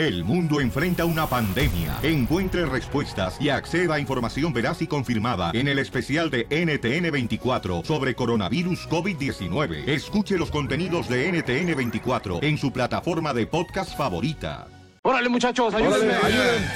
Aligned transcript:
El 0.00 0.24
mundo 0.24 0.62
enfrenta 0.62 1.04
una 1.04 1.26
pandemia. 1.26 1.98
Encuentre 2.02 2.64
respuestas 2.64 3.38
y 3.38 3.50
acceda 3.50 3.96
a 3.96 4.00
información 4.00 4.50
veraz 4.50 4.80
y 4.80 4.86
confirmada 4.86 5.50
en 5.52 5.68
el 5.68 5.78
especial 5.78 6.30
de 6.30 6.48
NTN24 6.48 7.84
sobre 7.84 8.14
coronavirus 8.14 8.88
COVID-19. 8.88 9.86
Escuche 9.86 10.38
los 10.38 10.50
contenidos 10.50 11.06
de 11.06 11.30
NTN24 11.30 12.42
en 12.42 12.56
su 12.56 12.72
plataforma 12.72 13.34
de 13.34 13.46
podcast 13.46 13.94
favorita. 13.94 14.68
Órale, 15.02 15.28
muchachos, 15.28 15.74
ayúdenme. 15.74 16.14
ayúdenme. 16.14 16.66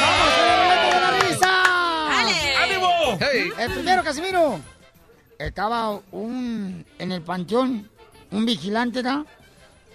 ¡Vamos 0.00 0.32
reto 0.70 0.94
de 0.94 1.00
la 1.00 1.10
risa! 1.28 2.62
¡Ánimo! 2.62 3.18
El 3.58 3.72
primero, 3.72 4.04
Casimiro. 4.04 4.60
Estaba 5.36 6.00
un 6.12 6.86
en 6.96 7.10
el 7.10 7.22
panteón, 7.22 7.90
un 8.30 8.46
vigilante, 8.46 9.02
¿no? 9.02 9.26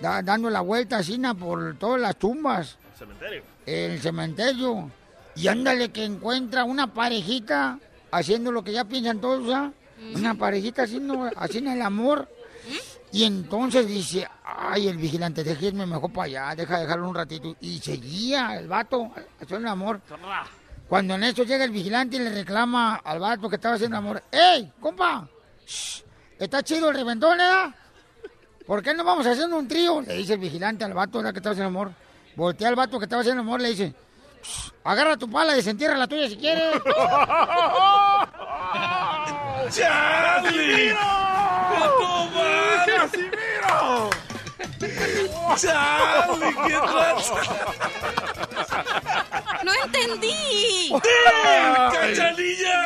Da- 0.02 0.22
dando 0.22 0.50
la 0.50 0.62
vuelta 0.62 0.98
así, 0.98 1.18
¿no? 1.18 1.36
por 1.36 1.78
todas 1.78 2.02
las 2.02 2.16
tumbas, 2.18 2.78
Cementerio. 2.98 3.44
el 3.66 4.00
cementerio. 4.02 4.92
Y 5.36 5.48
ándale 5.48 5.90
que 5.90 6.04
encuentra 6.06 6.64
una 6.64 6.88
parejita 6.94 7.80
haciendo 8.12 8.52
lo 8.52 8.64
que 8.64 8.72
ya 8.74 8.86
piensan 8.86 9.20
todos, 9.20 9.54
¿ah? 9.54 9.72
Una 10.14 10.34
parejita 10.36 10.84
haciendo, 10.84 11.30
haciendo 11.36 11.72
el 11.72 11.82
amor. 11.82 12.30
Y 13.12 13.24
entonces 13.24 13.88
dice, 13.88 14.28
ay, 14.44 14.88
el 14.90 14.98
vigilante, 14.98 15.44
déjeme 15.44 15.86
mejor 15.86 16.12
para 16.12 16.26
allá, 16.26 16.56
deja 16.56 16.76
de 16.78 16.82
dejarlo 16.84 17.10
un 17.10 17.16
ratito. 17.16 17.56
Y 17.62 17.80
seguía 17.80 18.58
el 18.58 18.68
vato 18.68 19.12
haciendo 19.42 19.68
el 19.68 19.72
amor. 19.72 20.02
Cuando 20.90 21.16
en 21.16 21.24
eso 21.24 21.44
llega 21.44 21.64
el 21.64 21.72
vigilante 21.72 22.18
y 22.18 22.20
le 22.20 22.30
reclama 22.30 22.96
al 22.98 23.20
vato 23.20 23.50
que 23.50 23.56
estaba 23.56 23.76
haciendo 23.76 23.98
amor, 23.98 24.22
¡Ey, 24.32 24.72
compa! 24.80 25.28
Shh, 25.66 26.02
¿Está 26.40 26.62
chido 26.64 26.90
el 26.90 26.96
reventón, 26.96 27.40
eh? 27.40 27.74
¿Por 28.68 28.82
qué 28.82 28.94
no 28.94 29.04
vamos 29.04 29.26
haciendo 29.28 29.58
un 29.58 29.68
trío? 29.68 30.02
Le 30.02 30.16
dice 30.16 30.34
el 30.34 30.40
vigilante 30.40 30.84
al 30.84 30.94
vato 30.94 31.20
¿verdad? 31.20 31.34
que 31.34 31.40
estaba 31.40 31.52
haciendo 31.54 31.68
amor. 31.70 31.92
Voltea 32.36 32.68
al 32.70 32.76
vato 32.76 32.98
que 33.00 33.06
estaba 33.06 33.22
haciendo 33.22 33.42
amor, 33.42 33.62
le 33.62 33.70
dice, 33.70 33.94
"Shh, 34.44 34.72
agarra 34.84 35.16
tu 35.18 35.30
pala 35.30 35.54
y 35.54 35.58
desentierra 35.58 35.96
la 35.98 36.08
tuya 36.08 36.28
si 36.28 36.36
quieres. 36.38 36.74
¡Charlie! 39.72 40.94
¡No 40.94 42.30
¡Casimiro! 42.86 44.10
¡Charlie, 45.58 46.56
qué 46.68 46.74
tranza! 46.74 47.36
¡No 49.64 49.72
entendí! 49.86 50.92
¡Cachanilla! 51.92 52.84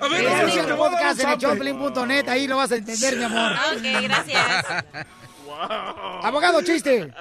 A 0.00 0.08
ver, 0.08 0.24
Casimiro, 0.24 0.68
el 0.68 0.76
podcast 0.76 1.20
en 1.20 1.38
choplin.net, 1.38 2.28
ahí 2.28 2.46
lo 2.48 2.56
vas 2.56 2.72
a 2.72 2.76
entender, 2.76 3.16
mi 3.16 3.24
amor. 3.24 3.52
Ok, 3.52 3.82
gracias. 4.02 4.66
Abogado, 6.22 6.62
chiste. 6.62 7.12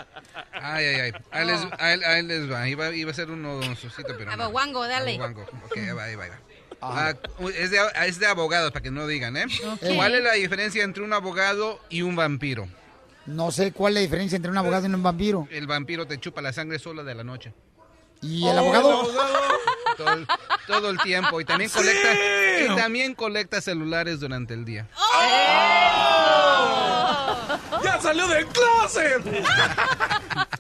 Ay, 0.54 0.86
ay, 0.86 1.00
ay. 1.02 1.12
Ahí 1.32 1.46
les, 1.48 1.60
ahí, 1.80 2.00
ahí 2.04 2.24
les 2.24 2.52
va. 2.52 2.68
Iba, 2.68 2.94
iba 2.96 3.12
a 3.12 3.14
ser 3.14 3.30
uno 3.32 3.62
suscito, 3.76 4.14
pero. 4.18 4.36
no. 4.36 4.44
Aboguango, 4.44 4.88
dale. 4.88 5.16
Aboguango. 5.16 5.42
Ok, 5.66 5.78
ahí 5.78 5.92
va, 5.92 6.04
ahí 6.04 6.16
va. 6.16 6.24
ahí 6.26 6.30
va. 6.30 6.40
Ah, 6.82 7.14
es, 7.58 7.72
de, 7.72 7.80
es 8.06 8.20
de 8.20 8.28
abogados, 8.28 8.72
para 8.72 8.84
que 8.84 8.92
no 8.92 9.08
digan, 9.08 9.38
¿eh? 9.38 9.46
¿Cuál 9.96 10.16
es 10.16 10.24
la 10.24 10.34
diferencia 10.34 10.84
entre 10.84 11.04
un 11.04 11.14
abogado 11.14 11.80
y 11.90 12.02
un 12.04 12.16
vampiro? 12.16 12.68
No 13.26 13.52
sé 13.52 13.72
cuál 13.72 13.94
es 13.94 13.96
la 13.96 14.02
diferencia 14.02 14.36
entre 14.36 14.52
un 14.52 14.58
abogado 14.58 14.86
y 14.88 14.94
un 14.94 15.02
vampiro. 15.02 15.48
El 15.50 15.66
vampiro 15.66 16.06
te 16.06 16.20
chupa 16.20 16.42
la 16.42 16.54
sangre 16.54 16.78
sola 16.78 17.04
de 17.04 17.16
la 17.16 17.24
noche. 17.24 17.54
¿Y 18.22 18.48
el 18.48 18.58
abogado? 18.58 19.08
Todo 19.98 20.14
el, 20.14 20.28
todo 20.68 20.90
el 20.90 21.00
tiempo. 21.00 21.42
Y 21.42 21.46
también 21.46 21.70
colecta, 21.70 22.14
y 22.62 22.76
también 22.76 23.16
colecta 23.16 23.62
celulares 23.62 24.20
durante 24.20 24.54
el 24.54 24.66
día. 24.66 24.88
¡Ya 27.84 28.02
salió 28.02 28.28
del 28.28 28.46
closet! 28.48 29.24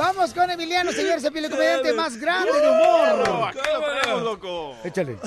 Vamos 0.00 0.32
con 0.32 0.50
Emiliano, 0.50 0.92
señor, 0.92 1.18
el 1.22 1.50
comediante 1.50 1.92
más 1.92 2.16
grande 2.16 2.52
de 2.58 2.70
humor. 2.70 3.48
Aquí 3.48 3.58
lo 3.70 4.00
tenemos, 4.00 4.22
loco. 4.22 4.74
Échale. 4.82 5.18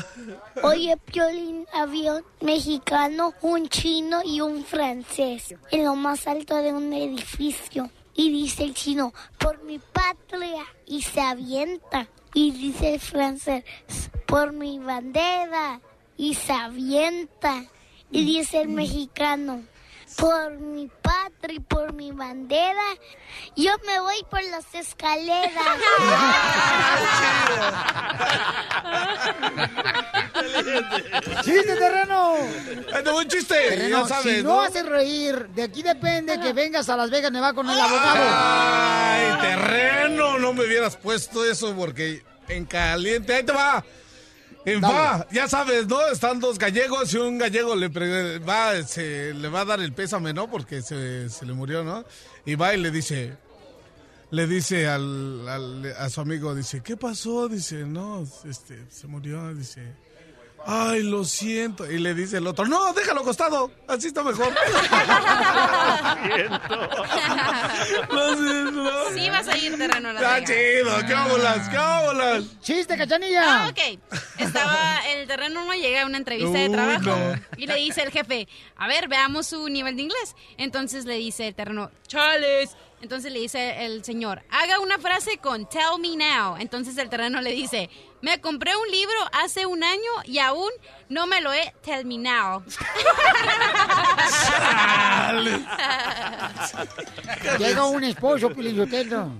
Oye, 0.63 0.97
Piolín, 0.97 1.67
había 1.71 2.13
un 2.13 2.23
mexicano, 2.41 3.35
un 3.41 3.69
chino 3.69 4.21
y 4.25 4.41
un 4.41 4.65
francés 4.65 5.53
en 5.69 5.83
lo 5.83 5.95
más 5.95 6.25
alto 6.25 6.55
de 6.55 6.73
un 6.73 6.91
edificio. 6.91 7.91
Y 8.15 8.31
dice 8.31 8.63
el 8.63 8.73
chino, 8.73 9.13
por 9.37 9.61
mi 9.61 9.77
patria, 9.77 10.65
y 10.87 11.03
se 11.03 11.21
avienta. 11.21 12.07
Y 12.33 12.51
dice 12.51 12.95
el 12.95 12.99
francés, 12.99 13.63
por 14.25 14.53
mi 14.53 14.79
bandera, 14.79 15.81
y 16.17 16.33
se 16.33 16.51
avienta. 16.51 17.63
Y 18.09 18.25
dice 18.25 18.61
el 18.61 18.69
mexicano, 18.69 19.61
por 20.15 20.59
mi 20.59 20.89
patria 21.01 21.57
y 21.57 21.59
por 21.59 21.93
mi 21.93 22.11
bandera, 22.11 22.81
yo 23.55 23.71
me 23.85 23.99
voy 23.99 24.15
por 24.29 24.43
las 24.43 24.73
escaleras. 24.73 25.53
¡Chiste, 31.43 31.75
terreno! 31.75 32.35
¡Ahí 32.93 33.03
te 33.03 33.09
voy 33.09 33.23
un 33.23 33.29
chiste! 33.29 33.55
Terreno, 33.55 34.01
ya 34.01 34.07
sabes, 34.07 34.37
si 34.37 34.43
no, 34.43 34.61
haces 34.61 34.85
reír, 34.85 35.47
de 35.49 35.63
aquí 35.63 35.83
depende 35.83 36.39
que 36.39 36.53
vengas 36.53 36.89
a 36.89 36.97
Las 36.97 37.09
Vegas, 37.09 37.31
Nevada 37.31 37.53
con 37.53 37.69
el 37.69 37.79
abogado. 37.79 38.19
¡Ay, 38.19 39.37
terreno! 39.41 40.39
No 40.39 40.53
me 40.53 40.65
hubieras 40.65 40.97
puesto 40.97 41.45
eso 41.45 41.73
porque 41.75 42.23
en 42.47 42.65
caliente. 42.65 43.35
¡Ahí 43.35 43.43
te 43.43 43.51
va! 43.51 43.83
En 44.65 44.79
Dale. 44.79 44.93
va, 44.93 45.27
ya 45.31 45.47
sabes, 45.49 45.87
¿no? 45.87 45.99
Están 46.07 46.39
dos 46.39 46.57
gallegos 46.57 47.13
y 47.13 47.17
un 47.17 47.37
gallego 47.37 47.75
le, 47.75 47.89
pre- 47.89 48.39
va, 48.39 48.81
se, 48.83 49.33
le 49.33 49.49
va 49.49 49.61
a 49.61 49.65
dar 49.65 49.81
el 49.81 49.91
pésame, 49.93 50.33
¿no? 50.33 50.49
Porque 50.49 50.81
se, 50.81 51.29
se 51.29 51.45
le 51.45 51.51
murió, 51.53 51.83
¿no? 51.83 52.05
Y 52.45 52.55
va 52.55 52.73
y 52.73 52.77
le 52.81 52.89
dice, 52.89 53.33
le 54.31 54.47
dice 54.47 54.87
al, 54.87 55.47
al- 55.49 55.93
a 55.97 56.09
su 56.09 56.21
amigo, 56.21 56.55
dice, 56.55 56.81
¿qué 56.81 56.95
pasó? 56.95 57.49
Dice, 57.49 57.83
no, 57.85 58.25
este, 58.49 58.85
se 58.89 59.07
murió, 59.07 59.53
dice, 59.53 59.81
ay, 60.65 61.03
lo 61.03 61.23
siento. 61.23 61.89
Y 61.89 61.99
le 61.99 62.13
dice 62.13 62.37
el 62.37 62.47
otro, 62.47 62.65
no, 62.65 62.93
déjalo 62.93 63.21
acostado, 63.21 63.71
así 63.87 64.07
está 64.07 64.23
mejor. 64.23 64.53
Lo 68.09 68.35
siento. 68.35 69.13
Sí 69.13 69.29
vas 69.29 69.47
a 69.47 69.57
ir 69.57 69.77
terreno 69.77 70.09
a 70.09 70.13
Las 70.13 70.23
Está 70.23 70.43
chido, 70.43 70.97
qué 71.07 71.15
bolas, 71.29 71.69
qué 71.69 71.77
bolas. 72.05 72.43
¡Chiste, 72.61 72.97
cachanilla! 72.97 73.65
Ah, 73.65 73.69
ok. 73.69 73.99
Estaba 74.39 74.99
el 75.13 75.27
terreno 75.27 75.65
no 75.65 75.73
llega 75.73 76.03
a 76.03 76.05
una 76.05 76.17
entrevista 76.17 76.57
de 76.57 76.69
Uy, 76.69 76.71
trabajo 76.75 77.01
no. 77.05 77.39
y 77.57 77.67
le 77.67 77.75
dice 77.75 78.03
el 78.03 78.11
jefe, 78.11 78.47
a 78.75 78.87
ver, 78.87 79.07
veamos 79.07 79.47
su 79.47 79.67
nivel 79.69 79.95
de 79.95 80.03
inglés. 80.03 80.35
Entonces 80.57 81.05
le 81.05 81.15
dice 81.15 81.47
el 81.47 81.55
terreno, 81.55 81.91
Charles. 82.07 82.75
Entonces 83.03 83.31
le 83.33 83.41
dice 83.41 83.85
el 83.85 84.03
señor, 84.05 84.41
haga 84.49 84.79
una 84.79 84.97
frase 84.97 85.37
con 85.37 85.67
tell 85.67 85.99
me 85.99 86.15
now. 86.15 86.55
Entonces 86.57 86.97
el 86.97 87.09
terreno 87.09 87.41
le 87.41 87.51
dice, 87.51 87.89
me 88.21 88.39
compré 88.39 88.77
un 88.77 88.89
libro 88.89 89.17
hace 89.33 89.65
un 89.65 89.83
año 89.83 90.09
y 90.23 90.39
aún 90.39 90.69
no 91.09 91.27
me 91.27 91.41
lo 91.41 91.51
he 91.51 91.73
tell 91.81 92.05
me 92.05 92.17
now. 92.17 92.63
Llega 97.59 97.85
un 97.87 98.05
esposo, 98.05 98.49
Pilizotelo. 98.51 99.31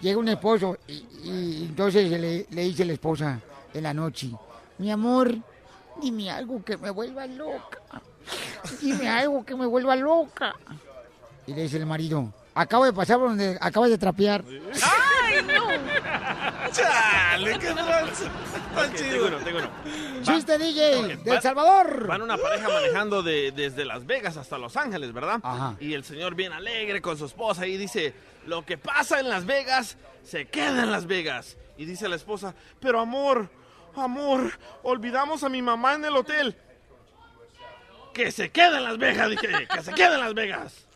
Llega 0.00 0.16
un 0.16 0.28
esposo 0.28 0.78
y, 0.86 1.04
y 1.24 1.66
entonces 1.70 2.08
le, 2.08 2.46
le 2.48 2.62
dice 2.62 2.84
la 2.84 2.92
esposa 2.92 3.40
en 3.72 3.82
la 3.82 3.92
noche, 3.92 4.30
mi 4.78 4.92
amor, 4.92 5.34
dime 6.00 6.30
algo 6.30 6.64
que 6.64 6.76
me 6.76 6.90
vuelva 6.90 7.26
loca. 7.26 7.80
Dime 8.80 9.08
algo 9.08 9.44
que 9.44 9.54
me 9.54 9.66
vuelva 9.66 9.96
loca. 9.96 10.54
Y 11.46 11.52
le 11.54 11.62
dice 11.62 11.76
el 11.76 11.86
marido, 11.86 12.32
acabo 12.54 12.84
de 12.84 12.92
pasar 12.92 13.18
por 13.18 13.28
donde 13.28 13.58
acabas 13.60 13.90
de 13.90 13.98
trapear. 13.98 14.42
¡Ay, 14.46 15.42
no! 15.46 16.70
Chale, 16.72 17.58
qué 17.58 17.66
tranza. 17.72 18.24
Está 18.24 18.80
Ok, 18.86 18.92
tengo 18.94 18.96
chido. 18.96 19.26
uno, 19.28 19.36
tengo 19.38 19.58
uno. 19.58 19.70
Chiste, 20.22 20.58
DJ, 20.58 20.96
Ok, 20.96 21.06
de 21.06 21.12
El 21.30 21.36
va- 21.36 21.40
Salvador. 21.40 22.06
Van 22.06 22.22
una 22.22 22.36
pareja 22.36 22.68
manejando 22.68 23.22
de- 23.22 23.52
desde 23.52 23.84
Las 23.84 24.06
Vegas 24.06 24.36
hasta 24.36 24.58
Los 24.58 24.76
Ángeles, 24.76 25.12
¿verdad? 25.12 25.40
Ajá. 25.42 25.76
Y 25.80 25.94
el 25.94 26.04
señor 26.04 26.34
bien 26.34 26.52
alegre 26.52 27.00
con 27.02 27.16
su 27.18 27.26
esposa 27.26 27.66
y 27.66 27.76
dice, 27.76 28.14
lo 28.46 28.64
que 28.64 28.78
pasa 28.78 29.20
en 29.20 29.28
Las 29.28 29.44
Vegas 29.46 29.96
se 30.24 30.46
queda 30.46 30.82
en 30.84 30.90
Las 30.90 31.06
Vegas. 31.06 31.56
Y 31.76 31.84
dice 31.84 32.08
la 32.08 32.16
esposa, 32.16 32.54
pero 32.80 33.00
amor, 33.00 33.48
amor, 33.96 34.50
olvidamos 34.82 35.42
a 35.44 35.48
mi 35.48 35.60
mamá 35.62 35.94
en 35.94 36.04
el 36.06 36.16
hotel. 36.16 36.56
Que 38.14 38.30
se 38.30 38.50
queda 38.50 38.78
en 38.78 38.84
Las 38.84 38.96
Vegas, 38.96 39.30
dije, 39.30 39.66
que 39.66 39.82
se 39.82 39.92
queda 39.92 40.14
en 40.14 40.20
Las 40.20 40.34
Vegas. 40.34 40.86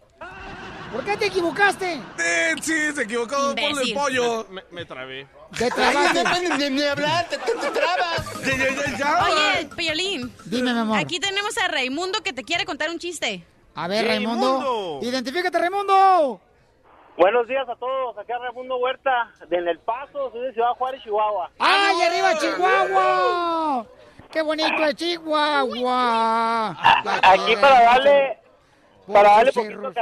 ¿Por 0.93 1.05
qué 1.05 1.17
te 1.17 1.27
equivocaste? 1.27 2.01
Eh, 2.19 2.55
sí, 2.63 2.93
se 2.93 3.03
equivocó. 3.03 3.55
Ponle 3.55 3.83
el 3.83 3.93
pollo. 3.93 4.47
Me, 4.49 4.63
me 4.71 4.85
trabé. 4.85 5.27
Te 5.57 5.69
trabaste. 5.71 6.71
ni 6.71 6.83
hablar, 6.83 7.29
te, 7.29 7.37
trabas. 7.37 8.43
Ya, 8.43 8.57
ya, 8.57 8.69
ya, 8.71 8.97
ya. 8.97 9.25
Oye, 9.25 9.69
Piolín, 9.77 10.33
Dime, 10.47 10.73
mi 10.73 10.79
amor. 10.79 10.99
aquí 10.99 11.21
tenemos 11.21 11.59
a 11.59 11.69
Raimundo 11.69 12.23
que 12.23 12.33
te 12.33 12.43
quiere 12.45 12.65
contar 12.65 12.89
un 12.89 12.99
chiste. 12.99 13.45
A 13.75 13.87
ver, 13.89 14.07
Raimundo. 14.07 14.61
Raimundo. 14.61 15.01
Identifícate, 15.03 15.59
Raimundo. 15.59 16.41
Buenos 17.19 17.49
días 17.49 17.69
a 17.69 17.75
todos, 17.75 18.17
acá 18.17 18.39
Raimundo 18.39 18.77
Huerta, 18.77 19.33
de 19.49 19.57
En 19.57 19.67
El 19.67 19.81
Paso, 19.81 20.31
soy 20.31 20.41
de 20.47 20.53
Ciudad 20.53 20.71
Juárez, 20.79 21.03
Chihuahua. 21.03 21.51
¡Ay, 21.59 22.01
arriba 22.01 22.39
Chihuahua! 22.39 23.87
¡Qué 24.31 24.43
bonito 24.43 24.85
es 24.85 24.95
Chihuahua! 24.97 26.71
Aquí 27.23 27.57
para 27.57 27.81
darle 27.83 28.39
Para 29.07 29.29
darle, 29.31 29.53
poquito 29.53 29.93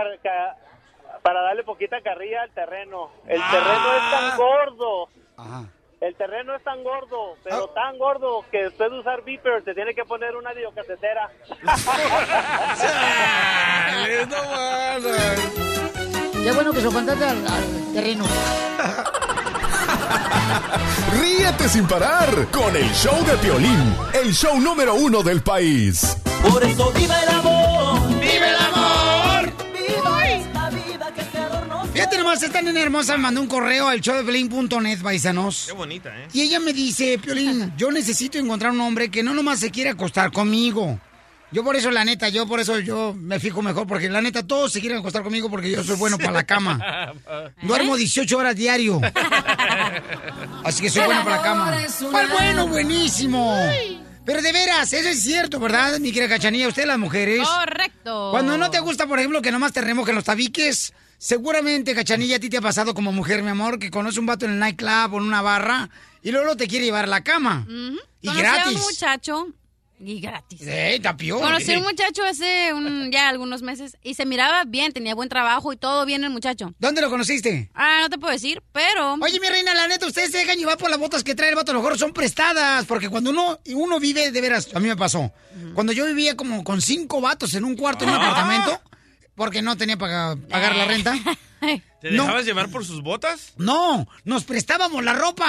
para 1.23 1.40
darle 1.43 1.62
poquita 1.64 2.00
carrilla 2.02 2.43
al 2.43 2.50
terreno. 2.50 3.11
El 3.26 3.40
Ah. 3.43 3.49
terreno 3.50 3.94
es 3.94 4.11
tan 4.11 4.37
gordo. 4.37 5.08
Ajá. 5.37 5.64
El 6.00 6.14
terreno 6.14 6.55
es 6.55 6.62
tan 6.62 6.84
gordo, 6.84 7.34
Ah. 7.34 7.38
pero 7.44 7.69
tan 7.69 7.99
gordo 7.99 8.44
que 8.50 8.64
después 8.64 8.90
de 8.90 8.99
usar 8.99 9.23
beeper 9.23 9.62
te 9.64 9.75
tiene 9.75 9.94
que 9.94 10.05
poner 10.05 10.37
una 10.37 10.52
videocasetera. 10.52 11.31
Qué 16.43 16.52
bueno 16.52 16.73
que 16.73 16.81
se 16.81 16.90
al, 17.25 17.46
al 17.46 17.93
terreno. 17.94 18.25
Ríete 21.20 21.68
sin 21.68 21.86
parar 21.86 22.48
con 22.50 22.74
el 22.76 22.90
show 22.92 23.24
de 23.24 23.36
Piolín, 23.38 23.94
el 24.14 24.32
show 24.32 24.60
número 24.60 24.94
uno 24.94 25.22
del 25.22 25.42
país. 25.42 26.16
Por 26.42 26.62
eso 26.62 26.92
viva 26.92 27.20
el 27.22 27.28
amor. 27.28 28.08
¡Vive 28.20 28.48
el 28.48 28.56
amor! 28.56 29.52
Viva 29.72 30.28
esta 30.28 30.70
vida 30.70 31.12
que 31.14 31.22
se 31.22 31.38
adornó. 31.38 31.84
Fíjate 31.86 32.18
nomás, 32.18 32.42
esta 32.42 32.62
nena 32.62 32.80
hermosa 32.80 33.16
me 33.16 33.22
mandó 33.22 33.40
un 33.40 33.48
correo 33.48 33.88
al 33.88 34.00
showdepiolín.net, 34.00 35.00
paisanos. 35.02 35.64
Qué 35.66 35.72
bonita, 35.72 36.16
¿eh? 36.16 36.28
Y 36.32 36.42
ella 36.42 36.60
me 36.60 36.72
dice, 36.72 37.18
Piolín, 37.18 37.72
yo 37.76 37.90
necesito 37.90 38.38
encontrar 38.38 38.72
un 38.72 38.80
hombre 38.80 39.10
que 39.10 39.22
no 39.22 39.34
nomás 39.34 39.60
se 39.60 39.70
quiera 39.70 39.92
acostar 39.92 40.30
conmigo. 40.32 40.98
Yo 41.52 41.62
por 41.62 41.76
eso, 41.76 41.90
la 41.90 42.04
neta, 42.04 42.28
yo 42.28 42.46
por 42.46 42.58
eso 42.60 42.81
yo 42.81 43.14
me 43.14 43.38
fijo 43.38 43.62
mejor, 43.62 43.87
porque 43.87 44.08
la 44.10 44.20
neta 44.20 44.46
todos 44.46 44.72
se 44.72 44.81
quieren 44.81 44.98
acostar 44.98 45.22
conmigo 45.22 45.48
porque 45.48 45.70
yo 45.70 45.84
soy 45.84 45.96
bueno 45.96 46.19
para 46.19 46.32
la 46.32 46.44
cama. 46.44 47.12
Duermo 47.62 47.96
18 47.96 48.37
horas 48.37 48.56
diario. 48.56 49.00
Así 50.64 50.82
que 50.82 50.90
soy 50.90 51.04
bueno 51.04 51.22
para 51.25 51.37
la 51.37 51.43
cama. 51.43 51.78
¿Cuál 52.10 52.28
bueno? 52.31 52.66
Buenísimo. 52.66 53.56
Pero 54.25 54.43
de 54.43 54.52
veras, 54.52 54.93
eso 54.93 55.08
es 55.08 55.22
cierto, 55.22 55.60
¿verdad, 55.60 55.98
mi 56.00 56.10
querida 56.12 56.28
Cachanilla? 56.31 56.66
Ustedes 56.66 56.88
las 56.88 56.98
mujeres. 56.98 57.46
Correcto. 57.46 58.31
Cuando 58.32 58.58
no 58.58 58.69
te 58.70 58.81
gusta, 58.81 59.06
por 59.06 59.20
ejemplo, 59.20 59.40
que 59.40 59.52
nomás 59.52 59.72
te 59.72 59.81
remojen 59.81 60.16
los 60.16 60.25
tabiques, 60.25 60.92
seguramente, 61.16 61.94
Cachanilla, 61.94 62.37
a 62.37 62.40
ti 62.40 62.50
te 62.50 62.56
ha 62.56 62.60
pasado 62.60 62.92
como 62.92 63.12
mujer, 63.12 63.44
mi 63.44 63.50
amor, 63.50 63.78
que 63.78 63.88
conoce 63.88 64.19
un 64.19 64.26
vato 64.26 64.44
en 64.46 64.52
el 64.52 64.58
nightclub 64.58 65.14
o 65.14 65.19
en 65.19 65.22
una 65.22 65.42
barra 65.42 65.88
y 66.22 66.32
luego 66.32 66.56
te 66.56 66.66
quiere 66.66 66.87
llevar 66.87 67.04
a 67.04 67.08
la 67.08 67.22
cama. 67.22 67.64
Y 67.69 68.26
Conocí 68.26 68.42
gratis. 68.42 68.66
a 68.66 68.70
un 68.70 68.81
muchacho 68.81 69.49
y 69.98 70.20
gratis. 70.20 70.60
¡Eh, 70.62 71.00
tapión! 71.02 71.40
Conocí 71.40 71.72
a 71.72 71.78
un 71.78 71.84
muchacho 71.84 72.22
hace 72.25 72.72
un- 72.72 73.10
ya 73.10 73.28
algunos 73.28 73.62
meses 73.62 73.96
y 74.02 74.14
se 74.14 74.26
miraba 74.26 74.64
bien, 74.64 74.93
tenía 74.93 75.14
buen 75.14 75.28
trabajo 75.28 75.72
y 75.72 75.76
todo 75.76 76.04
bien 76.04 76.22
el 76.25 76.31
muchacho. 76.31 76.75
¿Dónde 76.78 77.00
lo 77.00 77.08
conociste? 77.10 77.70
Ah, 77.75 78.00
no 78.02 78.10
te 78.10 78.19
puedo 78.19 78.32
decir, 78.32 78.62
pero... 78.72 79.14
Oye, 79.14 79.40
mi 79.40 79.48
reina, 79.48 79.72
la 79.75 79.88
neta, 79.88 80.06
ustedes 80.06 80.31
se 80.31 80.38
dejan 80.38 80.58
llevar 80.58 80.76
por 80.78 80.90
las 80.90 80.98
botas 80.98 81.25
que 81.25 81.34
trae 81.34 81.48
el 81.50 81.54
vato, 81.56 81.70
a 81.72 81.75
lo 81.75 81.81
mejor 81.81 81.98
son 81.98 82.12
prestadas, 82.12 82.84
porque 82.87 83.08
cuando 83.08 83.31
uno, 83.31 83.58
uno 83.75 83.98
vive, 83.98 84.31
de 84.31 84.40
veras, 84.40 84.69
a 84.75 84.81
mí 84.81 84.88
me 84.88 84.96
pasó. 84.96 85.32
Cuando 85.75 85.93
yo 85.93 86.04
vivía 86.06 86.37
como 86.37 86.62
con 86.64 86.82
cinco 86.82 87.20
vatos 87.20 87.54
en 87.54 87.64
un 87.64 87.76
cuarto 87.76 88.04
en 88.04 88.10
un 88.10 88.16
Ah. 88.16 88.28
apartamento, 88.28 88.81
porque 89.34 89.62
no 89.62 89.76
tenía 89.76 89.96
para 89.96 90.37
pagar 90.37 90.76
la 90.76 90.84
renta. 90.84 91.14
¿Te 92.00 92.10
No. 92.10 92.25
dejabas 92.25 92.44
llevar 92.44 92.69
por 92.70 92.84
sus 92.84 93.02
botas? 93.02 93.54
No, 93.56 94.06
nos 94.25 94.44
prestábamos 94.44 95.02
la 95.02 95.14
ropa. 95.14 95.46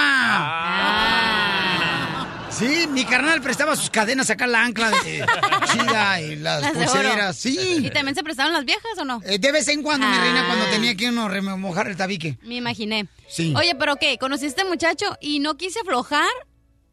Sí, 2.58 2.86
mi 2.88 3.04
carnal 3.04 3.40
prestaba 3.40 3.76
sus 3.76 3.90
cadenas 3.90 4.30
acá 4.30 4.46
la 4.46 4.64
ancla 4.64 4.90
de 4.90 5.24
chida 5.72 6.20
y 6.20 6.36
las, 6.36 6.72
pulseras. 6.72 7.36
Sí. 7.36 7.56
¿Y 7.84 7.90
también 7.90 8.14
se 8.14 8.22
prestaron 8.24 8.52
las 8.52 8.64
viejas 8.64 8.98
o 8.98 9.04
no? 9.04 9.20
Eh, 9.24 9.38
de 9.38 9.52
vez 9.52 9.68
en 9.68 9.82
cuando, 9.82 10.06
mi 10.08 10.16
Ah. 10.16 10.20
reina, 10.20 10.46
cuando 10.46 10.64
tenía 10.66 10.94
que 10.96 11.08
uno 11.08 11.28
remojar 11.28 11.86
el 11.88 11.96
tabique. 11.96 12.36
Me 12.42 12.56
imaginé. 12.56 13.06
Sí. 13.28 13.54
Oye, 13.56 13.74
pero 13.78 13.96
¿qué? 13.96 14.18
Conocí 14.18 14.44
a 14.46 14.48
este 14.48 14.64
muchacho 14.64 15.06
y 15.20 15.38
no 15.38 15.56
quise 15.56 15.80
aflojar 15.80 16.28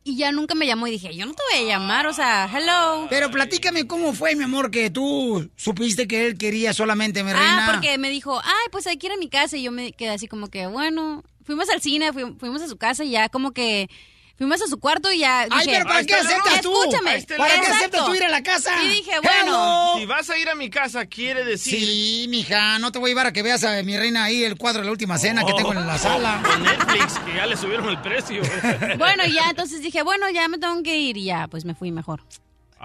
y 0.03 0.17
ya 0.17 0.31
nunca 0.31 0.53
me 0.53 0.67
llamó 0.67 0.85
y 0.85 0.91
dije, 0.91 1.15
yo 1.15 1.25
no 1.25 1.33
te 1.33 1.41
voy 1.51 1.65
a 1.65 1.67
llamar, 1.67 2.05
o 2.05 2.13
sea, 2.13 2.47
hello. 2.53 3.07
Pero 3.09 3.31
platícame 3.31 3.87
cómo 3.87 4.13
fue, 4.13 4.35
mi 4.35 4.43
amor, 4.43 4.69
que 4.69 4.91
tú 4.91 5.49
supiste 5.55 6.07
que 6.07 6.27
él 6.27 6.37
quería 6.37 6.73
solamente, 6.73 7.23
mi 7.23 7.33
reina. 7.33 7.65
Ah, 7.65 7.71
porque 7.71 7.97
me 7.97 8.11
dijo, 8.11 8.39
ay, 8.43 8.67
pues 8.71 8.85
hay 8.85 8.97
que 8.97 9.07
ir 9.07 9.13
a 9.13 9.17
mi 9.17 9.29
casa 9.29 9.57
y 9.57 9.63
yo 9.63 9.71
me 9.71 9.93
quedé 9.93 10.09
así 10.11 10.27
como 10.27 10.47
que, 10.49 10.67
bueno, 10.67 11.23
fuimos 11.43 11.69
al 11.71 11.81
cine, 11.81 12.13
fui- 12.13 12.35
fuimos 12.39 12.61
a 12.61 12.67
su 12.67 12.77
casa 12.77 13.03
y 13.03 13.09
ya 13.11 13.29
como 13.29 13.51
que 13.51 13.89
fuimos 14.37 14.61
a 14.61 14.67
su 14.67 14.79
cuarto 14.79 15.11
y 15.11 15.19
ya 15.19 15.41
Ay, 15.41 15.49
dije, 15.65 15.71
pero 15.71 15.85
¿para 15.85 16.03
qué 16.03 16.15
aceptas 16.15 16.61
tú? 16.61 16.73
Escúchame. 16.83 17.21
¿Para 17.37 17.61
qué 17.61 17.67
aceptas 17.67 18.05
tú 18.05 18.15
ir 18.15 18.23
a 18.23 18.29
la 18.29 18.43
casa? 18.43 18.83
Y 18.83 18.87
dije, 18.87 19.11
bueno. 19.21 19.41
Hello. 19.43 19.99
Si 19.99 20.05
vas 20.05 20.29
a 20.29 20.37
ir 20.37 20.49
a 20.49 20.55
mi 20.55 20.69
casa, 20.69 21.05
quiere 21.05 21.43
decir... 21.43 21.79
Sí, 21.79 22.25
mija, 22.29 22.79
no 22.79 22.91
te 22.91 22.99
voy 22.99 23.09
a 23.09 23.11
llevar 23.11 23.27
a 23.27 23.33
que 23.33 23.43
veas 23.43 23.63
a 23.63 23.81
mi 23.83 23.97
reina 23.97 24.25
ahí 24.25 24.43
el 24.43 24.57
cuadro 24.57 24.81
de 24.81 24.85
la 24.85 24.91
última 24.91 25.17
cena 25.17 25.43
que 25.45 25.53
tengo 25.53 25.73
en 25.73 25.85
la 25.85 25.97
sala. 25.97 26.41
Con 26.45 26.63
Netflix, 26.63 27.19
que 27.19 27.35
ya 27.35 27.45
le 27.45 27.57
subieron 27.57 27.89
el 27.89 28.01
precio. 28.01 28.41
Bueno, 28.97 29.23
ya 29.25 29.49
entonces 29.49 29.81
dije, 29.81 30.03
bueno, 30.03 30.29
ya 30.29 30.47
me 30.47 30.57
tengo 30.57 30.81
que 30.81 30.97
ir 30.97 31.17
y 31.17 31.25
ya, 31.25 31.47
pues 31.47 31.65
me 31.65 31.75
fui 31.75 31.91
mejor. 31.91 32.21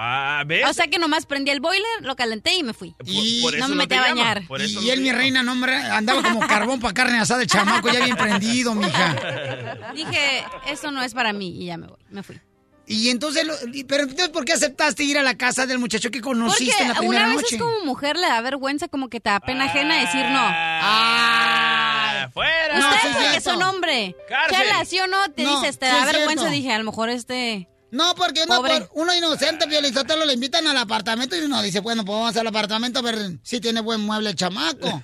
Ah, 0.02 0.44
¿ves? 0.46 0.66
O 0.66 0.72
sea 0.72 0.86
que 0.86 0.98
nomás 0.98 1.26
prendí 1.26 1.50
el 1.50 1.60
boiler, 1.60 1.84
lo 2.00 2.16
calenté 2.16 2.54
y 2.54 2.62
me 2.62 2.72
fui. 2.72 2.94
Y 3.04 3.42
por 3.42 3.54
eso 3.54 3.68
no 3.68 3.74
me 3.74 3.82
metí 3.82 3.94
a 3.96 4.00
bañar. 4.00 4.46
por 4.46 4.62
eso 4.62 4.80
Y 4.80 4.86
no 4.86 4.92
él, 4.94 5.00
mi 5.02 5.12
reina, 5.12 5.42
no, 5.42 5.52
hombre, 5.52 5.76
andaba 5.76 6.22
como 6.22 6.40
carbón 6.40 6.80
para 6.80 6.94
carne 6.94 7.18
asada, 7.18 7.42
el 7.42 7.48
chamaco 7.48 7.90
ya 7.90 8.02
bien 8.02 8.16
prendido, 8.16 8.74
mija. 8.74 9.92
Dije, 9.94 10.44
eso 10.68 10.90
no 10.90 11.02
es 11.02 11.12
para 11.12 11.34
mí 11.34 11.62
y 11.62 11.66
ya 11.66 11.76
me, 11.76 11.86
voy, 11.88 11.98
me 12.08 12.22
fui. 12.22 12.40
Y 12.86 13.10
entonces, 13.10 13.46
pero 13.86 14.04
entonces, 14.04 14.30
¿por 14.30 14.46
qué 14.46 14.54
aceptaste 14.54 15.04
ir 15.04 15.18
a 15.18 15.22
la 15.22 15.36
casa 15.36 15.66
del 15.66 15.78
muchacho 15.78 16.10
que 16.10 16.20
conociste 16.22 16.72
Porque 16.72 16.82
en 16.82 16.88
la 16.88 16.94
primera 16.94 17.20
una 17.26 17.28
vez 17.34 17.42
noche? 17.42 17.56
es 17.56 17.60
como 17.62 17.84
mujer 17.84 18.16
le 18.16 18.26
da 18.26 18.40
vergüenza, 18.40 18.88
como 18.88 19.08
que 19.10 19.20
te 19.20 19.28
da 19.28 19.38
pena 19.40 19.66
ajena 19.66 19.96
decir 20.00 20.24
no. 20.24 20.40
¡Ah! 21.12 22.28
¡Fuera! 22.32 22.78
No, 22.78 22.88
Ustedes 22.88 23.02
sí 23.02 23.08
es 23.08 23.24
porque 23.26 23.40
son 23.42 23.62
hombre. 23.62 24.16
Cárcel. 24.28 24.56
Chela, 24.58 24.84
¿sí 24.84 24.98
o 24.98 25.06
no? 25.06 25.18
Te 25.32 25.42
No, 25.42 25.60
dices, 25.60 25.78
te 25.78 25.86
sí 25.86 25.92
da 25.92 26.00
es 26.00 26.06
vergüenza. 26.06 26.44
cierto. 26.44 26.50
Dije, 26.50 26.72
a 26.72 26.78
lo 26.78 26.84
mejor 26.84 27.10
este... 27.10 27.68
No, 27.92 28.14
porque 28.14 28.42
uno, 28.44 28.62
por- 28.62 28.90
uno 28.94 29.14
inocente, 29.14 29.66
Piolizotelo, 29.66 30.24
le 30.24 30.34
invitan 30.34 30.66
al 30.66 30.76
apartamento 30.76 31.36
y 31.36 31.40
uno 31.40 31.60
dice, 31.62 31.80
bueno, 31.80 32.04
pues 32.04 32.18
vamos 32.18 32.36
al 32.36 32.46
apartamento 32.46 33.00
a 33.00 33.02
ver 33.02 33.38
si 33.42 33.60
tiene 33.60 33.80
buen 33.80 34.00
mueble 34.00 34.30
el 34.30 34.36
chamaco. 34.36 35.02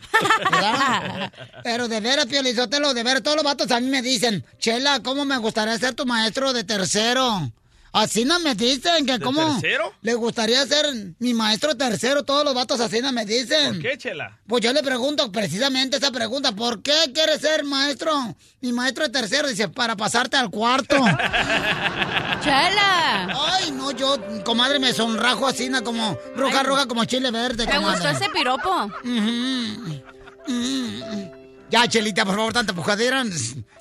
¿verdad? 0.50 1.32
Pero 1.64 1.88
de 1.88 2.00
veras, 2.00 2.26
Piolizotelo, 2.26 2.94
de 2.94 3.02
veras, 3.02 3.22
todos 3.22 3.36
los 3.36 3.44
vatos 3.44 3.70
a 3.70 3.80
mí 3.80 3.88
me 3.88 4.02
dicen, 4.02 4.44
Chela, 4.58 5.00
¿cómo 5.02 5.24
me 5.24 5.36
gustaría 5.38 5.76
ser 5.78 5.94
tu 5.94 6.06
maestro 6.06 6.52
de 6.52 6.64
tercero? 6.64 7.50
Así 7.98 8.26
no 8.26 8.38
me 8.40 8.54
dicen, 8.54 9.06
que 9.06 9.12
¿De 9.18 9.24
cómo 9.24 9.58
tercero? 9.58 9.90
le 10.02 10.12
gustaría 10.14 10.66
ser 10.66 10.84
mi 11.18 11.32
maestro 11.32 11.74
tercero, 11.76 12.24
todos 12.24 12.44
los 12.44 12.54
vatos 12.54 12.78
así 12.80 13.00
no 13.00 13.10
me 13.10 13.24
dicen. 13.24 13.72
¿Por 13.74 13.82
qué, 13.82 13.96
Chela? 13.96 14.38
Pues 14.46 14.62
yo 14.62 14.72
le 14.74 14.82
pregunto 14.82 15.32
precisamente 15.32 15.96
esa 15.96 16.10
pregunta, 16.10 16.52
¿por 16.52 16.82
qué 16.82 16.94
quieres 17.14 17.40
ser 17.40 17.64
maestro? 17.64 18.12
Mi 18.60 18.72
maestro 18.72 19.10
tercero 19.10 19.48
dice, 19.48 19.68
para 19.68 19.96
pasarte 19.96 20.36
al 20.36 20.50
cuarto. 20.50 20.94
Chela. 22.44 23.28
Ay, 23.34 23.70
no, 23.70 23.90
yo, 23.92 24.16
comadre, 24.44 24.78
me 24.78 24.92
sonrajo 24.92 25.46
así, 25.46 25.68
¿no? 25.70 25.82
como 25.82 26.18
roja, 26.36 26.62
roja, 26.62 26.86
como 26.86 27.04
chile 27.06 27.30
verde. 27.30 27.64
¿Te 27.66 27.74
comadre. 27.76 28.00
gustó 28.00 28.24
ese 28.24 28.30
piropo? 28.30 28.90
Ya, 31.70 31.88
Chelita, 31.88 32.24
por 32.24 32.36
favor, 32.36 32.52
tanta 32.52 32.72
pujadera. 32.74 33.24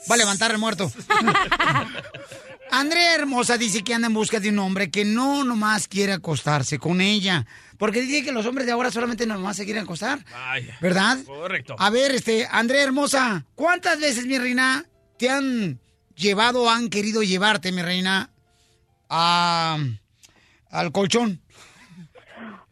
Va 0.10 0.16
a 0.16 0.18
levantar 0.18 0.52
el 0.52 0.58
muerto. 0.58 0.92
Andrea 2.72 3.16
Hermosa 3.16 3.58
dice 3.58 3.84
que 3.84 3.94
anda 3.94 4.08
en 4.08 4.14
busca 4.14 4.40
de 4.40 4.50
un 4.50 4.60
hombre 4.60 4.90
que 4.92 5.06
no 5.06 5.44
nomás 5.44 5.88
quiere 5.88 6.14
acostarse 6.14 6.80
con 6.80 7.02
ella. 7.02 7.46
Porque 7.78 8.02
dice 8.02 8.24
que 8.24 8.32
los 8.32 8.46
hombres 8.46 8.66
de 8.66 8.72
ahora 8.72 8.92
solamente 8.92 9.26
nomás 9.26 9.58
se 9.58 9.66
quieren 9.66 9.84
acostar. 9.84 10.20
Ay, 10.34 10.70
¿Verdad? 10.82 11.18
Correcto. 11.26 11.76
A 11.78 11.90
ver, 11.90 12.12
este, 12.12 12.48
Andrea 12.50 12.84
Hermosa, 12.84 13.46
¿cuántas 13.56 14.00
veces, 14.00 14.26
mi 14.26 14.38
reina, 14.38 14.86
te 15.18 15.30
han 15.30 15.80
llevado 16.16 16.64
o 16.64 16.70
han 16.70 16.90
querido 16.90 17.22
llevarte, 17.22 17.72
mi 17.72 17.82
reina, 17.82 18.30
a, 19.10 19.78
al 20.70 20.92
colchón? 20.92 21.42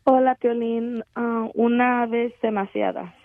Hola, 0.05 0.35
Piolín. 0.35 1.03
Ah, 1.15 1.47
una 1.53 2.05
vez 2.05 2.33
demasiada. 2.41 3.15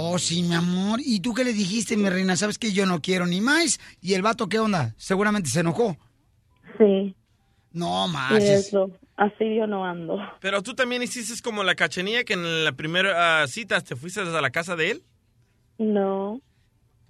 Oh, 0.00 0.18
sí, 0.18 0.42
mi 0.42 0.54
amor. 0.54 1.00
¿Y 1.04 1.20
tú 1.20 1.34
qué 1.34 1.44
le 1.44 1.52
dijiste, 1.52 1.96
mi 1.96 2.08
reina? 2.08 2.36
¿Sabes 2.36 2.58
que 2.58 2.72
yo 2.72 2.86
no 2.86 3.02
quiero 3.02 3.26
ni 3.26 3.40
más? 3.40 3.80
¿Y 4.00 4.14
el 4.14 4.22
vato 4.22 4.48
qué 4.48 4.58
onda? 4.58 4.94
Seguramente 4.96 5.50
se 5.50 5.60
enojó. 5.60 5.96
Sí. 6.78 7.14
No, 7.72 8.08
más. 8.08 8.42
eso. 8.42 8.90
Así 9.16 9.56
yo 9.56 9.66
no 9.66 9.84
ando. 9.84 10.16
Pero 10.40 10.62
tú 10.62 10.74
también 10.74 11.02
hiciste 11.02 11.42
como 11.42 11.64
la 11.64 11.74
cachanilla 11.74 12.22
que 12.22 12.34
en 12.34 12.64
la 12.64 12.72
primera 12.72 13.42
ah, 13.42 13.46
cita 13.48 13.80
te 13.80 13.96
fuiste 13.96 14.20
a 14.20 14.24
la 14.24 14.50
casa 14.50 14.76
de 14.76 14.92
él. 14.92 15.02
No. 15.78 16.40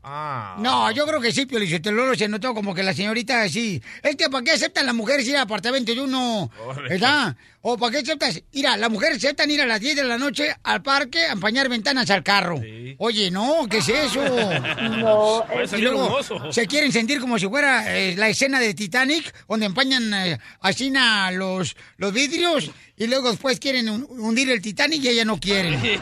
Ah. 0.03 0.57
No, 0.61 0.91
yo 0.93 1.07
creo 1.07 1.21
que 1.21 1.33
sí, 1.33 1.45
Pio 1.45 1.59
Lolo 1.93 2.15
se 2.15 2.29
notó 2.29 2.55
como 2.55 2.75
que 2.75 2.83
la 2.83 2.95
señorita 2.95 3.47
sí. 3.49 3.83
Es 4.03 4.17
que 4.17 4.31
¿para 4.31 4.43
qué 4.45 4.53
aceptan 4.53 4.87
las 4.87 4.95
mujeres 4.95 5.29
ir 5.29 5.37
al 5.37 5.43
apartamento 5.43 5.95
de 5.95 6.01
uno? 6.01 6.51
¿Verdad? 6.89 7.37
¿O 7.61 7.77
para 7.77 7.91
qué 7.93 7.99
aceptas? 7.99 8.41
Mira, 8.53 8.77
las 8.77 8.89
mujeres 8.89 9.19
aceptan 9.19 9.51
ir 9.51 9.61
a 9.61 9.67
las 9.67 9.81
10 9.81 9.97
de 9.97 10.05
la 10.05 10.17
noche 10.17 10.55
al 10.63 10.81
parque 10.81 11.25
a 11.27 11.33
empañar 11.33 11.69
ventanas 11.69 12.09
al 12.11 12.23
carro. 12.23 12.61
Oye, 12.99 13.31
no, 13.33 13.67
¿qué 13.69 13.79
es 13.79 13.89
eso? 13.89 14.21
No, 14.99 15.45
es- 15.51 15.65
Y 15.65 15.69
salir 15.69 15.89
un 15.89 15.95
luego 15.95 16.15
oso. 16.17 16.53
se 16.53 16.67
quieren 16.67 16.93
sentir 16.93 17.21
como 17.21 17.39
si 17.39 17.49
fuera 17.49 17.97
eh, 17.97 18.15
la 18.17 18.29
escena 18.29 18.61
de 18.61 18.75
Titanic, 18.75 19.35
donde 19.49 19.67
empañan 19.67 20.15
eh, 20.15 20.39
así 20.61 20.91
na, 20.91 21.31
los, 21.33 21.77
los 21.97 22.13
vidrios 22.13 22.71
y 22.97 23.07
luego 23.09 23.31
después 23.31 23.59
quieren 23.61 23.89
hun- 23.89 24.07
hundir 24.09 24.51
el 24.51 24.63
Titanic 24.63 25.03
y 25.03 25.09
ella 25.09 25.25
no 25.25 25.39
quiere. 25.41 25.77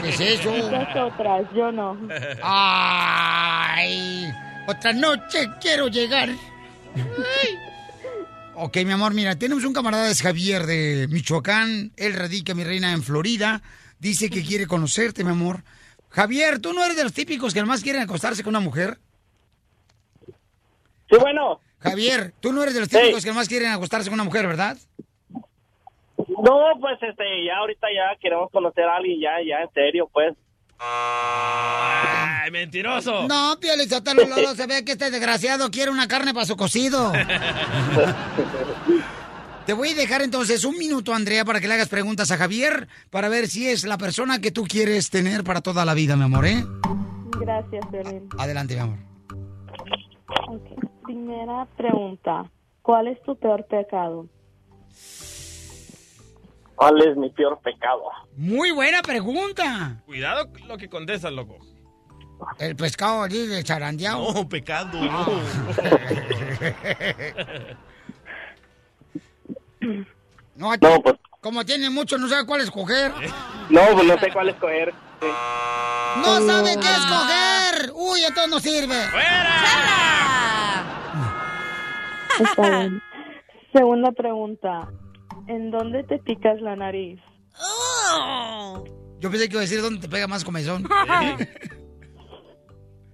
¿Qué 0.00 0.08
es 0.08 0.20
eso? 0.20 0.50
Otras, 0.50 1.42
yo 1.54 1.70
no. 1.70 1.98
¡Ay! 2.42 4.26
Otra 4.66 4.92
noche 4.92 5.48
quiero 5.60 5.88
llegar. 5.88 6.30
Ok, 8.60 8.76
mi 8.84 8.90
amor, 8.92 9.14
mira, 9.14 9.36
tenemos 9.38 9.64
un 9.64 9.72
camarada, 9.72 10.10
es 10.10 10.20
Javier 10.20 10.66
de 10.66 11.06
Michoacán. 11.10 11.92
Él 11.96 12.14
radica, 12.14 12.54
mi 12.54 12.64
reina, 12.64 12.92
en 12.92 13.02
Florida. 13.04 13.62
dice 14.00 14.30
que 14.30 14.44
quiere 14.44 14.66
conocerte, 14.66 15.22
mi 15.24 15.30
amor. 15.30 15.62
Javier, 16.10 16.60
¿tú 16.60 16.72
no 16.72 16.84
eres 16.84 16.96
de 16.96 17.02
los 17.04 17.12
típicos 17.12 17.52
que 17.54 17.60
nomás 17.60 17.82
quieren 17.82 18.00
acostarse 18.02 18.42
con 18.44 18.50
una 18.52 18.60
mujer? 18.60 18.98
Sí, 21.10 21.16
bueno. 21.20 21.60
Javier, 21.80 22.32
tú 22.40 22.52
no 22.52 22.62
eres 22.62 22.74
de 22.74 22.80
los 22.80 22.88
Sí. 22.88 22.96
típicos 22.96 23.22
que 23.24 23.30
nomás 23.30 23.48
quieren 23.48 23.70
acostarse 23.72 24.08
con 24.08 24.14
una 24.14 24.24
mujer, 24.24 24.46
¿verdad? 24.46 24.76
No, 25.28 26.64
pues 26.80 26.98
este, 27.02 27.44
ya 27.44 27.56
ahorita 27.58 27.86
ya 27.94 28.18
queremos 28.20 28.50
conocer 28.52 28.84
a 28.84 28.96
alguien, 28.96 29.20
ya, 29.20 29.30
ya, 29.46 29.62
en 29.62 29.72
serio, 29.72 30.08
pues. 30.12 30.34
¡Ay, 30.78 32.50
mentiroso! 32.50 33.26
No, 33.28 33.58
Pio 33.60 33.76
Lizotelo, 33.76 34.26
Lolo, 34.26 34.54
se 34.54 34.66
ve 34.66 34.84
que 34.84 34.92
este 34.92 35.10
desgraciado 35.10 35.70
quiere 35.70 35.90
una 35.90 36.06
carne 36.08 36.32
para 36.32 36.46
su 36.46 36.56
cocido. 36.56 37.12
Te 39.66 39.74
voy 39.74 39.90
a 39.90 39.94
dejar 39.94 40.22
entonces 40.22 40.64
un 40.64 40.78
minuto, 40.78 41.12
Andrea, 41.12 41.44
para 41.44 41.60
que 41.60 41.68
le 41.68 41.74
hagas 41.74 41.90
preguntas 41.90 42.30
a 42.30 42.38
Javier, 42.38 42.88
para 43.10 43.28
ver 43.28 43.48
si 43.48 43.68
es 43.68 43.84
la 43.84 43.98
persona 43.98 44.40
que 44.40 44.50
tú 44.50 44.64
quieres 44.64 45.10
tener 45.10 45.44
para 45.44 45.60
toda 45.60 45.84
la 45.84 45.92
vida, 45.92 46.16
mi 46.16 46.24
amor, 46.24 46.46
¿eh? 46.46 46.64
Gracias, 47.38 47.84
Violín. 47.90 48.30
Adelante, 48.38 48.74
mi 48.76 48.80
amor. 48.80 48.98
Ok. 50.48 50.64
Primera 51.04 51.66
pregunta. 51.76 52.50
¿Cuál 52.80 53.08
es 53.08 53.22
tu 53.24 53.36
peor 53.36 53.66
pecado? 53.66 54.26
¿Cuál 56.78 57.02
es 57.02 57.16
mi 57.16 57.28
peor 57.30 57.58
pecado? 57.60 58.04
Muy 58.36 58.70
buena 58.70 59.02
pregunta. 59.02 60.00
Cuidado 60.06 60.48
lo 60.68 60.78
que 60.78 60.88
contestas, 60.88 61.32
loco. 61.32 61.58
El 62.60 62.76
pescado 62.76 63.24
allí 63.24 63.48
de 63.48 63.64
charandeado. 63.64 64.32
No, 64.32 64.48
pecado, 64.48 64.96
no. 65.02 65.26
No, 70.54 70.72
No, 70.80 71.02
pues, 71.02 71.14
como 71.40 71.64
tiene 71.64 71.90
mucho, 71.90 72.16
no 72.16 72.28
sabe 72.28 72.46
cuál 72.46 72.60
escoger. 72.60 73.12
no, 73.70 73.80
pues 73.92 74.06
no 74.06 74.18
sé 74.18 74.32
cuál 74.32 74.48
escoger. 74.50 74.94
Sí. 75.20 75.26
¡No 76.16 76.40
sabe 76.46 76.76
qué 76.80 76.90
escoger! 76.90 77.92
¡Uy, 77.94 78.20
entonces 78.22 78.50
no 78.50 78.60
sirve! 78.60 79.00
Está 82.40 82.70
bien. 82.70 83.02
Segunda 83.72 84.12
pregunta. 84.12 84.88
¿En 85.48 85.70
dónde 85.70 86.04
te 86.04 86.18
picas 86.18 86.60
la 86.60 86.76
nariz? 86.76 87.18
Yo 89.18 89.30
pensé 89.30 89.48
que 89.48 89.54
iba 89.54 89.60
a 89.60 89.62
decir 89.62 89.80
dónde 89.80 90.00
te 90.00 90.08
pega 90.08 90.26
más 90.26 90.44
comezón. 90.44 90.84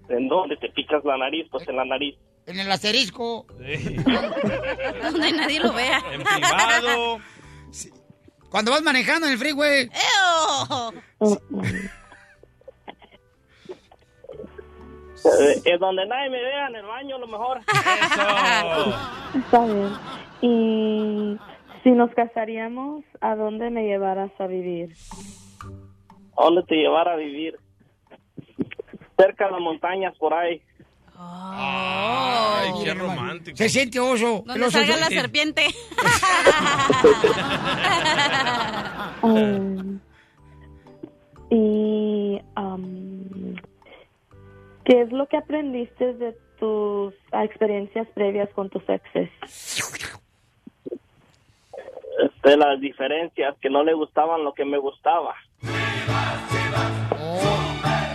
¿En 0.09 0.29
dónde 0.29 0.57
te 0.57 0.69
picas 0.71 1.05
la 1.05 1.17
nariz? 1.17 1.47
Pues 1.51 1.67
en 1.69 1.77
la 1.77 1.85
nariz. 1.85 2.17
En 2.47 2.59
el 2.59 2.71
asterisco. 2.71 3.47
Donde 3.49 5.33
nadie 5.37 5.61
lo 5.61 5.73
vea. 5.73 6.03
En 6.13 6.23
privado. 6.23 7.21
Cuando 8.51 8.73
vas 8.73 8.83
manejando 8.83 9.27
en 9.27 9.33
el 9.33 9.39
freeway. 9.39 9.89
Eh, 15.25 15.63
es 15.65 15.81
donde 15.81 16.07
nadie 16.07 16.31
me 16.31 16.43
vea, 16.43 16.67
en 16.67 16.77
el 16.77 16.85
baño, 16.85 17.17
a 17.17 17.19
lo 17.19 17.27
mejor. 17.27 17.61
Está 19.35 19.65
bien. 19.65 19.91
Y 20.43 21.39
si 21.85 21.91
nos 21.91 22.11
casaríamos, 22.15 23.05
¿a 23.21 23.37
dónde 23.37 23.71
me 23.71 23.85
llevarás 23.85 24.33
a 24.41 24.47
vivir? 24.47 24.95
¿A 26.37 26.45
dónde 26.45 26.63
te 26.65 26.77
llevar 26.77 27.09
a 27.09 27.17
vivir? 27.17 27.57
Cerca 29.17 29.47
de 29.47 29.53
las 29.53 29.61
montañas, 29.61 30.17
por 30.17 30.33
ahí. 30.33 30.61
Ay, 31.17 32.71
qué 32.83 32.95
romántico. 32.95 33.57
Se 33.57 33.69
siente 33.69 34.01
oso. 34.01 34.43
Donde 34.47 34.65
oso 34.65 34.79
salga 34.79 34.97
la 34.97 35.07
serpiente. 35.07 35.63
Um, 39.23 40.01
y 41.51 42.41
um, 42.57 43.55
¿qué 44.85 45.03
es 45.03 45.13
lo 45.13 45.29
que 45.29 45.37
aprendiste 45.37 46.15
de 46.15 46.37
tus 46.59 47.15
experiencias 47.33 48.09
previas 48.15 48.49
con 48.55 48.71
tus 48.71 48.83
exes? 48.89 49.31
Este, 52.23 52.57
las 52.57 52.81
diferencias, 52.81 53.57
que 53.61 53.71
no 53.71 53.83
le 53.83 53.95
gustaban 53.95 54.45
lo 54.45 54.53
que 54.55 54.65
me 54.65 54.79
gustaba. 54.79 55.35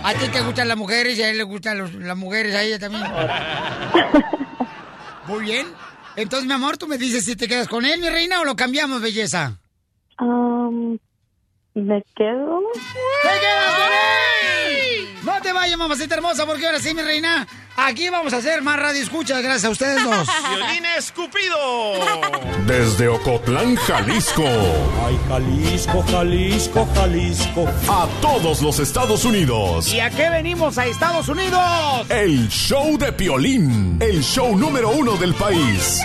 A 0.02 0.14
ti 0.14 0.28
te 0.32 0.40
gustan 0.40 0.68
las 0.68 0.76
mujeres 0.76 1.18
y 1.18 1.22
a 1.22 1.30
él 1.30 1.36
le 1.38 1.42
gustan 1.44 1.78
los- 1.78 1.94
las 1.94 2.16
mujeres, 2.16 2.54
a 2.54 2.62
ella 2.62 2.78
también. 2.78 3.04
Muy 5.26 5.44
bien. 5.44 5.66
Entonces, 6.16 6.46
mi 6.48 6.54
amor, 6.54 6.76
tú 6.78 6.86
me 6.86 6.98
dices 6.98 7.24
si 7.24 7.36
te 7.36 7.46
quedas 7.46 7.68
con 7.68 7.84
él, 7.84 8.00
mi 8.00 8.08
reina, 8.08 8.40
o 8.40 8.44
lo 8.44 8.56
cambiamos, 8.56 9.00
belleza. 9.02 9.58
Um, 10.18 10.98
¿Me 11.74 12.02
quedo? 12.16 12.60
¡Te 13.22 13.28
quedas 13.40 13.74
con 13.74 13.92
él! 13.92 15.08
No 15.24 15.40
te 15.42 15.52
vayas, 15.52 15.78
mamacita 15.78 16.14
hermosa, 16.16 16.46
porque 16.46 16.66
ahora 16.66 16.78
sí, 16.80 16.94
mi 16.94 17.02
reina, 17.02 17.46
aquí 17.86 18.08
vamos 18.10 18.32
a 18.32 18.38
hacer 18.38 18.62
más 18.62 18.78
radio 18.78 19.02
escuchas 19.02 19.42
gracias 19.42 19.64
a 19.64 19.70
ustedes 19.70 20.02
dos. 20.04 20.28
Violín 20.48 20.84
escupido. 20.96 21.56
Desde 22.66 23.08
Ocotlán, 23.08 23.76
Jalisco. 23.76 24.44
Ay, 25.06 25.18
Jalisco, 25.28 26.04
Jalisco, 26.10 26.88
Jalisco. 26.94 27.68
A 27.88 28.08
todos 28.20 28.62
los 28.62 28.78
Estados 28.78 29.24
Unidos. 29.24 29.92
¿Y 29.92 30.00
a 30.00 30.10
qué 30.10 30.30
venimos 30.30 30.78
a 30.78 30.86
Estados 30.86 31.28
Unidos? 31.28 31.60
El 32.08 32.48
show 32.48 32.96
de 32.98 33.12
Piolín. 33.12 33.98
El 34.00 34.22
show 34.22 34.56
número 34.56 34.90
uno 34.90 35.16
del 35.16 35.34
país. 35.34 36.00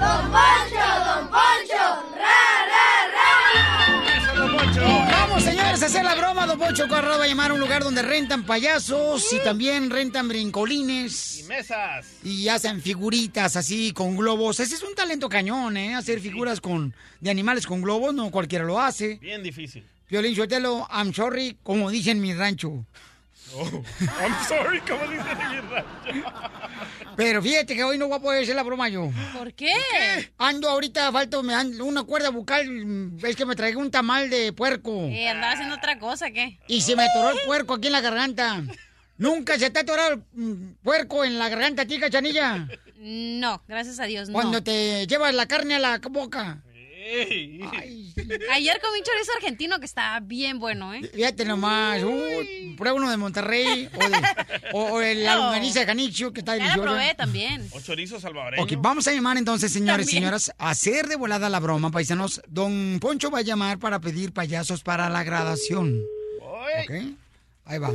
Don 0.00 0.30
Poncho, 0.30 0.86
Don 1.06 1.28
Poncho, 1.28 1.67
Hacer 5.88 6.04
la 6.04 6.14
broma. 6.16 6.44
Don 6.44 6.58
Pocho 6.58 6.86
Corrado 6.86 7.18
va 7.18 7.24
a 7.24 7.28
llamar 7.28 7.50
a 7.50 7.54
un 7.54 7.60
lugar 7.60 7.82
donde 7.82 8.02
rentan 8.02 8.44
payasos 8.44 9.32
y 9.32 9.38
también 9.38 9.88
rentan 9.88 10.28
brincolines. 10.28 11.40
Y 11.40 11.44
mesas. 11.44 12.06
Y 12.22 12.46
hacen 12.48 12.82
figuritas 12.82 13.56
así 13.56 13.92
con 13.94 14.14
globos. 14.14 14.60
Ese 14.60 14.74
es 14.74 14.82
un 14.82 14.94
talento 14.94 15.30
cañón, 15.30 15.78
¿eh? 15.78 15.94
Hacer 15.94 16.20
figuras 16.20 16.60
con, 16.60 16.94
de 17.22 17.30
animales 17.30 17.66
con 17.66 17.80
globos, 17.80 18.12
no 18.12 18.30
cualquiera 18.30 18.66
lo 18.66 18.78
hace. 18.78 19.14
Bien 19.22 19.42
difícil. 19.42 19.82
Violín 20.10 20.36
Sotelo, 20.36 20.86
I'm 20.92 21.14
sorry, 21.14 21.56
como 21.62 21.88
dicen 21.88 22.18
en 22.18 22.22
mi 22.22 22.34
rancho. 22.34 22.84
Oh, 23.54 23.82
I'm 24.20 24.34
sorry, 24.46 24.80
como 24.80 25.06
dice 25.06 25.24
mi 25.24 25.60
rancho. 25.60 26.32
Pero 27.16 27.42
fíjate 27.42 27.74
que 27.74 27.82
hoy 27.82 27.98
no 27.98 28.08
voy 28.08 28.18
a 28.18 28.20
poder 28.20 28.42
hacer 28.42 28.54
la 28.54 28.62
broma 28.62 28.88
yo. 28.88 29.10
¿Por 29.36 29.52
qué? 29.54 29.72
Ando 30.38 30.68
ahorita, 30.68 31.10
falta 31.10 31.42
me 31.42 31.54
ando 31.54 31.84
una 31.84 32.04
cuerda 32.04 32.30
bucal. 32.30 33.12
Es 33.22 33.36
que 33.36 33.46
me 33.46 33.56
traigo 33.56 33.80
un 33.80 33.90
tamal 33.90 34.30
de 34.30 34.52
puerco. 34.52 35.04
Eh, 35.06 35.28
¿Andaba 35.28 35.52
haciendo 35.52 35.74
otra 35.74 35.98
cosa 35.98 36.30
qué? 36.30 36.58
Y 36.68 36.82
se 36.82 36.94
me 36.94 37.04
atoró 37.04 37.30
el 37.30 37.38
puerco 37.46 37.74
aquí 37.74 37.86
en 37.86 37.92
la 37.92 38.00
garganta. 38.00 38.62
¿Nunca 39.16 39.58
se 39.58 39.70
te 39.70 39.80
ha 39.80 39.82
atorado 39.82 40.12
el 40.12 40.22
mm, 40.32 40.74
puerco 40.82 41.24
en 41.24 41.38
la 41.38 41.48
garganta, 41.48 41.84
tía 41.84 41.98
Cachanilla? 41.98 42.68
No, 42.98 43.62
gracias 43.66 43.98
a 43.98 44.04
Dios, 44.04 44.28
no. 44.28 44.34
Cuando 44.34 44.62
te 44.62 45.06
llevas 45.08 45.34
la 45.34 45.46
carne 45.46 45.74
a 45.74 45.78
la 45.80 46.00
boca. 46.10 46.62
Ayer 48.52 48.80
comí 48.80 49.02
chorizo 49.02 49.32
argentino 49.36 49.78
que 49.78 49.86
estaba 49.86 50.20
bien 50.20 50.58
bueno, 50.58 50.92
¿eh? 50.94 51.00
Fíjate 51.14 51.44
nomás, 51.44 52.02
uy, 52.02 52.74
prueba 52.76 52.96
uno 52.96 53.10
de 53.10 53.16
Monterrey 53.16 53.88
o, 53.94 53.98
de, 53.98 54.16
o, 54.72 54.82
o 54.94 55.00
el 55.00 55.24
No. 55.24 55.34
longaniza 55.36 55.80
de 55.80 55.86
canicho 55.86 56.32
que 56.32 56.40
está 56.40 56.52
Ya 56.56 56.58
la 56.58 56.64
deliciosa. 56.70 56.88
probé 56.90 57.14
también. 57.14 57.66
O 57.72 57.80
chorizo 57.80 58.20
salvadoreño. 58.20 58.62
Ok, 58.62 58.72
vamos 58.78 59.06
a 59.08 59.12
llamar 59.12 59.36
entonces, 59.38 59.72
señores 59.72 60.08
y 60.08 60.16
señoras, 60.16 60.52
a 60.58 60.70
hacer 60.70 61.06
de 61.06 61.16
volada 61.16 61.48
la 61.48 61.60
broma, 61.60 61.90
paisanos. 61.90 62.42
Don 62.48 62.98
Poncho 63.00 63.30
va 63.30 63.38
a 63.38 63.42
llamar 63.42 63.78
para 63.78 64.00
pedir 64.00 64.32
payasos 64.32 64.82
para 64.82 65.08
la 65.08 65.24
graduación. 65.24 66.02
Ok, 66.40 66.90
ahí 67.64 67.78
va. 67.78 67.90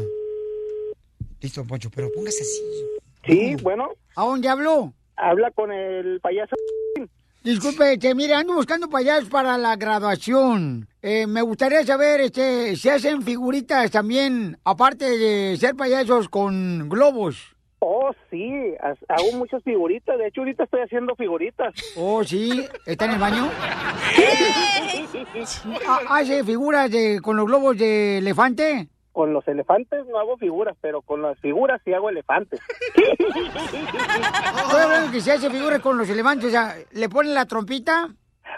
Listo, 1.41 1.61
don 1.61 1.67
Poncho, 1.67 1.89
pero 1.93 2.11
póngase 2.11 2.41
así. 2.41 2.61
Sí, 3.25 3.55
bueno. 3.61 3.89
¿A 4.15 4.23
dónde 4.23 4.47
habló? 4.49 4.93
Habla 5.15 5.51
con 5.51 5.71
el 5.71 6.19
payaso. 6.21 6.55
Disculpe, 7.43 7.93
este, 7.93 8.15
mire, 8.15 8.33
ando 8.35 8.53
buscando 8.53 8.89
payasos 8.89 9.27
para 9.29 9.57
la 9.57 9.75
graduación. 9.75 10.87
Eh, 11.01 11.27
me 11.27 11.41
gustaría 11.41 11.83
saber, 11.85 12.21
este, 12.21 12.75
si 12.77 12.87
hacen 12.87 13.21
figuritas 13.21 13.91
también, 13.91 14.57
aparte 14.63 15.17
de 15.17 15.57
ser 15.57 15.75
payasos 15.75 16.29
con 16.29 16.87
globos. 16.87 17.53
Oh, 17.79 18.11
sí, 18.31 18.49
ha- 18.81 19.13
hago 19.13 19.33
muchas 19.33 19.61
figuritas. 19.61 20.17
De 20.17 20.27
hecho, 20.27 20.39
ahorita 20.39 20.63
estoy 20.63 20.81
haciendo 20.81 21.15
figuritas. 21.17 21.73
Oh, 21.97 22.23
sí, 22.23 22.65
¿está 22.85 23.05
en 23.05 23.11
el 23.11 23.19
baño? 23.19 23.49
Ah, 25.87 25.99
¿Hace 26.09 26.43
figuras 26.43 26.89
de, 26.89 27.19
con 27.21 27.35
los 27.35 27.45
globos 27.45 27.77
de 27.77 28.19
elefante? 28.19 28.87
Con 29.13 29.31
los 29.31 29.47
elefantes 29.47 30.05
no 30.07 30.17
hago 30.19 30.37
figuras, 30.37 30.75
pero 30.81 31.01
con 31.01 31.21
las 31.21 31.39
figuras 31.39 31.79
sí 31.85 31.93
hago 31.93 32.09
elefantes. 32.09 32.59
Hablando 34.71 35.11
que 35.11 35.21
se 35.21 35.31
hace 35.31 35.49
figuras 35.49 35.79
con 35.81 35.97
los 35.97 36.09
elefantes, 36.09 36.47
o 36.47 36.51
sea, 36.51 36.75
¿le 36.91 37.07
ponen 37.09 37.33
la 37.33 37.45
trompita? 37.45 38.09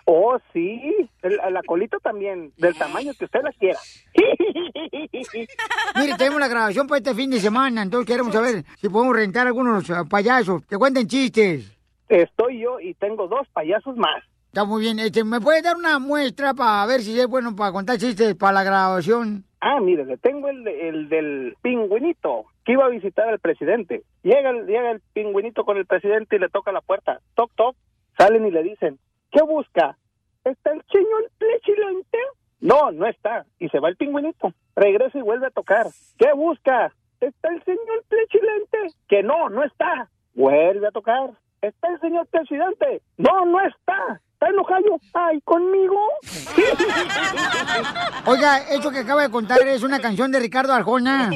Oh, 0.05 0.37
sí, 0.53 0.81
el- 1.21 1.39
la 1.51 1.61
colita 1.65 1.97
también, 1.99 2.51
del 2.57 2.75
tamaño 2.77 3.11
que 3.17 3.25
usted 3.25 3.41
la 3.43 3.51
quiera. 3.51 3.79
Mire, 5.95 6.15
tenemos 6.17 6.39
la 6.39 6.47
grabación 6.47 6.87
para 6.87 6.97
este 6.99 7.13
fin 7.13 7.29
de 7.31 7.39
semana, 7.39 7.81
entonces 7.81 8.07
queremos 8.07 8.33
saber 8.33 8.63
si 8.77 8.89
podemos 8.89 9.15
rentar 9.15 9.47
algunos 9.47 9.89
ah, 9.89 10.03
payasos 10.09 10.65
que 10.65 10.77
cuenten 10.77 11.07
chistes. 11.07 11.71
Estoy 12.09 12.59
yo 12.61 12.79
y 12.79 12.93
tengo 12.95 13.27
dos 13.27 13.47
payasos 13.53 13.95
más. 13.97 14.23
Está 14.55 14.63
muy 14.63 14.83
bien. 14.83 14.99
Este, 14.99 15.25
¿Me 15.25 15.41
puede 15.41 15.61
dar 15.61 15.75
una 15.75 15.99
muestra 15.99 16.53
para 16.53 16.85
ver 16.85 17.01
si 17.01 17.19
es 17.19 17.27
bueno 17.27 17.53
para 17.57 17.73
contar 17.73 17.97
chistes 17.97 18.35
para 18.35 18.53
la 18.53 18.63
grabación? 18.63 19.43
Ah, 19.59 19.81
mire, 19.81 20.05
le 20.05 20.15
tengo 20.15 20.47
el, 20.47 20.65
el 20.65 21.09
del 21.09 21.57
pingüinito 21.61 22.45
que 22.63 22.71
iba 22.71 22.85
a 22.85 22.87
visitar 22.87 23.27
al 23.27 23.39
presidente. 23.39 24.03
Llega 24.23 24.51
el, 24.51 24.65
llega 24.65 24.91
el 24.91 25.01
pingüinito 25.11 25.65
con 25.65 25.75
el 25.75 25.85
presidente 25.85 26.37
y 26.37 26.39
le 26.39 26.47
toca 26.47 26.71
la 26.71 26.79
puerta. 26.79 27.19
Toc, 27.33 27.51
toc. 27.57 27.75
Salen 28.17 28.47
y 28.47 28.51
le 28.51 28.63
dicen, 28.63 28.97
¿qué 29.29 29.43
busca? 29.43 29.97
¿Está 30.45 30.71
el 30.71 30.81
señor 30.89 31.29
presidente? 31.37 32.17
No, 32.61 32.93
no 32.93 33.07
está. 33.07 33.45
Y 33.59 33.67
se 33.67 33.81
va 33.81 33.89
el 33.89 33.97
pingüinito. 33.97 34.53
Regresa 34.73 35.17
y 35.17 35.21
vuelve 35.21 35.47
a 35.47 35.51
tocar. 35.51 35.87
¿Qué 36.17 36.31
busca? 36.31 36.93
¿Está 37.19 37.49
el 37.49 37.61
señor 37.65 38.05
presidente? 38.07 38.95
Que 39.09 39.21
no, 39.21 39.49
no 39.49 39.65
está. 39.65 40.07
Vuelve 40.33 40.87
a 40.87 40.91
tocar. 40.91 41.31
¿Está 41.61 41.89
el 41.89 41.99
señor 41.99 42.27
presidente? 42.27 43.01
No, 43.17 43.45
no 43.45 43.59
está. 43.59 44.21
¿Está 44.35 44.49
enojado? 44.49 44.99
Ay, 45.13 45.39
conmigo. 45.45 45.97
Oiga, 48.25 48.57
eso 48.69 48.91
que 48.91 48.99
acaba 48.99 49.21
de 49.21 49.29
contar 49.29 49.65
es 49.65 49.81
una 49.81 50.01
canción 50.01 50.29
de 50.29 50.41
Ricardo 50.41 50.73
Arjona. 50.73 51.31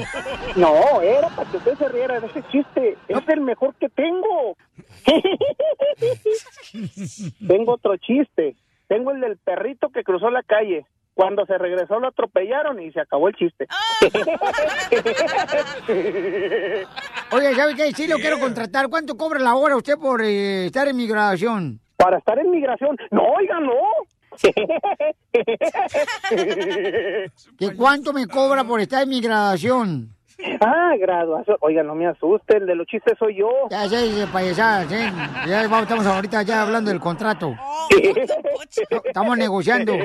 No, 0.57 1.01
era 1.01 1.29
para 1.29 1.49
que 1.49 1.55
usted 1.57 1.77
se 1.77 1.87
riera 1.87 2.19
de 2.19 2.27
ese 2.27 2.43
chiste. 2.51 2.97
Es 3.07 3.27
el 3.29 3.39
mejor 3.39 3.73
que 3.75 3.87
tengo. 3.87 4.57
tengo 7.47 7.75
otro 7.75 7.95
chiste. 7.95 8.57
Tengo 8.89 9.11
el 9.11 9.21
del 9.21 9.37
perrito 9.37 9.87
que 9.89 10.03
cruzó 10.03 10.29
la 10.29 10.43
calle. 10.43 10.85
Cuando 11.13 11.45
se 11.45 11.57
regresó 11.57 12.01
lo 12.01 12.09
atropellaron 12.09 12.81
y 12.81 12.91
se 12.91 12.99
acabó 12.99 13.29
el 13.29 13.35
chiste. 13.35 13.65
Oiga, 17.31 17.55
¿sabe 17.55 17.75
qué? 17.75 17.93
Sí 17.93 18.07
lo 18.07 18.17
quiero 18.17 18.41
contratar. 18.41 18.89
¿Cuánto 18.89 19.15
cobra 19.15 19.39
la 19.39 19.55
hora 19.55 19.77
usted 19.77 19.97
por 19.97 20.21
eh, 20.21 20.65
estar 20.65 20.89
en 20.89 20.97
migración? 20.97 21.79
Para 21.99 22.17
estar 22.17 22.39
en 22.39 22.49
migración. 22.49 22.95
No, 23.11 23.23
oiga, 23.23 23.59
no. 23.59 23.73
¿Que 27.57 27.75
cuánto 27.75 28.13
me 28.13 28.25
cobra 28.25 28.63
por 28.63 28.79
estar 28.79 29.03
en 29.03 29.09
migración? 29.09 30.15
Ah, 30.61 30.93
graduación. 30.97 31.57
Oiga, 31.59 31.83
no 31.83 31.95
me 31.95 32.07
asuste, 32.07 32.55
el 32.55 32.65
de 32.67 32.75
los 32.75 32.87
chistes 32.87 33.17
soy 33.19 33.35
yo. 33.39 33.49
Ya, 33.69 33.85
ya, 33.87 33.99
ya, 34.05 34.27
payasadas, 34.27 34.89
¿eh? 34.93 35.11
Ya 35.45 35.63
estamos 35.63 36.05
ahorita 36.05 36.43
ya 36.43 36.61
hablando 36.61 36.89
del 36.89 37.01
contrato. 37.01 37.53
Estamos 39.03 39.37
negociando. 39.37 39.93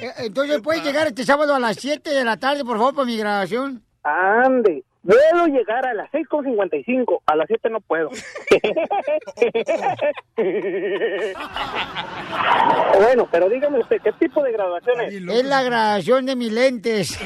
Eh, 0.00 0.12
Entonces, 0.18 0.60
¿puede 0.60 0.80
llegar 0.80 1.08
este 1.08 1.24
sábado 1.24 1.56
a 1.56 1.58
las 1.58 1.76
7 1.76 2.10
de 2.10 2.24
la 2.24 2.36
tarde, 2.36 2.64
por 2.64 2.76
favor, 2.78 2.94
para 2.94 3.06
mi 3.06 3.16
grabación? 3.16 3.82
Ande. 4.04 4.84
Puedo 5.04 5.46
llegar 5.46 5.86
a 5.86 5.94
las 5.94 6.10
6.55. 6.10 7.22
A 7.26 7.36
las 7.36 7.46
7 7.46 7.70
no 7.70 7.80
puedo. 7.80 8.10
bueno, 12.98 13.28
pero 13.30 13.48
dígame 13.48 13.78
usted, 13.78 13.98
¿qué 14.02 14.10
tipo 14.12 14.42
de 14.42 14.50
graduación 14.52 15.00
es? 15.00 15.14
Es 15.14 15.44
la 15.44 15.62
grabación 15.62 16.26
de 16.26 16.36
mis 16.36 16.52
lentes. 16.52 17.18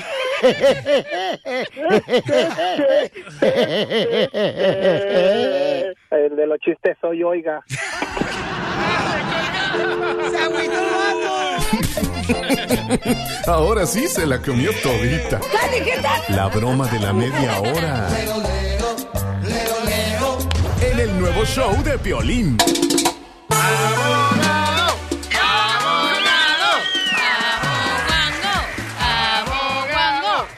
El 6.10 6.36
de 6.36 6.46
los 6.46 6.58
chistes 6.58 6.96
soy 7.00 7.22
oiga. 7.22 7.64
Ahora 13.46 13.86
sí 13.86 14.06
se 14.08 14.26
la 14.26 14.40
comió 14.40 14.70
todita. 14.82 15.40
La 16.28 16.48
broma 16.48 16.86
de 16.88 17.00
la 17.00 17.12
media 17.12 17.60
hora. 17.60 18.08
En 20.80 20.98
el 20.98 21.20
nuevo 21.20 21.44
show 21.44 21.82
de 21.82 21.98
Piolín. 21.98 22.56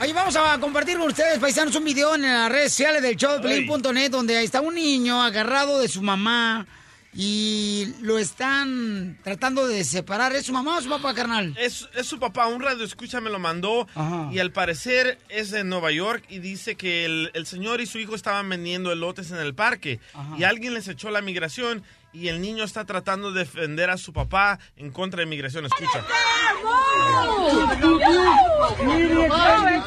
Oye, 0.01 0.13
vamos 0.13 0.37
a 0.37 0.59
compartir 0.61 0.99
con 0.99 1.09
ustedes, 1.09 1.39
paisanos, 1.39 1.75
un 1.77 1.85
video 1.85 2.15
en 2.15 2.23
las 2.23 2.51
redes 2.51 2.73
sociales 2.73 3.03
del 3.03 3.17
show 3.17 3.33
de 3.35 3.41
Piolín.net 3.41 4.11
donde 4.11 4.43
está 4.43 4.61
un 4.61 4.75
niño 4.75 5.23
agarrado 5.23 5.79
de 5.79 5.89
su 5.89 6.03
mamá 6.03 6.67
y 7.15 7.95
lo 8.01 8.19
están 8.19 9.19
tratando 9.23 9.67
de 9.67 9.85
separar. 9.85 10.35
¿Es 10.35 10.47
su 10.47 10.53
mamá 10.53 10.79
o 10.79 10.81
su 10.81 10.89
papá, 10.89 11.15
carnal? 11.15 11.55
Es, 11.59 11.89
es 11.95 12.07
su 12.07 12.19
papá, 12.19 12.47
un 12.47 12.61
radio 12.61 12.85
escucha 12.85 13.21
me 13.21 13.31
lo 13.31 13.39
mandó 13.39 13.87
y 14.33 14.39
al 14.39 14.51
parecer 14.53 15.19
es 15.29 15.51
de 15.51 15.65
Nueva 15.65 15.93
York 15.93 16.25
y 16.29 16.39
dice 16.41 16.75
que 16.77 17.05
el, 17.05 17.31
el 17.35 17.47
señor 17.47 17.81
y 17.81 17.87
su 17.87 17.99
hijo 17.99 18.15
estaban 18.15 18.49
vendiendo 18.49 18.93
elotes 18.93 19.31
en 19.31 19.39
el 19.39 19.55
parque 19.55 20.01
y 20.39 20.45
alguien 20.45 20.75
les 20.75 20.89
echó 20.89 21.11
la 21.11 21.21
migración 21.23 21.83
y 22.15 22.29
el 22.29 22.41
niño 22.41 22.65
está 22.65 22.85
tratando 22.87 23.33
de 23.33 23.41
defender 23.41 23.91
a 23.91 23.99
su 23.99 24.13
papá 24.13 24.59
en 24.77 24.91
contra 24.93 25.21
de 25.21 25.27
migración. 25.27 25.67
Escucha. 25.67 26.03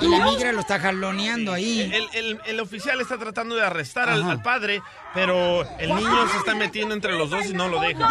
Y 0.01 0.07
la 0.09 0.25
migra 0.25 0.51
lo 0.51 0.59
está 0.59 0.79
jaloneando 0.79 1.53
ahí. 1.53 1.81
El, 1.93 2.07
el- 2.13 2.41
el 2.45 2.59
oficial 2.59 2.99
está 3.01 3.17
tratando 3.17 3.55
de 3.55 3.63
arrestar 3.63 4.09
al, 4.09 4.23
al 4.23 4.41
padre, 4.41 4.81
pero 5.13 5.63
el 5.79 5.95
niño 5.95 6.29
se 6.29 6.37
está 6.37 6.53
metiendo 6.55 6.93
entre 6.93 7.13
los 7.17 7.29
dos 7.29 7.45
y 7.45 7.53
no 7.53 7.67
lo 7.69 7.79
deja. 7.79 8.07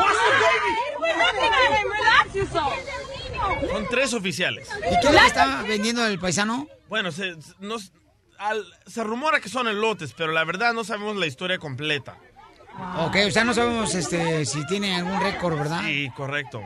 Son 3.71 3.87
tres 3.91 4.15
oficiales. 4.15 4.69
¿Y 4.91 5.01
qué 5.07 5.13
le 5.13 5.27
está 5.27 5.63
vendiendo 5.63 6.05
el 6.07 6.19
paisano? 6.19 6.67
Bueno, 6.89 7.13
se, 7.13 7.37
nos- 7.61 7.93
al- 8.39 8.67
se 8.87 9.05
rumora 9.05 9.41
que 9.41 9.49
son 9.49 9.69
elotes, 9.69 10.13
pero 10.17 10.33
la 10.33 10.45
verdad 10.45 10.73
no 10.73 10.85
sabemos 10.85 11.17
la 11.17 11.27
historia 11.27 11.59
completa. 11.59 12.17
Ok, 12.99 13.17
o 13.27 13.31
sea, 13.31 13.45
no 13.45 13.55
sabemos 13.55 13.95
este, 13.95 14.45
si 14.45 14.65
tiene 14.67 14.97
algún 14.97 15.21
récord, 15.21 15.57
¿verdad? 15.57 15.83
Sí, 15.85 16.11
correcto. 16.15 16.63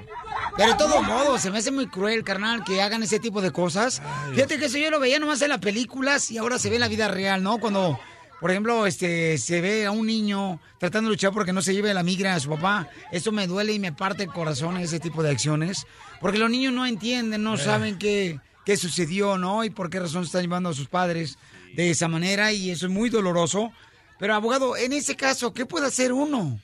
Pero 0.57 0.73
de 0.73 0.79
todo 0.79 1.03
modo, 1.03 1.39
se 1.39 1.51
me 1.51 1.59
hace 1.59 1.71
muy 1.71 1.87
cruel, 1.87 2.25
carnal, 2.25 2.65
que 2.65 2.83
hagan 2.83 3.03
ese 3.03 3.21
tipo 3.21 3.41
de 3.41 3.53
cosas. 3.53 4.03
Fíjate 4.35 4.59
que 4.59 4.67
eso 4.67 4.79
yo 4.79 4.91
lo 4.91 4.99
veía 4.99 5.19
nomás 5.19 5.41
en 5.43 5.51
las 5.51 5.59
películas 5.59 6.31
y 6.31 6.39
ahora 6.39 6.59
se 6.59 6.69
ve 6.69 6.77
en 6.77 6.81
la 6.81 6.89
vida 6.89 7.09
real, 7.09 7.43
¿no? 7.43 7.59
Cuando, 7.59 7.99
por 8.41 8.51
ejemplo, 8.51 8.87
este, 8.87 9.39
se 9.39 9.61
ve 9.61 9.87
a 9.87 9.93
un 9.93 10.07
niño 10.07 10.61
tratando 10.79 11.09
de 11.09 11.15
luchar 11.15 11.33
porque 11.33 11.53
no 11.53 11.63
se 11.63 11.75
lleve 11.75 11.95
la 11.95 12.03
migra 12.03 12.35
a 12.35 12.41
su 12.41 12.51
papá. 12.51 12.89
Eso 13.13 13.31
me 13.31 13.47
duele 13.47 13.73
y 13.73 13.79
me 13.79 13.93
parte 13.93 14.25
el 14.25 14.31
corazón 14.31 14.77
ese 14.79 14.99
tipo 14.99 15.23
de 15.23 15.31
acciones. 15.31 15.87
Porque 16.21 16.39
los 16.39 16.51
niños 16.51 16.73
no 16.73 16.87
entienden, 16.87 17.45
no 17.45 17.57
saben 17.57 17.99
qué, 17.99 18.41
qué 18.65 18.77
sucedió, 18.77 19.39
¿no? 19.39 19.63
Y 19.65 19.71
por 19.71 19.91
qué 19.91 20.01
razón 20.01 20.25
están 20.25 20.43
llevando 20.43 20.71
a 20.71 20.75
sus 20.75 20.89
padres 20.89 21.39
de 21.75 21.91
esa 21.91 22.09
manera 22.09 22.53
y 22.53 22.71
eso 22.71 22.87
es 22.87 22.93
muy 22.93 23.11
doloroso. 23.11 23.73
Pero, 24.21 24.35
abogado, 24.35 24.77
en 24.77 24.93
ese 24.93 25.17
caso, 25.17 25.53
¿qué 25.53 25.67
puede 25.67 25.89
hacer 25.89 26.13
uno? 26.13 26.61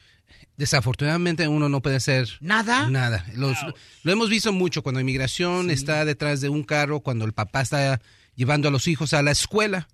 Desafortunadamente 0.57 1.47
uno 1.49 1.69
no 1.69 1.83
puede 1.83 1.97
hacer 1.97 2.29
¿Nada? 2.41 2.89
Nada. 2.89 3.27
Los- 3.35 3.59
lo 4.05 4.13
hemos 4.13 4.31
visto 4.31 4.53
mucho 4.53 4.83
cuando 4.83 5.01
inmigración 5.01 5.71
está 5.71 6.05
detrás 6.05 6.41
de 6.41 6.49
un 6.49 6.63
carro, 6.63 7.01
cuando 7.01 7.25
el 7.25 7.33
papá 7.33 7.61
está 7.63 8.01
llevando 8.37 8.69
a 8.69 8.71
los 8.71 8.87
hijos 8.89 9.13
a 9.15 9.23
la 9.23 9.33
escuela 9.33 9.89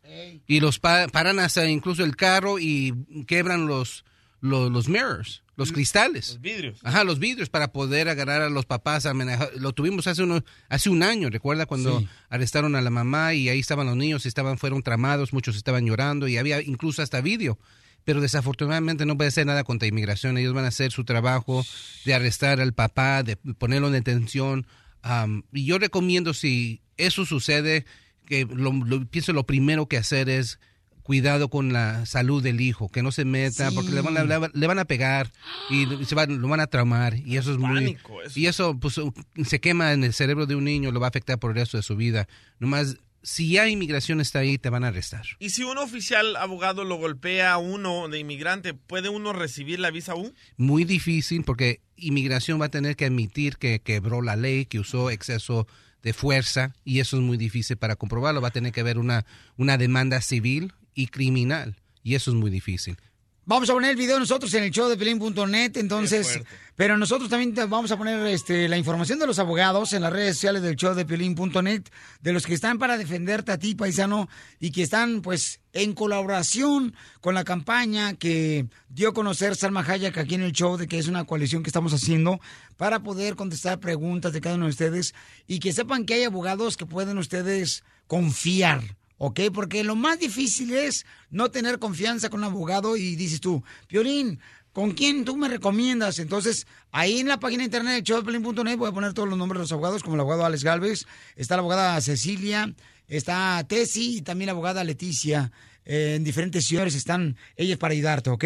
y 0.46 0.60
los 0.60 0.78
pa- 0.78 1.08
paran 1.08 1.38
hasta 1.40 1.66
incluso 1.68 2.04
el 2.04 2.14
carro 2.16 2.58
y 2.60 2.92
quebran 3.26 3.66
los, 3.66 4.04
los, 4.42 4.70
los 4.70 4.88
mirrors, 4.88 5.42
los 5.56 5.72
cristales. 5.72 6.28
Los 6.32 6.40
vidrios. 6.42 6.80
Ajá, 6.82 7.04
los 7.04 7.18
vidrios 7.18 7.48
para 7.48 7.72
poder 7.72 8.08
agarrar 8.10 8.42
a 8.42 8.50
los 8.50 8.66
papás 8.66 9.06
a 9.06 9.14
manejar. 9.14 9.48
Lo 9.56 9.72
tuvimos 9.72 10.06
hace 10.06 10.22
uno, 10.22 10.44
hace 10.68 10.90
un 10.90 11.02
año, 11.02 11.30
recuerda 11.30 11.64
cuando 11.64 12.00
Sí. 12.00 12.08
arrestaron 12.28 12.76
a 12.76 12.82
la 12.82 12.90
mamá 12.90 13.32
y 13.32 13.48
ahí 13.48 13.60
estaban 13.60 13.86
los 13.86 13.96
niños, 13.96 14.26
estaban 14.26 14.58
fueron 14.58 14.82
tramados, 14.82 15.32
muchos 15.32 15.56
estaban 15.56 15.86
llorando 15.86 16.28
y 16.28 16.36
había 16.36 16.60
incluso 16.60 17.00
hasta 17.00 17.20
vídeo. 17.22 17.58
Pero 18.04 18.20
desafortunadamente 18.20 19.06
no 19.06 19.16
puede 19.16 19.28
hacer 19.28 19.46
nada 19.46 19.62
contra 19.62 19.86
inmigración. 19.86 20.36
Ellos 20.36 20.52
van 20.54 20.64
a 20.64 20.68
hacer 20.68 20.90
su 20.90 21.04
trabajo 21.04 21.64
de 22.04 22.14
arrestar 22.14 22.60
al 22.60 22.72
papá, 22.74 23.22
de 23.22 23.36
ponerlo 23.36 23.86
en 23.86 23.92
detención. 23.92 24.66
Am, 25.02 25.44
y 25.52 25.64
yo 25.66 25.78
recomiendo 25.78 26.34
si 26.34 26.82
eso 26.96 27.24
sucede, 27.24 27.84
que 28.26 28.44
lo, 28.44 28.72
lo- 28.72 29.06
pienso 29.06 29.32
lo 29.32 29.46
primero 29.46 29.86
que 29.86 29.98
hacer 29.98 30.28
es 30.28 30.58
cuidado 31.02 31.48
con 31.48 31.72
la 31.72 32.06
salud 32.06 32.42
del 32.42 32.60
hijo, 32.60 32.88
que 32.88 33.02
no 33.02 33.12
se 33.12 33.24
meta, 33.24 33.70
Sí. 33.70 33.74
porque 33.74 33.90
le 33.92 34.00
van 34.00 34.16
a, 34.16 34.24
le, 34.24 34.66
van 34.66 34.78
a 34.78 34.84
pegar 34.84 35.32
y 35.70 35.86
se 36.06 36.14
van- 36.14 36.40
lo 36.40 36.48
van 36.48 36.60
a 36.60 36.66
traumar 36.66 37.16
y 37.18 37.36
eso 37.36 37.52
es 37.52 37.58
muy 37.58 37.96
eso. 38.24 38.38
y 38.38 38.46
eso 38.46 38.78
pues 38.78 39.00
se 39.44 39.60
quema 39.60 39.92
en 39.92 40.04
el 40.04 40.12
cerebro 40.12 40.46
de 40.46 40.54
un 40.56 40.64
niño, 40.64 40.90
lo 40.92 41.00
va 41.00 41.06
a 41.06 41.10
afectar 41.10 41.38
por 41.38 41.50
el 41.50 41.56
resto 41.56 41.76
de 41.76 41.82
su 41.82 41.96
vida. 41.96 42.28
Nomás 42.58 42.96
si 43.24 43.50
ya 43.52 43.68
inmigración 43.68 44.20
está 44.20 44.40
ahí 44.40 44.58
te 44.58 44.68
van 44.68 44.82
a 44.82 44.88
arrestar. 44.88 45.22
Y 45.38 45.50
si 45.50 45.62
un 45.62 45.78
oficial 45.78 46.34
abogado 46.34 46.82
lo 46.82 46.96
golpea 46.96 47.52
a 47.52 47.58
uno 47.58 48.08
de 48.08 48.18
inmigrante, 48.18 48.74
¿puede 48.74 49.10
uno 49.10 49.32
recibir 49.32 49.78
la 49.78 49.92
visa 49.92 50.16
U? 50.16 50.34
Muy 50.56 50.84
difícil 50.84 51.44
porque 51.44 51.80
inmigración 51.96 52.60
va 52.60 52.64
a 52.66 52.70
tener 52.70 52.96
que 52.96 53.04
admitir 53.04 53.58
que 53.58 53.78
quebró 53.80 54.22
la 54.22 54.34
ley, 54.34 54.66
que 54.66 54.80
usó 54.80 55.08
exceso 55.10 55.68
de 56.02 56.12
fuerza 56.12 56.74
y 56.84 56.98
eso 56.98 57.16
es 57.16 57.22
muy 57.22 57.36
difícil 57.36 57.76
para 57.76 57.94
comprobarlo. 57.94 58.40
Va 58.40 58.48
a 58.48 58.52
tener 58.52 58.72
que 58.72 58.80
haber 58.80 58.98
una, 58.98 59.24
una 59.56 59.78
demanda 59.78 60.20
civil 60.20 60.72
y 60.94 61.06
criminal 61.06 61.76
y 62.02 62.14
eso 62.14 62.30
es 62.30 62.36
muy 62.36 62.50
difícil. 62.50 62.96
vamos 63.44 63.68
a 63.70 63.72
poner 63.72 63.90
el 63.90 63.96
video 63.96 64.18
nosotros 64.18 64.52
en 64.54 64.64
el 64.64 64.70
show 64.70 64.88
de 64.88 64.96
Pelín.net, 64.96 65.76
entonces, 65.76 66.40
pero 66.76 66.96
nosotros 66.96 67.28
también 67.28 67.54
te 67.54 67.64
vamos 67.64 67.90
a 67.90 67.98
poner 67.98 68.24
este, 68.26 68.68
la 68.68 68.78
información 68.78 69.18
de 69.18 69.26
los 69.26 69.38
abogados 69.38 69.92
en 69.92 70.02
las 70.02 70.12
redes 70.12 70.36
sociales 70.36 70.62
del 70.62 70.76
show 70.76 70.94
de 70.94 71.04
Pelín.net, 71.04 71.82
de 72.20 72.32
los 72.32 72.46
que 72.46 72.54
están 72.54 72.78
para 72.78 72.98
defenderte 72.98 73.52
a 73.52 73.58
ti, 73.58 73.74
paisano, 73.74 74.28
y 74.60 74.70
que 74.70 74.82
están, 74.82 75.22
pues, 75.22 75.60
en 75.72 75.94
colaboración 75.94 76.94
con 77.20 77.34
la 77.34 77.44
campaña 77.44 78.14
que 78.14 78.66
dio 78.88 79.10
a 79.10 79.14
conocer 79.14 79.56
Salma 79.56 79.84
Hayek 79.86 80.18
aquí 80.18 80.34
en 80.34 80.42
el 80.42 80.52
show, 80.52 80.76
de 80.76 80.86
que 80.86 80.98
es 80.98 81.08
una 81.08 81.24
coalición 81.24 81.62
que 81.62 81.70
estamos 81.70 81.92
haciendo 81.92 82.40
para 82.76 83.02
poder 83.02 83.36
contestar 83.36 83.80
preguntas 83.80 84.32
de 84.32 84.40
cada 84.40 84.56
uno 84.56 84.66
de 84.66 84.70
ustedes 84.70 85.14
y 85.46 85.58
que 85.60 85.72
sepan 85.72 86.04
que 86.04 86.14
hay 86.14 86.24
abogados 86.24 86.76
que 86.76 86.86
pueden 86.86 87.18
ustedes 87.18 87.84
confiar. 88.06 88.82
¿Ok? 89.24 89.38
Porque 89.54 89.84
lo 89.84 89.94
más 89.94 90.18
difícil 90.18 90.72
es 90.74 91.06
no 91.30 91.48
tener 91.52 91.78
confianza 91.78 92.28
con 92.28 92.40
un 92.40 92.46
abogado 92.46 92.96
y 92.96 93.14
dices 93.14 93.40
tú, 93.40 93.62
Piolín, 93.86 94.40
¿con 94.72 94.90
quién 94.90 95.24
tú 95.24 95.36
me 95.36 95.46
recomiendas? 95.48 96.18
Entonces, 96.18 96.66
ahí 96.90 97.20
en 97.20 97.28
la 97.28 97.38
página 97.38 97.62
internet 97.62 98.04
de 98.04 98.76
voy 98.76 98.88
a 98.88 98.92
poner 98.92 99.12
todos 99.12 99.28
los 99.28 99.38
nombres 99.38 99.58
de 99.58 99.62
los 99.62 99.70
abogados, 99.72 100.02
como 100.02 100.16
el 100.16 100.20
abogado 100.22 100.44
Alex 100.44 100.64
Galvez, 100.64 101.06
está 101.36 101.54
la 101.54 101.60
abogada 101.60 102.00
Cecilia, 102.00 102.74
está 103.06 103.64
Tessy 103.68 104.16
y 104.16 104.22
también 104.22 104.46
la 104.46 104.52
abogada 104.52 104.82
Leticia. 104.82 105.52
eh, 105.84 106.14
en 106.16 106.24
diferentes 106.24 106.64
ciudades 106.64 106.96
están 106.96 107.36
ellas 107.56 107.78
para 107.78 107.94
ayudarte, 107.94 108.30
¿ok? 108.30 108.44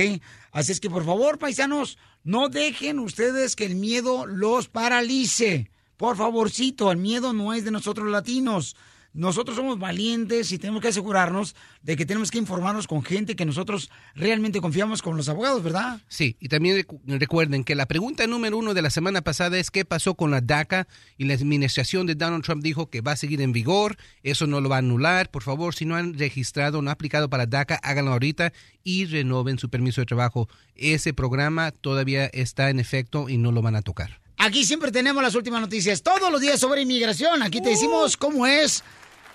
Así 0.53 0.73
es 0.73 0.81
que 0.81 0.91
por 0.91 1.07
favor, 1.07 1.39
paisanos, 1.39 1.97
no 2.23 2.51
dejen 2.51 2.99
ustedes 2.99 3.57
que 3.57 3.65
el 3.65 3.77
miedo 3.77 4.27
los 4.27 4.69
paralice. 4.69 5.71
Por 5.97 6.19
favorcito, 6.19 6.93
el 6.93 6.99
miedo 6.99 7.33
no 7.33 7.55
es 7.55 7.65
de 7.65 7.71
nosotros 7.71 8.11
latinos. 8.11 8.77
Nosotros 9.17 9.57
somos 9.57 9.79
valientes 9.79 10.53
y 10.53 10.59
tenemos 10.59 10.83
que 10.83 10.89
asegurarnos 10.89 11.57
de 11.83 11.97
que 11.97 12.05
tenemos 12.05 12.31
que 12.31 12.37
informarnos 12.37 12.87
con 12.87 13.03
gente 13.03 13.35
que 13.35 13.47
nosotros 13.47 13.91
realmente 14.15 14.61
confiamos 14.61 15.01
con 15.01 15.17
los 15.17 15.31
abogados, 15.31 15.63
¿verdad? 15.63 16.01
Sí, 16.07 16.37
y 16.39 16.49
también 16.49 16.77
recu- 16.77 17.01
recuerden 17.19 17.65
que 17.65 17.75
la 17.75 17.87
pregunta 17.87 18.27
número 18.27 18.59
uno 18.59 18.75
de 18.75 18.83
la 18.83 18.91
semana 18.91 19.23
pasada 19.23 19.59
es 19.59 19.71
qué 19.71 19.87
pasó 19.87 20.15
con 20.17 20.31
la 20.31 20.43
DACA 20.43 20.87
y 21.17 21.25
la 21.25 21.33
administración 21.33 22.07
de 22.07 22.15
Donald 22.15 22.45
Trump 22.45 22.63
dijo 22.63 22.91
que 22.91 23.01
va 23.01 23.13
a 23.13 23.17
seguir 23.17 23.41
en 23.41 23.53
vigor, 23.53 23.97
eso 24.23 24.47
no 24.47 24.61
lo 24.61 24.69
va 24.69 24.77
a 24.77 24.79
anular. 24.81 25.31
Por 25.31 25.43
favor, 25.43 25.75
si 25.75 25.87
no 25.87 25.97
han 25.97 26.19
registrado, 26.19 26.83
no 26.83 26.91
aplicado 26.91 27.31
para 27.31 27.47
DACA, 27.47 27.81
háganlo 27.83 28.13
ahorita 28.13 28.53
y 28.85 29.07
renoven 29.07 29.59
su 29.59 29.71
permiso 29.71 30.03
de 30.03 30.07
trabajo. 30.07 30.47
Ese 30.75 31.15
programa 31.15 31.71
todavía 31.71 32.27
está 32.27 32.69
en 32.69 32.81
efecto 32.81 33.31
y 33.31 33.39
no 33.39 33.51
lo 33.51 33.63
van 33.63 33.77
a 33.77 33.83
tocar. 33.83 34.21
Aquí 34.39 34.67
siempre 34.67 34.93
tenemos 34.93 35.23
las 35.23 35.35
últimas 35.35 35.63
noticias, 35.63 36.03
todos 36.03 36.31
los 36.31 36.43
días 36.43 36.61
sobre 36.61 36.83
inmigración. 36.83 37.43
Aquí 37.43 37.63
te 37.63 37.71
decimos 37.71 38.19
cómo 38.19 38.47
es 38.47 38.85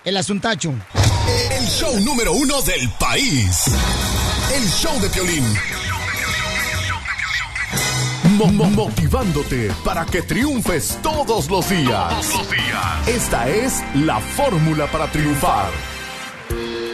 el 0.04 0.18
asuntacho. 0.18 0.74
El 1.52 1.66
show 1.68 2.00
número 2.02 2.34
uno 2.34 2.62
del 2.62 2.90
país. 3.00 3.66
El 4.54 4.68
show 4.70 5.00
de 5.00 5.10
Piolín. 5.10 5.46
Mo- 8.38 8.48
mo- 8.48 8.70
motivándote 8.70 9.72
para 9.84 10.06
que 10.06 10.22
triunfes 10.24 10.98
todos 11.04 11.50
los 11.50 11.70
días. 11.70 12.14
Esta 13.08 13.48
es 13.48 13.82
la 13.96 14.20
fórmula 14.20 14.88
para 14.88 15.08
triunfar. 15.12 15.70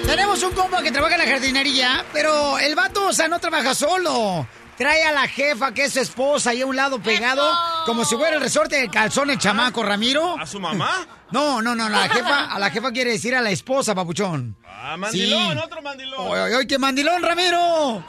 Tenemos 0.06 0.42
un 0.44 0.52
compa 0.54 0.82
que 0.82 0.92
trabaja 0.92 1.16
en 1.16 1.22
la 1.26 1.28
jardinería, 1.32 2.06
pero 2.14 2.60
el 2.60 2.76
vato, 2.76 3.08
o 3.08 3.14
sea, 3.14 3.28
no 3.28 3.40
trabaja 3.40 3.74
solo. 3.76 4.48
Trae 4.78 5.04
a 5.06 5.12
la 5.12 5.28
jefa, 5.28 5.74
que 5.74 5.86
es 5.86 5.94
su 5.94 6.00
esposa, 6.00 6.52
ahí 6.52 6.62
a 6.62 6.66
un 6.68 6.76
lado 6.76 7.00
pegado, 7.02 7.44
como 7.86 8.06
si 8.06 8.16
fuera 8.16 8.36
el 8.36 8.42
resorte 8.42 8.76
de 8.80 8.90
calzón 8.90 9.30
el 9.32 9.40
chamaco, 9.40 9.82
Ramiro. 9.84 10.38
¿A 10.40 10.46
su 10.46 10.60
mamá? 10.60 11.08
No, 11.30 11.62
no, 11.62 11.76
no, 11.76 11.90
la 11.90 12.08
jefa, 12.08 12.46
a 12.54 12.58
la 12.58 12.70
jefa 12.70 12.90
quiere 12.94 13.12
decir 13.12 13.36
a 13.36 13.42
la 13.42 13.50
esposa, 13.52 13.94
papuchón. 13.94 14.56
Ah, 14.66 14.96
mandilón, 14.96 15.58
Sí. 15.58 15.60
otro 15.62 15.82
mandilón. 15.82 16.20
¡Oye, 16.26 16.42
oye, 16.42 16.56
oye, 16.56 16.68
qué 16.68 16.80
mandilón, 16.80 17.22
Ramiro! 17.22 18.02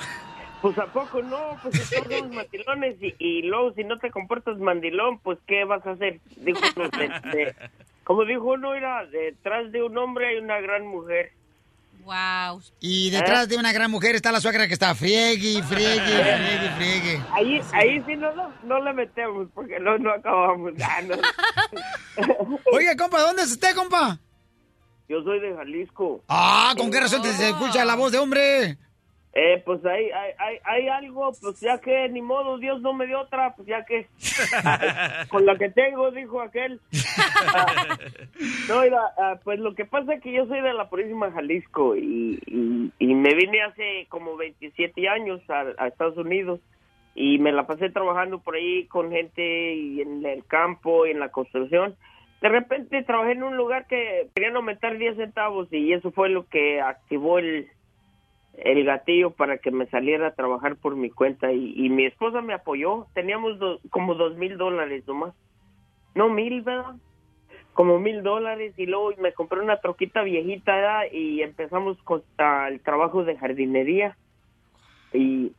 Pues 0.63 0.79
a 0.79 0.87
poco 0.87 1.21
no, 1.23 1.59
pues 1.61 1.91
todos 1.91 2.05
somos 2.17 2.33
mandilones 2.33 2.95
y, 3.03 3.13
y 3.19 3.43
luego 3.43 3.73
si 3.75 3.83
no 3.83 3.97
te 3.99 4.13
comportas 4.13 4.57
mandilón, 4.59 5.19
pues 5.19 5.37
¿qué 5.49 5.65
vas 5.65 5.85
a 5.85 5.93
hacer? 5.93 6.21
Dijo 6.37 6.61
de- 6.61 7.09
de- 7.33 7.57
como 8.05 8.25
dijo 8.25 8.45
uno, 8.53 8.73
era 8.75 9.05
detrás 9.07 9.73
de 9.73 9.83
un 9.83 9.99
hombre 9.99 10.29
hay 10.29 10.37
una 10.37 10.61
gran 10.61 10.87
mujer. 10.87 11.33
Wow. 12.09 12.63
Y 12.81 13.11
detrás 13.11 13.51
de 13.51 13.59
una 13.59 13.71
gran 13.71 13.91
mujer 13.91 14.15
está 14.15 14.33
la 14.33 14.41
suegra 14.41 14.67
que 14.67 14.73
está 14.73 14.95
friegue, 14.95 15.63
friegue, 15.63 16.01
friegue, 16.01 16.71
friegue. 16.79 17.23
Ahí, 17.35 17.61
ahí 17.75 18.03
sí 18.07 18.17
no, 18.17 18.35
no, 18.35 18.51
no 18.65 18.83
le 18.83 18.95
metemos 18.95 19.47
porque 19.55 19.79
no, 19.79 19.99
no 19.99 20.13
acabamos. 20.13 20.73
Ah, 20.83 21.03
no. 21.03 21.17
Oiga, 22.73 22.97
compa, 22.97 23.21
¿dónde 23.21 23.43
es 23.43 23.51
usted, 23.51 23.75
compa? 23.75 24.19
Yo 25.07 25.23
soy 25.23 25.39
de 25.39 25.55
Jalisco. 25.55 26.25
Ah, 26.29 26.73
¿con 26.79 26.91
qué 26.91 26.99
razón 26.99 27.21
te 27.21 27.31
se 27.35 27.51
escucha 27.51 27.85
la 27.85 27.95
voz 27.95 28.11
de 28.11 28.19
hombre? 28.19 28.79
Eh, 29.41 29.63
pues 29.65 29.87
hay, 29.87 30.11
hay, 30.65 30.89
algo, 30.89 31.31
pues 31.41 31.61
ya 31.61 31.79
que 31.81 32.09
ni 32.09 32.21
modo, 32.21 32.59
Dios 32.59 32.81
no 32.81 32.93
me 32.93 33.07
dio 33.07 33.21
otra, 33.21 33.55
pues 33.55 33.69
ya 33.69 33.85
que 33.85 34.09
con 35.31 35.47
la 35.47 35.57
que 35.57 35.69
tengo, 35.69 36.11
dijo 36.11 36.41
aquel. 36.41 36.81
No, 38.69 38.83
mira, 38.83 39.01
ah, 39.17 39.39
pues 39.45 39.61
lo 39.61 39.75
que 39.75 39.85
pasa 39.85 40.15
es 40.15 40.23
que 40.23 40.33
yo 40.33 40.47
soy 40.47 40.61
de 40.61 40.75
la 40.75 40.89
Purísima 40.91 41.31
Jalisco 41.31 41.97
y, 41.97 42.39
y, 42.47 42.93
y 42.99 43.15
me 43.15 43.35
vine 43.35 43.63
hace 43.63 44.07
como 44.09 44.37
27 44.37 45.09
años 45.09 45.41
a, 45.49 45.65
a 45.79 45.87
Estados 45.87 46.17
Unidos 46.17 46.61
y 47.15 47.39
me 47.39 47.53
la 47.53 47.67
pasé 47.67 47.91
trabajando 47.91 48.41
por 48.41 48.57
ahí 48.57 48.87
con 48.87 49.11
gente 49.11 49.75
y 49.75 50.01
en 50.01 50.27
el 50.27 50.45
campo 50.47 51.07
y 51.07 51.13
en 51.13 51.21
la 51.21 51.31
construcción. 51.31 51.95
De 52.43 52.49
repente 52.49 53.03
trabajé 53.05 53.33
en 53.33 53.43
un 53.45 53.57
lugar 53.57 53.87
que 53.87 54.29
querían 54.35 54.57
aumentar 54.57 54.99
10 54.99 55.17
centavos 55.17 55.73
y 55.73 55.93
eso 55.93 56.11
fue 56.11 56.29
lo 56.29 56.47
que 56.47 56.81
activó 56.81 57.39
el, 57.39 57.69
el 58.65 58.85
gatillo 58.85 59.31
para 59.31 59.59
que 59.59 59.71
me 59.71 59.87
saliera 59.87 60.29
a 60.29 60.35
trabajar 60.35 60.77
por 60.77 60.97
mi 60.97 61.11
cuenta 61.11 61.53
y, 61.53 61.89
mi 61.91 62.07
esposa 62.07 62.41
me 62.43 62.55
apoyó. 62.55 63.07
Teníamos 63.15 63.59
do- 63.59 63.81
como 63.91 64.15
dos 64.15 64.37
mil 64.37 64.57
dólares 64.57 65.07
nomás. 65.07 65.35
No 66.15 66.29
mil, 66.29 66.63
¿verdad? 66.63 66.97
Como 67.73 68.01
mil 68.01 68.23
dólares 68.23 68.75
y 68.77 68.87
luego 68.87 69.13
me 69.19 69.33
compré 69.33 69.61
una 69.61 69.81
troquita 69.81 70.23
viejita 70.23 71.07
y 71.07 71.43
empezamos 71.43 71.97
con 72.03 72.23
el 72.69 72.81
trabajo 72.81 73.25
de 73.25 73.37
jardinería 73.37 74.17
y, 75.13 75.53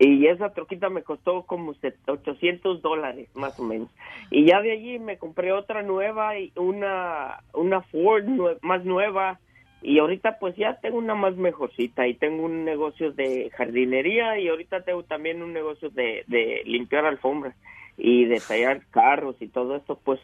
esa 0.00 0.50
troquita 0.52 0.88
me 0.88 1.02
costó 1.02 1.42
como 1.42 1.74
set- 1.74 1.98
800 2.06 2.80
dólares 2.82 3.28
más 3.34 3.58
o 3.58 3.64
menos. 3.64 3.88
Y 4.30 4.44
ya 4.44 4.62
de 4.62 4.72
allí 4.72 4.98
me 4.98 5.18
compré 5.18 5.52
otra 5.52 5.82
nueva 5.82 6.38
y 6.38 6.52
una, 6.56 7.42
una 7.52 7.82
Ford 7.82 8.24
más 8.62 8.84
nueva 8.84 9.40
y 9.82 9.98
ahorita 9.98 10.38
pues 10.38 10.56
ya 10.56 10.80
tengo 10.80 10.98
una 10.98 11.14
más 11.14 11.36
mejorcita 11.36 12.06
y 12.06 12.14
tengo 12.14 12.44
un 12.44 12.64
negocio 12.64 13.12
de 13.12 13.50
jardinería 13.50 14.38
y 14.38 14.48
ahorita 14.48 14.82
tengo 14.82 15.04
también 15.04 15.42
un 15.42 15.52
negocio 15.52 15.90
de, 15.90 16.24
de 16.26 16.62
limpiar 16.64 17.04
alfombras 17.04 17.54
y 17.96 18.24
de 18.24 18.40
tallar 18.40 18.82
carros 18.90 19.36
y 19.40 19.48
todo 19.48 19.76
eso 19.76 20.00
pues 20.02 20.20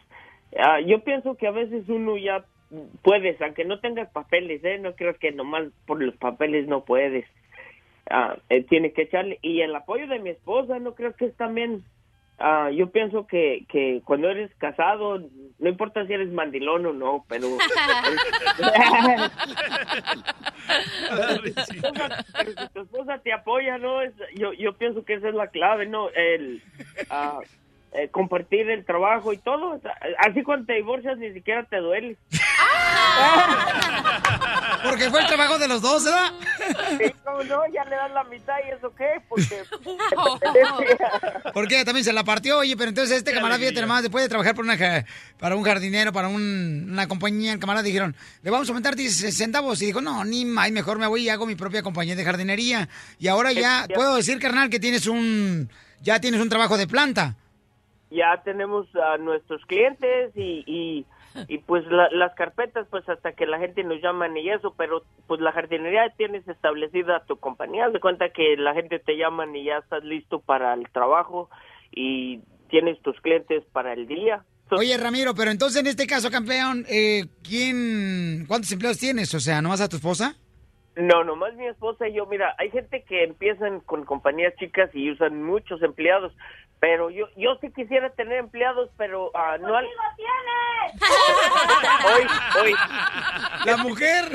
ah, 0.57 0.79
yo 0.81 1.03
pienso 1.03 1.35
que 1.35 1.47
a 1.47 1.51
veces 1.51 1.87
uno 1.87 2.17
ya 2.17 2.43
puedes, 3.01 3.41
aunque 3.41 3.65
no 3.65 3.79
tengas 3.79 4.09
papeles, 4.09 4.63
¿eh? 4.63 4.79
no 4.79 4.95
creo 4.95 5.15
que 5.15 5.31
nomás 5.31 5.67
por 5.85 6.01
los 6.01 6.15
papeles 6.17 6.67
no 6.67 6.83
puedes. 6.83 7.25
Ah, 8.09 8.37
eh, 8.49 8.63
tiene 8.63 8.93
que 8.93 9.03
echarle 9.03 9.39
y 9.41 9.61
el 9.61 9.75
apoyo 9.75 10.07
de 10.07 10.19
mi 10.19 10.29
esposa 10.29 10.77
no 10.77 10.93
creo 10.93 11.15
que 11.15 11.25
es 11.25 11.35
también 11.37 11.83
ah, 12.39 12.71
yo 12.71 12.89
pienso 12.91 13.27
que, 13.27 13.65
que 13.69 14.01
cuando 14.05 14.29
eres 14.29 14.53
casado 14.55 15.19
no 15.57 15.69
importa 15.69 16.05
si 16.05 16.11
eres 16.13 16.31
mandilón 16.31 16.85
o 16.85 16.93
no 16.93 17.25
pero 17.27 17.47
pero 21.17 21.43
si 21.65 21.81
tu 22.73 22.81
esposa 22.81 23.17
te 23.19 23.31
apoya 23.33 23.77
no 23.77 24.01
es, 24.01 24.13
yo 24.35 24.51
yo 24.53 24.77
pienso 24.77 25.03
que 25.05 25.15
esa 25.15 25.29
es 25.29 25.35
la 25.35 25.47
clave 25.47 25.85
no 25.85 26.09
el 26.09 26.61
ah, 27.09 27.39
eh, 27.97 28.09
compartir 28.11 28.69
el 28.69 28.85
trabajo 28.85 29.33
y 29.33 29.37
todo 29.37 29.79
así 30.19 30.43
cuando 30.43 30.65
te 30.67 30.73
divorcias 30.73 31.17
ni 31.17 31.31
siquiera 31.33 31.63
te 31.65 31.77
duele 31.77 32.17
Porque 34.83 35.09
fue 35.09 35.21
el 35.21 35.27
trabajo 35.27 35.57
de 35.57 35.67
los 35.67 35.81
dos, 35.81 36.03
¿verdad? 36.03 36.31
Sí, 36.99 37.11
cómo 37.23 37.43
no, 37.43 37.61
ya 37.73 37.83
le 37.85 37.95
dan 37.95 38.13
la 38.13 38.23
mitad 38.25 38.53
y 38.67 38.71
eso 38.71 38.93
qué, 38.95 39.05
porque 39.27 39.63
Porque 41.53 41.85
también 41.85 42.03
se 42.03 42.13
la 42.13 42.23
partió, 42.23 42.59
oye, 42.59 42.75
pero 42.77 42.89
entonces 42.89 43.17
este 43.17 43.33
camarada, 43.33 43.59
fíjate 43.59 43.81
nomás, 43.81 44.03
después 44.03 44.23
de 44.23 44.29
trabajar 44.29 44.53
por 44.55 44.65
una, 44.65 44.77
para 45.39 45.55
un 45.55 45.63
jardinero, 45.63 46.13
para 46.13 46.27
un- 46.27 46.87
una 46.91 47.07
compañía, 47.07 47.53
el 47.53 47.59
camarada 47.59 47.83
dijeron, 47.83 48.15
le 48.43 48.51
vamos 48.51 48.67
a 48.67 48.71
aumentar 48.71 48.95
10 48.95 49.35
centavos. 49.35 49.81
Y 49.81 49.87
dijo, 49.87 50.01
no, 50.01 50.23
ni 50.23 50.45
más, 50.45 50.71
mejor 50.71 50.99
me 50.99 51.07
voy 51.07 51.23
y 51.23 51.29
hago 51.29 51.45
mi 51.45 51.55
propia 51.55 51.81
compañía 51.81 52.15
de 52.15 52.23
jardinería. 52.23 52.87
Y 53.19 53.27
ahora 53.27 53.51
ya, 53.53 53.87
puedo 53.93 54.15
decir, 54.15 54.39
carnal, 54.39 54.69
que 54.69 54.79
tienes 54.79 55.07
un, 55.07 55.69
ya 56.01 56.19
tienes 56.19 56.41
un 56.41 56.49
trabajo 56.49 56.77
de 56.77 56.87
planta. 56.87 57.35
Ya 58.11 58.41
tenemos 58.43 58.87
a 58.95 59.17
nuestros 59.17 59.63
clientes 59.65 60.31
y, 60.35 60.63
y, 60.67 61.05
y 61.47 61.57
pues 61.59 61.85
la- 61.87 62.09
las 62.11 62.33
carpetas 62.35 62.87
pues 62.89 63.07
hasta 63.09 63.33
que 63.33 63.45
la 63.45 63.59
gente 63.59 63.83
nos 63.83 64.01
llaman 64.01 64.35
y 64.37 64.49
eso, 64.49 64.73
pero 64.77 65.03
pues 65.27 65.41
la 65.41 65.51
jardinería 65.51 66.13
tienes 66.17 66.47
establecida 66.47 67.23
tu 67.25 67.37
compañía, 67.37 67.85
Haz 67.85 67.93
de 67.93 67.99
cuenta 67.99 68.29
que 68.29 68.55
la 68.57 68.73
gente 68.73 68.99
te 68.99 69.17
llaman 69.17 69.55
y 69.55 69.65
ya 69.65 69.77
estás 69.77 70.03
listo 70.03 70.39
para 70.39 70.73
el 70.73 70.89
trabajo 70.91 71.49
y 71.91 72.39
tienes 72.69 73.01
tus 73.01 73.19
clientes 73.21 73.63
para 73.71 73.93
el 73.93 74.07
día. 74.07 74.43
Oye, 74.71 74.97
Ramiro, 74.97 75.35
pero 75.35 75.51
entonces 75.51 75.79
en 75.79 75.85
este 75.87 76.07
caso, 76.07 76.31
campeón, 76.31 76.85
eh, 76.89 77.25
¿quién, 77.43 78.45
cuántos 78.47 78.71
empleados 78.71 78.97
tienes? 78.97 79.33
O 79.35 79.39
sea, 79.39 79.61
¿nomás 79.61 79.79
a 79.81 79.87
tu 79.89 79.97
esposa? 79.97 80.35
No, 80.95 81.23
nomás 81.23 81.53
mi 81.55 81.67
esposa 81.67 82.07
y 82.07 82.13
yo. 82.13 82.25
Mira, 82.25 82.55
hay 82.57 82.71
gente 82.71 83.03
que 83.03 83.23
empiezan 83.25 83.81
con 83.81 84.05
compañías 84.05 84.55
chicas 84.55 84.89
y 84.93 85.11
usan 85.11 85.43
muchos 85.43 85.81
empleados, 85.83 86.33
pero 86.79 87.09
yo 87.09 87.25
yo 87.35 87.57
sí 87.61 87.71
quisiera 87.71 88.09
tener 88.11 88.37
empleados, 88.39 88.89
pero 88.97 89.31
ah, 89.33 89.57
no 89.59 89.75
al... 89.75 89.85
hoy, 92.05 92.27
hoy. 92.61 92.73
La 93.65 93.77
mujer. 93.77 94.25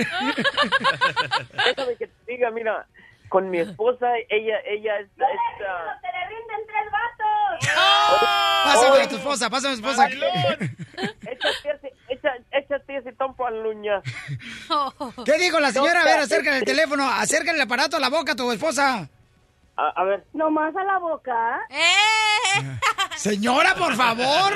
Déjame 1.66 1.96
que 1.96 2.06
te 2.06 2.32
diga, 2.32 2.50
mira, 2.50 2.86
con 3.28 3.50
mi 3.50 3.58
esposa, 3.60 4.06
ella 4.28 4.58
ella 4.66 4.98
es... 5.00 5.06
es, 5.06 5.12
ah, 5.68 5.98
¡Se 6.00 6.06
le 6.08 6.26
rinden 6.28 6.66
tres 6.66 6.90
vatos! 6.90 7.68
Pásame 8.64 9.02
a 9.02 9.08
tu 9.08 9.16
esposa, 9.16 9.50
pásame 9.50 9.74
a 9.74 9.76
tu 9.76 9.82
esposa. 9.88 10.06
échate 10.08 11.70
ese, 11.74 11.92
echa- 12.08 12.38
échate 12.50 12.96
ese 12.96 13.12
tompo 13.12 13.46
a 13.46 13.50
luña. 13.50 14.02
¿Qué 15.24 15.38
dijo 15.38 15.60
la 15.60 15.70
señora? 15.70 16.00
A 16.02 16.04
ver, 16.04 16.18
acércale 16.20 16.58
el 16.58 16.64
teléfono, 16.64 17.08
acércale 17.08 17.56
el 17.58 17.62
aparato 17.62 17.96
a 17.96 18.00
la 18.00 18.08
boca 18.08 18.32
a 18.32 18.36
tu 18.36 18.50
esposa. 18.52 19.08
A, 19.80 19.88
a 19.96 20.04
ver. 20.04 20.26
¿Nomás 20.34 20.76
a 20.76 20.84
la 20.84 20.98
boca? 20.98 21.58
Señora, 23.16 23.74
por 23.74 23.94
favor. 23.96 24.52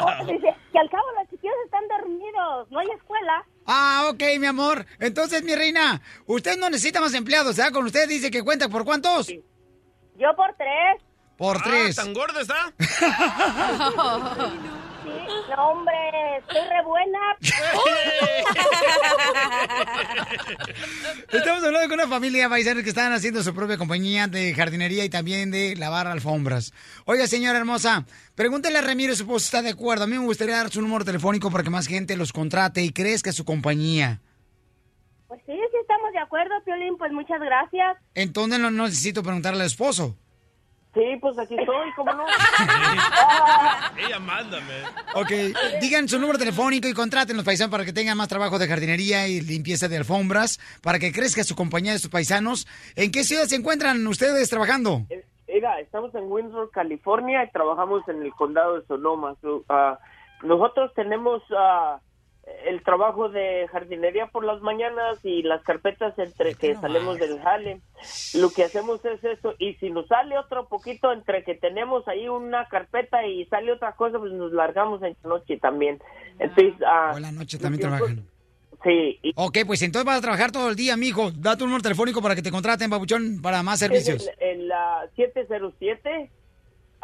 Oh, 0.00 0.24
dice 0.26 0.56
que 0.72 0.78
al 0.78 0.90
cabo 0.90 1.04
los 1.20 1.30
chiquillos 1.30 1.54
están 1.64 1.86
dormidos, 1.86 2.68
no 2.70 2.80
hay 2.80 2.88
escuela. 2.96 3.44
Ah, 3.66 4.08
ok, 4.10 4.22
mi 4.40 4.46
amor. 4.46 4.86
Entonces, 4.98 5.44
mi 5.44 5.54
reina, 5.54 6.02
usted 6.26 6.58
no 6.58 6.68
necesita 6.68 7.00
más 7.00 7.14
empleados, 7.14 7.56
¿verdad? 7.56 7.72
Con 7.72 7.84
usted 7.84 8.08
dice 8.08 8.32
que 8.32 8.42
cuenta 8.42 8.68
por 8.68 8.84
cuántos. 8.84 9.28
Yo 9.28 10.34
por 10.34 10.52
tres. 10.56 11.00
Por 11.36 11.62
tres. 11.62 11.94
¿Tan 11.94 12.12
gorda 12.12 12.40
está? 12.40 12.72
Sí, 15.04 15.10
no, 15.54 15.68
hombre, 15.68 15.94
estoy 16.38 16.62
re 16.66 16.82
buena. 16.82 17.18
Estamos 21.30 21.62
hablando 21.62 21.88
con 21.90 22.00
una 22.00 22.08
familia 22.08 22.48
paisanos 22.48 22.82
que 22.82 22.88
están 22.88 23.12
haciendo 23.12 23.42
su 23.42 23.54
propia 23.54 23.76
compañía 23.76 24.28
de 24.28 24.54
jardinería 24.54 25.04
y 25.04 25.10
también 25.10 25.50
de 25.50 25.76
lavar 25.76 26.06
alfombras. 26.06 26.72
Oiga, 27.04 27.26
señora 27.26 27.58
hermosa, 27.58 28.06
pregúntele 28.34 28.78
a 28.78 28.82
Ramiro 28.82 29.14
su 29.14 29.24
esposo 29.24 29.40
si 29.40 29.44
está 29.46 29.60
de 29.60 29.68
acuerdo. 29.70 30.04
A 30.04 30.06
mí 30.06 30.18
me 30.18 30.24
gustaría 30.24 30.56
dar 30.56 30.70
su 30.70 30.80
número 30.80 31.04
telefónico 31.04 31.50
para 31.50 31.64
que 31.64 31.70
más 31.70 31.86
gente 31.86 32.16
los 32.16 32.32
contrate 32.32 32.82
y 32.82 32.88
crezca 32.90 33.30
su 33.32 33.44
compañía. 33.44 34.22
Pues 35.28 35.42
sí, 35.44 35.52
sí 35.52 35.76
estamos 35.82 36.12
de 36.12 36.20
acuerdo, 36.20 36.54
Piolín, 36.64 36.96
pues 36.96 37.12
muchas 37.12 37.40
gracias. 37.40 37.98
Entonces 38.14 38.58
no 38.58 38.70
necesito 38.70 39.22
preguntarle 39.22 39.60
al 39.60 39.66
esposo. 39.66 40.16
Sí, 40.94 41.18
pues 41.20 41.36
aquí 41.38 41.56
estoy, 41.58 41.92
¿cómo 41.96 42.12
no? 42.12 42.24
Ella 43.98 44.18
mándame. 44.20 44.74
Ok, 45.14 45.30
digan 45.80 46.08
su 46.08 46.20
número 46.20 46.38
telefónico 46.38 46.86
y 46.86 46.94
contraten 46.94 47.36
los 47.36 47.44
paisanos 47.44 47.72
para 47.72 47.84
que 47.84 47.92
tengan 47.92 48.16
más 48.16 48.28
trabajo 48.28 48.60
de 48.60 48.68
jardinería 48.68 49.26
y 49.26 49.40
limpieza 49.40 49.88
de 49.88 49.96
alfombras, 49.96 50.60
para 50.82 51.00
que 51.00 51.12
crezca 51.12 51.42
su 51.42 51.56
compañía 51.56 51.92
de 51.92 51.98
sus 51.98 52.10
paisanos. 52.10 52.68
¿En 52.94 53.10
qué 53.10 53.24
ciudad 53.24 53.44
se 53.44 53.56
encuentran 53.56 54.06
ustedes 54.06 54.48
trabajando? 54.48 55.02
Mira, 55.48 55.80
estamos 55.80 56.14
en 56.14 56.30
Windsor, 56.30 56.70
California 56.70 57.44
y 57.44 57.50
trabajamos 57.50 58.06
en 58.08 58.22
el 58.22 58.32
condado 58.32 58.78
de 58.78 58.86
Sonoma. 58.86 59.34
So, 59.42 59.64
ah, 59.68 59.98
nosotros 60.42 60.92
tenemos 60.94 61.42
ah, 61.56 62.00
el 62.66 62.82
trabajo 62.82 63.28
de 63.28 63.68
jardinería 63.70 64.26
por 64.26 64.44
las 64.44 64.60
mañanas 64.60 65.18
y 65.22 65.42
las 65.42 65.62
carpetas 65.62 66.18
entre 66.18 66.54
que 66.54 66.74
salimos 66.74 67.18
del 67.18 67.40
jale. 67.40 67.80
Lo 68.34 68.50
que 68.50 68.64
hacemos 68.64 69.04
es 69.04 69.22
eso 69.24 69.54
y 69.58 69.74
si 69.74 69.90
nos 69.90 70.06
sale 70.08 70.38
otro 70.38 70.68
poquito 70.68 71.12
entre 71.12 71.44
que 71.44 71.54
tenemos 71.54 72.06
ahí 72.08 72.28
una 72.28 72.68
carpeta 72.68 73.26
y 73.26 73.44
sale 73.46 73.72
otra 73.72 73.92
cosa, 73.92 74.18
pues 74.18 74.32
nos 74.32 74.52
largamos 74.52 75.02
en 75.02 75.16
la 75.22 75.28
noche 75.28 75.56
también. 75.58 76.00
Entonces, 76.38 76.74
ah, 76.86 77.12
O 77.14 77.16
en 77.16 77.22
la 77.22 77.32
noche 77.32 77.58
también 77.58 77.80
trabajan. 77.80 78.26
Sí. 78.82 79.18
Ok, 79.36 79.58
pues 79.66 79.80
entonces 79.80 80.04
vas 80.04 80.18
a 80.18 80.22
trabajar 80.22 80.52
todo 80.52 80.68
el 80.68 80.76
día, 80.76 80.94
mijo. 80.96 81.30
Da 81.30 81.56
tu 81.56 81.64
número 81.64 81.82
telefónico 81.82 82.20
para 82.20 82.34
que 82.34 82.42
te 82.42 82.50
contraten, 82.50 82.90
babuchón, 82.90 83.40
para 83.40 83.62
más 83.62 83.78
servicios. 83.78 84.28
En, 84.38 84.60
en 84.60 84.68
la 84.68 85.08
707 85.16 86.30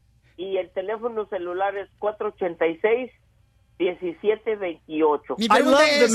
y 0.36 0.56
el 0.56 0.70
teléfono 0.70 1.26
celular 1.26 1.76
es 1.76 1.88
486-1728. 3.80 5.38
Mi 5.38 5.48
pregunta, 5.48 5.88
es, 5.88 6.12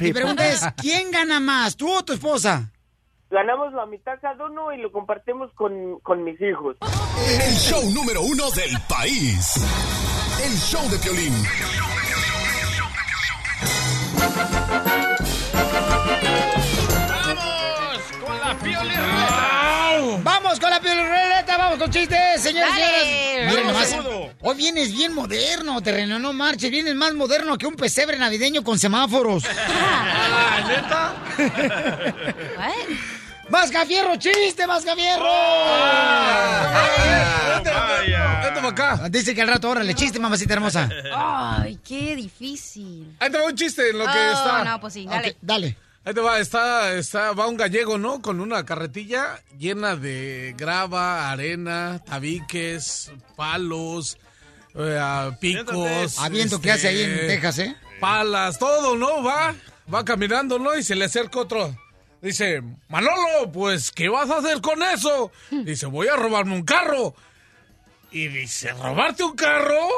mi 0.00 0.12
pregunta 0.12 0.48
es, 0.48 0.66
¿quién 0.80 1.10
gana 1.10 1.40
más, 1.40 1.76
tú 1.76 1.90
o 1.90 2.02
tu 2.04 2.12
esposa? 2.14 2.70
Ganamos 3.30 3.72
la 3.72 3.86
mitad 3.86 4.18
cada 4.20 4.44
uno 4.46 4.72
y 4.72 4.78
lo 4.78 4.92
compartimos 4.92 5.50
con, 5.54 6.00
con 6.00 6.22
mis 6.24 6.40
hijos. 6.40 6.76
El 6.82 7.54
show 7.54 7.82
número 7.92 8.20
uno 8.22 8.50
del 8.50 8.76
país. 8.88 9.56
El 10.44 10.52
show 10.58 10.82
de 10.90 10.98
Piolín. 10.98 11.32
¡Con 18.24 18.38
la 18.40 19.61
Vamos 20.22 20.58
con 20.60 20.70
la 20.70 20.80
pioleta, 20.80 21.56
vamos 21.56 21.78
con 21.78 21.90
chistes, 21.90 22.40
señores 22.40 22.72
y 22.74 23.66
nomás, 23.66 23.88
segundo. 23.88 24.32
hoy 24.40 24.56
vienes 24.56 24.92
bien 24.92 25.14
moderno, 25.14 25.80
terreno, 25.82 26.18
no 26.18 26.32
marches, 26.32 26.70
vienes 26.70 26.94
más 26.94 27.12
moderno 27.14 27.58
que 27.58 27.66
un 27.66 27.74
pesebre 27.74 28.16
navideño 28.18 28.62
con 28.64 28.78
semáforos. 28.78 29.44
¿Neta? 30.68 31.14
¡Mascafierro, 33.48 34.16
chiste, 34.16 34.66
Mascafierro! 34.66 35.28
Vente 38.42 38.60
para 38.60 38.68
acá. 38.68 39.08
Dice 39.10 39.34
que 39.34 39.42
al 39.42 39.48
rato, 39.48 39.68
órale, 39.68 39.94
chiste, 39.94 40.18
mamacita 40.18 40.54
hermosa. 40.54 40.88
Ay, 41.14 41.78
qué 41.86 42.16
difícil. 42.16 43.14
Va 43.20 43.44
un 43.44 43.54
chiste 43.54 43.90
en 43.90 43.98
lo 43.98 44.04
que 44.06 44.10
Oh, 44.18 44.32
está. 44.32 44.64
no, 44.64 44.80
pues 44.80 44.94
sí, 44.94 45.06
dale. 45.06 45.30
Ok, 45.30 45.36
dale. 45.42 45.76
Ahí 46.04 46.14
te 46.14 46.20
va, 46.20 46.40
está, 46.40 46.94
está, 46.94 47.32
va 47.32 47.46
un 47.46 47.56
gallego, 47.56 47.96
¿no? 47.96 48.20
Con 48.20 48.40
una 48.40 48.64
carretilla 48.66 49.40
llena 49.56 49.94
de 49.94 50.52
grava, 50.58 51.30
arena, 51.30 52.02
tabiques, 52.04 53.12
palos, 53.36 54.18
eh, 54.74 55.30
picos. 55.40 56.18
Aviento 56.18 56.60
que 56.60 56.72
hace 56.72 56.88
ahí 56.88 57.02
en 57.02 57.12
este, 57.12 57.26
Texas, 57.28 57.58
¿eh? 57.60 57.76
Palas, 58.00 58.58
todo, 58.58 58.96
¿no? 58.96 59.22
Va, 59.22 59.54
va 59.92 60.04
caminando, 60.04 60.58
¿no? 60.58 60.76
Y 60.76 60.82
se 60.82 60.96
le 60.96 61.04
acerca 61.04 61.38
otro. 61.38 61.76
Dice, 62.20 62.62
Manolo, 62.88 63.52
pues, 63.52 63.92
¿qué 63.92 64.08
vas 64.08 64.28
a 64.30 64.38
hacer 64.38 64.60
con 64.60 64.82
eso? 64.82 65.30
Dice, 65.50 65.86
voy 65.86 66.08
a 66.08 66.16
robarme 66.16 66.54
un 66.54 66.64
carro. 66.64 67.14
Y 68.10 68.26
dice, 68.26 68.72
¿robarte 68.72 69.22
un 69.22 69.36
carro? 69.36 69.88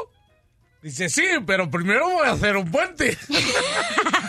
Dice, 0.83 1.09
sí, 1.09 1.25
pero 1.47 1.71
primero 1.71 2.11
voy 2.11 2.27
a 2.27 2.33
hacer 2.33 2.59
un 2.59 2.71
puente. 2.71 3.17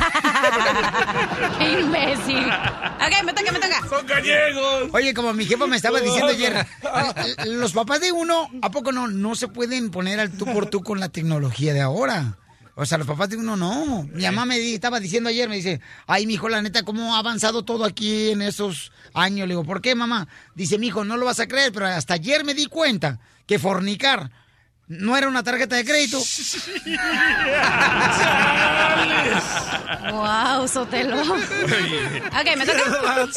¡Qué 1.59 1.79
imbécil! 1.81 2.45
Ok, 2.47 3.23
me 3.25 3.33
toca, 3.33 3.51
me 3.51 3.59
toca. 3.59 3.87
Son 3.89 4.05
gallegos. 4.05 4.89
Oye, 4.93 5.13
como 5.13 5.33
mi 5.33 5.45
jefa 5.45 5.67
me 5.67 5.75
estaba 5.75 5.99
diciendo 5.99 6.27
ayer, 6.31 6.65
los 7.47 7.73
papás 7.73 8.01
de 8.01 8.11
uno, 8.11 8.49
¿a 8.61 8.71
poco 8.71 8.91
no, 8.91 9.07
no 9.07 9.35
se 9.35 9.47
pueden 9.47 9.89
poner 9.91 10.19
al 10.19 10.31
tú 10.31 10.45
por 10.45 10.67
tú 10.69 10.81
con 10.83 10.99
la 10.99 11.09
tecnología 11.09 11.73
de 11.73 11.81
ahora? 11.81 12.37
O 12.77 12.85
sea, 12.85 12.97
los 12.97 13.07
papás 13.07 13.29
de 13.29 13.37
uno 13.37 13.55
no. 13.55 14.03
Mi 14.11 14.23
mamá 14.25 14.45
me 14.45 14.59
di- 14.59 14.73
estaba 14.73 14.99
diciendo 14.99 15.29
ayer, 15.29 15.47
me 15.47 15.55
dice, 15.55 15.79
ay, 16.07 16.27
mijo, 16.27 16.49
la 16.49 16.61
neta, 16.61 16.83
cómo 16.83 17.15
ha 17.15 17.19
avanzado 17.19 17.63
todo 17.63 17.85
aquí 17.85 18.31
en 18.31 18.41
esos 18.41 18.91
años. 19.13 19.47
Le 19.47 19.53
digo, 19.53 19.63
¿por 19.63 19.81
qué, 19.81 19.95
mamá? 19.95 20.27
Dice, 20.55 20.77
mijo, 20.77 21.05
no 21.05 21.15
lo 21.15 21.25
vas 21.25 21.39
a 21.39 21.47
creer, 21.47 21.71
pero 21.71 21.87
hasta 21.87 22.15
ayer 22.15 22.43
me 22.43 22.53
di 22.53 22.65
cuenta 22.65 23.19
que 23.47 23.59
fornicar 23.59 24.29
no 24.87 25.17
era 25.17 25.27
una 25.27 25.43
tarjeta 25.43 25.75
de 25.75 25.85
crédito. 25.85 26.19
Wow, 30.11 30.67
Sotelo. 30.67 31.21
Ok, 31.21 32.57
me 32.57 32.65
toca. 32.65 33.27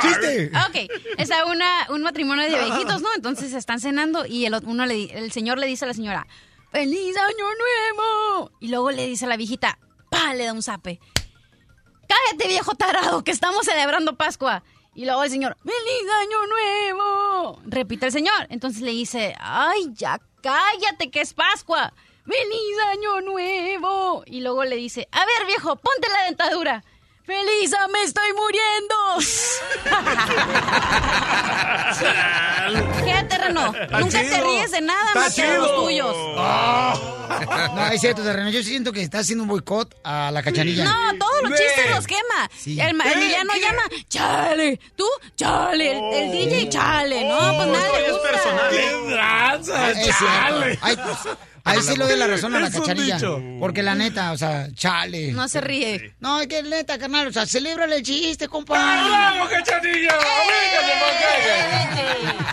¡Chiste! 0.00 0.50
Ok, 0.68 0.90
está 1.18 1.44
una, 1.46 1.86
un 1.90 2.02
matrimonio 2.02 2.44
de 2.44 2.64
viejitos, 2.64 3.02
¿no? 3.02 3.08
Entonces 3.14 3.52
están 3.52 3.80
cenando 3.80 4.26
y 4.26 4.46
el, 4.46 4.54
uno 4.64 4.86
le, 4.86 5.04
el 5.16 5.32
señor 5.32 5.58
le 5.58 5.66
dice 5.66 5.84
a 5.84 5.88
la 5.88 5.94
señora, 5.94 6.26
¡Feliz 6.72 7.16
año 7.18 7.44
nuevo! 7.44 8.50
Y 8.58 8.68
luego 8.68 8.90
le 8.90 9.06
dice 9.06 9.26
a 9.26 9.28
la 9.28 9.36
viejita, 9.36 9.78
¡pa! 10.10 10.32
Le 10.32 10.46
da 10.46 10.54
un 10.54 10.62
zape. 10.62 11.00
¡Cállate, 12.08 12.48
viejo 12.48 12.74
tarado, 12.74 13.22
que 13.22 13.30
estamos 13.30 13.66
celebrando 13.66 14.16
Pascua! 14.16 14.64
Y 14.94 15.06
luego 15.06 15.24
el 15.24 15.30
señor, 15.30 15.56
¡Feliz 15.62 16.10
año 16.20 16.46
nuevo! 16.46 17.60
Repite 17.64 18.06
el 18.06 18.12
señor. 18.12 18.46
Entonces 18.50 18.82
le 18.82 18.90
dice, 18.90 19.34
¡ay, 19.38 19.90
ya 19.94 20.20
cállate, 20.42 21.10
que 21.10 21.22
es 21.22 21.32
Pascua! 21.32 21.94
¡Feliz 22.24 22.78
año 22.90 23.20
nuevo! 23.22 24.22
Y 24.26 24.40
luego 24.40 24.64
le 24.64 24.76
dice, 24.76 25.08
a 25.10 25.24
ver, 25.24 25.46
viejo, 25.46 25.76
ponte 25.76 26.08
la 26.08 26.24
dentadura. 26.24 26.84
¡Felisa, 27.24 27.86
me 27.88 28.02
estoy 28.02 28.32
muriendo! 28.32 28.94
¿Qué, 33.04 33.22
terreno? 33.28 33.72
Está 33.74 33.98
Nunca 34.00 34.18
te 34.20 34.28
chido. 34.30 34.44
ríes 34.44 34.70
de 34.72 34.80
nada 34.80 35.14
más 35.14 35.34
que 35.34 35.42
de 35.42 35.58
los 35.58 35.74
tuyos. 35.76 36.16
No, 37.74 37.88
es 37.92 38.00
cierto, 38.00 38.22
terreno. 38.22 38.50
Yo 38.50 38.62
siento 38.62 38.92
que 38.92 39.02
está 39.02 39.18
haciendo 39.20 39.42
un 39.44 39.48
boicot 39.48 39.94
a 40.04 40.30
la 40.32 40.42
cachanilla. 40.42 40.84
No, 40.84 41.18
todos 41.18 41.42
los 41.42 41.58
chistes 41.58 41.90
los 41.94 42.06
quema. 42.06 42.50
Sí. 42.56 42.80
El 42.80 42.98
¿Qué? 43.00 43.12
Emiliano 43.12 43.52
¿Qué? 43.54 43.60
llama, 43.60 43.82
chale. 44.08 44.80
Tú, 44.96 45.06
chale. 45.36 45.92
El, 45.92 46.14
el 46.14 46.32
DJ, 46.50 46.68
chale. 46.70 47.24
No, 47.28 47.38
pues 47.56 47.68
nada 47.68 47.92
le 47.98 48.06
es 48.06 48.12
gusta. 48.12 48.30
personal, 48.30 48.74
¿eh? 48.74 48.92
tranza, 49.12 49.90
Es 49.90 50.18
chale. 50.18 50.78
Ay, 50.82 50.96
pues, 50.96 51.36
ahí 51.64 51.80
sí 51.82 51.96
le 51.96 52.04
doy 52.04 52.18
la 52.18 52.26
razón 52.26 52.54
a 52.54 52.60
la 52.60 52.68
dicho. 52.68 53.42
Porque 53.58 53.82
la 53.82 53.94
neta, 53.94 54.32
o 54.32 54.36
sea, 54.36 54.68
chale. 54.72 55.32
No 55.32 55.48
se 55.48 55.60
ríe. 55.60 56.14
No, 56.20 56.40
es 56.40 56.46
que 56.46 56.62
neta, 56.62 56.98
carnal, 56.98 57.28
o 57.28 57.32
sea, 57.32 57.46
celébrale 57.46 57.96
el 57.96 58.02
chiste, 58.02 58.48
compa. 58.48 58.74
¡Bravo, 58.74 59.48
cachanilla! 59.48 60.16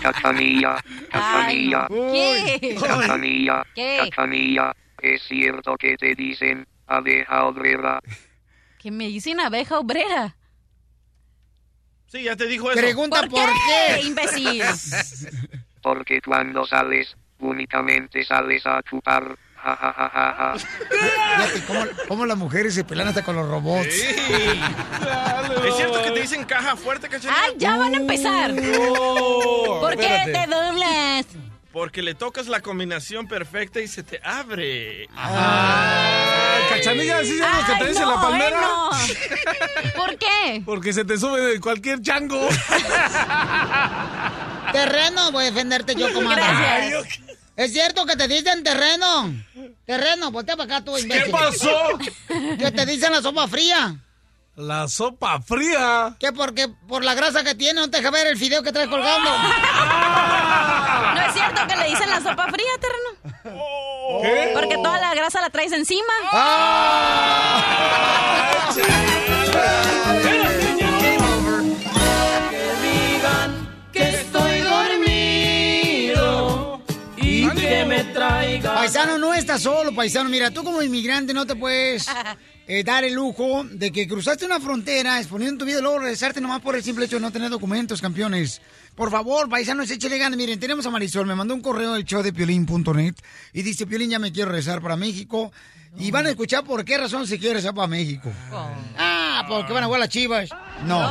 Cachanilla, 0.02 0.76
cachanilla, 1.10 1.86
¿Qué? 1.88 2.76
cachanilla, 2.80 3.66
¿Qué? 3.74 3.98
cachanilla. 4.10 4.74
Es 5.02 5.22
cierto 5.28 5.76
que 5.76 5.96
te 5.96 6.14
dicen 6.14 6.66
abeja 6.86 7.44
obrera. 7.44 8.00
Que 8.78 8.90
me 8.90 9.08
dicen 9.08 9.40
abeja 9.40 9.78
obrera. 9.78 10.36
Sí, 12.06 12.22
ya 12.24 12.36
te 12.36 12.46
dijo 12.46 12.70
eso. 12.70 12.80
Pregunta 12.80 13.22
¿Por 13.28 13.48
qué, 13.48 14.00
imbécil? 14.02 14.62
Porque 15.82 16.20
cuando 16.20 16.66
sales, 16.66 17.16
únicamente 17.40 18.24
sales 18.24 18.64
a 18.66 18.82
chupar. 18.82 19.36
Ja, 19.62 19.76
ja, 19.76 19.92
ja, 19.92 20.08
ja, 20.08 20.34
ja. 20.38 20.54
Fíjate 20.58 21.60
cómo, 21.66 21.84
cómo 22.08 22.24
las 22.26 22.38
mujeres 22.38 22.74
se 22.74 22.82
pelean 22.82 23.08
hasta 23.08 23.22
con 23.22 23.36
los 23.36 23.46
robots. 23.46 23.88
¿Es 23.88 24.06
cierto 25.76 26.02
que 26.02 26.12
te 26.12 26.20
dicen 26.22 26.44
caja 26.44 26.76
fuerte, 26.76 27.10
cachanilla? 27.10 27.42
¡Ay, 27.44 27.52
ya 27.58 27.76
van 27.76 27.92
a 27.94 27.98
empezar! 27.98 28.54
¿Por 28.54 29.96
qué 29.98 30.06
espérate. 30.16 30.32
te 30.32 30.46
doblas? 30.46 31.26
Porque 31.72 32.00
le 32.02 32.14
tocas 32.14 32.48
la 32.48 32.62
combinación 32.62 33.28
perfecta 33.28 33.80
y 33.80 33.86
se 33.86 34.02
te 34.02 34.18
abre. 34.24 35.06
Cachanilla, 36.70 37.22
¿sí 37.22 37.38
sabes 37.38 37.58
lo 37.60 37.66
que 37.66 37.72
Ay, 37.72 37.78
te 37.80 37.86
dice 37.88 38.00
no, 38.00 38.14
la 38.14 38.20
palmera? 38.20 38.58
eh, 38.58 38.60
no. 38.60 38.90
¿Por 39.96 40.16
qué? 40.18 40.62
Porque 40.64 40.92
se 40.94 41.04
te 41.04 41.16
sube 41.18 41.38
de 41.40 41.60
cualquier 41.60 42.00
chango. 42.00 42.48
Terreno, 44.72 45.30
voy 45.32 45.44
a 45.44 45.50
defenderte 45.50 45.94
yo, 45.94 46.12
comadre. 46.12 46.42
Gracias. 46.42 47.20
Es 47.60 47.72
cierto 47.74 48.06
que 48.06 48.16
te 48.16 48.26
dicen 48.26 48.64
terreno. 48.64 49.30
Terreno, 49.84 50.30
voltea 50.30 50.56
para 50.56 50.76
acá 50.76 50.82
tú, 50.82 50.96
imbécil. 50.96 51.30
pasó? 51.30 51.98
Que 52.58 52.70
te 52.70 52.86
dicen 52.86 53.12
la 53.12 53.20
sopa 53.20 53.46
fría. 53.48 53.96
La 54.56 54.88
sopa 54.88 55.42
fría. 55.42 56.16
Que 56.18 56.32
porque 56.32 56.68
por 56.88 57.04
la 57.04 57.12
grasa 57.12 57.44
que 57.44 57.54
tiene 57.54 57.82
no 57.82 57.90
te 57.90 57.98
deja 57.98 58.10
ver 58.10 58.28
el 58.28 58.38
fideo 58.38 58.62
que 58.62 58.72
traes 58.72 58.88
colgando. 58.88 59.28
¿No 61.14 61.20
es 61.20 61.34
cierto 61.34 61.66
que 61.66 61.76
le 61.76 61.88
dicen 61.90 62.08
la 62.08 62.22
sopa 62.22 62.48
fría, 62.48 62.70
terreno? 62.80 63.10
¿Qué? 64.22 64.52
Porque 64.54 64.76
toda 64.76 64.98
la 64.98 65.14
grasa 65.14 65.42
la 65.42 65.50
traes 65.50 65.72
encima. 65.72 66.14
que 70.22 70.69
me 78.04 78.12
traiga. 78.12 78.74
Paisano, 78.74 79.18
no 79.18 79.34
estás 79.34 79.62
solo, 79.62 79.94
paisano. 79.94 80.28
Mira, 80.30 80.50
tú 80.50 80.64
como 80.64 80.82
inmigrante 80.82 81.34
no 81.34 81.46
te 81.46 81.54
puedes 81.54 82.06
eh, 82.66 82.82
dar 82.84 83.04
el 83.04 83.14
lujo 83.14 83.64
de 83.64 83.92
que 83.92 84.08
cruzaste 84.08 84.46
una 84.46 84.60
frontera 84.60 85.18
exponiendo 85.18 85.58
tu 85.58 85.64
vida 85.66 85.78
y 85.78 85.82
luego 85.82 85.98
regresarte 85.98 86.40
nomás 86.40 86.60
por 86.60 86.76
el 86.76 86.82
simple 86.82 87.04
hecho 87.04 87.16
de 87.16 87.22
no 87.22 87.32
tener 87.32 87.50
documentos, 87.50 88.00
campeones. 88.00 88.62
Por 88.94 89.10
favor, 89.10 89.48
paisanos, 89.48 89.90
échale 89.90 90.18
ganas. 90.18 90.36
Miren, 90.36 90.58
tenemos 90.58 90.86
a 90.86 90.90
Marisol, 90.90 91.26
me 91.26 91.34
mandó 91.34 91.54
un 91.54 91.62
correo 91.62 91.94
del 91.94 92.04
show 92.04 92.22
de 92.22 92.32
piolín.net 92.32 93.14
y 93.52 93.62
dice, 93.62 93.86
Piolín, 93.86 94.10
ya 94.10 94.18
me 94.18 94.32
quiero 94.32 94.50
regresar 94.50 94.80
para 94.80 94.96
México. 94.96 95.52
Y 95.98 96.12
van 96.12 96.26
a 96.26 96.30
escuchar 96.30 96.62
por 96.64 96.84
qué 96.84 96.98
razón 96.98 97.26
se 97.26 97.36
quiere 97.38 97.54
regresar 97.54 97.74
para 97.74 97.88
México. 97.88 98.30
Ah, 98.96 99.44
porque 99.48 99.72
van 99.72 99.82
a 99.82 99.86
jugar 99.86 100.00
las 100.00 100.08
chivas. 100.08 100.50
No. 100.86 101.00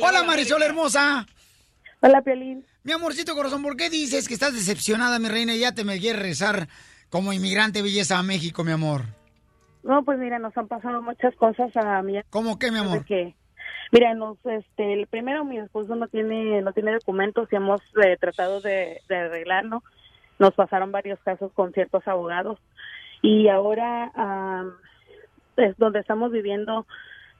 Hola, 0.00 0.24
Marisol 0.24 0.62
hermosa. 0.62 1.26
Hola, 2.00 2.22
Piolín. 2.22 2.64
Mi 2.86 2.92
amorcito 2.92 3.34
corazón, 3.34 3.64
¿por 3.64 3.76
qué 3.76 3.90
dices 3.90 4.28
que 4.28 4.34
estás 4.34 4.54
decepcionada, 4.54 5.18
mi 5.18 5.28
reina, 5.28 5.52
y 5.52 5.58
ya 5.58 5.74
te 5.74 5.82
me 5.82 5.98
quieres 5.98 6.20
regresar 6.20 6.68
como 7.10 7.32
inmigrante 7.32 7.82
belleza 7.82 8.16
a 8.16 8.22
México, 8.22 8.62
mi 8.62 8.70
amor? 8.70 9.06
No, 9.82 10.04
pues 10.04 10.20
mira, 10.20 10.38
nos 10.38 10.56
han 10.56 10.68
pasado 10.68 11.02
muchas 11.02 11.34
cosas 11.34 11.76
a 11.76 12.00
mí. 12.02 12.20
¿Cómo 12.30 12.60
qué, 12.60 12.70
mi 12.70 12.78
amor? 12.78 13.04
Que, 13.04 13.34
mira, 13.90 14.14
nos, 14.14 14.38
este, 14.44 14.92
el 14.92 15.08
primero 15.08 15.44
mi 15.44 15.58
esposo 15.58 15.96
no 15.96 16.06
tiene, 16.06 16.62
no 16.62 16.72
tiene 16.72 16.92
documentos 16.92 17.48
y 17.50 17.56
hemos 17.56 17.80
eh, 18.04 18.16
tratado 18.20 18.60
de, 18.60 19.00
de 19.08 19.16
arreglarlo. 19.16 19.82
Nos 20.38 20.54
pasaron 20.54 20.92
varios 20.92 21.18
casos 21.24 21.50
con 21.54 21.72
ciertos 21.72 22.06
abogados 22.06 22.60
y 23.20 23.48
ahora 23.48 24.12
es 25.56 25.76
donde 25.76 25.98
estamos 25.98 26.30
viviendo. 26.30 26.86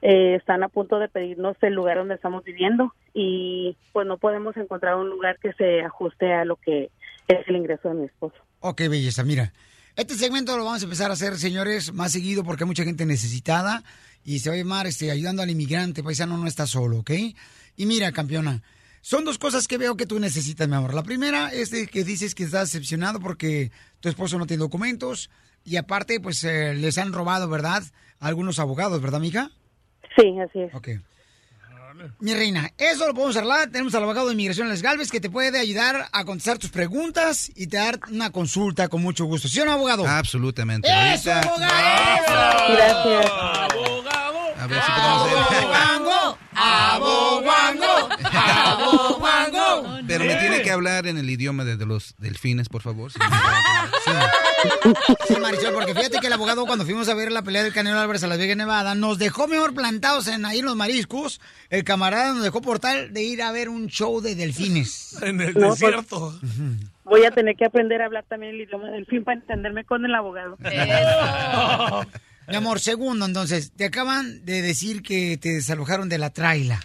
Eh, 0.02 0.36
están 0.36 0.62
a 0.62 0.68
punto 0.68 0.98
de 0.98 1.08
pedirnos 1.08 1.56
el 1.62 1.74
lugar 1.74 1.98
donde 1.98 2.14
estamos 2.14 2.44
viviendo 2.44 2.92
y 3.14 3.76
pues 3.92 4.06
no 4.06 4.18
podemos 4.18 4.56
encontrar 4.56 4.96
un 4.96 5.08
lugar 5.08 5.38
que 5.40 5.52
se 5.54 5.82
ajuste 5.82 6.32
a 6.32 6.44
lo 6.44 6.56
que 6.56 6.90
es 7.28 7.48
el 7.48 7.56
ingreso 7.56 7.88
de 7.88 7.94
mi 7.94 8.06
esposo. 8.06 8.36
Ok, 8.60 8.82
belleza, 8.88 9.24
mira. 9.24 9.52
Este 9.96 10.14
segmento 10.14 10.56
lo 10.58 10.64
vamos 10.64 10.82
a 10.82 10.84
empezar 10.84 11.10
a 11.10 11.14
hacer, 11.14 11.36
señores, 11.38 11.92
más 11.94 12.12
seguido 12.12 12.44
porque 12.44 12.64
hay 12.64 12.68
mucha 12.68 12.84
gente 12.84 13.06
necesitada 13.06 13.82
y 14.24 14.40
se 14.40 14.50
va 14.50 14.54
a 14.54 14.58
llamar 14.58 14.86
este, 14.86 15.10
ayudando 15.10 15.42
al 15.42 15.48
inmigrante. 15.48 16.02
Paisano 16.02 16.36
no 16.36 16.46
está 16.46 16.66
solo, 16.66 16.98
¿ok? 16.98 17.10
Y 17.76 17.86
mira, 17.86 18.12
campeona, 18.12 18.62
son 19.00 19.24
dos 19.24 19.38
cosas 19.38 19.68
que 19.68 19.78
veo 19.78 19.96
que 19.96 20.04
tú 20.04 20.18
necesitas, 20.18 20.68
mi 20.68 20.74
amor. 20.74 20.92
La 20.92 21.02
primera 21.02 21.52
es 21.52 21.70
de 21.70 21.86
que 21.86 22.04
dices 22.04 22.34
que 22.34 22.44
estás 22.44 22.72
decepcionado 22.72 23.20
porque 23.20 23.70
tu 24.00 24.08
esposo 24.08 24.38
no 24.38 24.46
tiene 24.46 24.60
documentos 24.60 25.30
y 25.64 25.76
aparte, 25.76 26.20
pues 26.20 26.44
eh, 26.44 26.74
les 26.74 26.98
han 26.98 27.12
robado, 27.12 27.48
¿verdad? 27.48 27.82
Algunos 28.20 28.58
abogados, 28.58 29.00
¿verdad, 29.00 29.20
mija? 29.20 29.50
Sí, 30.16 30.34
así 30.40 30.60
es. 30.62 30.74
Ok. 30.74 30.88
Mi 32.20 32.34
reina, 32.34 32.70
eso 32.76 33.06
lo 33.06 33.14
podemos 33.14 33.36
arreglar. 33.36 33.70
Tenemos 33.70 33.94
al 33.94 34.02
abogado 34.02 34.26
de 34.26 34.34
inmigración, 34.34 34.68
Les 34.68 34.82
Galvez, 34.82 35.10
que 35.10 35.18
te 35.20 35.30
puede 35.30 35.58
ayudar 35.58 36.06
a 36.12 36.24
contestar 36.26 36.58
tus 36.58 36.70
preguntas 36.70 37.50
y 37.54 37.68
te 37.68 37.78
dar 37.78 37.98
una 38.10 38.30
consulta 38.30 38.88
con 38.88 39.00
mucho 39.02 39.24
gusto. 39.24 39.48
¿Sí 39.48 39.60
o 39.60 39.64
no, 39.64 39.72
abogado? 39.72 40.06
Absolutamente. 40.06 40.88
¡Eso, 41.14 41.32
abogado! 41.32 41.64
Gracias. 42.68 43.32
A 44.58 44.66
ver 44.68 44.82
si 44.82 44.90
podemos 44.92 45.22
hacer- 45.46 45.64
¡Aboguango! 45.64 46.38
Hablar 50.76 51.06
en 51.06 51.18
el 51.18 51.28
idioma 51.28 51.64
de, 51.64 51.76
de 51.76 51.86
los 51.86 52.14
delfines, 52.18 52.68
por 52.68 52.82
favor. 52.82 53.12
si 53.12 53.18
me 53.18 53.26
Sí, 55.28 55.36
Marisol, 55.40 55.74
porque 55.74 55.94
fíjate 55.94 56.18
que 56.20 56.26
el 56.28 56.32
abogado 56.32 56.66
cuando 56.66 56.84
fuimos 56.84 57.08
a 57.08 57.14
ver 57.14 57.30
la 57.32 57.42
pelea 57.42 57.62
del 57.62 57.72
Canelo 57.72 57.98
Álvarez 57.98 58.22
a 58.24 58.26
Las 58.26 58.38
Vegas, 58.38 58.56
Nevada, 58.56 58.94
nos 58.94 59.18
dejó 59.18 59.48
mejor 59.48 59.74
plantados 59.74 60.26
en 60.28 60.44
ahí 60.46 60.60
en 60.60 60.64
los 60.66 60.76
mariscos. 60.76 61.40
El 61.70 61.84
camarada 61.84 62.32
nos 62.32 62.42
dejó 62.42 62.60
por 62.62 62.78
tal 62.78 63.12
de 63.12 63.22
ir 63.22 63.42
a 63.42 63.52
ver 63.52 63.68
un 63.68 63.86
show 63.88 64.20
de 64.20 64.34
delfines. 64.34 65.16
En 65.22 65.40
el 65.40 65.54
No, 65.54 65.68
pues- 65.68 65.80
desierto. 65.80 66.38
Voy 67.04 67.24
a 67.24 67.30
tener 67.30 67.54
que 67.56 67.64
aprender 67.64 68.02
a 68.02 68.06
hablar 68.06 68.24
también 68.28 68.54
el 68.54 68.60
idioma 68.62 68.90
del 68.90 69.06
fin 69.06 69.22
para 69.22 69.38
entenderme 69.38 69.84
con 69.84 70.04
el 70.04 70.14
abogado. 70.14 70.56
Mi 72.48 72.54
amor, 72.54 72.78
segundo, 72.80 73.26
entonces, 73.26 73.72
te 73.76 73.84
acaban 73.84 74.44
de 74.44 74.62
decir 74.62 75.02
que 75.02 75.36
te 75.36 75.50
desalojaron 75.54 76.08
de 76.08 76.18
la 76.18 76.30
traila. 76.30 76.80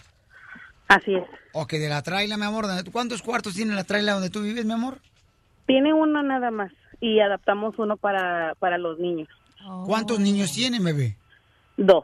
Así 0.91 1.15
es. 1.15 1.23
Ok, 1.53 1.71
de 1.73 1.87
la 1.87 2.01
traila, 2.01 2.35
mi 2.35 2.43
amor. 2.43 2.65
¿Cuántos 2.91 3.21
cuartos 3.21 3.53
tiene 3.55 3.73
la 3.73 3.85
traila 3.85 4.11
donde 4.11 4.29
tú 4.29 4.41
vives, 4.41 4.65
mi 4.65 4.73
amor? 4.73 4.99
Tiene 5.65 5.93
uno 5.93 6.21
nada 6.21 6.51
más 6.51 6.69
y 6.99 7.21
adaptamos 7.21 7.79
uno 7.79 7.95
para, 7.95 8.55
para 8.55 8.77
los 8.77 8.99
niños. 8.99 9.29
¿Cuántos 9.85 10.19
niños 10.19 10.51
tienen, 10.51 10.83
bebé? 10.83 11.15
Dos. 11.77 12.03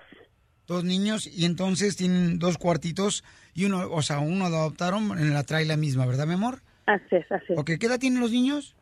Dos 0.67 0.85
niños 0.85 1.27
y 1.27 1.43
entonces 1.43 1.97
tienen 1.97 2.39
dos 2.39 2.57
cuartitos 2.57 3.25
y 3.53 3.65
uno, 3.65 3.89
o 3.91 4.01
sea, 4.01 4.19
uno 4.19 4.49
lo 4.49 4.55
adoptaron 4.55 5.19
en 5.19 5.33
la 5.33 5.43
traila 5.43 5.75
misma, 5.75 6.05
¿verdad, 6.05 6.25
mi 6.25 6.35
amor? 6.35 6.61
Así 6.85 7.17
es, 7.17 7.29
así 7.29 7.53
es. 7.53 7.59
Ok, 7.59 7.71
¿qué 7.77 7.87
edad 7.87 7.99
tienen 7.99 8.21
los 8.21 8.31
niños? 8.31 8.73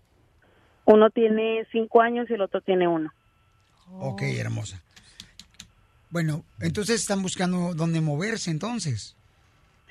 Uno 0.86 1.10
tiene 1.10 1.66
cinco 1.72 2.02
años 2.02 2.30
y 2.30 2.34
el 2.34 2.42
otro 2.42 2.62
tiene 2.62 2.88
uno. 2.88 3.12
Ok, 4.00 4.22
hermosa. 4.22 4.84
Bueno, 6.12 6.46
entonces 6.60 7.02
están 7.02 7.24
buscando 7.24 7.74
dónde 7.74 8.02
moverse 8.02 8.52
entonces. 8.52 9.15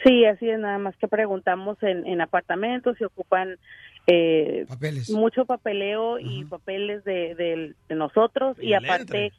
Sí, 0.04 0.24
así 0.26 0.48
es, 0.50 0.58
nada 0.58 0.78
más 0.78 0.96
que 0.98 1.08
preguntamos 1.08 1.82
en, 1.82 2.06
en 2.06 2.20
apartamentos 2.20 2.96
si 2.98 3.04
ocupan 3.04 3.56
eh, 4.06 4.66
Papeles. 4.68 5.08
mucho 5.10 5.46
papeleo 5.46 6.18
y 6.18 6.44
papeles 6.44 7.02
de, 7.04 7.34
de 7.88 7.94
nosotros. 7.94 8.56
Y, 8.60 8.74
aparte 8.74 9.32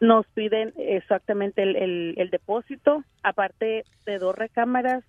nos 0.00 0.26
piden 0.34 0.72
exactamente 0.76 1.62
el, 1.62 1.76
el- 1.76 2.14
el 2.18 2.30
depósito, 2.30 3.04
aparte 3.22 3.86
de 4.06 4.18
dos 4.18 4.34
recámaras, 4.34 5.02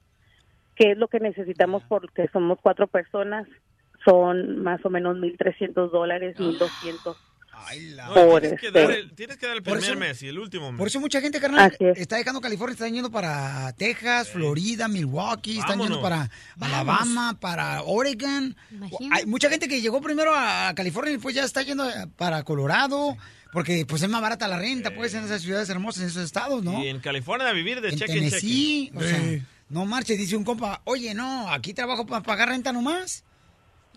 que 0.75 0.91
es 0.91 0.97
lo 0.97 1.07
que 1.07 1.19
necesitamos 1.19 1.83
porque 1.87 2.27
somos 2.31 2.59
cuatro 2.61 2.87
personas, 2.87 3.47
son 4.05 4.59
más 4.63 4.83
o 4.85 4.89
menos 4.89 5.17
1.300 5.17 5.91
dólares, 5.91 6.35
1.200 6.39 7.17
No, 7.97 8.13
Por 8.13 8.41
tienes, 8.41 8.59
que 8.61 8.71
dar 8.71 8.91
el, 8.91 9.11
tienes 9.15 9.37
que 9.37 9.47
dar 9.47 9.55
el 9.55 9.63
primer 9.63 9.83
eso- 9.83 9.95
mes 9.95 10.21
y 10.23 10.27
el 10.27 10.37
último 10.39 10.71
mes. 10.71 10.77
Por 10.79 10.87
eso 10.87 10.99
mucha 10.99 11.19
gente, 11.21 11.39
carnal, 11.39 11.75
es. 11.79 11.97
está 11.97 12.17
dejando 12.17 12.39
California, 12.41 12.73
están 12.73 12.93
yendo 12.93 13.09
para 13.11 13.73
Texas, 13.73 14.29
Florida, 14.29 14.87
Milwaukee, 14.87 15.57
están 15.59 15.79
yendo 15.79 15.99
Vámonos. 16.01 16.29
para 16.59 16.67
Alabama, 16.67 17.37
para 17.39 17.81
Oregon. 17.83 18.55
Imagínate. 18.71 19.15
Hay 19.21 19.25
mucha 19.25 19.49
gente 19.49 19.67
que 19.67 19.81
llegó 19.81 20.01
primero 20.01 20.31
a 20.35 20.73
California 20.75 21.11
y 21.11 21.15
después 21.15 21.33
ya 21.35 21.43
está 21.43 21.61
yendo 21.63 21.85
para 22.17 22.43
Colorado, 22.43 23.17
porque 23.51 23.85
pues 23.85 24.01
es 24.03 24.09
más 24.09 24.21
barata 24.21 24.47
la 24.47 24.59
renta, 24.59 24.93
pues, 24.93 25.13
en 25.13 25.23
esas 25.25 25.41
ciudades 25.41 25.69
hermosas, 25.69 26.03
en 26.03 26.09
esos 26.09 26.23
estados, 26.23 26.63
¿no? 26.63 26.83
Y 26.83 26.89
en 26.89 26.99
California 26.99 27.47
a 27.47 27.53
vivir 27.53 27.81
de 27.81 27.89
en 27.89 27.97
cheque 27.97 28.11
en 28.13 28.29
cheque. 28.29 28.29
Tennessee, 28.41 28.91
o 28.95 29.01
Sí. 29.01 29.41
no 29.69 29.85
marche, 29.85 30.15
dice 30.17 30.35
un 30.35 30.43
compa, 30.43 30.81
oye, 30.85 31.13
no, 31.13 31.49
aquí 31.51 31.73
trabajo 31.73 32.05
para 32.05 32.21
pagar 32.21 32.49
renta 32.49 32.71
nomás. 32.71 33.23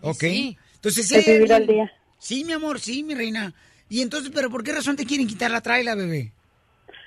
Ok. 0.01 0.19
Sí. 0.21 0.57
Entonces, 0.75 1.11
Es 1.11 1.25
sí, 1.25 1.31
vivir 1.33 1.51
al 1.53 1.67
día. 1.67 1.91
Sí, 2.19 2.43
mi 2.45 2.53
amor, 2.53 2.79
sí, 2.79 3.03
mi 3.03 3.15
reina. 3.15 3.53
Y 3.89 4.01
entonces, 4.01 4.31
¿pero 4.33 4.49
por 4.51 4.63
qué 4.63 4.71
razón 4.73 4.95
te 4.95 5.05
quieren 5.05 5.25
quitar 5.27 5.49
la 5.49 5.61
traila, 5.61 5.95
bebé? 5.95 6.31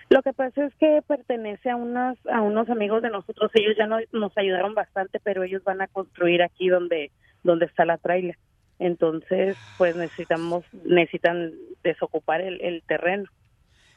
Lo 0.08 0.20
que 0.22 0.32
pasa 0.32 0.66
es 0.66 0.74
que 0.74 1.00
pertenece 1.06 1.70
a 1.70 1.76
unas 1.76 2.18
a 2.26 2.40
unos 2.42 2.68
amigos 2.68 3.02
de 3.02 3.10
nosotros. 3.10 3.50
Ellos 3.54 3.74
ya 3.78 3.86
no- 3.86 3.98
nos 4.12 4.36
ayudaron 4.36 4.74
bastante, 4.74 5.20
pero 5.20 5.42
ellos 5.44 5.62
van 5.64 5.80
a 5.80 5.86
construir 5.86 6.42
aquí 6.42 6.68
donde 6.68 7.10
donde 7.44 7.66
está 7.66 7.84
la 7.84 7.98
traila. 7.98 8.36
Entonces, 8.78 9.56
pues 9.78 9.94
necesitamos 9.96 10.64
necesitan 10.84 11.52
desocupar 11.84 12.40
el, 12.40 12.60
el 12.60 12.82
terreno. 12.86 13.24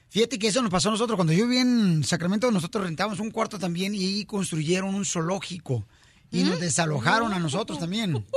Fíjate 0.09 0.37
que 0.37 0.47
eso 0.47 0.61
nos 0.61 0.71
pasó 0.71 0.89
a 0.89 0.91
nosotros. 0.91 1.15
Cuando 1.17 1.33
yo 1.33 1.47
viví 1.47 1.57
en 1.57 2.03
Sacramento, 2.03 2.51
nosotros 2.51 2.85
rentamos 2.85 3.19
un 3.19 3.31
cuarto 3.31 3.57
también 3.59 3.95
y 3.95 4.05
ahí 4.05 4.25
construyeron 4.25 4.93
un 4.93 5.03
zoológico. 5.05 5.85
Y 6.31 6.43
nos 6.43 6.59
desalojaron 6.59 7.33
a 7.33 7.39
nosotros 7.39 7.79
también. 7.79 8.25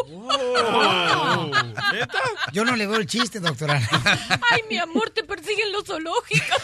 Oh, 0.71 1.51
¿Neta? 1.93 2.19
Yo 2.53 2.65
no 2.65 2.77
le 2.77 2.87
veo 2.87 2.99
el 2.99 3.07
chiste, 3.07 3.41
doctora. 3.41 3.81
Ay, 4.51 4.61
mi 4.69 4.77
amor, 4.77 5.11
te 5.11 5.25
persiguen 5.25 5.73
los 5.73 5.85
zoológicos. 5.85 6.63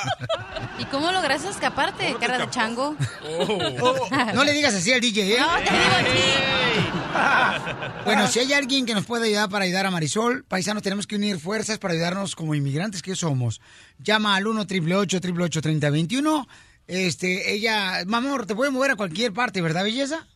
¿Y 0.78 0.84
cómo 0.86 1.10
lograste 1.10 1.48
escaparte, 1.48 2.16
cara 2.20 2.38
de 2.38 2.50
chango? 2.50 2.96
Oh, 3.24 4.08
no 4.34 4.44
le 4.44 4.52
digas 4.52 4.74
así 4.74 4.92
al 4.92 5.00
DJ, 5.00 5.34
¿eh? 5.34 5.40
No, 5.40 5.48
te 5.56 5.72
digo 5.72 7.02
a 7.14 8.02
Bueno, 8.04 8.26
si 8.28 8.40
hay 8.40 8.52
alguien 8.52 8.86
que 8.86 8.94
nos 8.94 9.04
puede 9.04 9.28
ayudar 9.28 9.48
para 9.48 9.64
ayudar 9.64 9.86
a 9.86 9.90
Marisol, 9.90 10.44
paisanos, 10.44 10.82
tenemos 10.82 11.06
que 11.06 11.16
unir 11.16 11.38
fuerzas 11.38 11.78
para 11.78 11.94
ayudarnos 11.94 12.36
como 12.36 12.54
inmigrantes 12.54 13.02
que 13.02 13.16
somos. 13.16 13.60
Llama 13.98 14.36
al 14.36 14.46
1 14.46 14.60
888 14.62 15.60
3021 15.60 16.48
Este, 16.86 17.52
ella, 17.52 18.04
mamor, 18.06 18.46
te 18.46 18.54
puede 18.54 18.70
mover 18.70 18.92
a 18.92 18.96
cualquier 18.96 19.32
parte, 19.32 19.60
¿verdad, 19.60 19.84
belleza? 19.84 20.26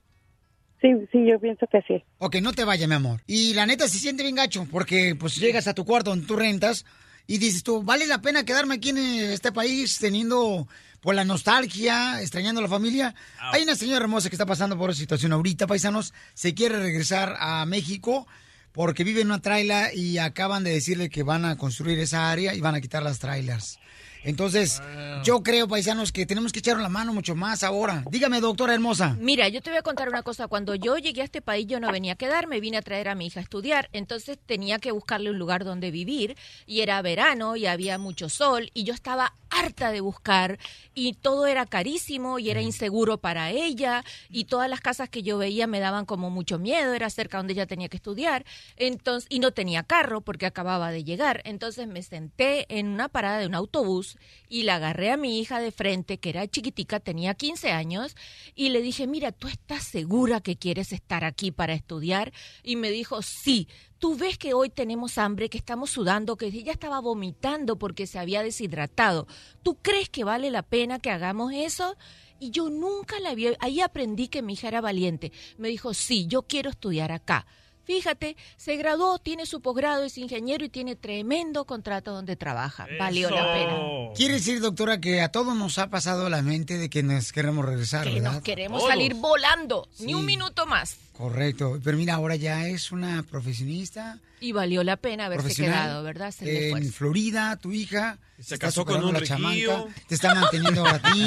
Sí, 0.80 0.88
sí, 1.10 1.26
yo 1.26 1.40
pienso 1.40 1.66
que 1.66 1.80
sí. 1.88 2.04
Ok, 2.18 2.36
no 2.36 2.52
te 2.52 2.64
vayas, 2.64 2.88
mi 2.88 2.94
amor. 2.94 3.22
Y 3.26 3.54
la 3.54 3.66
neta 3.66 3.88
se 3.88 3.98
siente 3.98 4.22
bien 4.22 4.34
gacho, 4.34 4.66
porque 4.70 5.14
pues 5.18 5.36
llegas 5.36 5.66
a 5.66 5.74
tu 5.74 5.84
cuarto 5.84 6.10
donde 6.10 6.26
tú 6.26 6.36
rentas 6.36 6.84
y 7.26 7.38
dices 7.38 7.62
tú, 7.62 7.82
¿vale 7.82 8.06
la 8.06 8.20
pena 8.20 8.44
quedarme 8.44 8.74
aquí 8.74 8.90
en 8.90 8.98
este 8.98 9.52
país 9.52 9.98
teniendo 9.98 10.68
por 11.00 11.14
la 11.14 11.24
nostalgia, 11.24 12.20
extrañando 12.20 12.60
a 12.60 12.62
la 12.62 12.68
familia? 12.68 13.14
Hay 13.40 13.62
una 13.62 13.74
señora 13.74 14.04
hermosa 14.04 14.28
que 14.28 14.36
está 14.36 14.46
pasando 14.46 14.76
por 14.76 14.90
esa 14.90 15.00
situación 15.00 15.32
ahorita, 15.32 15.66
paisanos, 15.66 16.12
se 16.34 16.54
quiere 16.54 16.78
regresar 16.78 17.36
a 17.38 17.64
México 17.66 18.26
porque 18.72 19.04
vive 19.04 19.22
en 19.22 19.28
una 19.28 19.40
traila 19.40 19.94
y 19.94 20.18
acaban 20.18 20.62
de 20.62 20.72
decirle 20.72 21.08
que 21.08 21.22
van 21.22 21.46
a 21.46 21.56
construir 21.56 21.98
esa 21.98 22.30
área 22.30 22.54
y 22.54 22.60
van 22.60 22.74
a 22.74 22.80
quitar 22.82 23.02
las 23.02 23.18
trailers. 23.18 23.78
Entonces, 24.26 24.82
yo 25.22 25.44
creo, 25.44 25.68
paisanos, 25.68 26.10
que 26.10 26.26
tenemos 26.26 26.52
que 26.52 26.58
echar 26.58 26.78
la 26.78 26.88
mano 26.88 27.12
mucho 27.12 27.36
más 27.36 27.62
ahora. 27.62 28.02
Dígame, 28.10 28.40
doctora 28.40 28.74
hermosa. 28.74 29.16
Mira, 29.20 29.48
yo 29.48 29.62
te 29.62 29.70
voy 29.70 29.78
a 29.78 29.82
contar 29.82 30.08
una 30.08 30.24
cosa. 30.24 30.48
Cuando 30.48 30.74
yo 30.74 30.98
llegué 30.98 31.20
a 31.20 31.24
este 31.24 31.40
país, 31.40 31.68
yo 31.68 31.78
no 31.78 31.92
venía 31.92 32.14
a 32.14 32.16
quedarme, 32.16 32.58
vine 32.58 32.76
a 32.76 32.82
traer 32.82 33.08
a 33.08 33.14
mi 33.14 33.26
hija 33.26 33.38
a 33.38 33.44
estudiar. 33.44 33.88
Entonces 33.92 34.36
tenía 34.44 34.80
que 34.80 34.90
buscarle 34.90 35.30
un 35.30 35.38
lugar 35.38 35.64
donde 35.64 35.92
vivir. 35.92 36.36
Y 36.66 36.80
era 36.80 37.00
verano 37.02 37.54
y 37.54 37.66
había 37.66 37.98
mucho 37.98 38.28
sol. 38.28 38.70
Y 38.74 38.82
yo 38.82 38.94
estaba 38.94 39.32
harta 39.48 39.92
de 39.92 40.00
buscar. 40.00 40.58
Y 40.92 41.12
todo 41.12 41.46
era 41.46 41.64
carísimo 41.64 42.40
y 42.40 42.50
era 42.50 42.62
inseguro 42.62 43.18
para 43.18 43.52
ella. 43.52 44.04
Y 44.28 44.46
todas 44.46 44.68
las 44.68 44.80
casas 44.80 45.08
que 45.08 45.22
yo 45.22 45.38
veía 45.38 45.68
me 45.68 45.78
daban 45.78 46.04
como 46.04 46.30
mucho 46.30 46.58
miedo. 46.58 46.94
Era 46.94 47.10
cerca 47.10 47.38
donde 47.38 47.52
ella 47.52 47.66
tenía 47.66 47.88
que 47.88 47.96
estudiar. 47.96 48.44
Entonces, 48.76 49.28
y 49.30 49.38
no 49.38 49.52
tenía 49.52 49.84
carro 49.84 50.20
porque 50.20 50.46
acababa 50.46 50.90
de 50.90 51.04
llegar. 51.04 51.42
Entonces 51.44 51.86
me 51.86 52.02
senté 52.02 52.66
en 52.76 52.88
una 52.88 53.08
parada 53.08 53.38
de 53.38 53.46
un 53.46 53.54
autobús 53.54 54.15
y 54.48 54.62
la 54.62 54.76
agarré 54.76 55.10
a 55.10 55.16
mi 55.16 55.38
hija 55.38 55.60
de 55.60 55.72
frente, 55.72 56.18
que 56.18 56.30
era 56.30 56.46
chiquitica, 56.46 57.00
tenía 57.00 57.34
15 57.34 57.72
años, 57.72 58.16
y 58.54 58.70
le 58.70 58.82
dije, 58.82 59.06
mira, 59.06 59.32
¿tú 59.32 59.48
estás 59.48 59.84
segura 59.84 60.40
que 60.40 60.56
quieres 60.56 60.92
estar 60.92 61.24
aquí 61.24 61.50
para 61.50 61.74
estudiar? 61.74 62.32
Y 62.62 62.76
me 62.76 62.90
dijo, 62.90 63.22
sí. 63.22 63.68
Tú 63.98 64.14
ves 64.14 64.36
que 64.36 64.52
hoy 64.52 64.68
tenemos 64.68 65.16
hambre, 65.16 65.48
que 65.48 65.56
estamos 65.56 65.88
sudando, 65.88 66.36
que 66.36 66.46
ella 66.46 66.72
estaba 66.72 67.00
vomitando 67.00 67.78
porque 67.78 68.06
se 68.06 68.18
había 68.18 68.42
deshidratado. 68.42 69.26
¿Tú 69.62 69.78
crees 69.80 70.10
que 70.10 70.22
vale 70.22 70.50
la 70.50 70.62
pena 70.62 70.98
que 70.98 71.10
hagamos 71.10 71.52
eso? 71.54 71.96
Y 72.38 72.50
yo 72.50 72.68
nunca 72.68 73.18
la 73.20 73.34
vi. 73.34 73.48
Ahí 73.58 73.80
aprendí 73.80 74.28
que 74.28 74.42
mi 74.42 74.52
hija 74.52 74.68
era 74.68 74.82
valiente. 74.82 75.32
Me 75.56 75.68
dijo, 75.68 75.94
sí, 75.94 76.26
yo 76.26 76.42
quiero 76.42 76.68
estudiar 76.68 77.10
acá. 77.10 77.46
Fíjate, 77.86 78.36
se 78.56 78.76
graduó, 78.76 79.18
tiene 79.18 79.46
su 79.46 79.60
posgrado, 79.60 80.02
es 80.04 80.18
ingeniero 80.18 80.64
y 80.64 80.68
tiene 80.68 80.96
tremendo 80.96 81.64
contrato 81.64 82.12
donde 82.12 82.34
trabaja. 82.34 82.86
Valió 82.98 83.30
la 83.30 83.52
pena. 83.54 83.76
Quiere 84.16 84.34
decir, 84.34 84.60
doctora, 84.60 85.00
que 85.00 85.20
a 85.22 85.30
todos 85.30 85.56
nos 85.56 85.78
ha 85.78 85.88
pasado 85.88 86.28
la 86.28 86.42
mente 86.42 86.78
de 86.78 86.90
que 86.90 87.02
nos 87.04 87.32
queremos 87.32 87.64
regresar, 87.64 88.04
Que 88.04 88.14
¿verdad? 88.14 88.32
nos 88.32 88.42
queremos 88.42 88.82
salir 88.82 89.14
volando, 89.14 89.88
ni 90.00 90.14
un 90.14 90.26
minuto 90.26 90.66
más. 90.66 90.96
Correcto. 91.12 91.78
Pero 91.82 91.96
mira, 91.96 92.14
ahora 92.14 92.36
ya 92.36 92.66
es 92.66 92.90
una 92.92 93.22
profesionista 93.22 94.18
Y 94.40 94.52
valió 94.52 94.84
la 94.84 94.96
pena 94.96 95.26
haberse 95.26 95.54
quedado, 95.54 96.02
¿verdad? 96.02 96.28
Hacer 96.28 96.48
el 96.48 96.76
en. 96.76 96.92
Florida, 96.92 97.56
tu 97.56 97.72
hija. 97.72 98.18
Se 98.38 98.58
casó 98.58 98.84
con 98.84 99.02
un 99.02 99.18
chamaca, 99.22 99.86
Te 100.06 100.14
está 100.14 100.34
manteniendo 100.34 100.86
a 100.86 100.98
ti. 100.98 101.26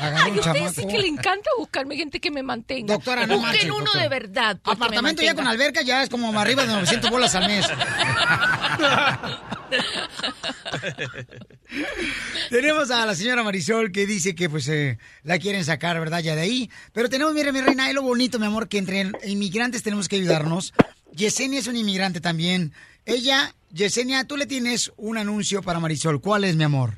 Ay, 0.00 0.30
un 0.32 0.38
usted 0.38 0.72
sí 0.74 0.86
que 0.86 0.98
le 0.98 1.08
encanta 1.08 1.50
buscarme 1.58 1.96
gente 1.96 2.18
que 2.18 2.30
me 2.30 2.42
mantenga. 2.42 2.94
Doctora, 2.94 3.26
no 3.26 3.34
Busquen 3.34 3.52
marche, 3.52 3.70
uno 3.70 3.80
doctora. 3.84 4.02
de 4.02 4.08
verdad. 4.08 4.58
pues, 4.62 4.74
Apartamento 4.76 5.22
ya 5.22 5.34
con 5.34 5.46
alberca 5.46 5.82
ya 5.82 6.02
es 6.02 6.08
como 6.08 6.38
arriba 6.40 6.62
de 6.62 6.72
900 6.72 7.10
bolas 7.10 7.34
al 7.34 7.46
mes. 7.46 7.66
tenemos 12.50 12.90
a 12.90 13.06
la 13.06 13.14
señora 13.14 13.42
Marisol 13.42 13.92
que 13.92 14.06
dice 14.06 14.34
que 14.34 14.48
pues 14.48 14.66
eh, 14.68 14.98
la 15.22 15.38
quieren 15.38 15.64
sacar, 15.64 15.98
¿verdad? 15.98 16.20
Ya 16.20 16.34
de 16.36 16.42
ahí. 16.42 16.70
Pero 16.92 17.08
tenemos, 17.08 17.34
mira, 17.34 17.52
mi 17.52 17.60
reina, 17.60 17.88
es 17.88 17.94
lo 17.94 18.02
bonito, 18.02 18.38
mi 18.38 18.46
amor, 18.46 18.68
que 18.68 18.78
entre 18.78 19.10
inmigrantes 19.24 19.82
tenemos 19.82 20.08
que 20.08 20.16
ayudarnos. 20.16 20.72
Yesenia 21.14 21.60
es 21.60 21.68
una 21.68 21.78
inmigrante 21.78 22.20
también. 22.20 22.72
Ella, 23.06 23.54
Yesenia, 23.70 24.26
tú 24.26 24.36
le 24.36 24.46
tienes 24.46 24.92
un 24.96 25.18
anuncio 25.18 25.62
para 25.62 25.78
Marisol. 25.78 26.20
¿Cuál 26.20 26.44
es, 26.44 26.56
mi 26.56 26.64
amor? 26.64 26.94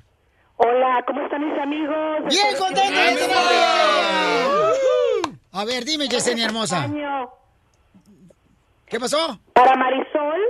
Hola, 0.57 1.05
¿cómo 1.07 1.23
están 1.23 1.47
mis 1.47 1.59
amigos? 1.61 1.97
¡Bien 2.29 2.75
tenerte! 2.75 3.35
A 5.53 5.64
ver, 5.64 5.85
dime, 5.85 6.09
Yesenia 6.09 6.47
hermosa. 6.47 6.85
Año. 6.85 7.31
¿Qué 8.87 9.01
pasó? 9.01 9.41
Para 9.53 9.75
Marisol, 9.77 10.41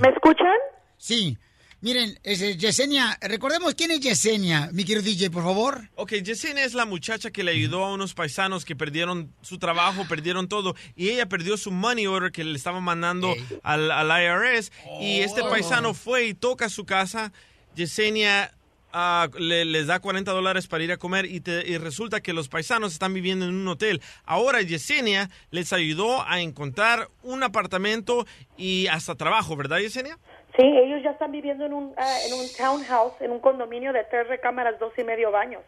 ¿me 0.00 0.08
escuchan? 0.08 0.56
Sí. 0.96 1.36
Miren, 1.80 2.18
es, 2.24 2.40
Yesenia, 2.58 3.16
recordemos 3.20 3.74
quién 3.76 3.92
es 3.92 4.00
Yesenia, 4.00 4.68
mi 4.72 4.84
querido 4.84 5.02
DJ, 5.02 5.30
por 5.30 5.44
favor. 5.44 5.88
Ok, 5.94 6.14
Yesenia 6.24 6.64
es 6.64 6.74
la 6.74 6.86
muchacha 6.86 7.30
que 7.30 7.44
le 7.44 7.52
ayudó 7.52 7.84
a 7.84 7.92
unos 7.92 8.14
paisanos 8.14 8.64
que 8.64 8.74
perdieron 8.74 9.32
su 9.42 9.58
trabajo, 9.58 10.04
perdieron 10.08 10.48
todo, 10.48 10.74
y 10.96 11.10
ella 11.10 11.26
perdió 11.28 11.56
su 11.56 11.70
money 11.70 12.08
order 12.08 12.32
que 12.32 12.42
le 12.42 12.56
estaba 12.56 12.80
mandando 12.80 13.32
al, 13.62 13.92
al 13.92 14.08
IRS, 14.22 14.72
y 15.00 15.20
este 15.20 15.42
Oh. 15.42 15.50
paisano 15.50 15.94
fue 15.94 16.26
y 16.26 16.34
toca 16.34 16.68
su 16.68 16.84
casa, 16.84 17.32
Yesenia 17.76 18.52
ah, 18.92 19.28
le- 19.38 19.64
les 19.66 19.86
da 19.86 20.00
40 20.00 20.32
dólares 20.32 20.66
para 20.66 20.82
ir 20.82 20.90
a 20.90 20.96
comer, 20.96 21.26
y, 21.26 21.38
te- 21.40 21.62
y 21.70 21.78
resulta 21.78 22.20
que 22.20 22.32
los 22.32 22.48
paisanos 22.48 22.92
están 22.94 23.14
viviendo 23.14 23.44
en 23.44 23.54
un 23.54 23.68
hotel. 23.68 24.00
Ahora 24.24 24.62
Yesenia 24.62 25.30
les 25.52 25.72
ayudó 25.72 26.26
a 26.26 26.40
encontrar 26.40 27.08
un 27.22 27.44
apartamento 27.44 28.26
y 28.56 28.88
hasta 28.88 29.14
trabajo, 29.14 29.54
¿verdad 29.56 29.78
Yesenia? 29.78 30.18
Sí, 30.58 30.64
ellos 30.64 31.00
ya 31.04 31.10
están 31.10 31.30
viviendo 31.30 31.64
en 31.66 31.72
un, 31.72 31.94
ah, 31.96 32.16
en 32.26 32.32
un 32.34 32.44
townhouse, 32.56 33.12
en 33.20 33.30
un 33.30 33.38
condominio 33.38 33.92
de 33.92 34.02
tres 34.10 34.26
recámaras, 34.26 34.74
dos 34.80 34.92
y 34.98 35.04
medio 35.04 35.30
baños. 35.30 35.62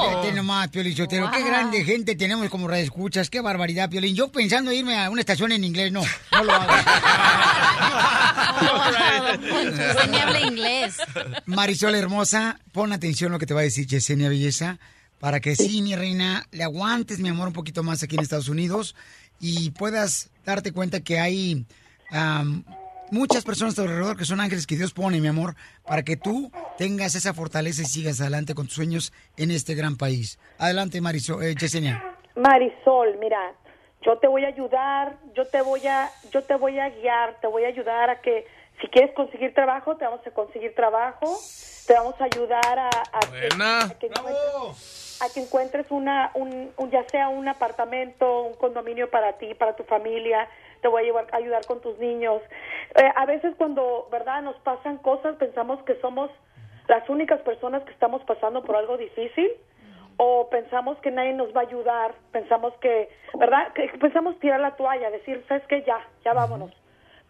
Fíjate 0.00 0.32
nomás, 0.32 0.68
Piolín 0.68 0.96
qué 1.06 1.42
grande 1.44 1.84
gente 1.84 2.16
tenemos 2.16 2.48
como 2.48 2.70
escuchas, 2.70 3.28
qué 3.28 3.42
barbaridad, 3.42 3.90
Piolín. 3.90 4.14
Yo 4.16 4.32
pensando 4.32 4.72
irme 4.72 4.98
a 4.98 5.10
una 5.10 5.20
estación 5.20 5.52
en 5.52 5.64
inglés, 5.64 5.92
no, 5.92 6.00
no 6.32 6.44
lo 6.44 6.50
hago. 6.50 6.72
Yesenia 9.52 10.22
habla 10.22 10.40
inglés. 10.40 10.96
Marisol 11.44 11.94
hermosa, 11.94 12.58
pon 12.72 12.94
atención 12.94 13.32
a 13.32 13.34
lo 13.34 13.38
que 13.38 13.44
te 13.44 13.52
va 13.52 13.60
a 13.60 13.64
decir 13.64 13.86
Yesenia 13.86 14.30
Belleza, 14.30 14.78
para 15.20 15.40
que 15.40 15.56
sí, 15.56 15.82
mi 15.82 15.94
reina, 15.94 16.46
le 16.52 16.64
aguantes, 16.64 17.18
mi 17.18 17.28
amor, 17.28 17.48
un 17.48 17.54
poquito 17.54 17.82
más 17.82 18.02
aquí 18.02 18.16
en 18.16 18.22
Estados 18.22 18.48
Unidos 18.48 18.96
y 19.40 19.72
puedas 19.72 20.30
darte 20.46 20.72
cuenta 20.72 21.00
que 21.00 21.18
hay 21.18 21.66
am, 22.10 22.64
muchas 23.10 23.44
personas 23.44 23.74
a 23.74 23.76
tu 23.76 23.82
alrededor 23.82 24.16
que 24.16 24.24
son 24.24 24.40
ángeles 24.40 24.66
que 24.66 24.76
Dios 24.76 24.92
pone, 24.92 25.20
mi 25.20 25.28
amor, 25.28 25.54
para 25.86 26.02
que 26.02 26.16
tú 26.16 26.50
tengas 26.76 27.14
esa 27.14 27.34
fortaleza 27.34 27.82
y 27.82 27.86
sigas 27.86 28.20
adelante 28.20 28.54
con 28.54 28.66
tus 28.66 28.74
sueños 28.76 29.12
en 29.36 29.50
este 29.50 29.74
gran 29.74 29.96
país. 29.96 30.38
Adelante, 30.58 31.00
Marisol, 31.00 31.42
eh, 31.44 31.54
Yesenia. 31.54 32.02
Marisol, 32.36 33.16
mira, 33.18 33.52
yo 34.02 34.16
te 34.18 34.28
voy 34.28 34.44
a 34.44 34.48
ayudar, 34.48 35.16
yo 35.34 35.46
te 35.46 35.60
voy 35.62 35.86
a, 35.86 36.10
yo 36.32 36.42
te 36.42 36.54
voy 36.54 36.78
a 36.78 36.88
guiar, 36.90 37.38
te 37.40 37.46
voy 37.48 37.64
a 37.64 37.68
ayudar 37.68 38.10
a 38.10 38.20
que 38.20 38.46
si 38.80 38.86
quieres 38.88 39.12
conseguir 39.14 39.52
trabajo, 39.54 39.96
te 39.96 40.04
vamos 40.04 40.20
a 40.24 40.30
conseguir 40.30 40.72
trabajo, 40.74 41.36
te 41.86 41.94
vamos 41.94 42.14
a 42.20 42.24
ayudar 42.24 42.78
a, 42.78 42.88
a 42.88 43.20
que- 43.20 43.28
Buena. 43.48 43.84
a 43.86 43.98
que 43.98 44.06
encuentres, 44.06 45.07
a 45.20 45.30
que 45.30 45.40
encuentres 45.40 45.86
una, 45.90 46.30
un, 46.34 46.70
un- 46.76 46.90
ya 46.90 47.04
sea 47.10 47.28
un 47.28 47.48
apartamento, 47.48 48.42
un 48.42 48.54
condominio 48.54 49.10
para 49.10 49.32
ti, 49.34 49.54
para 49.54 49.74
tu 49.74 49.84
familia, 49.84 50.48
te 50.80 50.88
voy 50.88 51.02
a 51.02 51.04
llevar, 51.04 51.26
ayudar 51.32 51.64
con 51.66 51.80
tus 51.80 51.98
niños. 51.98 52.40
Eh, 52.94 53.10
a 53.16 53.26
veces 53.26 53.54
cuando, 53.56 54.08
¿verdad?, 54.12 54.42
nos 54.42 54.56
pasan 54.60 54.98
cosas, 54.98 55.36
pensamos 55.36 55.82
que 55.82 55.96
somos 56.00 56.30
las 56.86 57.08
únicas 57.08 57.40
personas 57.40 57.82
que 57.84 57.90
estamos 57.92 58.22
pasando 58.24 58.62
por 58.62 58.76
algo 58.76 58.96
difícil 58.96 59.50
o 60.16 60.48
pensamos 60.50 60.98
que 60.98 61.10
nadie 61.10 61.32
nos 61.34 61.54
va 61.54 61.60
a 61.60 61.64
ayudar, 61.64 62.14
pensamos 62.32 62.72
que, 62.80 63.08
¿verdad?, 63.34 63.72
que 63.72 63.88
pensamos 64.00 64.38
tirar 64.40 64.60
la 64.60 64.76
toalla, 64.76 65.10
decir, 65.10 65.44
¿sabes 65.48 65.64
qué? 65.68 65.82
Ya, 65.82 66.00
ya 66.24 66.32
vámonos. 66.32 66.70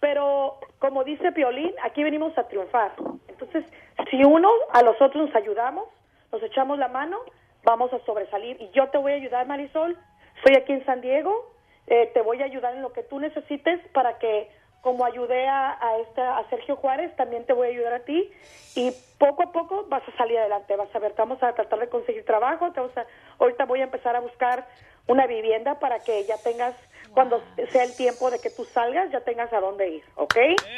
Pero 0.01 0.59
como 0.79 1.03
dice 1.05 1.33
Piolín, 1.33 1.75
aquí 1.83 2.05
venimos 2.05 2.37
a 2.39 2.45
triunfar. 2.49 2.93
Entonces, 3.29 3.65
si 4.11 4.23
uno 4.25 4.49
a 4.73 4.83
los 4.83 5.01
otros 5.03 5.27
nos 5.27 5.35
ayudamos, 5.35 5.87
nos 6.31 6.43
echamos 6.43 6.79
la 6.79 6.89
mano, 6.89 7.19
vamos 7.65 7.93
a 7.93 7.99
sobresalir. 8.05 8.61
Y 8.61 8.71
yo 8.71 8.89
te 8.89 8.99
voy 8.99 9.13
a 9.13 9.17
ayudar, 9.17 9.47
Marisol. 9.47 9.97
Estoy 10.37 10.57
aquí 10.57 10.73
en 10.73 10.85
San 10.85 11.01
Diego. 11.01 11.55
eh, 11.87 12.11
te 12.13 12.21
voy 12.21 12.43
a 12.43 12.45
ayudar 12.45 12.75
en 12.75 12.83
lo 12.83 12.93
que 12.93 13.03
tú 13.03 13.19
necesites 13.19 13.81
para 13.95 14.19
que, 14.19 14.51
como 14.83 15.05
ayudé 15.07 15.49
a, 15.49 15.71
a, 15.81 15.99
esta, 16.01 16.37
a 16.37 16.49
Sergio 16.51 16.77
Juárez, 16.77 17.17
también 17.17 17.47
te 17.47 17.55
voy 17.55 17.69
a 17.69 17.71
ayudar 17.71 17.95
a 17.95 18.01
ti. 18.05 18.31
Y 18.77 18.93
poco 19.19 19.43
a 19.43 19.53
poco 19.53 19.87
vas 19.89 20.03
a 20.07 20.17
salir 20.17 20.39
adelante. 20.39 20.77
Vas 20.77 20.95
a 20.95 20.99
ver, 20.99 21.13
te 21.13 21.23
vamos 21.23 21.43
a 21.43 21.53
tratar 21.55 21.79
de 21.79 21.89
conseguir 21.89 22.25
trabajo. 22.27 22.71
Te 22.73 22.81
vamos 22.81 22.97
a, 22.97 23.07
ahorita 23.39 23.65
voy 23.65 23.81
a 23.81 23.85
empezar 23.85 24.15
a 24.17 24.21
buscar 24.21 24.67
una 25.07 25.27
vivienda 25.27 25.79
para 25.81 25.99
que 26.01 26.25
ya 26.27 26.37
tengas, 26.45 26.75
cuando 27.15 27.43
sea 27.73 27.85
el 27.85 27.97
tiempo 27.97 28.31
de 28.31 28.39
que 28.39 28.51
tú 28.51 28.65
salgas, 28.67 29.11
ya 29.11 29.21
tengas 29.21 29.51
a 29.55 29.61
dónde 29.61 29.89
ir, 29.89 30.05
¿ok? 30.17 30.37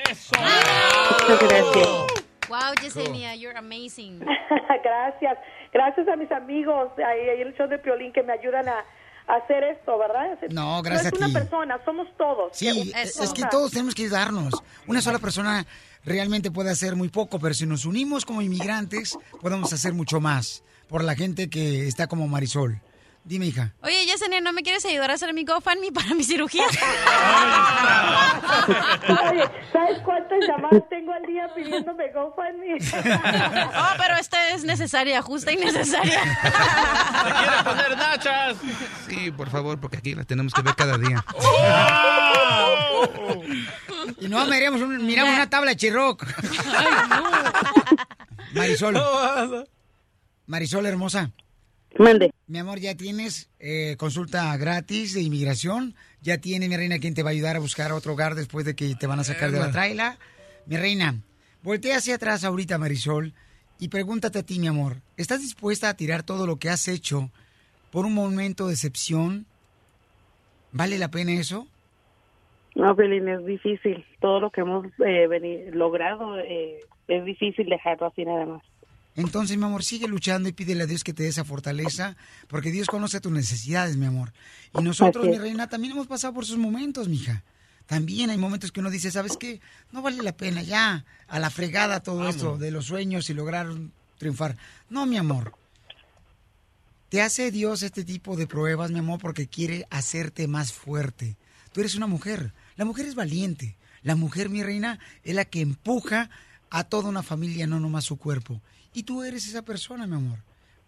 Muchas 0.09 1.49
gracias. 1.49 1.89
Wow, 2.49 2.75
Yesenia, 2.83 3.35
you're 3.35 3.57
amazing. 3.59 4.21
gracias. 4.85 5.39
Gracias 5.73 6.09
a 6.09 6.17
mis 6.17 6.31
amigos 6.33 6.91
ahí, 6.99 7.41
el 7.41 7.55
show 7.55 7.69
de 7.69 7.79
Piolín 7.79 8.13
que 8.13 8.23
me 8.23 8.33
ayudan 8.33 8.69
a, 8.69 8.85
hacer 9.29 9.63
esto, 9.63 9.97
¿verdad? 9.97 10.39
No, 10.51 10.83
gracias 10.83 11.13
no 11.13 11.19
es 11.19 11.23
a 11.23 11.27
una 11.27 11.39
persona, 11.41 11.81
somos 11.85 12.09
todos. 12.17 12.51
Sí, 12.53 12.93
es 12.97 13.33
que 13.33 13.45
todos 13.49 13.71
tenemos 13.71 13.95
que 13.95 14.03
ayudarnos. 14.03 14.55
Una 14.89 15.01
sola 15.01 15.21
persona 15.21 15.65
realmente 16.05 16.51
puede 16.51 16.71
hacer 16.71 16.97
muy 16.97 17.11
poco, 17.11 17.39
pero 17.39 17.55
si 17.55 17.65
nos 17.65 17.85
unimos 17.85 18.25
como 18.25 18.43
inmigrantes, 18.43 19.17
podemos 19.41 19.73
hacer 19.73 19.93
mucho 19.93 20.21
más 20.21 20.65
por 20.89 21.05
la 21.05 21.15
gente 21.15 21.49
que 21.49 21.87
está 21.87 22.09
como 22.09 22.27
Marisol. 22.27 22.81
Dime, 23.23 23.47
hija. 23.47 23.73
Oye, 23.83 24.07
Yesenia, 24.07 24.41
¿no 24.41 24.53
me 24.53 24.63
quieres 24.63 24.85
ayudar 24.87 25.11
a 25.11 25.15
hacer 25.15 25.33
mi 25.35 25.45
GoFundMe 25.45 25.93
para 25.93 26.15
mi 26.15 26.25
cirugía? 26.25 26.65
Oye, 29.31 29.45
¿sabes 29.73 29.99
cuántas 30.05 30.39
llamadas 30.49 30.83
tengo 30.89 31.13
al 31.13 31.23
día 31.27 31.47
pidiéndome 31.55 32.05
GoFundMe? 32.13 32.79
oh, 33.77 33.95
pero 33.99 34.17
esta 34.19 34.51
es 34.51 34.65
necesaria, 34.65 35.21
justa 35.23 35.53
y 35.53 35.57
necesaria. 35.57 36.21
quiere 36.23 37.63
poner 37.63 37.97
nachas? 37.99 38.57
Sí, 39.09 39.31
por 39.31 39.51
favor, 39.51 39.79
porque 39.79 39.99
aquí 39.99 40.15
las 40.15 40.27
tenemos 40.27 40.53
que 40.55 40.63
ver 40.63 40.75
cada 40.75 40.97
día. 40.99 41.25
Y 44.19 44.29
no 44.29 44.45
miramos, 44.47 44.81
un- 44.83 45.07
miramos 45.07 45.35
una 45.35 45.49
tabla 45.49 45.71
de 45.71 45.77
chirroc. 45.77 46.25
Marisol. 48.53 48.97
Marisol, 50.47 50.87
hermosa. 50.87 51.31
Mande. 51.99 52.33
Mi 52.47 52.59
amor, 52.59 52.79
ya 52.79 52.97
tienes 52.97 53.51
eh, 53.59 53.97
consulta 53.99 54.57
gratis 54.57 55.15
de 55.15 55.23
inmigración. 55.23 55.95
Ya 56.23 56.39
tiene, 56.39 56.69
mi 56.69 56.77
reina, 56.77 56.99
quien 56.99 57.15
te 57.15 57.23
va 57.23 57.31
a 57.31 57.33
ayudar 57.33 57.57
a 57.57 57.61
buscar 57.61 57.93
otro 57.93 58.13
hogar 58.13 58.35
después 58.35 58.65
de 58.65 58.75
que 58.75 58.95
te 58.95 59.07
van 59.07 59.21
a 59.21 59.25
sacar 59.25 59.51
de 59.51 59.59
la 59.59 59.71
traila. 59.71 60.19
Mi 60.67 60.77
reina, 60.77 61.17
voltea 61.63 61.97
hacia 61.97 62.15
atrás 62.15 62.45
ahorita, 62.45 62.79
Marisol, 62.79 63.33
y 63.79 63.89
pregúntate 63.89 64.39
a 64.39 64.43
ti, 64.43 64.59
mi 64.59 64.69
amor. 64.69 64.97
¿Estás 65.17 65.41
dispuesta 65.41 65.89
a 65.89 65.95
tirar 65.95 66.23
todo 66.23 66.47
lo 66.47 66.57
que 66.57 66.69
has 66.69 66.87
hecho 66.89 67.31
por 67.91 68.05
un 68.05 68.15
momento 68.15 68.67
de 68.67 68.75
excepción? 68.75 69.47
¿Vale 70.73 70.99
la 70.99 71.11
pena 71.11 71.33
eso? 71.33 71.67
No, 72.75 72.95
Pelín, 72.95 73.29
es 73.29 73.45
difícil. 73.45 74.05
Todo 74.21 74.41
lo 74.41 74.51
que 74.51 74.61
hemos 74.61 74.87
eh, 75.05 75.71
logrado 75.73 76.39
eh, 76.39 76.81
es 77.09 77.25
difícil 77.25 77.69
dejarlo 77.69 78.07
así 78.07 78.25
nada 78.25 78.47
más. 78.47 78.63
Entonces, 79.17 79.57
mi 79.57 79.65
amor, 79.65 79.83
sigue 79.83 80.07
luchando 80.07 80.49
y 80.49 80.53
pídele 80.53 80.85
a 80.85 80.87
Dios 80.87 81.05
que 81.05 81.13
te 81.13 81.25
dé 81.25 81.29
esa 81.29 81.45
fortaleza, 81.45 82.17
porque 82.49 82.71
Dios 82.71 82.87
conoce 82.87 83.21
tus 83.21 83.33
necesidades, 83.33 83.97
mi 83.97 84.07
amor. 84.07 84.33
Y 84.79 84.83
nosotros, 84.83 85.27
mi 85.27 85.39
reina, 85.39 85.69
también 85.69 85.93
hemos 85.93 86.07
pasado 86.07 86.33
por 86.33 86.47
sus 86.47 86.59
momentos, 86.59 87.09
mija. 87.09 87.43
También 87.87 88.31
hay 88.31 88.39
momentos 88.39 88.71
que 88.71 88.79
uno 88.79 88.89
dice, 88.89 89.11
¿sabes 89.11 89.37
qué? 89.37 89.61
No 89.91 90.01
vale 90.01 90.23
la 90.23 90.37
pena 90.37 90.63
ya, 90.63 91.05
a 91.27 91.41
la 91.41 91.51
fregada 91.51 92.01
todo 92.01 92.29
esto 92.29 92.57
de 92.57 92.71
los 92.71 92.87
sueños 92.87 93.29
y 93.31 93.35
lograr 93.35 93.67
triunfar. 94.19 94.57
No, 94.89 95.07
mi 95.07 95.17
amor. 95.17 95.55
Te 97.09 97.21
hace 97.21 97.51
Dios 97.51 97.83
este 97.83 98.05
tipo 98.05 98.37
de 98.37 98.47
pruebas, 98.47 98.93
mi 98.93 99.01
amor, 99.01 99.19
porque 99.19 99.49
quiere 99.49 99.89
hacerte 99.91 100.47
más 100.47 100.73
fuerte. 100.73 101.37
Tú 101.73 101.81
eres 101.81 101.97
una 101.97 102.07
mujer. 102.07 102.53
La 102.77 102.85
mujer 102.85 103.07
es 103.07 103.17
valiente. 103.17 103.77
La 104.03 104.15
mujer, 104.15 104.49
mi 104.49 104.63
reina, 104.63 105.01
es 105.25 105.35
la 105.35 105.45
que 105.45 105.61
empuja 105.61 106.31
a 106.71 106.85
toda 106.85 107.09
una 107.09 107.25
familia, 107.25 107.67
no 107.67 107.81
nomás 107.81 108.05
su 108.05 108.17
cuerpo. 108.17 108.63
Y 108.93 109.05
tú 109.05 109.23
eres 109.23 109.47
esa 109.47 109.63
persona, 109.63 110.07
mi 110.07 110.17
amor. 110.17 110.39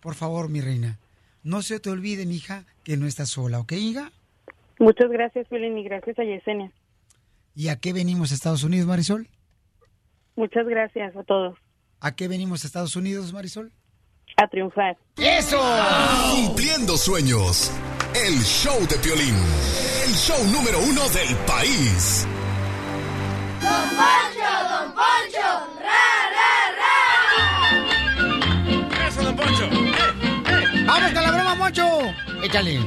Por 0.00 0.14
favor, 0.14 0.48
mi 0.48 0.60
reina, 0.60 0.98
no 1.42 1.62
se 1.62 1.78
te 1.80 1.90
olvide, 1.90 2.26
mi 2.26 2.36
hija, 2.36 2.64
que 2.84 2.96
no 2.96 3.06
estás 3.06 3.30
sola, 3.30 3.60
¿ok, 3.60 3.72
hija? 3.72 4.10
Muchas 4.78 5.10
gracias, 5.10 5.46
Pelín, 5.48 5.78
y 5.78 5.84
gracias 5.84 6.18
a 6.18 6.24
Yesenia. 6.24 6.72
¿Y 7.54 7.68
a 7.68 7.76
qué 7.76 7.92
venimos 7.92 8.32
a 8.32 8.34
Estados 8.34 8.64
Unidos, 8.64 8.86
Marisol? 8.86 9.28
Muchas 10.34 10.66
gracias 10.66 11.14
a 11.14 11.22
todos. 11.22 11.56
¿A 12.00 12.16
qué 12.16 12.26
venimos 12.26 12.64
a 12.64 12.66
Estados 12.66 12.96
Unidos, 12.96 13.32
Marisol? 13.32 13.70
A 14.36 14.48
triunfar. 14.48 14.96
¡Eso! 15.16 15.60
Cumpliendo 16.34 16.96
sueños. 16.96 17.70
El 18.14 18.40
show 18.40 18.80
de 18.88 18.96
Piolín. 18.96 19.36
El 20.06 20.12
show 20.14 20.44
número 20.50 20.80
uno 20.80 21.08
del 21.10 21.36
país. 21.46 22.26
Échale. 32.42 32.80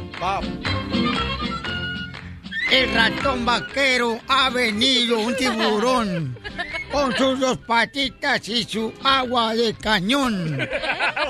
El 2.72 2.94
ratón 2.94 3.46
vaquero 3.46 4.20
ha 4.28 4.50
venido, 4.50 5.20
un 5.20 5.36
tiburón, 5.36 6.38
con 6.92 7.16
sus 7.16 7.40
dos 7.40 7.58
patitas 7.60 8.50
y 8.50 8.64
su 8.64 8.92
agua 9.04 9.54
de 9.56 9.74
cañón. 9.76 10.58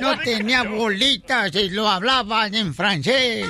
No 0.02 0.18
tenía 0.20 0.64
bolitas 0.64 1.54
y 1.56 1.70
lo 1.70 1.88
hablaban 1.88 2.56
en 2.56 2.74
francés. 2.74 3.48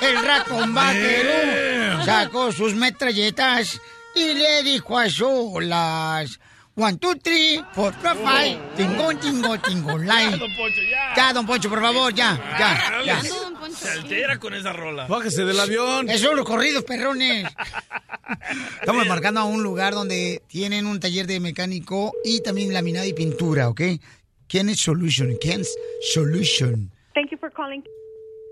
El 0.00 0.24
ratón 0.24 0.72
vaquero 0.72 2.04
sacó 2.04 2.52
sus 2.52 2.74
metralletas 2.74 3.80
y 4.14 4.34
le 4.34 4.62
dijo 4.62 4.98
a 4.98 5.10
solas. 5.10 6.38
One, 6.78 6.98
two, 6.98 7.14
three, 7.16 7.64
four, 7.72 7.90
five, 8.02 8.16
five. 8.22 8.58
Tingón, 8.76 9.18
Poncho, 10.54 10.82
ya. 10.82 11.14
Ya, 11.16 11.32
don 11.32 11.46
Poncho, 11.46 11.70
por 11.70 11.80
favor, 11.80 12.12
ya, 12.12 12.38
ya, 12.58 13.02
ya. 13.02 13.22
Se 13.76 13.90
altera 13.90 14.38
con 14.38 14.54
esa 14.54 14.72
rola. 14.72 15.06
Bájese 15.06 15.44
del 15.44 15.58
avión. 15.60 16.08
Son 16.18 16.36
los 16.36 16.44
corridos, 16.44 16.84
perrones. 16.84 17.46
Estamos 18.80 19.06
marcando 19.06 19.40
a 19.40 19.44
un 19.44 19.62
lugar 19.62 19.94
donde 19.94 20.42
tienen 20.48 20.86
un 20.86 20.98
taller 21.00 21.26
de 21.26 21.40
mecánico 21.40 22.12
y 22.24 22.40
también 22.40 22.72
laminado 22.72 23.06
y 23.06 23.12
pintura, 23.12 23.68
¿ok? 23.68 23.80
Ken's 24.48 24.80
Solution, 24.80 25.36
Ken's 25.40 25.68
Solution. 26.12 26.90
Thank 27.14 27.30
you 27.30 27.38
for 27.38 27.50
calling. 27.50 27.82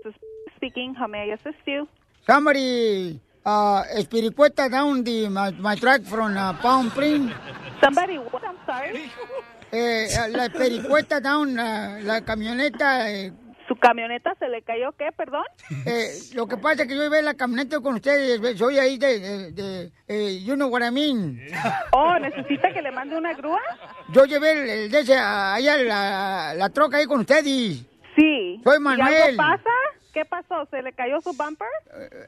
This 0.03 0.13
is 0.13 0.21
Speaking, 0.57 0.93
how 0.95 1.07
may 1.07 1.29
I 1.29 1.33
assist 1.33 1.59
you? 1.65 1.87
Somebody, 2.27 3.19
uh, 3.45 3.83
Espiricueta 3.97 4.69
down 4.69 5.03
the, 5.03 5.29
my, 5.29 5.51
my 5.51 5.75
truck 5.75 6.01
from 6.03 6.35
uh, 6.37 6.53
Palm 6.61 6.89
Springs. 6.91 7.31
Somebody, 7.81 8.17
what? 8.17 8.43
I'm 8.43 8.57
sorry. 8.65 9.09
Eh, 9.71 10.07
la 10.29 10.45
Espiricueta 10.45 11.19
down, 11.21 11.57
uh, 11.57 11.99
la 12.03 12.21
camioneta. 12.21 13.09
eh, 13.11 13.31
¿Su 13.75 13.79
camioneta 13.81 14.33
se 14.39 14.47
le 14.47 14.61
cayó 14.61 14.93
qué, 14.93 15.11
perdón? 15.11 15.43
eh, 15.85 16.07
lo 16.33 16.47
que 16.47 16.55
pasa 16.55 16.83
es 16.83 16.87
que 16.87 16.95
yo 16.95 17.03
iba 17.03 17.19
en 17.19 17.25
la 17.25 17.33
camioneta 17.33 17.81
con 17.81 17.95
ustedes, 17.95 18.57
soy 18.57 18.79
ahí 18.79 18.97
de, 18.97 19.19
de, 19.19 19.51
de, 19.51 19.91
eh, 20.07 20.41
you 20.45 20.55
know 20.55 20.69
what 20.69 20.81
I 20.81 20.91
mean. 20.91 21.41
Oh, 21.91 22.17
¿necesita 22.19 22.71
que 22.71 22.81
le 22.81 22.91
mande 22.91 23.17
una 23.17 23.33
grúa? 23.33 23.59
Yo 24.13 24.23
llevé 24.25 24.51
el, 24.51 24.69
el 24.69 24.91
de 24.91 24.99
ese, 24.99 25.17
allá 25.17 25.77
la, 25.77 26.53
la 26.55 26.69
troca 26.69 26.97
ahí 26.97 27.05
con 27.05 27.19
ustedes. 27.21 27.43
Sí. 28.15 28.61
Soy 28.63 28.77
¿Y 28.77 28.79
Manuel. 28.79 29.13
algo 29.13 29.37
pasa? 29.37 29.69
¿Qué 30.13 30.23
pasó? 30.23 30.65
¿Se 30.71 30.81
le 30.81 30.93
cayó 30.93 31.19
su 31.19 31.33
bumper? 31.33 31.67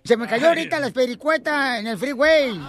Se 0.03 0.17
me 0.17 0.27
cayó 0.27 0.49
ahorita 0.49 0.79
la 0.79 0.87
espericueta 0.87 1.79
en 1.79 1.87
el 1.87 1.97
freeway. 1.97 2.59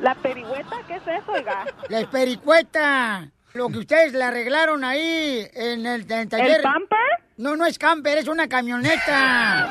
¿La 0.00 0.14
perigüeta? 0.14 0.76
¿Qué 0.86 0.94
es 0.94 1.02
eso, 1.02 1.32
oiga? 1.32 1.66
La 1.88 2.00
espericueta. 2.00 3.28
Lo 3.54 3.68
que 3.68 3.78
ustedes 3.78 4.12
le 4.12 4.24
arreglaron 4.24 4.84
ahí 4.84 5.48
en 5.54 5.86
el, 5.86 6.02
en 6.02 6.18
el 6.18 6.28
taller. 6.28 6.60
¿El 6.60 6.62
bumper? 6.62 6.98
No, 7.38 7.56
no 7.56 7.66
es 7.66 7.78
camper, 7.78 8.18
es 8.18 8.28
una 8.28 8.48
camioneta. 8.48 9.68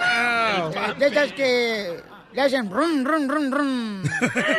de 0.97 1.05
esas 1.05 1.33
que 1.33 2.01
le 2.33 2.41
hacen 2.41 2.69
rum, 2.71 3.03
rum, 3.03 3.27
rum, 3.27 3.51
rum. 3.51 4.03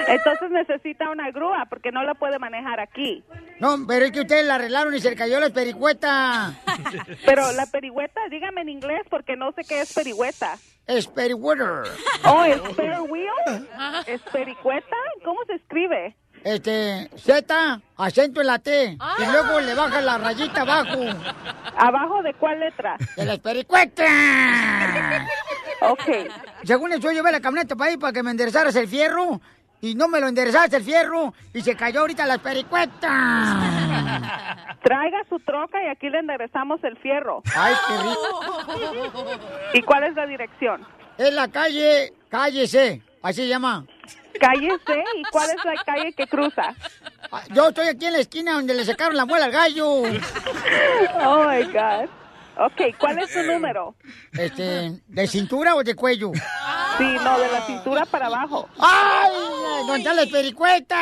Entonces 0.08 0.50
necesita 0.50 1.10
una 1.10 1.30
grúa 1.30 1.66
porque 1.70 1.90
no 1.92 2.02
la 2.02 2.14
puede 2.14 2.38
manejar 2.38 2.80
aquí. 2.80 3.24
No, 3.60 3.76
pero 3.86 4.04
es 4.06 4.12
que 4.12 4.20
ustedes 4.20 4.44
la 4.46 4.56
arreglaron 4.56 4.94
y 4.94 5.00
se 5.00 5.10
le 5.10 5.16
cayó 5.16 5.40
la 5.40 5.46
espericueta. 5.46 6.54
Pero 7.24 7.52
la 7.52 7.66
perigüeta, 7.66 8.20
dígame 8.30 8.60
en 8.62 8.68
inglés 8.68 9.02
porque 9.08 9.36
no 9.36 9.52
sé 9.52 9.62
qué 9.64 9.80
es 9.80 9.92
perigüeta. 9.92 10.56
Espericueta. 10.86 11.82
Oh, 12.24 12.44
¿es 12.44 12.60
wheel? 13.08 13.68
¿Es 14.06 14.20
pericueta? 14.32 14.96
¿Cómo 15.24 15.44
se 15.46 15.54
escribe? 15.54 16.16
Este, 16.44 17.10
Z, 17.16 17.80
acento 17.96 18.40
en 18.40 18.46
la 18.46 18.58
T. 18.58 18.96
Y 19.18 19.26
luego 19.32 19.60
le 19.60 19.74
baja 19.74 20.00
la 20.00 20.18
rayita 20.18 20.62
abajo. 20.62 21.00
¿Abajo 21.76 22.22
de 22.22 22.34
cuál 22.34 22.60
letra? 22.60 22.96
De 23.16 23.24
la 23.24 23.34
espericueta. 23.34 24.04
Ok. 25.80 26.02
Según 26.64 26.90
eso, 26.90 27.02
yo 27.02 27.12
llevé 27.12 27.30
la 27.30 27.40
camioneta 27.40 27.76
para 27.76 27.92
ir 27.92 28.00
para 28.00 28.12
que 28.12 28.20
me 28.24 28.32
enderezaras 28.32 28.74
el 28.74 28.88
fierro. 28.88 29.40
Y 29.80 29.94
no 29.94 30.08
me 30.08 30.18
lo 30.18 30.26
enderezaste 30.26 30.76
el 30.76 30.82
fierro. 30.82 31.32
Y 31.54 31.60
se 31.60 31.76
cayó 31.76 32.00
ahorita 32.00 32.26
la 32.26 32.34
espericueta. 32.34 33.60
Traiga 34.82 35.18
su 35.28 35.38
troca 35.38 35.80
y 35.84 35.86
aquí 35.86 36.10
le 36.10 36.18
enderezamos 36.18 36.82
el 36.82 36.96
fierro. 36.96 37.42
Ay, 37.56 37.74
qué 37.86 37.94
rico. 37.96 39.26
¿Y 39.74 39.82
cuál 39.82 40.02
es 40.04 40.14
la 40.16 40.26
dirección? 40.26 40.84
Es 41.16 41.32
la 41.32 41.46
calle, 41.46 42.12
calle 42.28 42.66
C. 42.66 43.00
Así 43.22 43.42
se 43.42 43.48
llama. 43.48 43.84
Calle 44.38 44.70
C. 44.86 45.04
¿Y 45.16 45.22
cuál 45.30 45.50
es 45.50 45.64
la 45.64 45.82
calle 45.84 46.12
que 46.12 46.26
cruza? 46.26 46.74
Ah, 47.30 47.42
Yo 47.52 47.68
estoy 47.68 47.88
aquí 47.88 48.06
en 48.06 48.12
la 48.14 48.18
esquina 48.20 48.52
donde 48.52 48.74
le 48.74 48.84
sacaron 48.84 49.16
la 49.16 49.24
muela 49.26 49.46
al 49.46 49.52
gallo. 49.52 49.86
Oh, 49.90 51.44
my 51.48 51.64
God. 51.64 52.08
Ok, 52.60 52.96
¿cuál 52.98 53.18
es 53.20 53.30
su 53.32 53.42
número? 53.44 53.94
Este, 54.32 55.00
¿de 55.06 55.26
cintura 55.28 55.76
o 55.76 55.84
de 55.84 55.94
cuello? 55.94 56.32
Sí, 56.98 57.04
no, 57.22 57.38
de 57.38 57.52
la 57.52 57.60
cintura 57.66 58.04
para 58.06 58.26
abajo. 58.26 58.68
¡Ay! 58.80 59.30
¿Dónde 59.86 59.98
está 59.98 60.12
la 60.14 60.22
espericueta? 60.22 60.96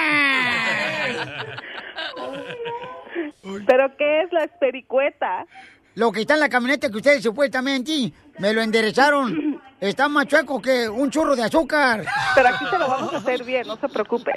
¿Pero 3.66 3.96
qué 3.96 4.22
es 4.22 4.32
la 4.32 4.44
espericueta? 4.44 5.46
Lo 5.94 6.12
que 6.12 6.20
está 6.22 6.34
en 6.34 6.40
la 6.40 6.48
camioneta 6.50 6.90
que 6.90 6.96
ustedes 6.98 7.22
supuestamente 7.22 8.12
me 8.38 8.52
lo 8.52 8.60
enderezaron. 8.60 9.55
Está 9.80 10.08
más 10.08 10.26
chueco 10.26 10.60
que 10.60 10.88
un 10.88 11.10
churro 11.10 11.36
de 11.36 11.42
azúcar. 11.44 12.04
Pero 12.34 12.48
aquí 12.48 12.64
se 12.70 12.78
lo 12.78 12.88
vamos 12.88 13.12
a 13.12 13.18
hacer 13.18 13.44
bien, 13.44 13.66
no 13.66 13.76
se 13.76 13.88
preocupe. 13.88 14.32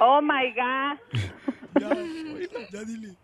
Oh 0.00 0.20
my 0.22 0.52
God. 0.54 0.98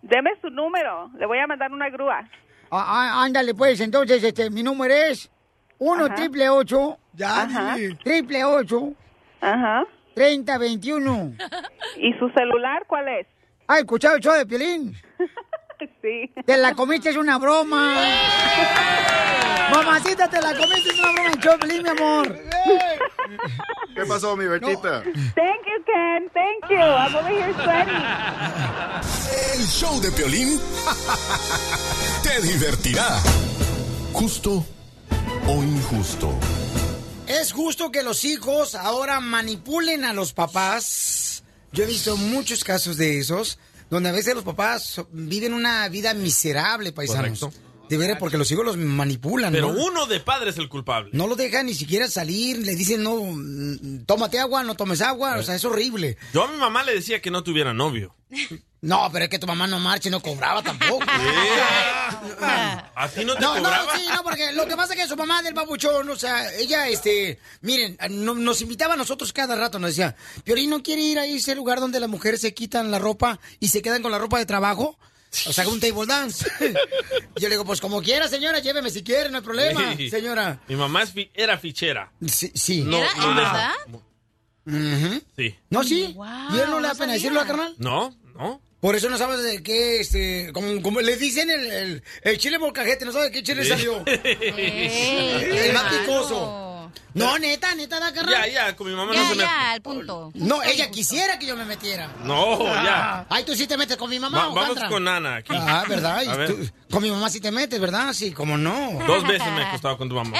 Deme 0.02 0.30
su 0.42 0.50
número, 0.50 1.10
le 1.18 1.26
voy 1.26 1.38
a 1.38 1.46
mandar 1.46 1.72
una 1.72 1.88
grúa. 1.88 2.28
Ah, 2.70 2.84
ah, 2.86 3.24
ándale, 3.24 3.54
pues, 3.54 3.80
entonces, 3.80 4.22
este, 4.22 4.50
mi 4.50 4.62
número 4.62 4.92
es 4.94 5.30
1 5.78 6.04
Ajá. 6.06 6.14
triple 6.14 6.48
8 6.48 6.98
Ya, 7.14 7.42
Ajá. 7.42 7.74
dile. 7.76 7.94
triple 8.02 8.44
8 8.44 8.92
Ajá. 9.40 9.84
30 10.14 10.58
21. 10.58 11.32
¿Y 11.96 12.12
su 12.18 12.28
celular 12.30 12.84
cuál 12.86 13.08
es? 13.08 13.26
¿Has 13.66 13.78
escuchado 13.78 14.16
el 14.16 14.22
show 14.22 14.34
de 14.34 14.44
Piolín? 14.46 14.94
Sí. 16.02 16.30
Te 16.46 16.56
la 16.56 16.74
comiste, 16.74 17.10
es 17.10 17.16
una 17.16 17.38
broma. 17.38 17.94
Mamacita, 19.72 20.28
te 20.28 20.40
la 20.40 20.54
comiste, 20.56 20.90
es 20.90 20.98
una 20.98 21.12
broma 21.12 21.30
Piolín, 21.40 21.82
mi 21.82 21.88
amor. 21.88 22.38
¿Qué 23.94 24.04
pasó, 24.06 24.36
mi 24.36 24.46
Bertita? 24.46 25.02
Thank 25.02 25.64
you, 25.66 25.84
Ken. 25.86 26.30
Thank 26.32 26.70
you. 26.70 26.76
I'm 26.78 27.14
over 27.14 27.30
here 27.30 27.52
sweating. 27.54 28.02
El 29.54 29.66
show 29.66 30.00
de 30.00 30.10
Piolín 30.12 30.60
te 32.22 32.40
divertirá. 32.42 33.20
Justo 34.12 34.64
o 35.46 35.62
injusto. 35.62 36.32
¿Es 37.26 37.52
justo 37.52 37.90
que 37.90 38.02
los 38.02 38.24
hijos 38.24 38.74
ahora 38.74 39.20
manipulen 39.20 40.04
a 40.04 40.12
los 40.12 40.32
papás? 40.32 41.44
Yo 41.72 41.84
he 41.84 41.86
visto 41.86 42.16
muchos 42.16 42.64
casos 42.64 42.98
de 42.98 43.18
esos, 43.18 43.58
donde 43.92 44.08
a 44.08 44.12
veces 44.12 44.34
los 44.34 44.42
papás 44.42 45.02
viven 45.10 45.52
una 45.52 45.86
vida 45.90 46.14
miserable, 46.14 46.92
paisanos. 46.92 47.38
Correcto. 47.40 47.62
De 47.90 47.98
veras, 47.98 48.16
porque 48.18 48.38
los 48.38 48.50
hijos 48.50 48.64
los 48.64 48.78
manipulan, 48.78 49.52
Pero 49.52 49.70
¿no? 49.70 49.84
uno 49.84 50.06
de 50.06 50.18
padre 50.18 50.48
es 50.48 50.56
el 50.56 50.70
culpable. 50.70 51.10
No 51.12 51.26
lo 51.26 51.36
dejan 51.36 51.66
ni 51.66 51.74
siquiera 51.74 52.08
salir, 52.08 52.56
le 52.64 52.74
dicen, 52.74 53.02
no, 53.02 53.20
tómate 54.06 54.38
agua, 54.38 54.62
no 54.62 54.76
tomes 54.76 55.02
agua, 55.02 55.36
o 55.36 55.42
sea, 55.42 55.56
es 55.56 55.64
horrible. 55.66 56.16
Yo 56.32 56.44
a 56.44 56.50
mi 56.50 56.56
mamá 56.56 56.84
le 56.84 56.94
decía 56.94 57.20
que 57.20 57.30
no 57.30 57.42
tuviera 57.42 57.74
novio. 57.74 58.16
No, 58.82 59.08
pero 59.12 59.24
es 59.26 59.30
que 59.30 59.38
tu 59.38 59.46
mamá 59.46 59.66
no 59.68 59.78
marcha 59.78 60.08
y 60.08 60.10
no 60.10 60.20
cobraba 60.20 60.60
tampoco. 60.62 61.04
¿A 62.40 63.08
ti 63.14 63.24
no 63.24 63.34
te 63.34 63.40
No, 63.40 63.54
no, 63.56 63.62
cobraba? 63.62 63.96
sí, 63.96 64.04
no, 64.12 64.22
porque 64.22 64.52
lo 64.52 64.66
que 64.66 64.76
pasa 64.76 64.94
es 64.94 65.00
que 65.00 65.08
su 65.08 65.16
mamá 65.16 65.40
del 65.42 65.54
babuchón, 65.54 66.08
o 66.10 66.16
sea, 66.16 66.52
ella, 66.54 66.88
este, 66.88 67.38
miren, 67.60 67.96
no- 68.10 68.34
nos 68.34 68.60
invitaba 68.60 68.94
a 68.94 68.96
nosotros 68.96 69.32
cada 69.32 69.54
rato, 69.56 69.78
nos 69.78 69.90
decía, 69.90 70.16
Piolín 70.44 70.70
no 70.70 70.82
quiere 70.82 71.02
ir 71.02 71.18
a 71.18 71.26
ese 71.26 71.54
lugar 71.54 71.80
donde 71.80 72.00
las 72.00 72.08
mujeres 72.10 72.40
se 72.40 72.54
quitan 72.54 72.90
la 72.90 72.98
ropa 72.98 73.38
y 73.60 73.68
se 73.68 73.82
quedan 73.82 74.02
con 74.02 74.10
la 74.12 74.18
ropa 74.18 74.38
de 74.38 74.46
trabajo. 74.46 74.98
O 75.46 75.52
sea, 75.52 75.66
un 75.66 75.80
table 75.80 76.04
dance. 76.06 76.44
Yo 77.36 77.48
le 77.48 77.50
digo, 77.50 77.64
pues 77.64 77.80
como 77.80 78.02
quiera, 78.02 78.28
señora, 78.28 78.58
lléveme 78.58 78.90
si 78.90 79.02
quiere, 79.02 79.30
no 79.30 79.38
hay 79.38 79.44
problema, 79.44 79.94
Sí. 79.96 80.10
señora. 80.10 80.60
Mi 80.68 80.76
mamá 80.76 81.04
es 81.04 81.12
fi- 81.12 81.30
era 81.32 81.56
fichera. 81.56 82.12
Sí. 82.26 82.52
sí. 82.54 82.82
No, 82.82 82.98
¿Era? 82.98 83.14
no 83.14 83.30
¿En 83.30 83.36
deja- 83.36 83.52
verdad? 83.52 85.22
Sí. 85.36 85.56
No, 85.70 85.82
sí. 85.84 86.14
¿Y 86.52 86.58
él 86.58 86.68
no 86.70 86.80
le 86.80 86.88
da 86.88 86.92
no 86.92 86.98
pena 86.98 87.12
decirlo, 87.14 87.40
carnal? 87.46 87.74
No, 87.78 88.14
no. 88.34 88.60
Por 88.82 88.96
eso 88.96 89.08
no 89.08 89.16
sabes 89.16 89.44
de 89.44 89.62
qué, 89.62 90.00
este, 90.00 90.50
como, 90.52 90.82
como 90.82 91.00
le 91.00 91.16
dicen 91.16 91.48
el, 91.50 91.70
el, 91.70 92.02
el 92.24 92.38
chile 92.38 92.58
molcajete, 92.58 93.04
no 93.04 93.12
sabes 93.12 93.28
de 93.30 93.32
qué 93.38 93.42
chile 93.44 93.62
Sí. 93.62 93.70
salió. 93.70 94.02
el 94.06 95.72
más 95.72 95.94
picoso. 95.94 96.61
No, 97.14 97.38
neta, 97.38 97.74
neta, 97.74 98.00
da 98.00 98.12
carnal. 98.12 98.34
Ya, 98.34 98.46
ya, 98.68 98.76
con 98.76 98.86
mi 98.88 98.94
mamá 98.94 99.12
no 99.12 99.14
Ya, 99.22 99.28
se 99.28 99.34
me... 99.34 99.42
ya, 99.42 99.72
al 99.72 99.82
punto. 99.82 100.30
No, 100.34 100.62
ella 100.62 100.90
quisiera 100.90 101.38
que 101.38 101.46
yo 101.46 101.56
me 101.56 101.64
metiera. 101.66 102.08
No, 102.24 102.64
ya. 102.64 103.26
Ay, 103.28 103.44
tú 103.44 103.54
sí 103.54 103.66
te 103.66 103.76
metes 103.76 103.96
con 103.96 104.08
mi 104.08 104.18
mamá, 104.18 104.38
Va- 104.38 104.44
vamos 104.46 104.62
Alejandra? 104.62 104.88
con 104.88 105.08
Ana 105.08 105.36
aquí. 105.36 105.52
Ah, 105.54 105.84
¿verdad? 105.88 106.22
Y 106.24 106.28
A 106.28 106.36
ver. 106.36 106.48
tú- 106.48 106.70
con 106.90 107.02
mi 107.02 107.10
mamá 107.10 107.28
sí 107.30 107.40
te 107.40 107.50
metes, 107.50 107.78
¿verdad? 107.80 108.12
Sí, 108.14 108.32
como 108.32 108.56
no. 108.56 108.98
Dos 109.06 109.26
veces 109.26 109.46
me 109.52 109.60
he 109.60 109.64
acostado 109.64 109.98
con 109.98 110.08
tu 110.08 110.14
mamá. 110.14 110.36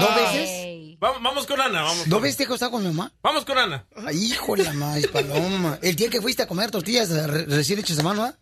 ¿Dos 0.00 0.14
veces? 0.16 0.96
Vamos, 1.00 1.22
vamos 1.22 1.46
con 1.46 1.60
Ana, 1.60 1.82
vamos. 1.82 2.08
¿Dos 2.08 2.20
veces 2.20 2.36
te 2.38 2.42
he 2.42 2.46
acostado 2.46 2.72
con 2.72 2.82
mi 2.82 2.88
mamá? 2.88 3.12
Vamos 3.22 3.44
con 3.44 3.56
Ana. 3.56 3.86
Ay, 4.04 4.16
híjole, 4.32 4.68
más 4.72 5.06
paloma. 5.06 5.78
El 5.82 5.94
día 5.94 6.10
que 6.10 6.20
fuiste 6.20 6.42
a 6.42 6.48
comer 6.48 6.70
tortillas 6.72 7.10
re- 7.10 7.44
recién 7.46 7.78
hechas 7.78 7.98
a 8.00 8.02
mano, 8.02 8.24
¿ah? 8.24 8.34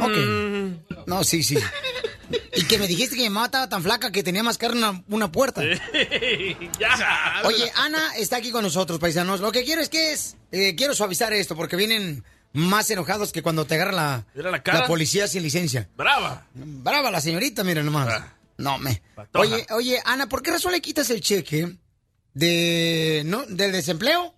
Ok. 0.00 0.16
Mm. 0.16 0.72
No, 1.06 1.24
sí, 1.24 1.42
sí. 1.42 1.58
Y 2.54 2.64
que 2.64 2.78
me 2.78 2.86
dijiste 2.86 3.16
que 3.16 3.22
mi 3.22 3.30
mamá 3.30 3.46
estaba 3.46 3.68
tan 3.68 3.82
flaca 3.82 4.10
que 4.12 4.22
tenía 4.22 4.42
más 4.42 4.58
carne 4.58 4.78
una, 4.78 5.02
una 5.08 5.32
puerta. 5.32 5.62
ya. 6.78 7.42
Oye, 7.44 7.70
Ana 7.76 8.16
está 8.16 8.36
aquí 8.36 8.50
con 8.50 8.62
nosotros, 8.62 8.98
paisanos. 8.98 9.40
Lo 9.40 9.52
que 9.52 9.64
quiero 9.64 9.80
es 9.80 9.88
que 9.88 10.12
es... 10.12 10.36
eh, 10.52 10.74
quiero 10.76 10.94
suavizar 10.94 11.32
esto 11.32 11.56
porque 11.56 11.76
vienen 11.76 12.24
más 12.52 12.90
enojados 12.90 13.32
que 13.32 13.42
cuando 13.42 13.66
te 13.66 13.74
agarra 13.74 13.92
la, 13.92 14.26
la 14.34 14.62
cara. 14.62 14.86
policía 14.86 15.28
sin 15.28 15.42
licencia. 15.42 15.88
Brava. 15.96 16.46
Brava 16.54 17.10
la 17.10 17.20
señorita, 17.20 17.64
mira 17.64 17.82
nomás. 17.82 18.08
Ah. 18.10 18.34
No, 18.56 18.76
me... 18.78 19.02
Patoja. 19.14 19.40
Oye, 19.44 19.66
oye, 19.70 20.02
Ana, 20.04 20.28
¿por 20.28 20.42
qué 20.42 20.50
razón 20.50 20.72
le 20.72 20.80
quitas 20.80 21.08
el 21.10 21.20
cheque 21.20 21.76
de... 22.34 23.22
¿no? 23.24 23.44
del 23.46 23.72
desempleo? 23.72 24.34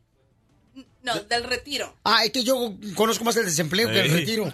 No, 1.03 1.15
del 1.21 1.45
retiro. 1.45 1.97
Ah, 2.05 2.25
es 2.25 2.31
que 2.31 2.45
yo 2.45 2.75
conozco 2.95 3.25
más 3.25 3.35
el 3.37 3.47
desempleo 3.47 3.89
que 3.89 4.01
el 4.01 4.11
retiro. 4.11 4.53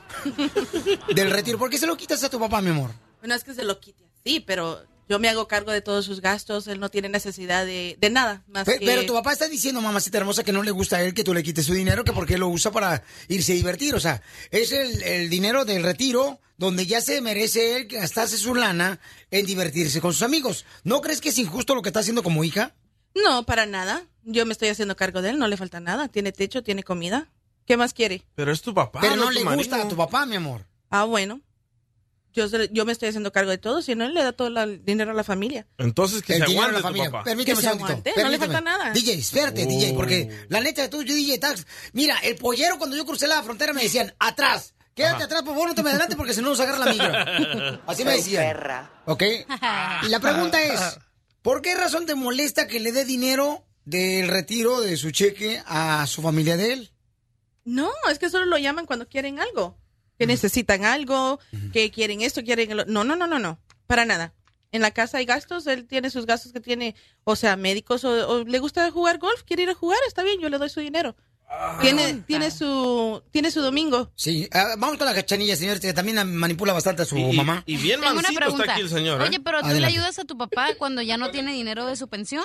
Del 1.15 1.31
retiro. 1.33 1.59
¿Por 1.59 1.69
qué 1.69 1.77
se 1.79 1.89
lo 1.89 1.97
quitas 1.97 2.23
a 2.23 2.31
tu 2.31 2.39
papá, 2.39 2.61
mi 2.63 2.71
amor? 2.71 2.93
No 3.27 3.35
es 3.35 3.45
que 3.45 3.55
se 3.55 3.65
lo 3.65 3.81
quite 3.81 4.05
así, 4.21 4.41
pero 4.41 4.85
yo 5.09 5.19
me 5.19 5.29
hago 5.29 5.47
cargo 5.49 5.71
de 5.73 5.81
todos 5.81 6.05
sus 6.05 6.21
gastos. 6.21 6.67
Él 6.67 6.81
no 6.81 6.89
tiene 6.91 7.09
necesidad 7.09 7.65
de, 7.65 7.97
de 8.01 8.11
nada 8.11 8.43
más 8.49 8.65
Pe- 8.67 8.79
que... 8.79 8.87
Pero 8.87 9.07
tu 9.07 9.13
papá 9.15 9.33
está 9.33 9.49
diciendo, 9.49 9.81
mamacita 9.81 10.19
hermosa, 10.19 10.43
que 10.45 10.53
no 10.53 10.63
le 10.63 10.71
gusta 10.71 10.97
a 10.97 11.03
él 11.03 11.15
que 11.15 11.25
tú 11.25 11.33
le 11.35 11.43
quites 11.43 11.67
su 11.67 11.75
dinero, 11.75 12.05
que 12.05 12.13
porque 12.13 12.39
lo 12.39 12.49
usa 12.49 12.71
para 12.71 13.03
irse 13.29 13.53
a 13.53 13.57
divertir. 13.57 13.95
O 13.95 14.01
sea, 14.01 14.23
es 14.51 14.73
el, 14.73 15.03
el 15.03 15.31
dinero 15.31 15.65
del 15.65 15.83
retiro 15.83 16.41
donde 16.59 16.87
ya 16.87 17.01
se 17.01 17.21
merece 17.21 17.77
él 17.77 17.87
gastarse 17.87 18.39
su 18.39 18.55
lana 18.55 18.99
en 19.31 19.45
divertirse 19.47 20.01
con 20.01 20.13
sus 20.13 20.23
amigos. 20.23 20.65
¿No 20.85 21.01
crees 21.03 21.21
que 21.21 21.29
es 21.29 21.39
injusto 21.39 21.75
lo 21.75 21.83
que 21.83 21.91
está 21.91 22.01
haciendo 22.01 22.23
como 22.23 22.43
hija? 22.45 22.75
No, 23.15 23.45
para 23.45 23.67
nada. 23.67 24.05
Yo 24.25 24.45
me 24.47 24.53
estoy 24.53 24.69
haciendo 24.69 24.97
cargo 24.97 25.23
de 25.23 25.31
él, 25.31 25.39
no 25.39 25.47
le 25.49 25.57
falta 25.57 25.79
nada. 25.81 26.09
Tiene 26.09 26.33
techo, 26.33 26.63
tiene 26.63 26.83
comida. 26.83 27.29
¿Qué 27.67 27.77
más 27.77 27.93
quiere? 27.95 28.23
Pero 28.35 28.53
es 28.53 28.63
tu 28.63 28.73
papá. 28.75 29.01
Pero 29.01 29.17
no 29.17 29.27
tu 29.27 29.33
le 29.33 29.43
gusta 29.57 29.83
a 29.83 29.89
tu 29.89 29.97
papá, 29.97 30.25
mi 30.27 30.37
amor. 30.37 30.67
Ah, 30.91 31.05
bueno. 31.05 31.41
Yo, 32.37 32.49
se- 32.49 32.69
yo 32.71 32.85
me 32.85 32.93
estoy 32.93 33.09
haciendo 33.09 33.33
cargo 33.33 33.51
de 33.51 33.59
todo, 33.59 33.81
si 33.83 33.95
no, 33.95 34.05
él 34.05 34.15
le 34.15 34.23
da 34.23 34.33
todo 34.33 34.51
la- 34.51 34.65
el 34.65 34.85
dinero 34.85 35.11
a 35.11 35.15
la 35.15 35.25
familia. 35.25 35.67
Entonces 35.79 36.23
que 36.23 36.35
el 36.35 36.41
se 36.43 36.47
de 36.47 36.53
aguante 36.53 36.73
la 36.75 36.79
tu 36.79 36.83
familia. 36.85 37.11
papá. 37.11 37.25
Permíteme 37.25 37.57
Que 37.57 37.63
se 37.63 37.67
un 37.73 37.79
segundito, 37.79 38.11
aguante, 38.11 38.23
no 38.23 38.29
le 38.29 38.39
falta 38.39 38.61
nada. 38.61 38.91
DJ, 38.93 39.15
espérate, 39.15 39.65
Oh. 39.65 39.69
DJ, 39.69 39.95
porque 39.95 40.47
la 40.51 40.61
neta, 40.61 40.89
tú, 40.91 41.03
yo 41.03 41.15
DJ, 41.15 41.39
tax. 41.39 41.67
Mira, 41.93 42.19
el 42.19 42.37
pollero 42.37 42.79
cuando 42.79 42.95
yo 42.97 43.05
crucé 43.07 43.27
la 43.27 43.43
frontera 43.43 43.73
me 43.73 43.83
decían, 43.83 44.15
atrás. 44.19 44.75
Quédate 44.95 45.17
Ajá. 45.17 45.25
atrás, 45.25 45.43
por 45.43 45.53
favor, 45.55 45.69
no 45.69 45.75
te 45.75 45.83
me 45.83 45.91
adelante 45.91 46.17
porque 46.17 46.33
si 46.33 46.41
no 46.41 46.49
nos 46.51 46.61
agarra 46.61 46.79
la 46.85 46.93
migra. 46.93 47.83
Así 47.87 48.05
me 48.05 48.13
decían. 48.13 48.57
¿Ok? 49.07 49.23
Y 50.05 50.09
la 50.09 50.21
pregunta 50.21 50.63
es, 50.63 50.81
¿por 51.43 51.61
qué 51.63 51.75
razón 51.75 52.07
te 52.07 52.15
molesta 52.15 52.67
que 52.67 52.81
le 52.81 52.93
dé 52.93 53.05
dinero 53.05 53.65
del 53.85 54.29
retiro 54.29 54.81
de 54.81 54.97
su 54.97 55.11
cheque 55.11 55.63
a 55.67 56.07
su 56.07 56.23
familia 56.23 56.57
de 56.57 56.73
él? 56.73 56.93
No, 57.65 57.91
es 58.11 58.19
que 58.19 58.31
solo 58.31 58.47
lo 58.47 58.59
llaman 58.59 58.87
cuando 58.87 59.07
quieren 59.09 59.39
algo. 59.41 59.77
Que 60.19 60.27
necesitan 60.27 60.85
algo, 60.85 61.39
que 61.73 61.91
quieren 61.91 62.23
esto, 62.23 62.43
quieren 62.43 62.77
lo... 62.77 62.85
No, 62.87 63.05
no, 63.05 63.17
no, 63.17 63.27
no, 63.27 63.39
no. 63.39 63.59
Para 63.87 64.05
nada. 64.05 64.33
En 64.73 64.83
la 64.83 64.91
casa 64.91 65.19
hay 65.19 65.25
gastos, 65.27 65.67
él 65.67 65.87
tiene 65.87 66.11
sus 66.11 66.27
gastos 66.27 66.53
que 66.53 66.61
tiene, 66.61 66.95
o 67.25 67.37
sea, 67.37 67.57
médicos, 67.57 68.05
o, 68.05 68.29
o 68.29 68.45
le 68.45 68.59
gusta 68.59 68.91
jugar 68.91 69.19
golf, 69.19 69.43
quiere 69.45 69.63
ir 69.63 69.71
a 69.71 69.75
jugar, 69.75 69.99
está 70.09 70.23
bien, 70.23 70.41
yo 70.41 70.49
le 70.49 70.59
doy 70.59 70.69
su 70.69 70.81
dinero. 70.81 71.17
Tiene, 71.81 72.25
tiene 72.27 72.51
su 72.51 73.23
tiene 73.31 73.53
su 73.53 73.61
domingo. 73.61 74.11
Sí, 74.17 74.49
ah, 74.53 74.75
vamos 74.79 74.99
con 74.99 75.07
la 75.07 75.15
cachanilla, 75.15 75.55
señor, 75.55 75.79
que 75.79 75.93
también 75.93 76.35
manipula 76.35 76.73
bastante 76.73 77.03
a 77.03 77.05
su 77.05 77.17
mamá. 77.17 77.63
Y 77.67 77.77
bien 77.77 78.01
Tengo 78.01 78.15
una 78.15 78.23
mansito 78.23 78.41
pregunta. 78.41 78.63
está 78.65 78.73
aquí 78.73 78.83
el 78.83 78.89
señor. 78.89 79.21
¿eh? 79.21 79.25
Oye, 79.29 79.41
pero 79.41 79.63
¿tú 79.63 79.69
le 79.69 79.87
ayudas 79.87 80.19
a 80.19 80.25
tu 80.25 80.37
papá 80.37 80.75
cuando 80.77 81.03
ya 81.03 81.17
no 81.17 81.31
tiene 81.31 81.53
dinero 81.53 81.87
de 81.87 81.95
su 81.95 82.09
pensión? 82.09 82.45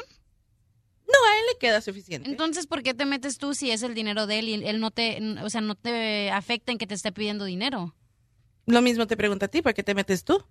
No, 1.12 1.28
a 1.30 1.38
él 1.38 1.44
le 1.52 1.58
queda 1.60 1.82
suficiente. 1.82 2.30
Entonces, 2.30 2.68
¿por 2.68 2.84
qué 2.84 2.94
te 2.94 3.06
metes 3.06 3.38
tú 3.38 3.54
si 3.54 3.72
es 3.72 3.84
el 3.84 3.94
dinero 3.94 4.28
de 4.28 4.40
él 4.40 4.50
y 4.50 4.54
él 4.68 4.80
no 4.80 4.92
te, 4.92 5.20
o 5.44 5.50
sea, 5.50 5.62
no 5.62 5.76
te 5.76 6.32
afecta 6.32 6.72
en 6.72 6.78
que 6.78 6.88
te 6.88 6.94
esté 6.94 7.12
pidiendo 7.12 7.46
dinero? 7.46 7.96
Lo 8.66 8.82
mismo 8.82 9.08
te 9.08 9.18
pregunta 9.18 9.48
a 9.48 9.50
ti, 9.50 9.62
¿para 9.62 9.74
qué 9.74 9.84
te 9.84 9.94
metes 9.96 10.24
tú? 10.24 10.44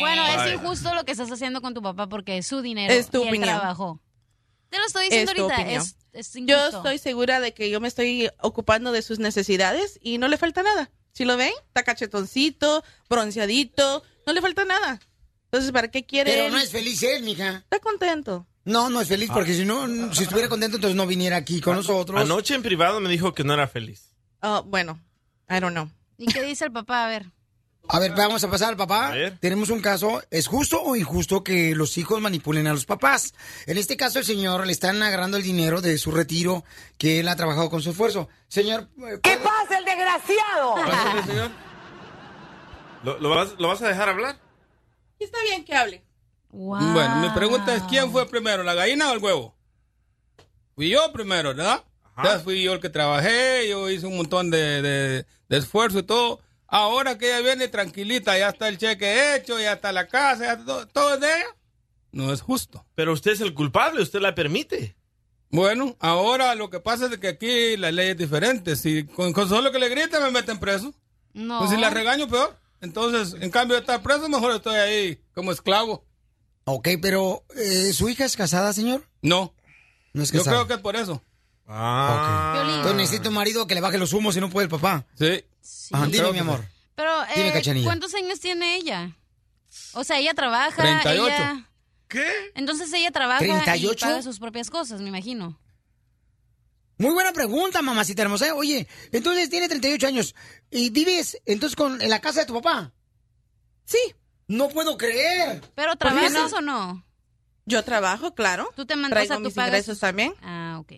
Bueno, 0.00 0.26
es 0.26 0.54
injusto 0.54 0.94
lo 0.94 1.04
que 1.04 1.12
estás 1.12 1.30
haciendo 1.30 1.60
con 1.60 1.74
tu 1.74 1.82
papá 1.82 2.08
porque 2.08 2.38
es 2.38 2.46
su 2.46 2.60
dinero 2.62 2.92
Es 2.92 3.10
tu 3.10 3.18
y 3.18 3.22
él 3.22 3.28
opinión. 3.28 3.58
trabajó. 3.58 4.00
Te 4.68 4.78
lo 4.78 4.86
estoy 4.86 5.04
diciendo 5.04 5.32
Es 5.32 5.38
ahorita, 5.38 5.70
es, 5.70 5.96
es 6.12 6.32
Yo 6.46 6.66
estoy 6.68 6.98
segura 6.98 7.40
de 7.40 7.52
que 7.52 7.68
yo 7.70 7.80
me 7.80 7.88
estoy 7.88 8.30
ocupando 8.40 8.92
de 8.92 9.02
sus 9.02 9.18
necesidades 9.18 9.98
y 10.02 10.18
no 10.18 10.28
le 10.28 10.38
falta 10.38 10.62
nada. 10.62 10.90
Si 11.12 11.24
lo 11.24 11.36
ven, 11.36 11.52
está 11.66 11.82
cachetoncito, 11.82 12.82
bronceadito, 13.08 14.02
no 14.26 14.32
le 14.32 14.40
falta 14.40 14.64
nada. 14.64 15.00
Entonces, 15.52 15.70
¿para 15.72 15.88
qué 15.88 16.06
quiere 16.06 16.30
Pero 16.32 16.46
él? 16.46 16.52
no 16.52 16.58
es 16.58 16.70
feliz 16.70 17.02
él, 17.02 17.22
mija. 17.24 17.56
Está 17.58 17.78
contento. 17.78 18.46
No, 18.64 18.88
no 18.88 19.02
es 19.02 19.08
feliz 19.08 19.28
Ah. 19.30 19.34
porque 19.34 19.52
si 19.52 19.66
no, 19.66 19.86
si 20.14 20.22
estuviera 20.22 20.48
contento, 20.48 20.76
entonces 20.78 20.96
no 20.96 21.06
viniera 21.06 21.36
aquí 21.36 21.60
con 21.60 21.76
nosotros. 21.76 22.18
Anoche 22.18 22.54
en 22.54 22.62
privado 22.62 23.00
me 23.00 23.10
dijo 23.10 23.34
que 23.34 23.44
no 23.44 23.52
era 23.52 23.68
feliz. 23.68 24.14
Oh, 24.40 24.62
bueno, 24.62 24.98
I 25.50 25.60
don't 25.60 25.72
know. 25.72 25.90
¿Y 26.16 26.26
qué 26.26 26.40
dice 26.42 26.64
el 26.64 26.72
papá? 26.72 27.04
A 27.04 27.08
ver. 27.08 27.26
A 27.88 27.98
ver, 27.98 28.12
vamos 28.16 28.42
a 28.44 28.48
pasar 28.50 28.70
al 28.70 28.76
papá. 28.78 29.08
A 29.08 29.10
ver. 29.10 29.38
Tenemos 29.40 29.68
un 29.68 29.80
caso. 29.82 30.22
¿Es 30.30 30.46
justo 30.46 30.80
o 30.80 30.96
injusto 30.96 31.44
que 31.44 31.74
los 31.74 31.98
hijos 31.98 32.18
manipulen 32.22 32.66
a 32.66 32.72
los 32.72 32.86
papás? 32.86 33.34
En 33.66 33.76
este 33.76 33.98
caso, 33.98 34.20
el 34.20 34.24
señor 34.24 34.64
le 34.66 34.72
están 34.72 35.02
agarrando 35.02 35.36
el 35.36 35.42
dinero 35.42 35.82
de 35.82 35.98
su 35.98 36.12
retiro 36.12 36.64
que 36.96 37.20
él 37.20 37.28
ha 37.28 37.36
trabajado 37.36 37.68
con 37.68 37.82
su 37.82 37.90
esfuerzo. 37.90 38.28
Señor. 38.48 38.88
¿Qué 39.22 39.36
pasa, 39.36 39.76
el 39.78 39.84
desgraciado? 39.84 40.74
Pásale, 40.76 41.22
señor. 41.24 41.50
¿Lo, 43.04 43.18
lo 43.18 43.28
vas, 43.30 43.54
¿Lo 43.58 43.68
vas 43.68 43.82
a 43.82 43.88
dejar 43.88 44.08
hablar? 44.08 44.38
Está 45.22 45.38
bien 45.42 45.64
que 45.64 45.74
hable. 45.74 46.02
Bueno, 46.50 47.16
mi 47.16 47.28
pregunta 47.30 47.74
es, 47.74 47.82
¿quién 47.84 48.10
fue 48.12 48.28
primero, 48.28 48.62
la 48.62 48.74
gallina 48.74 49.10
o 49.10 49.14
el 49.14 49.18
huevo? 49.22 49.54
Fui 50.74 50.88
yo 50.90 51.12
primero, 51.12 51.54
¿verdad? 51.54 51.82
Entonces 52.16 52.42
fui 52.42 52.62
yo 52.62 52.74
el 52.74 52.80
que 52.80 52.90
trabajé, 52.90 53.68
yo 53.68 53.88
hice 53.88 54.06
un 54.06 54.16
montón 54.16 54.50
de, 54.50 54.82
de- 54.82 55.26
de 55.48 55.56
esfuerzo 55.56 56.00
y 56.00 56.02
todo. 56.02 56.40
Ahora 56.66 57.18
que 57.18 57.26
ella 57.28 57.40
viene 57.40 57.68
tranquilita, 57.68 58.36
ya 58.38 58.50
está 58.50 58.68
el 58.68 58.78
cheque 58.78 59.34
hecho, 59.36 59.58
ya 59.58 59.72
está 59.74 59.92
la 59.92 60.08
casa, 60.08 60.44
ya 60.44 60.52
está 60.52 60.64
todo, 60.64 60.86
todo 60.88 61.14
es 61.14 61.20
de 61.20 61.26
ella. 61.28 61.46
No 62.12 62.32
es 62.32 62.40
justo. 62.42 62.84
Pero 62.94 63.12
usted 63.12 63.32
es 63.32 63.40
el 63.40 63.54
culpable, 63.54 64.02
usted 64.02 64.20
la 64.20 64.34
permite. 64.34 64.94
Bueno, 65.50 65.96
ahora 66.00 66.54
lo 66.54 66.70
que 66.70 66.80
pasa 66.80 67.06
es 67.06 67.18
que 67.18 67.28
aquí 67.28 67.76
la 67.76 67.90
ley 67.92 68.10
es 68.10 68.16
diferente. 68.18 68.76
Si 68.76 69.04
con, 69.04 69.32
con 69.34 69.48
solo 69.48 69.70
que 69.72 69.78
le 69.78 69.88
grite 69.90 70.18
me 70.20 70.30
meten 70.30 70.58
preso. 70.58 70.94
No. 71.34 71.58
Pues 71.60 71.70
si 71.70 71.76
la 71.76 71.90
regaño, 71.90 72.28
peor. 72.28 72.56
Entonces, 72.82 73.40
en 73.40 73.50
cambio 73.50 73.76
de 73.76 73.80
estar 73.80 74.02
preso, 74.02 74.28
mejor 74.28 74.52
estoy 74.52 74.74
ahí 74.74 75.20
como 75.34 75.52
esclavo. 75.52 76.04
Ok, 76.64 76.88
pero 77.00 77.44
eh, 77.56 77.92
¿su 77.92 78.08
hija 78.08 78.24
es 78.24 78.36
casada, 78.36 78.72
señor? 78.72 79.08
No. 79.22 79.54
No 80.12 80.22
es 80.22 80.30
Yo 80.30 80.40
casada. 80.40 80.56
creo 80.56 80.66
que 80.66 80.74
es 80.74 80.80
por 80.80 80.96
eso. 80.96 81.22
Ah. 81.66 82.74
Entonces 82.76 82.96
necesita 82.96 83.28
un 83.28 83.36
marido 83.36 83.66
que 83.66 83.74
le 83.74 83.80
baje 83.80 83.98
los 83.98 84.12
humos 84.12 84.34
si 84.34 84.40
no 84.40 84.50
puede 84.50 84.64
el 84.64 84.70
papá. 84.70 85.06
Sí. 85.18 85.44
Ajá, 85.92 86.06
dime, 86.06 86.18
Creo 86.18 86.32
mi 86.32 86.40
amor. 86.40 86.64
Pero, 86.94 87.10
Dime, 87.34 87.48
eh, 87.48 87.52
Cachanilla. 87.52 87.86
¿cuántos 87.86 88.12
años 88.14 88.40
tiene 88.40 88.76
ella? 88.76 89.16
O 89.94 90.04
sea, 90.04 90.18
ella 90.18 90.34
trabaja. 90.34 90.82
38. 90.82 91.24
Ella... 91.24 91.68
¿Qué? 92.08 92.26
Entonces 92.54 92.92
ella 92.92 93.10
trabaja 93.10 93.44
y 93.44 93.48
38. 93.48 94.06
paga 94.06 94.22
sus 94.22 94.38
propias 94.38 94.68
cosas, 94.70 95.00
me 95.00 95.08
imagino. 95.08 95.58
Muy 96.98 97.12
buena 97.12 97.32
pregunta, 97.32 97.82
mamacita 97.82 98.22
hermosa. 98.22 98.54
Oye, 98.54 98.86
entonces 99.12 99.50
tiene 99.50 99.68
38 99.68 100.06
años. 100.06 100.34
¿Y 100.70 100.90
vives 100.90 101.40
entonces 101.46 101.76
con, 101.76 102.00
en 102.00 102.10
la 102.10 102.20
casa 102.20 102.40
de 102.40 102.46
tu 102.46 102.54
papá? 102.54 102.92
Sí. 103.84 103.98
No 104.46 104.68
puedo 104.68 104.96
creer. 104.96 105.62
¿Pero 105.74 105.96
¿Por 105.96 106.10
qué 106.10 106.14
trabajas 106.14 106.52
no? 106.52 106.58
o 106.58 106.60
no? 106.60 107.06
Yo 107.64 107.82
trabajo, 107.84 108.34
claro. 108.34 108.68
¿Tú 108.76 108.86
te 108.86 108.96
mandas 108.96 109.10
Traigo 109.12 109.34
a 109.34 109.36
tu 109.36 109.44
mis 109.44 109.54
pagas 109.54 109.68
ingresos 109.68 110.00
también. 110.00 110.34
Ah, 110.42 110.78
ok. 110.80 110.92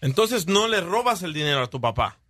Entonces 0.00 0.46
no 0.46 0.68
le 0.68 0.80
robas 0.80 1.22
el 1.22 1.32
dinero 1.32 1.62
a 1.62 1.70
tu 1.70 1.80
papá. 1.80 2.20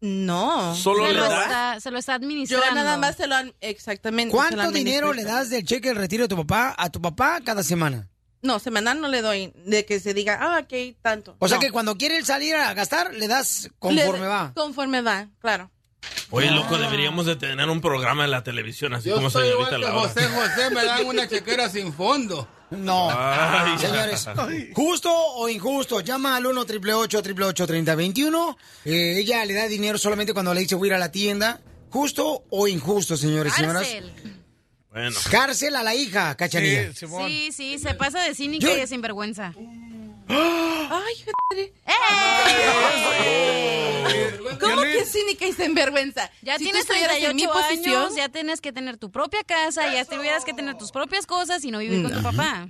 No. 0.00 0.74
Solo 0.74 1.06
se, 1.06 1.12
le 1.12 1.18
lo 1.18 1.28
das. 1.28 1.42
está, 1.42 1.80
se 1.80 1.90
lo 1.90 1.98
está 1.98 2.14
administrando. 2.14 2.66
Yo 2.66 2.74
nada 2.74 2.96
más 2.96 3.16
se 3.16 3.26
lo 3.26 3.34
han... 3.34 3.54
Exactamente. 3.60 4.30
se 4.30 4.36
lo 4.36 4.42
¿Cuánto 4.42 4.72
dinero 4.72 5.12
le 5.12 5.24
das 5.24 5.50
del 5.50 5.64
cheque 5.64 5.88
del 5.88 5.96
retiro 5.96 6.24
de 6.24 6.28
tu 6.28 6.36
papá 6.36 6.74
a 6.76 6.90
tu 6.90 7.00
papá 7.00 7.40
cada 7.44 7.62
semana? 7.62 8.09
No, 8.42 8.58
semanal 8.58 9.00
no 9.00 9.08
le 9.08 9.20
doy 9.22 9.52
de 9.66 9.84
que 9.84 10.00
se 10.00 10.14
diga, 10.14 10.38
ah, 10.40 10.60
ok, 10.62 10.96
tanto. 11.02 11.36
O 11.38 11.48
sea 11.48 11.58
que 11.58 11.70
cuando 11.70 11.96
quiere 11.96 12.24
salir 12.24 12.54
a 12.54 12.72
gastar, 12.74 13.12
le 13.14 13.28
das 13.28 13.68
conforme 13.78 14.20
Le- 14.20 14.28
va. 14.28 14.52
Conforme 14.54 15.02
va, 15.02 15.28
claro. 15.40 15.70
Oye, 16.30 16.50
loco, 16.50 16.78
deberíamos 16.78 17.26
de 17.26 17.36
tener 17.36 17.68
un 17.68 17.80
programa 17.80 18.24
en 18.24 18.30
la 18.30 18.42
televisión, 18.42 18.94
así 18.94 19.08
Yo 19.10 19.16
como 19.16 19.28
soy 19.30 19.48
señorita 19.48 19.76
igual 19.76 19.92
que 19.92 19.96
Laura. 19.96 20.08
José 20.08 20.28
José, 20.28 20.70
me 20.70 20.84
dan 20.84 21.06
una 21.06 21.28
chequera 21.28 21.68
sin 21.68 21.92
fondo. 21.92 22.48
No. 22.70 23.08
Ay, 23.10 23.76
Señores, 23.78 24.26
justo 24.74 25.10
o 25.12 25.48
injusto, 25.48 26.00
llama 26.00 26.36
al 26.36 26.46
1 26.46 26.60
888 26.60 27.66
3021 27.66 28.56
eh, 28.84 29.16
Ella 29.18 29.44
le 29.44 29.54
da 29.54 29.66
dinero 29.66 29.98
solamente 29.98 30.32
cuando 30.32 30.54
le 30.54 30.60
dice 30.60 30.76
voy 30.76 30.88
a 30.88 30.90
ir 30.90 30.94
a 30.94 30.98
la 30.98 31.10
tienda. 31.10 31.60
Justo 31.90 32.44
o 32.48 32.68
injusto, 32.68 33.16
señores 33.16 33.52
y 33.54 33.56
señoras. 33.56 33.88
Cárcel. 34.92 35.12
Bueno. 35.12 35.16
Cárcel 35.30 35.76
a 35.76 35.82
la 35.82 35.94
hija, 35.94 36.36
cachanilla. 36.36 36.92
Sí, 36.94 37.50
sí, 37.52 37.78
se 37.78 37.94
pasa 37.94 38.20
de 38.22 38.34
cínica 38.34 38.66
Yo- 38.66 38.72
y 38.76 38.80
de 38.80 38.86
sinvergüenza. 38.86 39.52
Ay, 40.28 41.14
joder. 41.50 41.72
¿Cómo 44.60 44.82
que 44.82 45.04
cínica 45.04 45.46
y 45.46 45.52
sinvergüenza? 45.52 46.30
Ya 46.42 46.58
Si 46.58 46.64
tienes 46.64 46.82
estuvieras 46.82 47.16
en 47.16 47.36
mi 47.36 47.42
38 47.42 47.52
posición- 47.52 48.02
años, 48.02 48.16
ya 48.16 48.28
tienes 48.28 48.60
que 48.60 48.72
tener 48.72 48.96
tu 48.98 49.10
propia 49.10 49.42
casa, 49.44 49.92
ya 49.92 50.04
tuvieras 50.04 50.44
que 50.44 50.52
tener 50.52 50.76
tus 50.76 50.90
propias 50.92 51.26
cosas 51.26 51.64
y 51.64 51.70
no 51.70 51.78
vivir 51.78 52.02
con 52.02 52.12
tu 52.12 52.22
papá. 52.22 52.68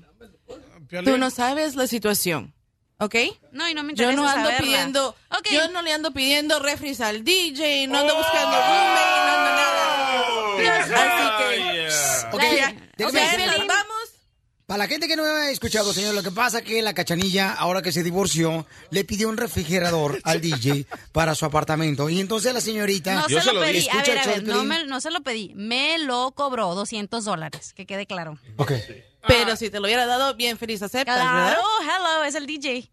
Tú 1.04 1.18
no 1.18 1.30
sabes 1.30 1.74
la 1.76 1.86
situación, 1.86 2.54
¿ok? 2.98 3.14
No, 3.52 3.68
y 3.68 3.74
no 3.74 3.82
me 3.82 3.94
Yo 3.94 4.04
interesa 4.10 4.16
no 4.16 4.28
ando 4.28 4.44
saberla. 4.50 4.58
pidiendo, 4.66 5.16
Ok. 5.30 5.48
yo 5.52 5.68
no 5.70 5.82
le 5.82 5.92
ando 5.92 6.12
pidiendo 6.12 6.58
refris 6.60 7.00
al 7.00 7.24
DJ, 7.24 7.86
no 7.88 7.98
ando 7.98 8.16
buscando 8.16 8.56
roommate, 8.56 9.20
no 9.26 9.32
ando 9.32 9.50
nada. 9.52 9.66
Así 10.60 11.29
Ok, 12.32 12.42
ya, 12.56 12.74
déjame 12.96 13.04
o 13.06 13.10
sea, 13.10 13.32
decirle- 13.32 13.58
nos 13.58 13.66
vamos. 13.66 13.96
Para 14.66 14.84
la 14.84 14.86
gente 14.88 15.08
que 15.08 15.16
no 15.16 15.24
me 15.24 15.28
ha 15.28 15.50
escuchado, 15.50 15.92
señor, 15.92 16.14
lo 16.14 16.22
que 16.22 16.30
pasa 16.30 16.62
que 16.62 16.80
la 16.80 16.94
cachanilla, 16.94 17.54
ahora 17.54 17.82
que 17.82 17.90
se 17.90 18.04
divorció, 18.04 18.68
le 18.90 19.04
pidió 19.04 19.28
un 19.28 19.36
refrigerador 19.36 20.20
al 20.22 20.40
DJ 20.40 20.86
para 21.10 21.34
su 21.34 21.44
apartamento. 21.44 22.08
Y 22.08 22.20
entonces 22.20 22.54
la 22.54 22.60
señorita... 22.60 23.14
No 23.14 23.28
se 23.28 23.52
lo 23.52 23.60
pedí. 23.60 23.88
A 23.88 23.96
ver, 24.02 24.18
a 24.18 24.26
ver, 24.26 24.44
no, 24.44 24.62
me, 24.62 24.84
no 24.84 25.00
se 25.00 25.10
lo 25.10 25.22
pedí. 25.22 25.52
Me 25.56 25.98
lo 25.98 26.30
cobró 26.36 26.72
200 26.76 27.24
dólares, 27.24 27.72
que 27.74 27.84
quede 27.84 28.06
claro. 28.06 28.38
Ok. 28.58 28.74
Pero 29.26 29.56
si 29.56 29.70
te 29.70 29.80
lo 29.80 29.86
hubiera 29.86 30.06
dado, 30.06 30.36
bien 30.36 30.56
feliz 30.56 30.78
¿verdad? 30.78 31.02
Claro, 31.04 31.62
hello, 31.82 32.22
es 32.24 32.36
el 32.36 32.46
DJ. 32.46 32.88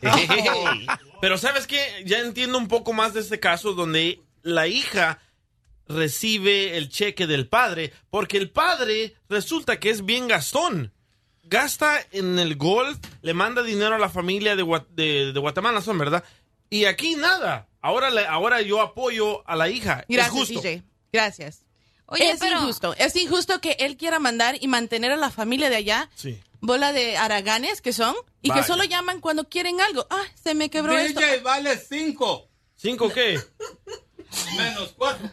Pero 1.20 1.38
¿sabes 1.38 1.66
qué? 1.66 2.04
Ya 2.04 2.20
entiendo 2.20 2.58
un 2.58 2.68
poco 2.68 2.92
más 2.92 3.14
de 3.14 3.20
este 3.20 3.40
caso 3.40 3.72
donde 3.72 4.20
la 4.42 4.68
hija 4.68 5.18
recibe 5.88 6.76
el 6.76 6.88
cheque 6.88 7.26
del 7.26 7.48
padre 7.48 7.92
porque 8.10 8.36
el 8.38 8.50
padre 8.50 9.14
resulta 9.28 9.78
que 9.80 9.90
es 9.90 10.04
bien 10.04 10.28
gastón. 10.28 10.92
Gasta 11.44 12.00
en 12.10 12.38
el 12.40 12.56
golf, 12.56 12.98
le 13.22 13.32
manda 13.34 13.62
dinero 13.62 13.94
a 13.94 13.98
la 13.98 14.08
familia 14.08 14.56
de, 14.56 14.64
de- 14.90 15.32
de 15.32 15.40
Guatemala, 15.40 15.80
son, 15.80 15.96
¿verdad? 15.98 16.24
Y 16.70 16.86
aquí 16.86 17.14
nada. 17.14 17.68
Ahora, 17.80 18.10
le- 18.10 18.26
ahora 18.26 18.60
yo 18.62 18.80
apoyo 18.80 19.48
a 19.48 19.54
la 19.54 19.68
hija. 19.68 20.04
Gracias, 20.08 20.26
es 20.26 20.32
justo. 20.32 20.60
DJ. 20.60 20.82
Gracias. 21.12 21.62
Oye, 22.06 22.30
es 22.30 22.40
pero- 22.40 22.58
injusto. 22.60 22.94
Es 22.98 23.14
injusto 23.14 23.60
que 23.60 23.76
él 23.78 23.96
quiera 23.96 24.18
mandar 24.18 24.56
y 24.60 24.66
mantener 24.66 25.12
a 25.12 25.16
la 25.16 25.30
familia 25.30 25.70
de 25.70 25.76
allá, 25.76 26.10
Sí. 26.16 26.40
bola 26.60 26.92
de 26.92 27.16
haraganes 27.16 27.80
que 27.80 27.92
son, 27.92 28.16
y 28.42 28.48
Vaya. 28.48 28.62
que 28.62 28.66
solo 28.66 28.82
llaman 28.82 29.20
cuando 29.20 29.48
quieren 29.48 29.80
algo. 29.80 30.04
Ah, 30.10 30.24
se 30.42 30.54
me 30.54 30.68
quebró 30.68 30.94
DJ 30.96 31.06
esto. 31.34 31.44
vale 31.44 31.78
cinco. 31.78 32.48
¿Cinco 32.74 33.08
qué? 33.12 33.38
Menos 34.56 34.94
cuatro. 34.96 35.30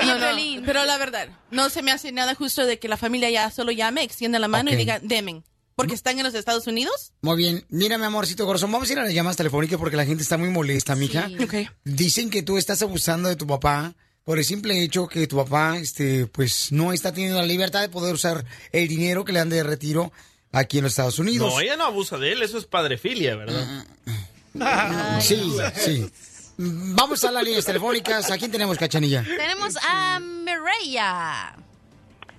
Oye, 0.00 0.06
no, 0.06 0.18
no, 0.18 0.66
pero 0.66 0.84
la 0.84 0.98
verdad, 0.98 1.28
no 1.50 1.70
se 1.70 1.82
me 1.82 1.92
hace 1.92 2.12
nada 2.12 2.34
justo 2.34 2.66
de 2.66 2.78
que 2.78 2.88
la 2.88 2.96
familia 2.96 3.30
ya 3.30 3.50
solo 3.50 3.72
llame, 3.72 4.02
extienda 4.02 4.38
la 4.38 4.48
mano 4.48 4.70
y 4.70 4.76
diga, 4.76 4.98
demen. 5.00 5.44
Porque 5.74 5.94
están 5.94 6.18
en 6.18 6.24
los 6.24 6.34
Estados 6.34 6.66
Unidos. 6.66 7.12
Muy 7.22 7.36
bien. 7.36 7.64
Mira, 7.70 7.96
mi 7.96 8.04
amorcito 8.04 8.44
corazón, 8.44 8.70
vamos 8.70 8.90
a 8.90 8.92
ir 8.92 8.98
a 8.98 9.04
las 9.04 9.14
llamadas 9.14 9.38
telefónicas 9.38 9.78
porque 9.78 9.96
la 9.96 10.04
gente 10.04 10.22
está 10.22 10.36
muy 10.36 10.50
molesta, 10.50 10.94
mija. 10.94 11.30
Ok. 11.42 11.54
Dicen 11.84 12.28
que 12.28 12.42
tú 12.42 12.58
estás 12.58 12.82
abusando 12.82 13.28
de 13.28 13.36
tu 13.36 13.46
papá 13.46 13.94
por 14.24 14.38
el 14.38 14.44
simple 14.44 14.82
hecho 14.82 15.08
que 15.08 15.26
tu 15.26 15.36
papá, 15.36 15.78
este, 15.78 16.26
pues, 16.26 16.70
no 16.72 16.92
está 16.92 17.12
teniendo 17.12 17.38
la 17.38 17.46
libertad 17.46 17.80
de 17.80 17.88
poder 17.88 18.14
usar 18.14 18.44
el 18.70 18.86
dinero 18.86 19.24
que 19.24 19.32
le 19.32 19.40
dan 19.40 19.48
de 19.48 19.62
retiro 19.62 20.12
aquí 20.52 20.78
en 20.78 20.84
los 20.84 20.92
Estados 20.92 21.18
Unidos. 21.18 21.52
No, 21.52 21.60
ella 21.60 21.76
no 21.76 21.86
abusa 21.86 22.18
de 22.18 22.32
él, 22.32 22.42
eso 22.42 22.58
es 22.58 22.66
padrefilia, 22.66 23.34
¿verdad? 23.34 23.84
Sí, 25.20 25.52
sí. 25.76 26.10
Vamos 26.58 27.24
a 27.24 27.32
las 27.32 27.42
líneas 27.44 27.64
telefónicas. 27.64 28.30
¿A 28.30 28.38
quién 28.38 28.50
tenemos, 28.50 28.76
Cachanilla? 28.78 29.24
Tenemos 29.24 29.76
a 29.88 30.20
Mireya. 30.20 31.56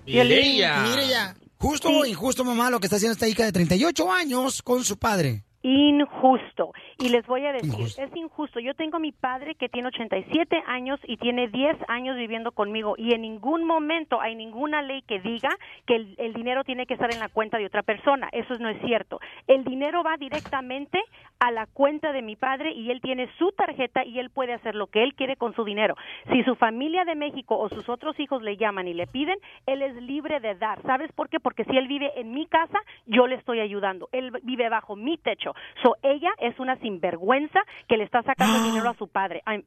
Mireya. 0.05 0.83
Mireya. 0.83 1.35
Justo 1.57 1.89
o 1.89 2.05
injusto, 2.05 2.43
mamá, 2.43 2.69
lo 2.69 2.79
que 2.79 2.87
está 2.87 2.97
haciendo 2.97 3.13
esta 3.13 3.27
hija 3.27 3.45
de 3.45 3.51
38 3.51 4.11
años 4.11 4.61
con 4.61 4.83
su 4.83 4.97
padre. 4.97 5.43
Injusto. 5.63 6.73
Y 6.99 7.09
les 7.09 7.25
voy 7.25 7.45
a 7.45 7.53
decir, 7.53 7.85
es 7.97 8.15
injusto. 8.15 8.59
Yo 8.59 8.73
tengo 8.73 8.97
a 8.97 8.99
mi 8.99 9.13
padre 9.13 9.55
que 9.55 9.69
tiene 9.69 9.87
87 9.87 10.61
años 10.67 10.99
y 11.05 11.17
tiene 11.17 11.47
10 11.47 11.77
años 11.87 12.17
viviendo 12.17 12.51
conmigo 12.51 12.95
y 12.97 13.13
en 13.13 13.21
ningún 13.21 13.65
momento 13.65 14.19
hay 14.21 14.35
ninguna 14.35 14.81
ley 14.81 15.01
que 15.03 15.19
diga 15.19 15.49
que 15.85 15.95
el, 15.95 16.15
el 16.17 16.33
dinero 16.33 16.63
tiene 16.63 16.85
que 16.85 16.93
estar 16.95 17.13
en 17.13 17.19
la 17.19 17.29
cuenta 17.29 17.57
de 17.57 17.65
otra 17.65 17.81
persona. 17.81 18.29
Eso 18.33 18.53
no 18.59 18.69
es 18.69 18.81
cierto. 18.81 19.19
El 19.47 19.63
dinero 19.63 20.03
va 20.03 20.17
directamente 20.17 21.01
a 21.39 21.51
la 21.51 21.65
cuenta 21.65 22.13
de 22.13 22.21
mi 22.21 22.35
padre 22.35 22.71
y 22.71 22.89
él 22.91 23.01
tiene 23.01 23.29
su 23.37 23.51
tarjeta 23.51 24.05
y 24.05 24.19
él 24.19 24.29
puede 24.29 24.53
hacer 24.53 24.75
lo 24.75 24.87
que 24.87 25.03
él 25.03 25.13
quiere 25.13 25.35
con 25.35 25.53
su 25.53 25.63
dinero. 25.63 25.95
Si 26.31 26.43
su 26.43 26.55
familia 26.55 27.03
de 27.05 27.15
México 27.15 27.57
o 27.57 27.69
sus 27.69 27.89
otros 27.89 28.19
hijos 28.19 28.41
le 28.41 28.57
llaman 28.57 28.87
y 28.87 28.93
le 28.93 29.07
piden, 29.07 29.37
él 29.65 29.81
es 29.81 29.95
libre 29.95 30.39
de 30.39 30.55
dar. 30.55 30.81
¿Sabes 30.83 31.11
por 31.11 31.29
qué? 31.29 31.39
Porque 31.39 31.65
si 31.65 31.77
él 31.77 31.87
vive 31.87 32.11
en 32.15 32.33
mi 32.33 32.45
casa, 32.47 32.79
yo 33.05 33.27
le 33.27 33.35
estoy 33.35 33.59
ayudando. 33.59 34.07
Él 34.11 34.31
vive 34.43 34.69
bajo 34.69 34.95
mi 34.95 35.17
techo. 35.17 35.52
So, 35.81 35.95
ella 36.01 36.31
es 36.39 36.59
una 36.59 36.77
sinvergüenza 36.77 37.59
que 37.87 37.97
le 37.97 38.03
está 38.03 38.21
sacando 38.23 38.61
dinero 38.63 38.89
a 38.89 38.95
su 38.95 39.07
padre. 39.07 39.41
I'm- 39.45 39.63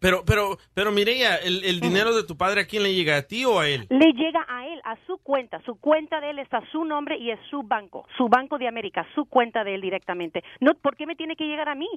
Pero, 0.00 0.24
pero, 0.24 0.58
pero 0.74 0.92
Mireya, 0.92 1.36
¿el, 1.36 1.64
el 1.64 1.80
dinero 1.80 2.14
de 2.14 2.24
tu 2.24 2.36
padre 2.36 2.60
a 2.62 2.66
quién 2.66 2.82
le 2.84 2.94
llega? 2.94 3.16
¿A 3.16 3.22
ti 3.22 3.44
o 3.44 3.58
a 3.60 3.68
él? 3.68 3.86
le 3.90 4.12
llega 4.12 4.44
a 4.48 4.66
él, 4.68 4.80
a 4.84 4.96
su 5.06 5.18
cuenta. 5.18 5.60
Su 5.64 5.76
cuenta 5.76 6.20
de 6.20 6.30
él 6.30 6.38
está 6.38 6.58
a 6.58 6.70
su 6.70 6.84
nombre 6.84 7.16
y 7.18 7.30
es 7.30 7.38
su 7.50 7.62
banco, 7.62 8.06
su 8.16 8.28
Banco 8.28 8.58
de 8.58 8.68
América, 8.68 9.06
su 9.14 9.24
cuenta 9.26 9.64
de 9.64 9.74
él 9.74 9.80
directamente. 9.80 10.42
No, 10.60 10.74
¿Por 10.74 10.96
qué 10.96 11.06
me 11.06 11.16
tiene 11.16 11.36
que 11.36 11.44
llegar 11.44 11.68
a 11.68 11.74
mí? 11.74 11.88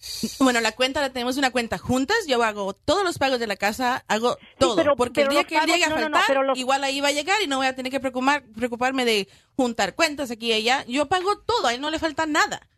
Bueno, 0.38 0.60
la 0.60 0.72
cuenta 0.72 1.00
la 1.00 1.10
tenemos 1.12 1.36
una 1.36 1.50
cuenta 1.50 1.78
juntas. 1.78 2.16
Yo 2.26 2.42
hago 2.42 2.72
todos 2.74 3.02
los 3.04 3.18
pagos 3.18 3.38
de 3.40 3.46
la 3.46 3.56
casa, 3.56 4.04
hago 4.08 4.36
todo. 4.58 4.76
pero- 4.76 4.96
porque 4.96 5.22
el 5.22 5.28
día 5.28 5.44
que 5.44 5.56
pagos- 5.56 5.70
llegue 5.72 5.84
a 5.84 5.88
no, 5.88 5.94
no, 5.96 6.00
no, 6.02 6.06
faltar, 6.16 6.24
pero 6.28 6.42
los- 6.44 6.58
igual 6.58 6.84
ahí 6.84 7.00
va 7.00 7.08
a 7.08 7.12
llegar 7.12 7.40
y 7.42 7.46
no 7.46 7.56
voy 7.58 7.66
a 7.66 7.74
tener 7.74 7.90
que 7.90 8.00
preocupar, 8.00 8.44
preocuparme 8.56 9.04
de 9.04 9.28
juntar 9.56 9.94
cuentas 9.94 10.30
aquí 10.30 10.46
y 10.48 10.52
allá. 10.52 10.84
Yo 10.86 11.06
pago 11.06 11.38
todo, 11.38 11.66
a 11.66 11.74
él 11.74 11.80
no 11.80 11.90
le 11.90 11.98
falta 11.98 12.26
nada. 12.26 12.68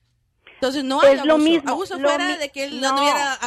Entonces 0.60 0.84
no 0.84 1.00
hay 1.00 1.14
es 1.14 1.24
lo 1.24 1.34
abuso. 1.34 1.48
mismo. 1.48 1.70
Abuso 1.70 1.98
lo 1.98 2.08
fuera 2.08 2.26
mi- 2.26 2.36
de 2.36 2.50
que 2.50 2.64
él 2.64 2.80
no, 2.82 2.96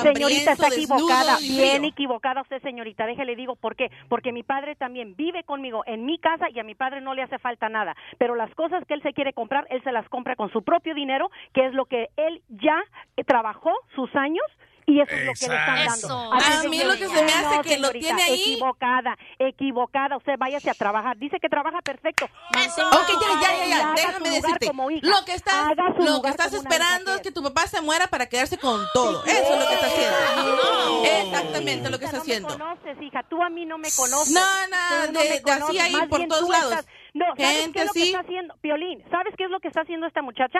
señorita, 0.01 0.51
está 0.53 0.68
equivocada, 0.68 1.38
bien 1.38 1.86
equivocada 1.86 2.41
usted, 2.41 2.59
señorita. 2.64 3.05
Déjele 3.05 3.36
digo 3.36 3.55
por 3.55 3.76
qué. 3.76 3.91
Porque 4.09 4.32
mi 4.32 4.41
padre 4.41 4.76
también 4.76 5.16
vive 5.16 5.43
conmigo 5.43 5.84
en 5.86 6.05
mi 6.05 6.18
casa 6.18 6.49
y 6.49 6.59
a 6.59 6.64
mi 6.64 6.74
padre 6.74 7.01
no 7.01 7.14
le 7.14 7.22
hace 7.22 7.38
falta 7.38 7.70
nada. 7.70 7.95
Pero 8.18 8.34
las 8.34 8.53
cosas 8.55 8.84
que 8.88 8.95
él 8.95 9.03
se 9.03 9.14
quiere 9.14 9.32
comprar, 9.34 9.68
él 9.70 9.84
se 9.84 9.91
las 9.91 10.09
compra 10.09 10.36
con 10.36 10.51
su 10.51 10.64
propio 10.64 10.95
dinero, 10.95 11.30
que 11.53 11.68
es 11.68 11.74
lo 11.74 11.86
que 11.86 12.09
él 12.18 12.41
ya 12.49 12.82
trabajó 13.28 13.72
sus 13.95 14.14
años. 14.16 14.45
Y 14.86 15.00
eso 15.00 15.14
es 15.16 15.26
lo 15.26 15.34
que 15.34 15.48
le 15.48 15.56
están 15.56 15.86
dando. 15.86 16.34
A 16.34 16.62
de 16.62 16.70
mí 16.70 16.84
lo 16.84 16.94
que 16.98 17.08
se 17.08 17.24
me 17.24 17.32
hace 17.34 17.62
que 17.62 17.78
lo 17.78 17.92
tiene 17.92 18.22
ahí- 18.24 18.42
Equivocada, 18.42 19.18
equivocada. 19.40 20.18
Usted 20.18 20.34
váyase 20.38 20.70
a 20.70 20.74
trabajar. 20.74 21.18
Dice 21.18 21.40
que 21.40 21.48
trabaja 21.50 21.82
perfecto. 21.82 22.28
Mantenga 22.54 22.90
Ok, 22.90 23.42
ya, 23.42 23.58
ya, 23.58 23.66
ya, 23.68 23.94
Déjame 23.96 24.30
decirte. 24.30 24.72
Lo 25.02 25.26
que 25.26 25.34
estás, 25.34 25.72
lo 26.00 26.22
que 26.22 26.30
estás 26.30 26.54
esperando 26.54 27.16
es 27.16 27.22
que 27.22 27.32
tu 27.32 27.42
papá 27.44 27.68
se 27.68 27.82
muera 27.82 28.08
para 28.08 28.26
quedarse 28.28 28.58
con 28.58 28.86
todo. 28.94 29.24
Eso 29.26 29.54
es 29.54 29.60
lo 29.60 29.68
que 29.68 29.74
está 29.74 29.88
haciendo. 29.88 30.56
No. 30.56 31.04
Exactamente 31.06 31.90
lo 31.90 32.00
que 32.00 32.06
está 32.06 32.18
no 32.18 32.24
haciendo. 32.24 32.50
Me 32.50 32.58
conoces, 32.58 33.02
hija. 33.02 33.24
Tú 33.24 33.42
a 33.42 33.50
mí 33.50 33.66
no 33.66 33.78
me 33.78 33.90
conoces. 33.96 34.34
No, 34.34 34.42
no, 34.70 35.12
no 35.12 35.20
de- 35.20 35.30
me 35.30 35.40
de 35.40 35.52
así 35.52 35.80
ahí 35.80 35.92
Más 35.94 36.08
por 36.08 36.28
todos 36.28 36.50
lados. 36.50 36.72
estás- 36.74 36.88
No, 37.14 37.26
¿sabes 37.38 37.58
Gente 37.62 37.72
qué 37.74 37.80
es 37.80 37.86
lo 37.86 37.94
que 37.94 38.00
así. 38.02 38.10
está 38.10 38.20
haciendo? 38.22 38.56
Piolín, 38.62 39.04
¿sabes 39.12 39.34
qué 39.38 39.44
es 39.44 39.50
lo 39.52 39.60
que 39.60 39.68
está 39.68 39.82
haciendo 39.82 40.08
esta 40.08 40.22
muchacha? 40.24 40.60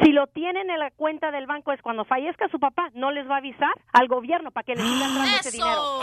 Si 0.00 0.10
lo 0.12 0.26
tienen 0.28 0.70
en 0.70 0.78
la 0.78 0.90
cuenta 0.90 1.30
del 1.30 1.46
banco 1.46 1.72
es 1.72 1.82
cuando 1.82 2.04
fallezca 2.04 2.48
su 2.50 2.58
papá, 2.58 2.88
no 2.94 3.10
les 3.10 3.28
va 3.28 3.34
a 3.34 3.38
avisar 3.38 3.72
al 3.92 4.08
gobierno 4.08 4.50
para 4.50 4.64
que 4.64 4.74
les 4.74 4.84
sigan 4.86 5.14
dando 5.14 5.36
ese 5.38 5.50
dinero. 5.50 6.00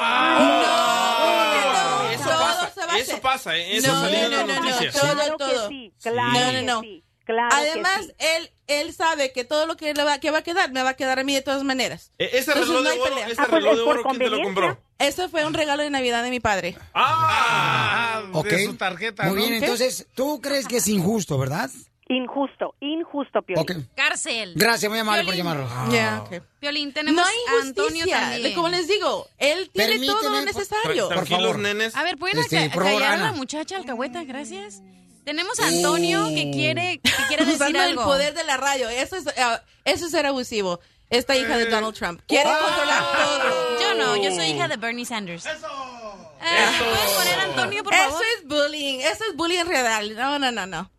Eso 2.12 2.30
pasa, 2.30 2.98
eso 2.98 3.22
pasa, 3.22 3.56
¿eh? 3.58 3.78
eso 3.78 3.92
No, 3.94 4.02
salió 4.02 4.18
en 4.26 4.32
no, 4.32 4.38
las 4.38 4.48
no, 4.48 4.54
no, 4.54 4.62
todo, 4.92 5.14
Claro 5.14 5.38
que 5.38 5.44
todo. 5.44 5.70
sí, 5.70 5.94
claro 6.02 6.22
no, 6.34 6.46
no, 6.46 6.60
que 6.60 6.66
no. 6.66 6.82
sí, 6.82 7.04
claro 7.26 7.50
que 7.50 7.56
Además, 7.72 8.02
sí. 8.06 8.12
él, 8.20 8.50
él 8.68 8.94
sabe 8.94 9.32
que 9.34 9.44
todo 9.44 9.66
lo 9.66 9.76
que 9.78 9.94
le 9.94 10.04
va, 10.04 10.20
que 10.20 10.32
va 10.32 10.40
a 10.40 10.44
quedar, 10.44 10.72
me 10.72 10.84
va 10.84 10.90
a 10.92 10.94
quedar 10.96 11.20
a 11.20 11.24
mí 11.24 11.34
de 11.34 11.42
todas 11.42 11.64
maneras. 11.64 12.12
E- 12.18 12.26
ese 12.26 12.52
Entonces, 12.52 12.68
reloj 12.70 12.84
no 12.84 12.84
de 12.84 12.90
hay 12.92 13.00
oro, 13.00 13.10
pelea. 13.10 13.28
ese 13.28 13.42
Ah, 13.42 13.46
pues, 13.50 13.64
reloj 13.64 13.76
de 13.76 13.80
es 13.80 13.84
por 13.86 13.98
oro, 14.00 14.04
¿quién 14.10 14.20
te 14.20 14.30
lo 14.30 14.42
compró? 14.44 14.78
Ese 15.00 15.30
fue 15.30 15.46
un 15.46 15.54
regalo 15.54 15.84
de 15.84 15.90
Navidad 15.90 16.24
de 16.24 16.30
mi 16.30 16.40
padre. 16.40 16.76
Ah, 16.94 18.22
Ok. 18.34 18.50
su 18.66 18.76
tarjeta, 18.76 19.24
Muy 19.24 19.36
¿no? 19.36 19.42
bien, 19.48 19.54
entonces, 19.64 20.08
tú 20.14 20.42
crees 20.42 20.68
que 20.68 20.78
es 20.78 20.88
injusto, 20.88 21.38
¿verdad? 21.38 21.70
Injusto, 22.12 22.74
injusto, 22.80 23.44
Piolín. 23.44 23.62
Ok. 23.62 23.72
Cárcel. 23.96 24.54
Gracias, 24.56 24.90
muy 24.90 24.98
amable 24.98 25.24
por 25.26 25.36
llamarlo. 25.36 25.70
Ya, 25.92 26.24
ok. 26.26 26.42
Violín, 26.60 26.92
tenemos 26.92 27.22
No 27.24 27.28
a 27.28 27.62
Antonio 27.62 28.06
también. 28.08 28.56
Como 28.56 28.68
les 28.70 28.88
digo, 28.88 29.28
él 29.38 29.70
tiene 29.72 30.04
todo 30.06 30.28
lo 30.30 30.42
necesario. 30.42 31.08
por- 31.08 31.18
por 31.20 31.28
favor. 31.28 31.60
nenes. 31.60 31.96
A 31.96 32.02
ver, 32.04 32.18
¿pueden 32.18 32.40
Este, 32.40 32.58
aca- 32.58 32.74
por 32.74 32.84
favor, 32.84 33.02
callar 33.02 33.20
a 33.20 33.22
la 33.22 33.32
muchacha 33.34 33.78
alcahueta? 33.78 34.24
Gracias. 34.24 34.82
Tenemos 35.24 35.60
a 35.60 35.68
Antonio 35.68 36.26
Uh. 36.28 36.34
que 36.34 36.50
quiere, 36.52 37.00
que 37.04 37.12
quiere 37.28 37.46
decir 37.46 37.62
Usando 37.62 37.84
el 37.84 37.96
poder 37.96 38.34
de 38.34 38.44
la 38.44 38.58
radio. 38.58 38.90
Eso 38.90 39.16
es, 39.16 39.26
ah, 39.38 39.62
eso 39.86 40.06
es 40.08 40.12
ser 40.12 40.26
abusivo. 40.26 40.80
Esta 41.12 41.36
hija 41.38 41.58
de 41.58 41.66
Donald 41.68 41.94
Trump. 41.96 42.22
Quiere 42.28 42.50
controlar 42.50 43.04
todo. 43.14 43.80
Yo 43.82 43.94
no, 43.96 44.16
yo 44.16 44.32
soy 44.32 44.48
hija 44.48 44.68
de 44.68 44.78
Bernie 44.78 45.06
Sanders. 45.06 45.46
Ah, 45.46 46.72
¿Puedes 46.80 47.12
poner 47.18 47.40
a 47.40 47.44
Antonio, 47.44 47.84
por 47.84 47.94
Eso 47.94 48.04
favor? 48.06 48.24
es 48.38 48.48
bullying. 48.48 49.00
Eso 49.00 49.24
es 49.30 49.36
bullying 49.36 49.66
real. 49.66 50.16
No, 50.16 50.40
no, 50.40 50.52
no, 50.52 50.66
no. 50.66 50.92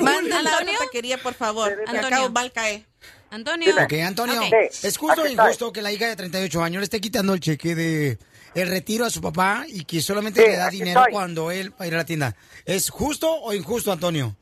Mándala 0.00 0.50
a 0.50 0.62
otra 0.62 0.72
taquería, 0.78 1.18
por 1.18 1.34
favor. 1.34 1.72
Antonio. 1.86 2.06
acabo 2.06 2.30
mal 2.30 2.52
cae. 2.52 2.84
Antonio. 3.30 3.74
Ok, 3.82 3.92
Antonio. 4.04 4.40
¿es 4.82 4.96
justo 4.98 5.22
o 5.22 5.26
injusto 5.26 5.72
que 5.72 5.82
la 5.82 5.90
hija 5.92 6.06
de 6.06 6.16
38 6.16 6.62
años 6.62 6.80
le 6.80 6.84
esté 6.84 7.00
quitando 7.00 7.34
el 7.34 7.40
cheque 7.40 7.74
de 7.74 8.18
el 8.54 8.68
retiro 8.68 9.04
a 9.04 9.10
su 9.10 9.20
papá 9.20 9.64
y 9.66 9.84
que 9.84 10.00
solamente 10.00 10.40
Sí, 10.40 10.46
le 10.48 10.56
da 10.56 10.70
dinero 10.70 11.00
estoy. 11.00 11.12
cuando 11.12 11.50
él 11.50 11.72
va 11.72 11.84
a 11.84 11.86
ir 11.88 11.94
a 11.94 11.98
la 11.98 12.04
tienda? 12.06 12.34
¿Es 12.64 12.88
justo 12.90 13.30
o 13.30 13.52
injusto, 13.52 13.92
Antonio? 13.92 14.34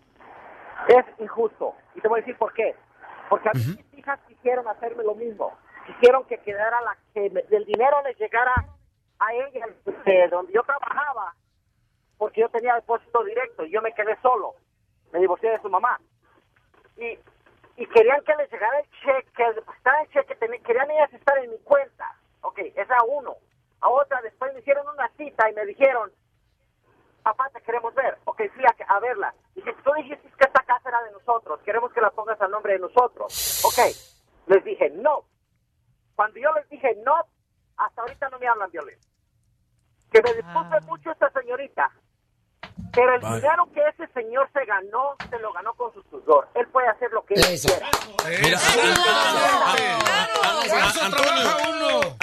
Es 0.88 1.04
injusto. 1.18 1.74
Y 1.96 2.00
te 2.00 2.08
voy 2.08 2.18
a 2.18 2.22
decir 2.22 2.36
por 2.36 2.52
qué. 2.52 2.74
Porque 3.28 3.48
a 3.48 3.52
mí 3.54 3.64
mis 3.64 3.98
hijas 3.98 4.20
quisieron 4.28 4.68
hacerme 4.68 5.02
lo 5.02 5.14
mismo. 5.14 5.52
Quisieron 5.86 6.24
que 6.26 6.38
quedara 6.38 6.80
la 6.82 6.96
que 7.14 7.30
me- 7.30 7.44
el 7.56 7.64
dinero 7.64 7.96
les 8.04 8.16
llegara 8.18 8.52
a 9.18 9.26
ella 9.34 9.66
de 10.06 10.28
donde 10.30 10.52
yo 10.52 10.62
trabajaba, 10.62 11.34
porque 12.18 12.40
yo 12.42 12.48
tenía 12.48 12.74
depósito 12.74 13.22
directo 13.24 13.64
y 13.64 13.70
yo 13.70 13.82
me 13.82 13.92
quedé 13.92 14.16
solo. 14.20 14.54
Me 15.12 15.20
divorcié 15.20 15.50
de 15.50 15.60
su 15.60 15.68
mamá. 15.68 16.00
Y, 16.96 17.18
y 17.76 17.86
querían 17.86 18.22
que 18.24 18.34
les 18.36 18.50
llegara 18.50 18.78
el 18.80 18.90
cheque, 18.90 19.30
que 19.36 19.42
el 19.44 20.08
cheque, 20.10 20.38
teni- 20.38 20.62
querían 20.62 20.90
ellas 20.90 21.12
estar 21.12 21.36
en 21.38 21.50
mi 21.50 21.58
cuenta. 21.58 22.14
Ok, 22.42 22.58
esa 22.74 23.02
uno. 23.04 23.34
A 23.80 23.88
otra, 23.88 24.20
después 24.22 24.52
me 24.54 24.60
hicieron 24.60 24.86
una 24.88 25.08
cita 25.16 25.50
y 25.50 25.54
me 25.54 25.66
dijeron, 25.66 26.10
papá, 27.22 27.50
te 27.50 27.60
queremos 27.62 27.94
ver. 27.94 28.16
Ok, 28.24 28.42
fui 28.54 28.64
a, 28.64 28.74
a 28.94 29.00
verla. 29.00 29.34
Dije, 29.54 29.74
tú 29.84 29.92
dijiste 29.94 30.28
que 30.38 30.44
esta 30.44 30.62
casa 30.62 30.88
era 30.88 31.02
de 31.02 31.12
nosotros, 31.12 31.60
queremos 31.62 31.92
que 31.92 32.00
la 32.00 32.10
pongas 32.10 32.40
al 32.40 32.50
nombre 32.50 32.74
de 32.74 32.78
nosotros. 32.80 33.62
Ok, 33.64 33.78
les 34.46 34.64
dije 34.64 34.90
no. 34.90 35.24
Cuando 36.14 36.38
yo 36.38 36.52
les 36.52 36.68
dije 36.68 36.94
no, 37.04 37.14
hasta 37.76 38.02
ahorita 38.02 38.28
no 38.30 38.38
me 38.38 38.46
hablan 38.48 38.70
violencia. 38.70 39.10
Que 40.12 40.22
me 40.22 40.32
disculpe 40.34 40.80
mucho 40.82 41.10
esta 41.10 41.28
señorita, 41.30 41.90
pero 42.94 43.14
el 43.14 43.20
Vale. 43.20 43.36
dinero 43.40 43.68
que 43.74 43.80
ese 43.88 44.12
señor 44.12 44.48
se 44.52 44.64
ganó, 44.64 45.16
se 45.30 45.38
lo 45.38 45.52
ganó 45.52 45.74
con 45.74 45.92
su 45.94 46.02
sudor. 46.10 46.48
Él 46.54 46.66
puede 46.68 46.88
hacer 46.88 47.10
lo 47.12 47.24
que 47.24 47.34
él 47.34 47.44
Eso. 47.44 47.68
quiera. 47.68 47.90
Mira, 48.42 48.60
Antonio, 51.02 52.16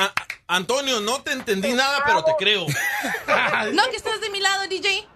Antonio, 0.48 1.00
no 1.02 1.22
te 1.22 1.32
entendí 1.32 1.74
nada, 1.74 2.02
pero 2.06 2.24
te 2.24 2.32
creo. 2.38 2.66
No, 3.74 3.84
que 3.90 3.96
estás 3.98 4.20
de 4.20 4.30
mi 4.30 4.40
lado, 4.40 4.68
DJ. 4.68 5.08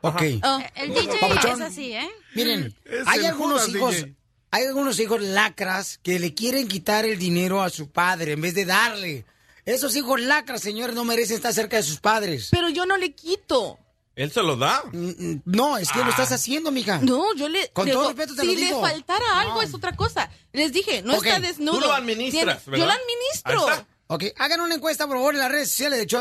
Ok. 0.00 0.22
Oh. 0.42 0.58
El 0.74 0.92
DJ 0.94 1.18
Papuchón. 1.20 1.62
es 1.62 1.68
así, 1.68 1.92
¿eh? 1.92 2.10
Miren, 2.34 2.74
Es 2.84 3.06
hay 3.06 3.24
algunos 3.26 3.62
Judas, 3.66 3.74
hijos, 3.76 3.94
DJ. 3.96 4.14
hay 4.50 4.64
algunos 4.66 4.98
hijos 5.00 5.22
lacras 5.22 5.98
que 6.02 6.18
le 6.18 6.34
quieren 6.34 6.66
quitar 6.68 7.04
el 7.04 7.18
dinero 7.18 7.62
a 7.62 7.70
su 7.70 7.90
padre 7.90 8.32
en 8.32 8.40
vez 8.40 8.54
de 8.54 8.64
darle. 8.64 9.24
Esos 9.64 9.94
hijos 9.96 10.20
lacras, 10.20 10.60
señores, 10.60 10.94
no 10.94 11.04
merecen 11.04 11.36
estar 11.36 11.52
cerca 11.54 11.76
de 11.76 11.82
sus 11.84 12.00
padres. 12.00 12.48
Pero 12.50 12.68
yo 12.68 12.84
no 12.86 12.96
le 12.96 13.12
quito. 13.14 13.78
Él 14.16 14.30
se 14.30 14.42
lo 14.42 14.56
da. 14.56 14.82
No, 15.44 15.76
es 15.76 15.90
que 15.90 15.98
lo 15.98 16.04
Ah. 16.06 16.10
estás 16.10 16.30
haciendo, 16.32 16.70
mija. 16.70 16.98
No, 16.98 17.34
yo 17.34 17.48
le. 17.48 17.68
Con 17.70 17.86
le- 17.86 17.92
todo 17.92 18.08
respeto 18.08 18.34
te 18.36 18.42
si 18.42 18.46
lo 18.48 18.54
digo. 18.54 18.82
le 18.82 18.88
faltara 18.92 19.40
algo 19.40 19.54
No. 19.56 19.62
es 19.62 19.74
otra 19.74 19.96
cosa. 19.96 20.30
Les 20.52 20.72
dije, 20.72 21.02
no 21.02 21.14
está 21.14 21.40
desnudo. 21.40 21.74
tú 21.74 21.80
lo 21.80 21.92
administras, 21.92 22.62
Tiene- 22.64 22.78
Yo 22.78 22.84
¿verdad? 22.84 22.86
lo 22.86 22.92
administro. 22.92 23.86
Ok, 24.06 24.24
hagan 24.36 24.60
una 24.60 24.74
encuesta, 24.74 25.06
por 25.06 25.16
favor, 25.16 25.34
en 25.34 25.40
las 25.40 25.50
redes 25.50 25.70
sociales 25.70 25.98
de. 25.98 26.16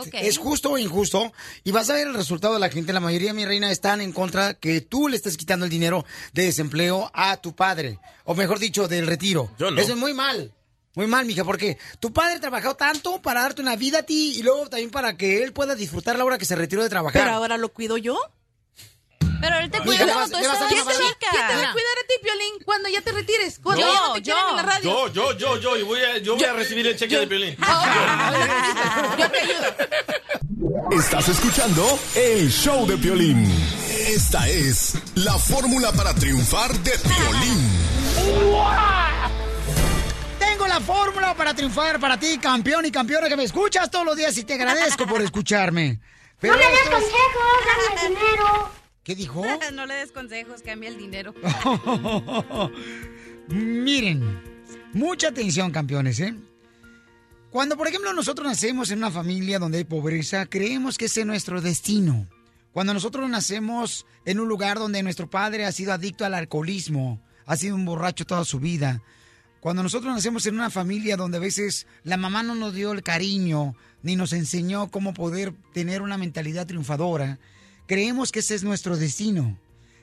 Ok. 0.00 0.08
¿Es 0.14 0.38
justo 0.38 0.70
o 0.70 0.78
injusto? 0.78 1.32
Y 1.64 1.72
vas 1.72 1.90
a 1.90 1.94
ver 1.94 2.06
el 2.06 2.14
resultado 2.14 2.54
de 2.54 2.60
la 2.60 2.70
gente. 2.70 2.92
La 2.92 3.00
mayoría, 3.00 3.34
mi 3.34 3.44
reina, 3.44 3.70
están 3.70 4.00
en 4.00 4.12
contra 4.12 4.54
que 4.54 4.80
tú 4.80 5.08
le 5.08 5.16
estés 5.16 5.36
quitando 5.36 5.64
el 5.66 5.70
dinero 5.70 6.04
de 6.32 6.44
desempleo 6.44 7.10
a 7.12 7.36
tu 7.38 7.54
padre. 7.54 7.98
O 8.24 8.34
mejor 8.34 8.60
dicho, 8.60 8.86
del 8.86 9.06
retiro. 9.08 9.50
Yo 9.58 9.70
no. 9.72 9.80
Eso 9.80 9.92
es 9.92 9.98
muy 9.98 10.14
mal. 10.14 10.54
Muy 10.94 11.06
mal, 11.06 11.24
mija, 11.24 11.44
porque 11.44 11.78
tu 12.00 12.12
padre 12.12 12.40
trabajó 12.40 12.74
tanto 12.74 13.22
para 13.22 13.42
darte 13.42 13.62
una 13.62 13.76
vida 13.76 14.00
a 14.00 14.02
ti 14.02 14.34
y 14.36 14.42
luego 14.42 14.68
también 14.68 14.90
para 14.90 15.16
que 15.16 15.42
él 15.44 15.52
pueda 15.52 15.74
disfrutar 15.76 16.16
la 16.18 16.24
hora 16.24 16.36
que 16.38 16.44
se 16.44 16.56
retiró 16.56 16.82
de 16.82 16.88
trabajar. 16.88 17.22
Pero 17.22 17.34
ahora 17.34 17.56
lo 17.58 17.68
cuido 17.72 17.96
yo. 17.96 18.18
Pero 19.40 19.56
él 19.58 19.70
te 19.70 19.80
cuida 19.80 20.04
vas- 20.04 20.30
tú 20.30 20.36
estás 20.36 20.58
¿Quién 20.68 20.84
te, 20.84 20.92
va, 20.92 20.98
quién 21.18 21.30
te 21.32 21.38
va 21.38 21.70
a 21.70 21.72
cuidar 21.72 21.96
a 21.96 22.06
ti, 22.06 22.14
Piolín, 22.22 22.54
cuando 22.64 22.88
ya 22.90 23.00
te 23.00 23.12
retires? 23.12 23.58
Cuando 23.62 23.80
Yo. 23.86 23.92
ya 23.92 24.00
no 24.00 24.12
te 24.12 24.22
quieran 24.22 24.44
en 24.50 24.56
la 24.56 24.62
radio. 24.62 24.90
Yo, 24.90 25.12
yo, 25.12 25.38
yo, 25.38 25.56
yo, 25.58 25.76
y 25.78 25.82
voy 25.82 26.00
a, 26.02 26.18
yo 26.18 26.34
voy 26.36 26.44
a 26.44 26.52
recibir 26.52 26.86
el 26.88 26.96
cheque 26.98 27.16
de 27.18 27.26
Piolín. 27.26 27.56
Yo 27.56 29.30
te 29.30 29.40
ayudo. 29.40 30.98
Estás 31.00 31.28
escuchando 31.28 31.98
el 32.16 32.50
show 32.50 32.86
de 32.86 32.98
Piolín. 32.98 33.46
Esta 34.08 34.46
es 34.48 34.94
la 35.14 35.38
fórmula 35.38 35.90
para 35.92 36.12
triunfar 36.14 36.76
de 36.80 36.90
Piolín. 36.98 37.70
Tengo 40.60 40.74
la 40.74 40.80
fórmula 40.82 41.34
para 41.34 41.54
triunfar 41.54 41.98
para 41.98 42.20
ti, 42.20 42.36
campeón 42.36 42.84
y 42.84 42.90
campeona 42.90 43.30
que 43.30 43.36
me 43.36 43.44
escuchas 43.44 43.90
todos 43.90 44.04
los 44.04 44.14
días 44.14 44.36
y 44.36 44.44
te 44.44 44.52
agradezco 44.52 45.06
por 45.06 45.22
escucharme. 45.22 46.00
Pero 46.38 46.52
no 46.52 46.60
le 46.60 46.66
des 46.66 46.90
consejos, 46.90 47.96
dame 47.96 48.08
dinero. 48.08 48.70
¿Qué 49.02 49.14
dijo? 49.14 49.42
no 49.72 49.86
le 49.86 49.94
des 49.94 50.12
consejos, 50.12 50.60
cambia 50.60 50.90
el 50.90 50.98
dinero. 50.98 51.34
Miren, 53.48 54.42
mucha 54.92 55.28
atención, 55.28 55.70
campeones, 55.70 56.20
¿eh? 56.20 56.34
Cuando, 57.48 57.78
por 57.78 57.88
ejemplo, 57.88 58.12
nosotros 58.12 58.46
nacemos 58.46 58.90
en 58.90 58.98
una 58.98 59.10
familia 59.10 59.58
donde 59.58 59.78
hay 59.78 59.84
pobreza, 59.84 60.44
creemos 60.44 60.98
que 60.98 61.06
ese 61.06 61.20
es 61.20 61.26
nuestro 61.26 61.62
destino. 61.62 62.28
Cuando 62.72 62.92
nosotros 62.92 63.30
nacemos 63.30 64.04
en 64.26 64.38
un 64.38 64.48
lugar 64.48 64.78
donde 64.78 65.02
nuestro 65.02 65.30
padre 65.30 65.64
ha 65.64 65.72
sido 65.72 65.94
adicto 65.94 66.26
al 66.26 66.34
alcoholismo, 66.34 67.18
ha 67.46 67.56
sido 67.56 67.76
un 67.76 67.86
borracho 67.86 68.26
toda 68.26 68.44
su 68.44 68.60
vida. 68.60 69.00
Cuando 69.60 69.82
nosotros 69.82 70.12
nacemos 70.14 70.46
en 70.46 70.54
una 70.54 70.70
familia 70.70 71.16
donde 71.16 71.36
a 71.36 71.40
veces 71.40 71.86
la 72.02 72.16
mamá 72.16 72.42
no 72.42 72.54
nos 72.54 72.74
dio 72.74 72.92
el 72.92 73.02
cariño, 73.02 73.74
ni 74.02 74.16
nos 74.16 74.32
enseñó 74.32 74.90
cómo 74.90 75.12
poder 75.12 75.52
tener 75.74 76.00
una 76.02 76.16
mentalidad 76.16 76.66
triunfadora, 76.66 77.38
creemos 77.86 78.32
que 78.32 78.38
ese 78.38 78.54
es 78.54 78.64
nuestro 78.64 78.96
destino. 78.96 79.58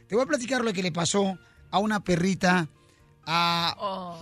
Te 0.08 0.16
voy 0.16 0.24
a 0.24 0.28
platicar 0.28 0.64
lo 0.64 0.74
que 0.74 0.84
le 0.84 0.92
pasó 0.92 1.38
a 1.72 1.80
una 1.80 2.02
perrita, 2.04 2.68
a 3.26 4.20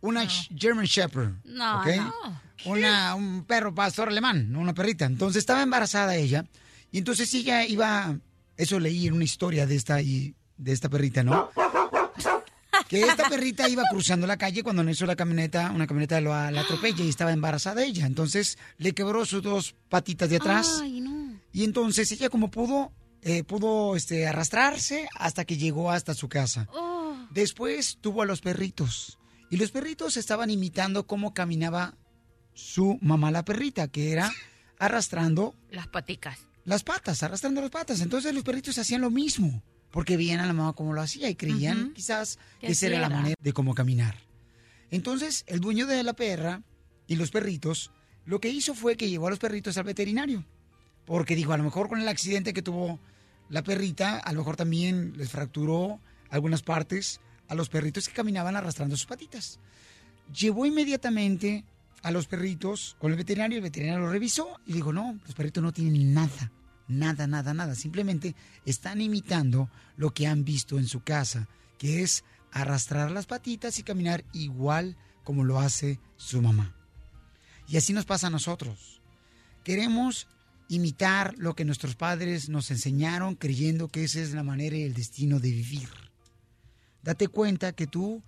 una 0.00 0.24
sh- 0.24 0.48
German 0.58 0.84
Shepherd. 0.86 1.32
No, 1.44 1.82
no. 1.96 2.40
Una, 2.64 3.14
un 3.14 3.44
perro 3.44 3.74
pastor 3.74 4.08
alemán, 4.08 4.50
no 4.50 4.58
una 4.60 4.74
perrita. 4.74 5.04
Entonces 5.04 5.38
estaba 5.40 5.62
embarazada 5.62 6.16
ella. 6.16 6.44
Y 6.90 6.98
entonces 6.98 7.32
ella 7.34 7.64
iba, 7.64 8.18
eso 8.56 8.80
leí 8.80 9.06
en 9.06 9.14
una 9.14 9.24
historia 9.24 9.66
de 9.66 9.76
esta, 9.76 10.00
y, 10.02 10.34
de 10.56 10.72
esta 10.72 10.88
perrita, 10.88 11.22
¿no? 11.22 11.50
Que 12.88 13.02
esta 13.02 13.28
perrita 13.28 13.68
iba 13.68 13.82
cruzando 13.90 14.26
la 14.26 14.36
calle 14.36 14.62
cuando 14.62 14.82
en 14.82 14.88
eso 14.90 15.06
la 15.06 15.16
camioneta, 15.16 15.72
una 15.72 15.86
camioneta 15.86 16.20
lo, 16.20 16.30
la 16.30 16.60
atropella 16.60 17.04
y 17.04 17.08
estaba 17.08 17.32
embarazada 17.32 17.82
ella. 17.84 18.06
Entonces 18.06 18.58
le 18.78 18.92
quebró 18.92 19.24
sus 19.26 19.42
dos 19.42 19.74
patitas 19.88 20.30
de 20.30 20.36
atrás. 20.36 20.78
Ay, 20.80 21.00
no. 21.00 21.40
Y 21.52 21.64
entonces 21.64 22.10
ella 22.12 22.28
como 22.30 22.50
pudo, 22.50 22.92
eh, 23.22 23.42
pudo 23.42 23.96
este, 23.96 24.26
arrastrarse 24.28 25.08
hasta 25.18 25.44
que 25.44 25.56
llegó 25.56 25.90
hasta 25.90 26.14
su 26.14 26.28
casa. 26.28 26.68
Oh. 26.72 27.16
Después 27.30 27.98
tuvo 28.00 28.22
a 28.22 28.26
los 28.26 28.40
perritos. 28.40 29.18
Y 29.50 29.56
los 29.56 29.70
perritos 29.70 30.16
estaban 30.16 30.50
imitando 30.50 31.06
cómo 31.06 31.34
caminaba 31.34 31.94
su 32.54 32.98
mamá 33.02 33.30
la 33.30 33.44
perrita, 33.44 33.88
que 33.88 34.12
era 34.12 34.32
arrastrando 34.78 35.54
Las 35.70 35.88
paticas. 35.88 36.38
las 36.64 36.82
patas, 36.84 37.22
arrastrando 37.22 37.60
las 37.60 37.70
patas. 37.70 38.00
Entonces 38.00 38.34
los 38.34 38.44
perritos 38.44 38.78
hacían 38.78 39.00
lo 39.00 39.10
mismo, 39.10 39.62
porque 39.96 40.18
veían 40.18 40.40
a 40.40 40.46
la 40.46 40.52
mamá 40.52 40.74
como 40.74 40.92
lo 40.92 41.00
hacía 41.00 41.30
y 41.30 41.36
creían 41.36 41.94
quizás 41.94 42.38
Que 42.60 42.66
esa 42.66 42.88
era 42.88 43.00
la 43.00 43.06
era. 43.06 43.16
manera 43.16 43.34
de 43.40 43.52
cómo 43.54 43.74
caminar. 43.74 44.14
Entonces 44.90 45.42
el 45.46 45.58
dueño 45.60 45.86
de 45.86 46.02
la 46.02 46.12
perra 46.12 46.60
y 47.06 47.16
los 47.16 47.30
perritos 47.30 47.92
lo 48.26 48.38
que 48.38 48.50
hizo 48.50 48.74
fue 48.74 48.98
que 48.98 49.08
llevó 49.08 49.28
a 49.28 49.30
los 49.30 49.38
perritos 49.38 49.78
al 49.78 49.84
veterinario, 49.84 50.44
porque 51.06 51.34
dijo, 51.34 51.54
a 51.54 51.56
lo 51.56 51.64
mejor 51.64 51.88
con 51.88 51.98
el 51.98 52.08
accidente 52.08 52.52
que 52.52 52.60
tuvo 52.60 53.00
la 53.48 53.62
perrita, 53.62 54.18
a 54.18 54.32
lo 54.34 54.40
mejor 54.40 54.56
también 54.56 55.14
les 55.16 55.30
fracturó 55.30 55.98
algunas 56.28 56.60
partes 56.60 57.22
a 57.48 57.54
los 57.54 57.70
perritos 57.70 58.06
que 58.06 58.14
caminaban 58.14 58.54
arrastrando 58.54 58.98
sus 58.98 59.06
patitas. 59.06 59.60
Llevó 60.38 60.66
inmediatamente 60.66 61.64
a 62.02 62.10
los 62.10 62.26
perritos 62.26 62.96
con 62.98 63.12
el 63.12 63.16
veterinario, 63.16 63.56
el 63.56 63.62
veterinario 63.62 64.04
lo 64.04 64.12
revisó 64.12 64.60
y 64.66 64.74
dijo, 64.74 64.92
no, 64.92 65.18
los 65.24 65.34
perritos 65.34 65.62
no 65.62 65.72
tienen 65.72 66.12
nada, 66.12 66.52
nada, 66.88 67.26
nada, 67.26 67.54
nada. 67.54 67.74
Simplemente 67.74 68.34
están 68.64 69.00
imitando 69.00 69.70
lo 69.96 70.12
que 70.12 70.26
han 70.26 70.44
visto 70.44 70.78
en 70.78 70.86
su 70.86 71.00
casa, 71.02 71.48
que 71.78 72.02
es 72.02 72.24
arrastrar 72.52 73.10
las 73.10 73.26
patitas 73.26 73.78
y 73.78 73.82
caminar 73.82 74.24
igual 74.32 74.96
como 75.24 75.44
lo 75.44 75.60
hace 75.60 75.98
su 76.16 76.40
mamá. 76.40 76.74
Y 77.68 77.76
así 77.76 77.92
nos 77.92 78.04
pasa 78.04 78.28
a 78.28 78.30
nosotros. 78.30 79.00
Queremos 79.64 80.28
imitar 80.68 81.34
lo 81.38 81.54
que 81.54 81.64
nuestros 81.64 81.96
padres 81.96 82.48
nos 82.48 82.70
enseñaron 82.70 83.34
creyendo 83.34 83.88
que 83.88 84.04
esa 84.04 84.20
es 84.20 84.32
la 84.32 84.42
manera 84.42 84.76
y 84.76 84.82
el 84.82 84.94
destino 84.94 85.40
de 85.40 85.50
vivir. 85.50 85.88
Date 87.02 87.28
cuenta 87.28 87.72
que 87.72 87.86
tú 87.86 88.22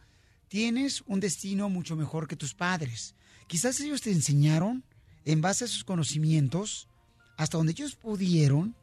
tienes 0.49 1.03
un 1.07 1.21
destino 1.21 1.69
mucho 1.69 1.97
mejor 1.97 2.29
que 2.29 2.37
tus 2.37 2.55
padres. 2.55 3.15
Quizás 3.47 3.81
ellos 3.81 4.03
te 4.03 4.13
enseñaron 4.13 4.85
en 5.25 5.41
base 5.41 5.65
a 5.65 5.69
sus 5.69 5.85
conocimientos, 5.85 6.89
hasta 7.39 7.57
donde 7.57 7.73
ellos 7.73 7.95
pudieron 7.95 8.75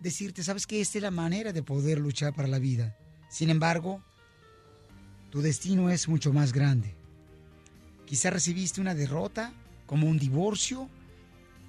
decirte, 0.00 0.42
sabes 0.42 0.66
que 0.66 0.80
esta 0.80 0.98
es 0.98 1.02
la 1.02 1.12
manera 1.12 1.52
de 1.52 1.62
poder 1.62 1.98
luchar 1.98 2.34
para 2.34 2.48
la 2.48 2.58
vida. 2.58 2.96
Sin 3.30 3.48
embargo, 3.48 4.02
tu 5.30 5.40
destino 5.40 5.88
es 5.88 6.08
mucho 6.08 6.32
más 6.32 6.52
grande. 6.52 6.96
Quizás 8.04 8.32
recibiste 8.32 8.80
una 8.80 8.96
derrota, 8.96 9.54
como 9.86 10.08
un 10.08 10.18
divorcio, 10.18 10.90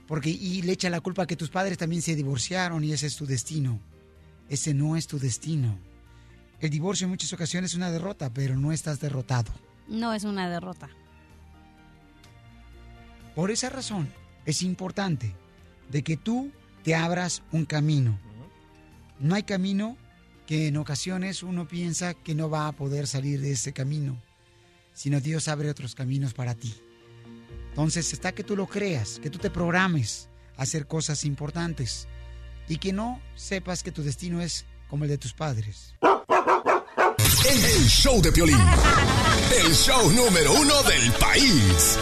porque 0.07 0.31
y 0.31 0.63
le 0.63 0.73
echa 0.73 0.89
la 0.89 1.01
culpa 1.01 1.23
a 1.23 1.27
que 1.27 1.35
tus 1.35 1.51
padres 1.51 1.77
también 1.77 2.01
se 2.01 2.15
divorciaron 2.15 2.83
y 2.83 2.91
ese 2.91 3.05
es 3.05 3.15
tu 3.15 3.27
destino. 3.27 3.79
Ese 4.49 4.73
no 4.73 4.97
es 4.97 5.05
tu 5.05 5.19
destino. 5.19 5.77
El 6.59 6.71
divorcio 6.71 7.05
en 7.05 7.11
muchas 7.11 7.31
ocasiones 7.31 7.71
es 7.71 7.77
una 7.77 7.91
derrota, 7.91 8.33
pero 8.33 8.57
no 8.57 8.71
estás 8.71 8.99
derrotado. 8.99 9.53
No 9.87 10.13
es 10.13 10.23
una 10.23 10.49
derrota. 10.49 10.89
Por 13.35 13.51
esa 13.51 13.69
razón 13.69 14.11
es 14.45 14.63
importante 14.63 15.42
de 15.89 16.03
que 16.03 16.17
tú 16.17 16.51
te 16.83 16.95
abras 16.95 17.43
un 17.51 17.65
camino. 17.65 18.19
No 19.19 19.35
hay 19.35 19.43
camino 19.43 19.97
que 20.45 20.67
en 20.67 20.77
ocasiones 20.77 21.43
uno 21.43 21.67
piensa 21.67 22.13
que 22.13 22.35
no 22.35 22.49
va 22.49 22.67
a 22.67 22.71
poder 22.73 23.07
salir 23.07 23.41
de 23.41 23.51
ese 23.51 23.73
camino, 23.73 24.21
sino 24.93 25.21
Dios 25.21 25.47
abre 25.47 25.69
otros 25.69 25.95
caminos 25.95 26.33
para 26.33 26.55
ti. 26.55 26.73
Entonces 27.69 28.13
está 28.13 28.33
que 28.33 28.43
tú 28.43 28.55
lo 28.55 28.67
creas, 28.67 29.19
que 29.19 29.29
tú 29.29 29.39
te 29.39 29.49
programes 29.49 30.29
a 30.57 30.63
hacer 30.63 30.85
cosas 30.85 31.25
importantes 31.25 32.07
y 32.67 32.77
que 32.77 32.93
no 32.93 33.21
sepas 33.35 33.83
que 33.83 33.91
tu 33.91 34.03
destino 34.03 34.41
es 34.41 34.65
como 34.89 35.05
el 35.05 35.09
de 35.09 35.17
tus 35.17 35.33
padres. 35.33 35.95
El 37.49 37.87
show 37.87 38.21
de 38.21 38.31
Piolín. 38.31 38.59
El 39.65 39.73
show 39.73 40.11
número 40.11 40.53
uno 40.53 40.83
del 40.83 41.11
país. 41.13 41.97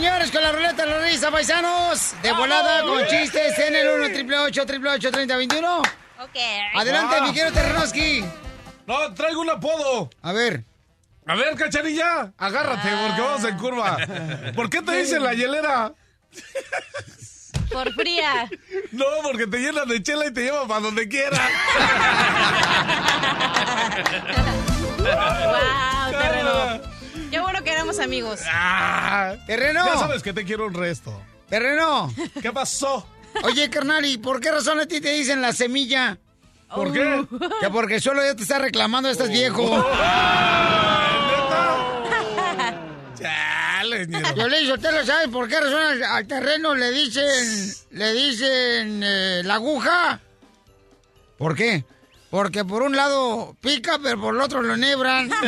Señores, 0.00 0.30
con 0.30 0.42
la 0.42 0.50
ruleta 0.50 0.86
de 0.86 0.90
la 0.90 0.98
risa, 1.00 1.30
paisanos. 1.30 2.14
De 2.22 2.32
volada 2.32 2.82
con 2.84 3.06
chistes 3.06 3.58
en 3.58 3.74
el 3.74 3.86
1 3.88 4.04
888 4.06 4.62
888 4.62 5.10
3021 5.12 5.78
Ok. 5.78 6.36
Adelante, 6.74 7.16
Ah. 7.18 7.22
mi 7.26 7.34
querido 7.34 7.52
Terrenoski. 7.52 8.24
No, 8.86 9.12
traigo 9.14 9.42
un 9.42 9.50
apodo. 9.50 10.08
A 10.22 10.32
ver. 10.32 10.64
A 11.26 11.34
ver, 11.34 11.54
cacharilla, 11.54 12.32
agárrate, 12.38 12.88
porque 12.88 13.20
vamos 13.20 13.44
en 13.44 13.58
curva. 13.58 13.98
¿Por 14.56 14.70
qué 14.70 14.80
te 14.80 14.92
dicen 14.96 15.22
la 15.22 15.34
hielera? 15.34 15.92
Por 17.70 17.92
fría. 17.92 18.48
No, 18.92 19.04
porque 19.22 19.46
te 19.46 19.58
llenan 19.58 19.86
de 19.86 20.02
chela 20.02 20.26
y 20.26 20.32
te 20.32 20.44
llevan 20.44 20.66
para 20.66 20.80
donde 20.80 21.06
quieras. 21.08 21.38
wow, 24.98 26.20
terreno. 26.20 26.80
Qué 27.30 27.40
bueno 27.40 27.62
que 27.62 27.70
éramos 27.72 27.98
amigos. 28.00 28.40
Ah, 28.50 29.34
Terreno. 29.46 29.84
Ya 29.86 29.98
sabes 29.98 30.22
que 30.22 30.32
te 30.32 30.44
quiero 30.44 30.66
un 30.66 30.74
resto. 30.74 31.12
Terreno. 31.48 32.12
¿Qué 32.40 32.52
pasó? 32.52 33.06
Oye, 33.44 33.70
carnal, 33.70 34.04
¿y 34.04 34.18
por 34.18 34.40
qué 34.40 34.50
razón 34.50 34.80
a 34.80 34.86
ti 34.86 35.00
te 35.00 35.12
dicen 35.12 35.40
la 35.40 35.52
semilla? 35.52 36.18
¿Por 36.74 36.92
qué? 36.92 37.24
Que 37.60 37.70
porque 37.70 38.00
solo 38.00 38.24
ya 38.24 38.34
te 38.34 38.42
está 38.42 38.58
reclamando, 38.58 39.08
estás 39.08 39.28
viejo. 39.28 39.62
Chale, 43.18 44.06
ñero. 44.06 44.34
Yo 44.36 44.48
le 44.48 44.72
¿usted 44.72 44.92
lo 44.92 45.04
sabe 45.04 45.28
por 45.28 45.48
qué 45.48 45.60
razón 45.60 45.80
al, 45.80 46.02
al 46.04 46.26
terreno 46.26 46.74
le 46.74 46.90
dicen, 46.90 47.74
le 47.90 48.12
dicen 48.12 49.02
eh, 49.04 49.42
la 49.44 49.54
aguja? 49.54 50.20
¿Por 51.38 51.56
qué? 51.56 51.84
Porque 52.30 52.64
por 52.64 52.82
un 52.82 52.94
lado 52.96 53.56
pica, 53.60 53.98
pero 54.00 54.20
por 54.20 54.34
el 54.34 54.40
otro 54.40 54.62
lo 54.62 54.76
nebran. 54.76 55.28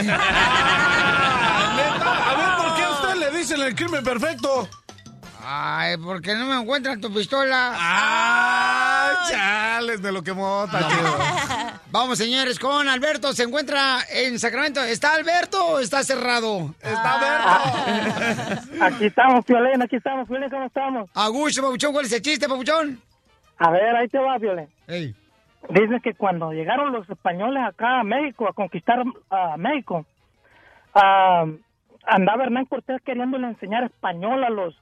Neta, 1.76 2.30
a 2.30 2.34
ver, 2.36 2.56
¿por 2.66 2.76
qué 2.76 2.82
a 2.82 2.90
usted 2.90 3.14
le 3.14 3.30
dicen 3.42 3.60
el 3.60 3.74
crimen 3.74 4.04
perfecto? 4.04 4.68
Ay, 5.44 5.96
porque 5.96 6.32
no 6.36 6.46
me 6.46 6.60
encuentran 6.60 7.00
tu 7.00 7.12
pistola. 7.12 7.72
¡Ah! 7.74 9.26
Chales, 9.28 10.00
de 10.00 10.12
lo 10.12 10.22
que 10.22 10.32
mota, 10.32 10.78
chido. 10.88 11.16
Vamos, 11.90 12.18
señores, 12.18 12.60
con 12.60 12.88
Alberto. 12.88 13.32
Se 13.32 13.42
encuentra 13.42 13.98
en 14.14 14.38
Sacramento. 14.38 14.80
¿Está 14.84 15.14
Alberto 15.14 15.58
o 15.66 15.78
está 15.80 16.04
cerrado? 16.04 16.72
Está 16.80 17.14
Alberto. 17.18 18.74
Aquí 18.84 19.06
estamos, 19.06 19.44
Piolín, 19.44 19.82
aquí 19.82 19.96
estamos, 19.96 20.28
Piolín, 20.28 20.48
¿cómo 20.48 20.66
estamos? 20.66 21.10
Augusto, 21.12 21.62
Papuchón, 21.62 21.92
¿cuál 21.92 22.06
es 22.06 22.12
el 22.12 22.22
chiste, 22.22 22.48
Papuchón? 22.48 23.00
A 23.58 23.70
ver, 23.70 23.96
ahí 23.96 24.06
te 24.06 24.18
va, 24.18 24.38
Piolín. 24.38 24.68
Ey. 24.86 25.14
Dice 25.68 26.00
que 26.00 26.14
cuando 26.14 26.52
llegaron 26.52 26.92
los 26.92 27.10
españoles 27.10 27.64
acá 27.66 28.00
a 28.00 28.04
México, 28.04 28.48
a 28.48 28.52
conquistar 28.52 29.02
a 29.30 29.56
México, 29.56 30.06
ah, 30.94 31.46
andaba 32.06 32.44
Hernán 32.44 32.66
Cortés 32.66 33.00
queriéndole 33.02 33.46
enseñar 33.48 33.84
español 33.84 34.44
a 34.44 34.50
los 34.50 34.76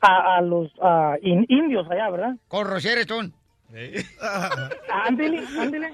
a, 0.00 0.36
a 0.36 0.40
los 0.42 0.70
ah, 0.82 1.16
in- 1.22 1.46
indios 1.48 1.90
allá, 1.90 2.10
¿verdad? 2.10 2.36
Con 2.48 2.66
Roger 2.68 2.98
Stone. 2.98 3.30
Ándele, 5.06 5.42
ándele. 5.58 5.92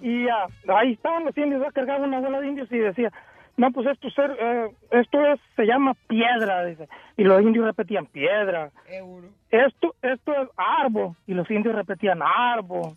Y 0.00 0.28
ah, 0.28 0.46
ahí 0.76 0.92
estaban 0.92 1.24
los 1.24 1.36
indios, 1.36 1.60
¿verdad? 1.60 1.74
cargaba 1.74 2.04
una 2.04 2.20
bola 2.20 2.40
de 2.40 2.48
indios 2.48 2.70
y 2.70 2.78
decía, 2.78 3.12
no, 3.56 3.70
pues 3.72 3.86
esto, 3.88 4.10
ser, 4.10 4.36
eh, 4.38 4.68
esto 4.90 5.24
es, 5.26 5.40
se 5.56 5.64
llama 5.64 5.94
piedra, 6.06 6.64
dice. 6.64 6.88
Y 7.16 7.24
los 7.24 7.40
indios 7.42 7.64
repetían, 7.64 8.06
piedra. 8.06 8.70
Esto, 9.50 9.94
esto 10.02 10.32
es 10.42 10.48
árbol. 10.56 11.16
Y 11.26 11.34
los 11.34 11.50
indios 11.50 11.74
repetían, 11.74 12.20
árbol. 12.22 12.92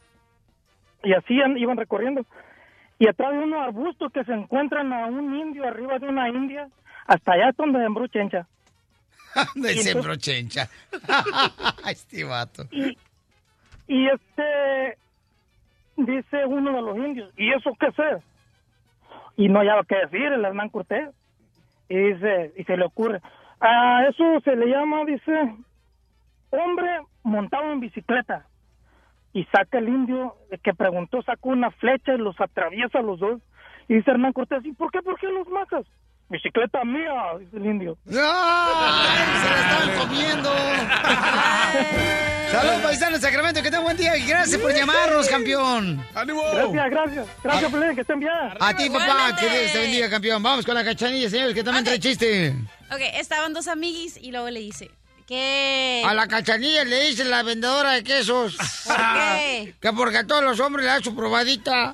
Y 1.04 1.14
así 1.14 1.42
an- 1.42 1.58
iban 1.58 1.78
recorriendo. 1.78 2.26
Y 3.02 3.08
atrás 3.08 3.32
de 3.32 3.40
unos 3.40 3.68
arbustos 3.68 4.12
que 4.12 4.24
se 4.24 4.32
encuentran 4.32 4.94
a 4.94 5.08
un 5.08 5.36
indio 5.36 5.68
arriba 5.68 5.98
de 5.98 6.08
una 6.08 6.30
india, 6.30 6.70
hasta 7.08 7.34
allá 7.34 7.50
es 7.50 7.58
donde 7.58 7.80
sembró 7.80 8.06
chencha. 8.06 8.46
Sembro 9.82 10.16
Chencha. 10.18 10.70
este 11.90 12.24
vato. 12.24 12.66
Y 13.88 14.08
este 14.08 15.00
dice 15.98 16.46
uno 16.46 16.76
de 16.76 16.82
los 16.84 16.96
indios, 16.96 17.34
¿y 17.38 17.52
eso 17.52 17.72
qué 17.80 17.88
es? 17.88 18.24
Y 19.36 19.50
no 19.50 19.62
hallaba 19.62 19.84
qué 19.84 19.96
decir 19.96 20.22
el 20.22 20.46
Hernán 20.46 20.70
Cortés. 20.70 21.10
Y 21.90 21.98
dice, 21.98 22.54
y 22.56 22.64
se 22.66 22.78
le 22.78 22.86
ocurre, 22.86 23.20
a 23.60 24.06
eso 24.10 24.40
se 24.42 24.56
le 24.56 24.68
llama, 24.68 25.06
dice, 25.06 25.56
hombre 26.52 27.02
montado 27.24 27.72
en 27.72 27.80
bicicleta. 27.80 28.46
Y 29.34 29.46
saca 29.46 29.78
el 29.78 29.88
indio 29.88 30.36
el 30.52 30.60
que 30.60 30.74
preguntó, 30.74 31.22
saca 31.22 31.40
una 31.44 31.72
flecha 31.72 32.14
y 32.14 32.18
los 32.18 32.40
atraviesa 32.40 33.00
a 33.00 33.02
los 33.02 33.20
dos. 33.20 33.42
Y 33.88 33.96
dice 33.96 34.12
Hernán 34.12 34.34
Cortés, 34.34 34.66
¿y 34.66 34.74
por 34.74 34.92
qué? 34.92 35.02
¿Por 35.02 35.20
qué 35.20 35.28
los 35.28 35.48
matas? 35.48 35.86
Bicicleta 36.30 36.84
mía, 36.86 37.12
dice 37.40 37.58
el 37.58 37.66
indio. 37.66 37.98
¡Se 38.06 38.16
la 38.16 39.06
estaban 39.60 40.00
comiendo! 40.00 40.50
Saludos, 42.52 42.82
paisanos 42.82 43.22
de 43.22 43.28
Sacramento, 43.28 43.62
que 43.62 43.70
tengan 43.70 43.84
buen 43.84 43.98
día 43.98 44.18
y 44.18 44.26
gracias 44.26 44.62
por 44.62 44.74
llamarnos, 44.74 45.28
campeón. 45.28 46.02
¡Ánimo! 46.16 46.42
Gracias, 46.54 46.90
gracias. 46.90 47.28
Gracias, 47.44 47.72
Pelín, 47.72 47.96
que 47.96 48.02
estén 48.02 48.20
bien. 48.20 48.32
A 48.60 48.74
ti, 48.74 48.90
papá, 48.90 49.36
que 49.38 49.50
Dios 49.50 49.74
te 49.74 49.80
bendiga, 49.80 50.10
campeón. 50.10 50.42
Vamos 50.42 50.66
con 50.66 50.76
la 50.76 50.84
cachanilla, 50.86 51.30
señores, 51.30 51.54
que 51.54 51.64
también 51.64 51.84
trae 51.84 52.00
chiste. 52.00 52.56
Ok, 52.92 53.02
estaban 53.16 53.54
dos 53.54 53.68
amiguis 53.68 54.18
y 54.22 54.32
luego 54.32 54.50
le 54.50 54.60
dice 54.62 54.90
que... 55.32 56.04
A 56.06 56.14
la 56.14 56.28
cachanilla 56.28 56.84
le 56.84 57.06
dice 57.06 57.24
la 57.24 57.42
vendedora 57.42 57.92
de 57.92 58.04
quesos. 58.04 58.58
¿Por 58.86 58.98
qué? 58.98 59.74
Que 59.80 59.94
porque 59.94 60.18
a 60.18 60.28
todos 60.28 60.44
los 60.44 60.60
hombres 60.60 60.86
le 60.86 60.92
da 60.92 61.00
su 61.02 61.16
probadita. 61.16 61.90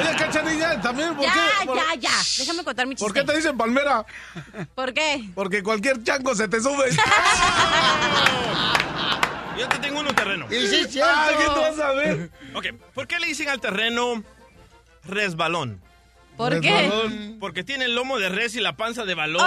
Oye, 0.00 0.16
cachanilla, 0.16 0.80
también, 0.80 1.14
¿por 1.14 1.26
Ya, 1.26 1.34
qué? 1.60 1.66
por- 1.66 1.76
ya, 1.76 1.94
ya. 2.00 2.10
Déjame 2.38 2.64
contar 2.64 2.86
mi 2.86 2.94
chiste. 2.94 3.04
¿Por 3.04 3.12
qué 3.12 3.24
te 3.30 3.36
dicen 3.36 3.58
palmera? 3.58 4.06
¿Por 4.74 4.94
qué? 4.94 5.24
Porque 5.34 5.62
cualquier 5.62 6.02
chango 6.02 6.34
se 6.34 6.48
te 6.48 6.58
sube. 6.60 6.88
Yo 9.58 9.68
te 9.68 9.78
tengo 9.78 10.00
uno 10.00 10.14
terreno. 10.14 10.46
Y 10.50 10.66
sí. 10.66 10.98
Ah, 11.04 11.28
¿qué 11.38 11.44
tú 11.44 11.60
vas 11.60 11.78
a 11.78 11.92
ver? 11.92 12.30
Ok, 12.54 12.66
¿por 12.94 13.06
qué 13.06 13.18
le 13.18 13.26
dicen 13.26 13.50
al 13.50 13.60
terreno 13.60 14.24
resbalón? 15.04 15.82
¿Por 16.36 16.52
Resbalón. 16.52 17.36
Porque 17.38 17.64
tiene 17.64 17.84
el 17.84 17.94
lomo 17.94 18.18
de 18.18 18.28
res 18.28 18.56
y 18.56 18.60
la 18.60 18.76
panza 18.76 19.04
de 19.04 19.14
balón. 19.14 19.44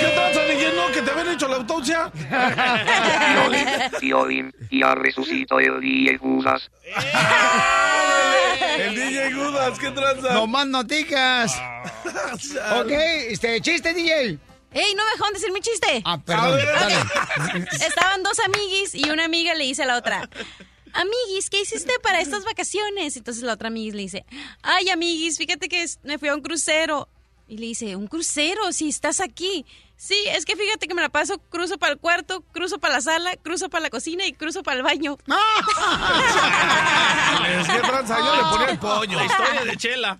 ¿Qué 0.00 0.06
tranza? 0.08 0.38
No, 0.74 0.92
que 0.92 1.02
te 1.02 1.10
habían 1.10 1.30
hecho 1.30 1.48
la 1.48 1.56
autopsia. 1.56 2.10
Piolín, 4.00 4.52
ya 4.70 4.94
resucitó 4.94 5.58
el 5.60 5.80
DJ 5.80 6.18
Judas. 6.18 6.70
El 8.78 8.94
DJ 8.94 9.32
Gudas, 9.34 9.78
¿qué 9.78 9.90
tranza? 9.90 10.34
No 10.34 10.46
más 10.46 10.66
noticas. 10.66 11.60
ok, 12.80 12.90
este, 13.28 13.60
chiste, 13.60 13.94
DJ. 13.94 14.38
¡Ey, 14.72 14.94
no 14.94 15.04
me 15.04 15.10
dejaron 15.12 15.32
decir 15.32 15.50
mi 15.52 15.60
chiste! 15.60 16.02
Ah, 16.04 16.18
perdón. 16.18 16.60
Estaban 17.72 18.22
dos 18.22 18.38
amiguis 18.40 18.94
y 18.94 19.08
una 19.10 19.24
amiga 19.24 19.54
le 19.54 19.64
dice 19.64 19.84
a 19.84 19.86
la 19.86 19.96
otra, 19.96 20.28
amiguis, 20.94 21.50
¿qué 21.50 21.60
hiciste 21.62 21.92
para 22.02 22.20
estas 22.20 22.44
vacaciones? 22.44 23.16
Entonces 23.16 23.42
la 23.42 23.54
otra 23.54 23.68
amiguis 23.68 23.94
le 23.94 24.02
dice, 24.02 24.24
ay, 24.62 24.88
amiguis, 24.90 25.38
fíjate 25.38 25.68
que 25.68 25.82
es- 25.82 25.98
me 26.02 26.18
fui 26.18 26.28
a 26.28 26.34
un 26.34 26.42
crucero. 26.42 27.08
Y 27.50 27.56
le 27.56 27.66
dice, 27.66 27.96
¿un 27.96 28.08
crucero? 28.08 28.72
Si 28.72 28.90
estás 28.90 29.20
aquí. 29.20 29.64
Sí, 29.96 30.14
es 30.28 30.44
que 30.44 30.54
fíjate 30.54 30.86
que 30.86 30.94
me 30.94 31.00
la 31.02 31.08
paso, 31.08 31.38
cruzo 31.48 31.78
para 31.78 31.94
el 31.94 31.98
cuarto, 31.98 32.42
cruzo 32.52 32.78
para 32.78 32.94
la 32.96 33.00
sala, 33.00 33.36
cruzo 33.42 33.68
para 33.70 33.80
la 33.84 33.90
cocina 33.90 34.26
y 34.26 34.32
cruzo 34.34 34.62
para 34.62 34.76
el 34.76 34.82
baño. 34.82 35.16
Es 37.60 37.66
que 37.68 37.78
tranza, 37.80 38.18
yo 38.18 38.36
le 38.36 38.42
ponía 38.50 38.68
el 38.70 38.78
pollo. 38.78 39.18
La 39.18 39.24
historia 39.24 39.64
de 39.64 39.76
Chela. 39.76 40.18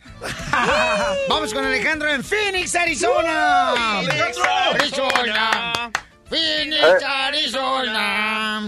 Vamos 1.28 1.52
con 1.52 1.64
Alejandro 1.64 2.08
en 2.08 2.24
Phoenix, 2.24 2.74
Arizona. 2.74 3.74
Phoenix, 4.06 4.38
Arizona. 4.38 5.90
Phoenix, 6.28 7.02
Arizona. 7.04 8.62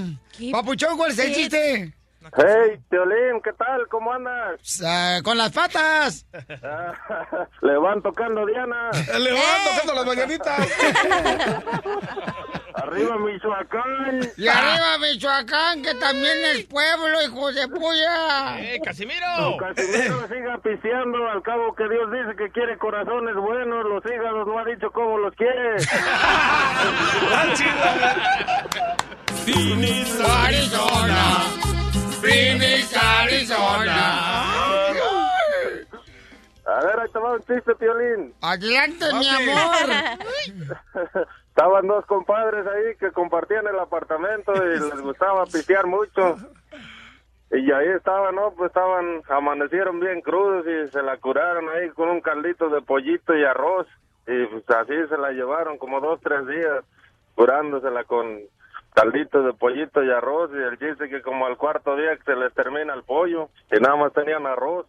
Papuchón, 0.52 0.96
¿cuál 0.96 1.10
es 1.12 1.18
el. 1.18 1.92
Hey, 2.36 2.78
Teolín, 2.90 3.40
¿qué 3.42 3.52
tal? 3.54 3.88
¿Cómo 3.88 4.12
andas? 4.12 4.82
Ah, 4.84 5.20
con 5.24 5.38
las 5.38 5.50
patas. 5.52 6.26
Le 7.62 7.78
van 7.78 8.02
tocando 8.02 8.44
Diana. 8.44 8.90
Le 9.18 9.32
van 9.32 9.64
tocando 9.64 9.94
las 9.94 10.06
mañanitas. 10.06 10.68
Arriba 12.74 13.16
Michoacán. 13.18 14.20
Y 14.36 14.48
arriba 14.48 14.98
Michoacán, 14.98 15.82
que 15.82 15.94
también 15.94 16.36
es 16.52 16.64
pueblo, 16.64 17.22
hijo 17.22 17.52
de 17.52 17.68
puya. 17.68 18.60
¡Eh, 18.60 18.80
Casimiro! 18.84 19.56
Casimiro 19.58 20.28
siga 20.28 20.58
pisteando, 20.62 21.28
al 21.28 21.42
cabo 21.42 21.74
que 21.74 21.88
Dios 21.88 22.10
dice 22.12 22.36
que 22.36 22.50
quiere 22.50 22.78
corazones 22.78 23.34
buenos, 23.36 23.84
los 23.84 24.04
hígados 24.04 24.46
no 24.46 24.58
ha 24.58 24.64
dicho 24.64 24.90
cómo 24.90 25.18
los 25.18 25.34
quiere. 25.34 25.78
Phoenix, 29.44 30.20
Arizona. 30.20 31.44
Phoenix, 32.20 32.96
Arizona. 32.96 34.89
A 36.70 36.84
ver, 36.84 37.00
ahí 37.00 37.08
te 37.10 37.18
va 37.18 37.32
un 37.32 37.40
chiste, 37.40 37.74
Piolín. 37.74 38.32
Adelante, 38.42 39.06
mi 39.14 39.28
amor. 39.28 39.88
Estaban 41.48 41.86
dos 41.88 42.06
compadres 42.06 42.64
ahí 42.66 42.94
que 42.96 43.10
compartían 43.10 43.66
el 43.66 43.78
apartamento 43.78 44.54
y 44.54 44.78
les 44.78 45.00
gustaba 45.00 45.44
pistear 45.46 45.86
mucho. 45.86 46.36
Y 47.50 47.72
ahí 47.72 47.88
estaban, 47.88 48.36
¿no? 48.36 48.52
Pues 48.52 48.68
estaban, 48.68 49.22
amanecieron 49.28 49.98
bien 49.98 50.20
crudos 50.20 50.64
y 50.66 50.90
se 50.92 51.02
la 51.02 51.16
curaron 51.16 51.68
ahí 51.70 51.90
con 51.90 52.08
un 52.08 52.20
caldito 52.20 52.68
de 52.68 52.80
pollito 52.82 53.36
y 53.36 53.44
arroz. 53.44 53.88
Y 54.28 54.46
pues 54.46 54.64
así 54.70 54.94
se 55.08 55.18
la 55.18 55.32
llevaron 55.32 55.76
como 55.76 56.00
dos, 56.00 56.20
tres 56.20 56.46
días, 56.46 56.84
curándosela 57.34 58.04
con 58.04 58.38
caldito 58.94 59.42
de 59.42 59.52
pollito 59.54 60.04
y 60.04 60.10
arroz. 60.10 60.50
Y 60.54 60.62
el 60.62 60.78
chiste 60.78 61.08
que 61.08 61.20
como 61.20 61.46
al 61.46 61.56
cuarto 61.56 61.96
día 61.96 62.16
que 62.16 62.22
se 62.22 62.36
les 62.36 62.54
termina 62.54 62.94
el 62.94 63.02
pollo 63.02 63.48
y 63.72 63.80
nada 63.80 63.96
más 63.96 64.12
tenían 64.12 64.46
arroz. 64.46 64.86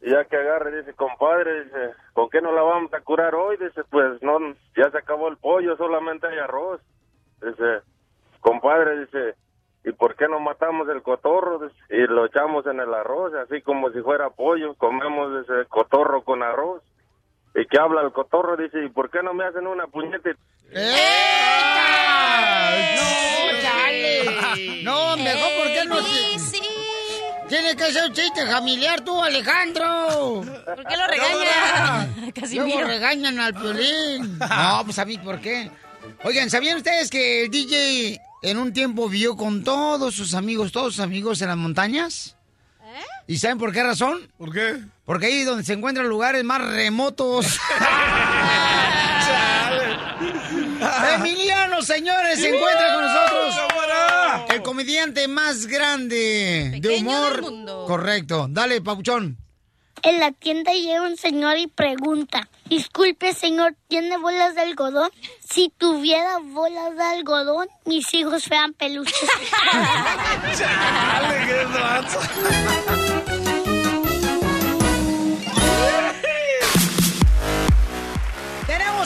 Y 0.00 0.10
ya 0.10 0.24
que 0.24 0.36
agarre, 0.36 0.78
dice, 0.78 0.94
compadre, 0.94 1.64
dice, 1.64 1.94
¿con 2.12 2.30
qué 2.30 2.40
no 2.40 2.52
la 2.52 2.62
vamos 2.62 2.92
a 2.94 3.00
curar 3.00 3.34
hoy? 3.34 3.56
Dice, 3.56 3.82
pues 3.90 4.22
no, 4.22 4.38
ya 4.76 4.90
se 4.90 4.98
acabó 4.98 5.28
el 5.28 5.36
pollo, 5.38 5.76
solamente 5.76 6.28
hay 6.28 6.38
arroz. 6.38 6.80
Dice, 7.42 7.80
compadre, 8.40 9.00
dice, 9.00 9.34
¿y 9.84 9.92
por 9.92 10.14
qué 10.14 10.28
no 10.28 10.38
matamos 10.38 10.88
el 10.88 11.02
cotorro? 11.02 11.58
Dice, 11.58 11.76
y 11.90 12.06
lo 12.06 12.26
echamos 12.26 12.64
en 12.66 12.78
el 12.78 12.94
arroz, 12.94 13.34
así 13.34 13.60
como 13.62 13.90
si 13.90 14.00
fuera 14.00 14.30
pollo, 14.30 14.74
comemos 14.74 15.44
ese 15.44 15.66
cotorro 15.68 16.22
con 16.22 16.44
arroz. 16.44 16.82
¿Y 17.56 17.66
qué 17.66 17.78
habla 17.78 18.02
el 18.02 18.12
cotorro? 18.12 18.56
Dice, 18.56 18.84
¿y 18.84 18.88
por 18.90 19.10
qué 19.10 19.20
no 19.22 19.34
me 19.34 19.44
hacen 19.44 19.66
una 19.66 19.88
puñete? 19.88 20.36
No, 22.94 23.60
chale. 23.62 24.18
No, 24.84 25.16
mejor 25.16 25.50
porque 25.58 25.84
no 25.86 25.96
te... 25.96 26.67
Tiene 27.48 27.74
que 27.76 27.92
ser 27.92 28.04
un 28.04 28.12
chiste 28.12 28.46
familiar 28.46 29.00
tú, 29.00 29.22
Alejandro. 29.22 30.42
¿Por 30.64 30.86
qué 30.86 30.96
lo 30.96 31.06
regaña? 31.06 32.08
Luego 32.16 32.32
Casimiro. 32.34 32.86
regañan 32.86 33.40
al 33.40 33.54
piolín. 33.54 34.38
No, 34.38 34.82
pues 34.84 34.98
a 34.98 35.04
mí, 35.04 35.18
¿por 35.18 35.40
qué? 35.40 35.70
Oigan, 36.24 36.50
¿sabían 36.50 36.76
ustedes 36.76 37.10
que 37.10 37.44
el 37.44 37.50
DJ 37.50 38.20
en 38.42 38.58
un 38.58 38.72
tiempo 38.72 39.08
vivió 39.08 39.36
con 39.36 39.64
todos 39.64 40.14
sus 40.14 40.34
amigos, 40.34 40.72
todos 40.72 40.94
sus 40.94 41.02
amigos 41.02 41.40
en 41.42 41.48
las 41.48 41.56
montañas? 41.56 42.36
¿Y 43.26 43.38
saben 43.38 43.58
por 43.58 43.72
qué 43.72 43.82
razón? 43.82 44.30
¿Por 44.38 44.52
qué? 44.52 44.80
Porque 45.04 45.26
ahí 45.26 45.40
es 45.40 45.46
donde 45.46 45.64
se 45.64 45.74
encuentran 45.74 46.08
lugares 46.08 46.44
más 46.44 46.62
remotos. 46.62 47.58
Emiliano, 51.14 51.82
señores, 51.82 52.40
se 52.40 52.48
encuentra 52.48 52.94
con 52.94 53.04
nosotros. 53.04 53.67
El 54.58 54.64
comediante 54.64 55.28
más 55.28 55.66
grande 55.66 56.78
de 56.80 56.96
humor. 56.96 57.32
del 57.34 57.42
mundo. 57.42 57.84
Correcto. 57.86 58.46
Dale, 58.50 58.80
Papuchón. 58.80 59.36
En 60.02 60.18
la 60.18 60.32
tienda 60.32 60.72
llega 60.72 61.02
un 61.02 61.16
señor 61.16 61.58
y 61.58 61.66
pregunta, 61.66 62.48
disculpe 62.66 63.34
señor, 63.34 63.74
¿tiene 63.88 64.16
bolas 64.16 64.54
de 64.54 64.60
algodón? 64.62 65.10
Si 65.40 65.72
tuviera 65.76 66.38
bolas 66.38 66.96
de 66.96 67.02
algodón, 67.02 67.68
mis 67.84 68.12
hijos 68.14 68.44
fueran 68.44 68.74
peluches. 68.74 69.14
Chale, 70.56 71.66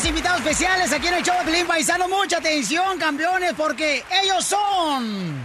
invitados 0.04 0.40
especiales 0.40 0.92
aquí 0.92 1.06
en 1.06 1.14
el 1.14 1.22
show 1.22 1.36
de 1.38 1.44
Pelín 1.44 1.66
Paisano. 1.66 2.08
Mucha 2.08 2.38
atención, 2.38 2.98
campeones, 2.98 3.52
porque 3.56 4.02
ellos 4.22 4.44
son... 4.44 5.36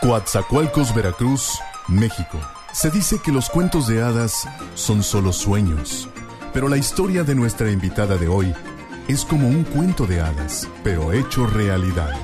Coatzacoalcos, 0.00 0.94
Veracruz, 0.94 1.58
México. 1.88 2.38
Se 2.72 2.90
dice 2.90 3.20
que 3.22 3.30
los 3.30 3.50
cuentos 3.50 3.86
de 3.86 4.02
hadas 4.02 4.48
son 4.74 5.02
solo 5.02 5.32
sueños, 5.32 6.08
pero 6.52 6.68
la 6.68 6.76
historia 6.76 7.22
de 7.22 7.34
nuestra 7.34 7.70
invitada 7.70 8.16
de 8.16 8.28
hoy 8.28 8.52
es 9.08 9.24
como 9.24 9.48
un 9.48 9.64
cuento 9.64 10.06
de 10.06 10.20
hadas, 10.20 10.68
pero 10.82 11.12
hecho 11.12 11.46
realidad. 11.46 12.18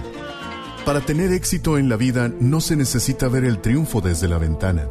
Para 0.84 1.00
tener 1.00 1.32
éxito 1.32 1.78
en 1.78 1.88
la 1.88 1.96
vida 1.96 2.30
no 2.40 2.60
se 2.60 2.74
necesita 2.74 3.28
ver 3.28 3.44
el 3.44 3.60
triunfo 3.60 4.00
desde 4.00 4.26
la 4.26 4.38
ventana, 4.38 4.88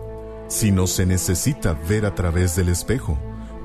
sino 0.47 0.87
se 0.87 1.05
necesita 1.05 1.73
ver 1.73 2.05
a 2.05 2.13
través 2.13 2.55
del 2.55 2.69
espejo, 2.69 3.17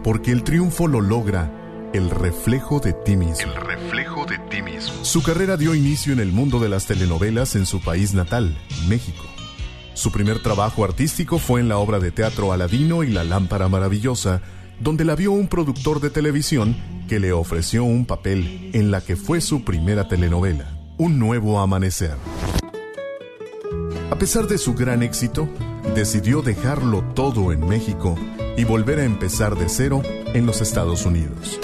porque 0.03 0.33
el 0.33 0.43
triunfo 0.43 0.89
lo 0.89 1.01
logra 1.01 1.62
el 1.93 2.11
reflejo 2.11 2.81
de 2.81 2.93
ti 2.93 3.17
mismo. 3.17 3.53
El 3.53 3.61
reflejo 3.61 4.25
de 4.25 4.39
ti 4.39 4.63
mismo. 4.63 5.05
Su 5.05 5.23
carrera 5.23 5.57
dio 5.57 5.75
inicio 5.75 6.13
en 6.13 6.21
el 6.21 6.33
mundo 6.33 6.59
de 6.59 6.69
las 6.69 6.87
telenovelas 6.87 7.55
en 7.55 7.67
su 7.67 7.81
país 7.81 8.15
natal, 8.15 8.57
México. 8.89 9.25
Su 9.95 10.11
primer 10.11 10.43
trabajo 10.43 10.85
artístico 10.85 11.39
fue 11.39 11.61
en 11.61 11.69
la 11.69 11.79
obra 11.79 11.99
de 11.99 12.11
teatro 12.11 12.53
Aladino 12.53 13.05
y 13.05 13.11
la 13.11 13.25
lámpara 13.25 13.69
maravillosa, 13.69 14.41
donde 14.81 15.05
la 15.05 15.15
vio 15.15 15.33
un 15.33 15.49
productor 15.49 16.01
de 16.01 16.11
televisión 16.11 16.77
que 17.09 17.21
le 17.21 17.33
ofreció 17.33 17.85
un 17.85 18.07
papel 18.07 18.71
en 18.73 18.91
la 18.91 19.03
que 19.03 19.17
fue 19.17 19.41
su 19.41 19.65
primera 19.65 20.09
telenovela, 20.09 20.79
Un 20.97 21.19
nuevo 21.19 21.61
amanecer. 21.61 22.17
A 24.11 24.17
pesar 24.17 24.47
de 24.47 24.57
su 24.57 24.75
gran 24.75 25.03
éxito, 25.03 25.49
decidió 25.95 26.43
dejarlo 26.43 27.03
todo 27.15 27.53
en 27.53 27.67
México 27.67 28.17
y 28.57 28.65
volver 28.65 29.01
a 29.01 29.05
empezar 29.05 29.57
de 29.57 29.69
cero 29.69 30.03
en 30.35 30.47
los 30.47 30.61
Estados 30.61 31.05
Unidos. 31.07 31.59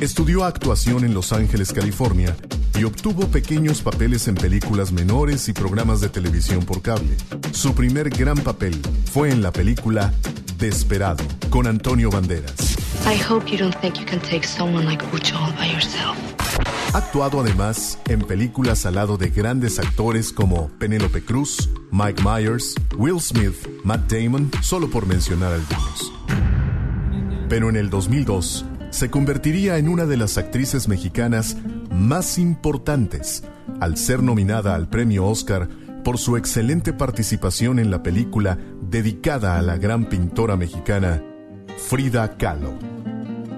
Estudió 0.00 0.44
actuación 0.44 1.04
en 1.04 1.14
Los 1.14 1.32
Ángeles, 1.32 1.72
California, 1.72 2.36
y 2.78 2.84
obtuvo 2.84 3.26
pequeños 3.28 3.80
papeles 3.80 4.28
en 4.28 4.34
películas 4.34 4.92
menores 4.92 5.48
y 5.48 5.52
programas 5.52 6.00
de 6.00 6.08
televisión 6.08 6.64
por 6.64 6.82
cable. 6.82 7.16
Su 7.52 7.74
primer 7.74 8.10
gran 8.10 8.36
papel 8.38 8.80
fue 9.12 9.30
en 9.30 9.42
la 9.42 9.50
película 9.50 10.12
Desperado, 10.58 11.24
con 11.48 11.66
Antonio 11.66 12.10
Banderas. 12.10 12.76
I 13.06 13.18
hope 13.30 13.50
you 13.50 13.58
don't 13.58 13.74
think 13.80 13.98
you 13.98 14.04
can 14.04 14.20
take 14.20 14.46
someone 14.46 14.84
like 14.84 15.04
Ucho 15.12 15.36
all 15.36 15.52
by 15.54 15.70
yourself. 15.70 16.16
Ha 16.92 16.98
actuado 16.98 17.40
además 17.40 17.98
en 18.08 18.20
películas 18.20 18.86
al 18.86 18.94
lado 18.94 19.18
de 19.18 19.28
grandes 19.30 19.78
actores 19.78 20.32
como 20.32 20.68
Penélope 20.78 21.22
Cruz, 21.22 21.68
Mike 21.90 22.22
Myers, 22.22 22.74
Will 22.96 23.20
Smith, 23.20 23.54
Matt 23.84 24.10
Damon, 24.10 24.50
solo 24.62 24.88
por 24.88 25.06
mencionar 25.06 25.52
algunos. 25.52 26.12
Pero 27.48 27.68
en 27.68 27.76
el 27.76 27.90
2002 27.90 28.64
se 28.90 29.10
convertiría 29.10 29.78
en 29.78 29.88
una 29.88 30.06
de 30.06 30.16
las 30.16 30.38
actrices 30.38 30.88
mexicanas 30.88 31.56
más 31.90 32.38
importantes 32.38 33.44
al 33.80 33.96
ser 33.96 34.22
nominada 34.22 34.74
al 34.74 34.88
premio 34.88 35.26
Oscar 35.26 35.68
por 36.02 36.18
su 36.18 36.36
excelente 36.36 36.92
participación 36.92 37.78
en 37.78 37.90
la 37.90 38.02
película 38.02 38.58
dedicada 38.80 39.58
a 39.58 39.62
la 39.62 39.76
gran 39.76 40.08
pintora 40.08 40.56
mexicana 40.56 41.22
Frida 41.88 42.36
Kahlo, 42.36 42.74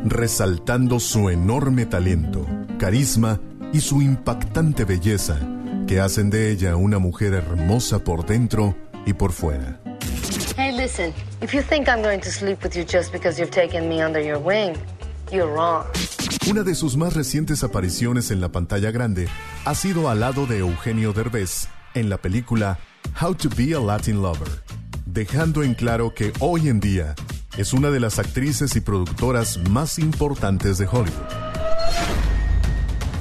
resaltando 0.04 0.98
su 0.98 1.30
enorme 1.30 1.86
talento, 1.86 2.46
carisma 2.78 3.40
y 3.72 3.80
su 3.80 4.02
impactante 4.02 4.84
belleza 4.84 5.38
que 5.86 6.00
hacen 6.00 6.30
de 6.30 6.50
ella 6.50 6.76
una 6.76 6.98
mujer 6.98 7.34
hermosa 7.34 8.00
por 8.00 8.26
dentro 8.26 8.74
y 9.06 9.12
por 9.12 9.32
fuera. 9.32 9.80
Listen, 10.78 11.12
if 11.40 11.52
you 11.52 11.60
think 11.60 11.88
I'm 11.88 12.02
going 12.02 12.20
to 12.20 12.30
sleep 12.30 12.62
with 12.62 12.76
you 12.76 12.84
just 12.84 13.10
because 13.10 13.36
you've 13.36 13.50
taken 13.50 13.88
me 13.88 14.00
under 14.00 14.20
your 14.20 14.38
wing, 14.38 14.76
you're 15.32 15.52
wrong. 15.52 15.84
Una 16.48 16.62
de 16.62 16.76
sus 16.76 16.96
más 16.96 17.14
recientes 17.14 17.64
apariciones 17.64 18.30
en 18.30 18.40
la 18.40 18.48
pantalla 18.50 18.92
grande 18.92 19.28
ha 19.64 19.74
sido 19.74 20.08
al 20.08 20.20
lado 20.20 20.46
de 20.46 20.58
Eugenio 20.58 21.12
Derbez 21.12 21.66
en 21.94 22.08
la 22.08 22.18
película 22.18 22.78
How 23.20 23.34
to 23.34 23.48
Be 23.56 23.74
a 23.74 23.80
Latin 23.80 24.22
Lover, 24.22 24.62
dejando 25.04 25.64
en 25.64 25.74
claro 25.74 26.14
que 26.14 26.32
hoy 26.38 26.68
en 26.68 26.78
día 26.78 27.16
es 27.56 27.72
una 27.72 27.90
de 27.90 27.98
las 27.98 28.20
actrices 28.20 28.76
y 28.76 28.80
productoras 28.80 29.58
más 29.68 29.98
importantes 29.98 30.78
de 30.78 30.86
Hollywood. 30.86 32.27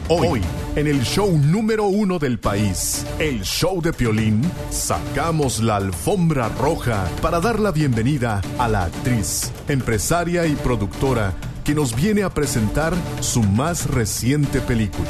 Hoy, 0.09 0.41
en 0.77 0.87
el 0.87 1.03
show 1.03 1.37
número 1.37 1.87
uno 1.87 2.17
del 2.17 2.39
país, 2.39 3.05
el 3.19 3.41
show 3.41 3.81
de 3.81 3.91
Piolín, 3.91 4.41
sacamos 4.69 5.61
la 5.61 5.75
alfombra 5.75 6.47
roja 6.47 7.09
para 7.21 7.41
dar 7.41 7.59
la 7.59 7.71
bienvenida 7.71 8.41
a 8.57 8.69
la 8.69 8.85
actriz, 8.85 9.51
empresaria 9.67 10.47
y 10.47 10.55
productora 10.55 11.33
que 11.65 11.75
nos 11.75 11.93
viene 11.93 12.23
a 12.23 12.29
presentar 12.29 12.93
su 13.19 13.43
más 13.43 13.89
reciente 13.89 14.61
película, 14.61 15.09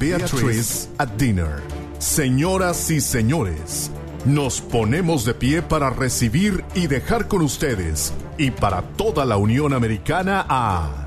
Beatrice 0.00 0.88
at 0.98 1.10
Dinner. 1.10 1.62
Señoras 2.00 2.90
y 2.90 3.00
señores, 3.00 3.92
nos 4.24 4.60
ponemos 4.60 5.24
de 5.24 5.34
pie 5.34 5.62
para 5.62 5.90
recibir 5.90 6.64
y 6.74 6.88
dejar 6.88 7.28
con 7.28 7.40
ustedes 7.40 8.12
y 8.36 8.50
para 8.50 8.82
toda 8.82 9.24
la 9.26 9.36
Unión 9.36 9.72
Americana 9.72 10.44
a 10.48 11.06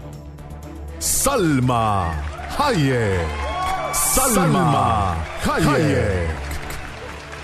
Salma 0.99 2.36
Hayek. 2.55 3.27
Salma, 3.93 5.15
Hayek. 5.45 6.29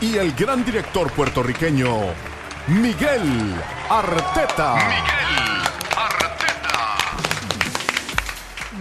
Y 0.01 0.17
el 0.17 0.33
gran 0.33 0.63
director 0.65 1.11
puertorriqueño 1.11 1.97
Miguel 2.67 3.55
Arteta. 3.89 4.75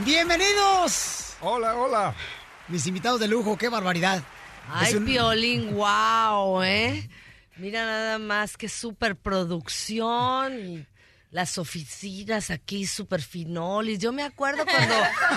¡Bienvenidos! 0.05 1.35
Hola, 1.41 1.75
hola. 1.77 2.15
Mis 2.69 2.87
invitados 2.87 3.21
de 3.21 3.29
lujo, 3.29 3.57
qué 3.57 3.69
barbaridad. 3.69 4.23
Ay, 4.73 4.95
un- 4.95 5.05
Piolín, 5.05 5.75
wow, 5.75 6.63
¿eh? 6.63 7.09
Mira 7.57 7.85
nada 7.85 8.19
más 8.19 8.57
que 8.57 8.69
superproducción 8.69 10.59
y 10.59 10.87
las 11.33 11.57
oficinas 11.57 12.51
aquí 12.51 12.87
super 12.87 13.23
finolis. 13.23 13.99
Yo 13.99 14.13
me 14.13 14.23
acuerdo 14.23 14.67
cuando 14.67 14.95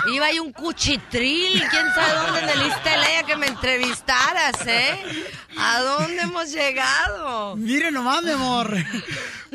iba 0.13 0.25
ahí 0.25 0.39
un 0.39 0.51
cuchitril, 0.51 1.63
quién 1.69 1.85
sabe 1.95 2.13
dónde 2.19 2.41
en 2.41 2.49
el 2.49 2.67
Istelea 2.67 3.23
que 3.25 3.37
me 3.37 3.47
entrevistaras, 3.47 4.55
¿eh? 4.67 4.99
¿A 5.57 5.79
dónde 5.79 6.21
hemos 6.21 6.51
llegado? 6.51 7.55
Miren 7.55 7.93
nomás, 7.93 8.23
mi 8.23 8.31
amor. 8.31 8.75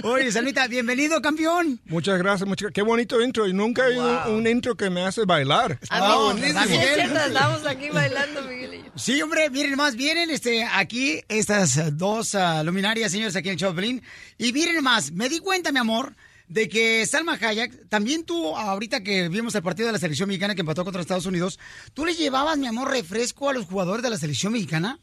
Oye, 0.03 0.33
Salmita, 0.33 0.67
bienvenido, 0.67 1.21
campeón. 1.21 1.79
Muchas 1.85 2.19
gracias, 2.19 2.49
muchas 2.49 2.73
Qué 2.73 2.81
bonito 2.81 3.21
intro. 3.21 3.47
Y 3.47 3.53
nunca 3.53 3.85
hay 3.85 3.99
un, 3.99 4.35
un 4.37 4.47
intro 4.47 4.75
que 4.75 4.89
me 4.89 5.05
hace 5.05 5.27
bailar. 5.27 5.79
Ah, 5.91 6.33
Sí, 6.35 6.41
¿verdad, 6.41 6.71
es 6.71 6.95
cierto, 6.95 7.19
estamos 7.21 7.67
aquí 7.67 7.91
bailando, 7.91 8.43
Miguel 8.45 8.75
y 8.75 8.79
yo. 8.79 8.91
Sí, 8.97 9.21
hombre, 9.21 9.51
miren 9.51 9.77
más, 9.77 9.95
vienen 9.95 10.31
este, 10.31 10.65
aquí 10.65 11.21
estas 11.29 11.99
dos 11.99 12.35
ah, 12.35 12.63
luminarias, 12.63 13.13
señores, 13.13 13.37
aquí 13.37 13.49
en 13.49 13.55
el 13.55 13.59
Choplin. 13.59 14.03
Y 14.39 14.55
miren 14.55 14.83
más, 14.83 15.13
me 15.13 15.29
di 15.29 15.39
cuenta, 15.41 15.71
mi 15.71 15.79
amor, 15.81 16.15
de 16.51 16.69
que 16.69 17.07
Salma 17.07 17.39
Hayek, 17.41 17.89
también 17.89 18.25
tú, 18.25 18.57
ahorita 18.57 19.05
que 19.05 19.29
vimos 19.29 19.55
el 19.55 19.63
partido 19.63 19.87
de 19.87 19.93
la 19.93 20.01
selección 20.01 20.27
mexicana 20.29 20.57
que 20.57 20.63
empató 20.63 20.85
contra 20.85 21.01
Estados 21.01 21.27
Unidos, 21.27 21.61
¿tú 21.95 22.05
le 22.05 22.13
llevabas, 22.13 22.59
mi 22.59 22.67
amor, 22.67 22.91
refresco 22.91 23.49
a 23.49 23.53
los 23.53 23.67
jugadores 23.67 24.03
de 24.03 24.11
la 24.11 24.17
selección 24.17 24.53
mexicana? 24.53 24.99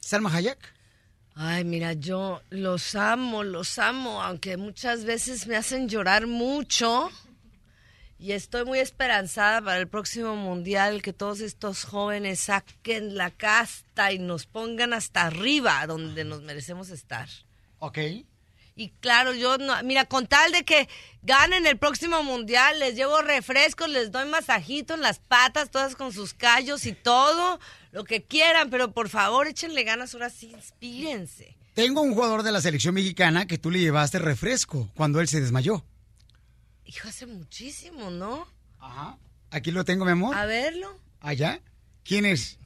Salma 0.00 0.34
Hayek. 0.34 0.58
Ay, 1.34 1.64
mira, 1.64 1.92
yo 1.92 2.40
los 2.48 2.94
amo, 2.94 3.44
los 3.44 3.78
amo, 3.78 4.22
aunque 4.22 4.56
muchas 4.56 5.04
veces 5.04 5.46
me 5.46 5.56
hacen 5.56 5.86
llorar 5.86 6.26
mucho. 6.26 7.10
Y 8.18 8.32
estoy 8.32 8.64
muy 8.64 8.78
esperanzada 8.78 9.60
para 9.60 9.78
el 9.78 9.88
próximo 9.88 10.34
mundial 10.34 11.02
que 11.02 11.12
todos 11.12 11.40
estos 11.40 11.84
jóvenes 11.84 12.40
saquen 12.40 13.16
la 13.16 13.30
casta 13.30 14.12
y 14.12 14.18
nos 14.18 14.46
pongan 14.46 14.94
hasta 14.94 15.26
arriba 15.26 15.86
donde 15.86 16.24
nos 16.24 16.40
merecemos 16.40 16.88
estar. 16.88 17.28
Ok. 17.80 17.98
Y 18.80 18.88
claro, 19.00 19.34
yo 19.34 19.58
no, 19.58 19.74
mira, 19.82 20.06
con 20.06 20.26
tal 20.26 20.52
de 20.52 20.64
que 20.64 20.88
ganen 21.20 21.66
el 21.66 21.76
próximo 21.76 22.22
mundial, 22.22 22.78
les 22.78 22.94
llevo 22.94 23.20
refrescos, 23.20 23.90
les 23.90 24.10
doy 24.10 24.26
masajito 24.26 24.94
en 24.94 25.02
las 25.02 25.18
patas, 25.18 25.70
todas 25.70 25.94
con 25.94 26.14
sus 26.14 26.32
callos 26.32 26.86
y 26.86 26.94
todo, 26.94 27.60
lo 27.92 28.04
que 28.04 28.22
quieran, 28.22 28.70
pero 28.70 28.92
por 28.92 29.10
favor 29.10 29.48
échenle 29.48 29.84
ganas, 29.84 30.14
ahora 30.14 30.30
sí, 30.30 30.52
inspírense. 30.52 31.58
Tengo 31.74 32.00
un 32.00 32.14
jugador 32.14 32.42
de 32.42 32.52
la 32.52 32.62
selección 32.62 32.94
mexicana 32.94 33.46
que 33.46 33.58
tú 33.58 33.70
le 33.70 33.80
llevaste 33.80 34.18
refresco 34.18 34.88
cuando 34.94 35.20
él 35.20 35.28
se 35.28 35.42
desmayó. 35.42 35.84
Hijo, 36.86 37.06
hace 37.06 37.26
muchísimo, 37.26 38.10
¿no? 38.10 38.48
Aquí 39.50 39.72
lo 39.72 39.84
tengo, 39.84 40.06
mi 40.06 40.12
amor. 40.12 40.34
A 40.34 40.46
verlo. 40.46 40.98
¿Allá? 41.20 41.60
¿Quién 42.02 42.24
es? 42.24 42.56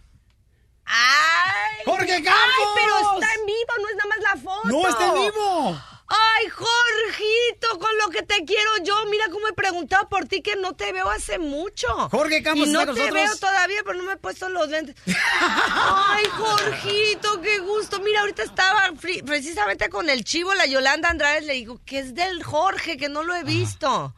¡Ay! 0.85 1.83
¡Jorge 1.85 2.13
Ay, 2.13 2.23
Campos! 2.23 2.69
pero 2.77 3.15
está 3.15 3.35
en 3.35 3.47
vivo, 3.47 3.73
no 3.83 3.89
es 3.89 3.97
nada 3.97 4.09
más 4.09 4.19
la 4.21 4.41
foto. 4.41 4.69
¡No 4.69 4.89
está 4.89 5.07
en 5.07 5.15
vivo! 5.15 5.94
Ay, 6.07 6.49
Jorgito, 6.49 7.79
con 7.79 7.91
lo 7.99 8.11
que 8.11 8.23
te 8.23 8.45
quiero 8.45 8.71
yo. 8.83 8.95
Mira 9.11 9.25
cómo 9.31 9.49
he 9.49 9.53
preguntado 9.55 10.09
por 10.09 10.27
ti 10.27 10.43
que 10.43 10.55
no 10.57 10.75
te 10.75 10.93
veo 10.93 11.09
hace 11.09 11.39
mucho. 11.39 11.87
Jorge 12.11 12.43
Campos 12.43 12.69
y 12.69 12.71
no 12.73 12.81
está 12.81 12.93
te 12.93 13.01
nosotros. 13.01 13.25
veo 13.25 13.37
todavía, 13.39 13.81
pero 13.85 13.99
no 13.99 14.05
me 14.05 14.13
he 14.13 14.17
puesto 14.17 14.49
los 14.51 14.69
lentes. 14.69 14.95
Ay, 15.07 16.25
Jorgito, 16.37 17.41
qué 17.41 17.59
gusto. 17.61 18.01
Mira, 18.01 18.21
ahorita 18.21 18.43
estaba 18.43 18.93
precisamente 19.25 19.89
con 19.89 20.11
el 20.11 20.25
chivo, 20.25 20.53
la 20.55 20.67
Yolanda 20.67 21.09
Andrade, 21.09 21.41
le 21.41 21.55
digo 21.55 21.81
que 21.85 22.01
es 22.01 22.15
del 22.15 22.43
Jorge, 22.43 22.97
que 22.97 23.09
no 23.09 23.23
lo 23.23 23.35
he 23.35 23.43
visto. 23.45 24.15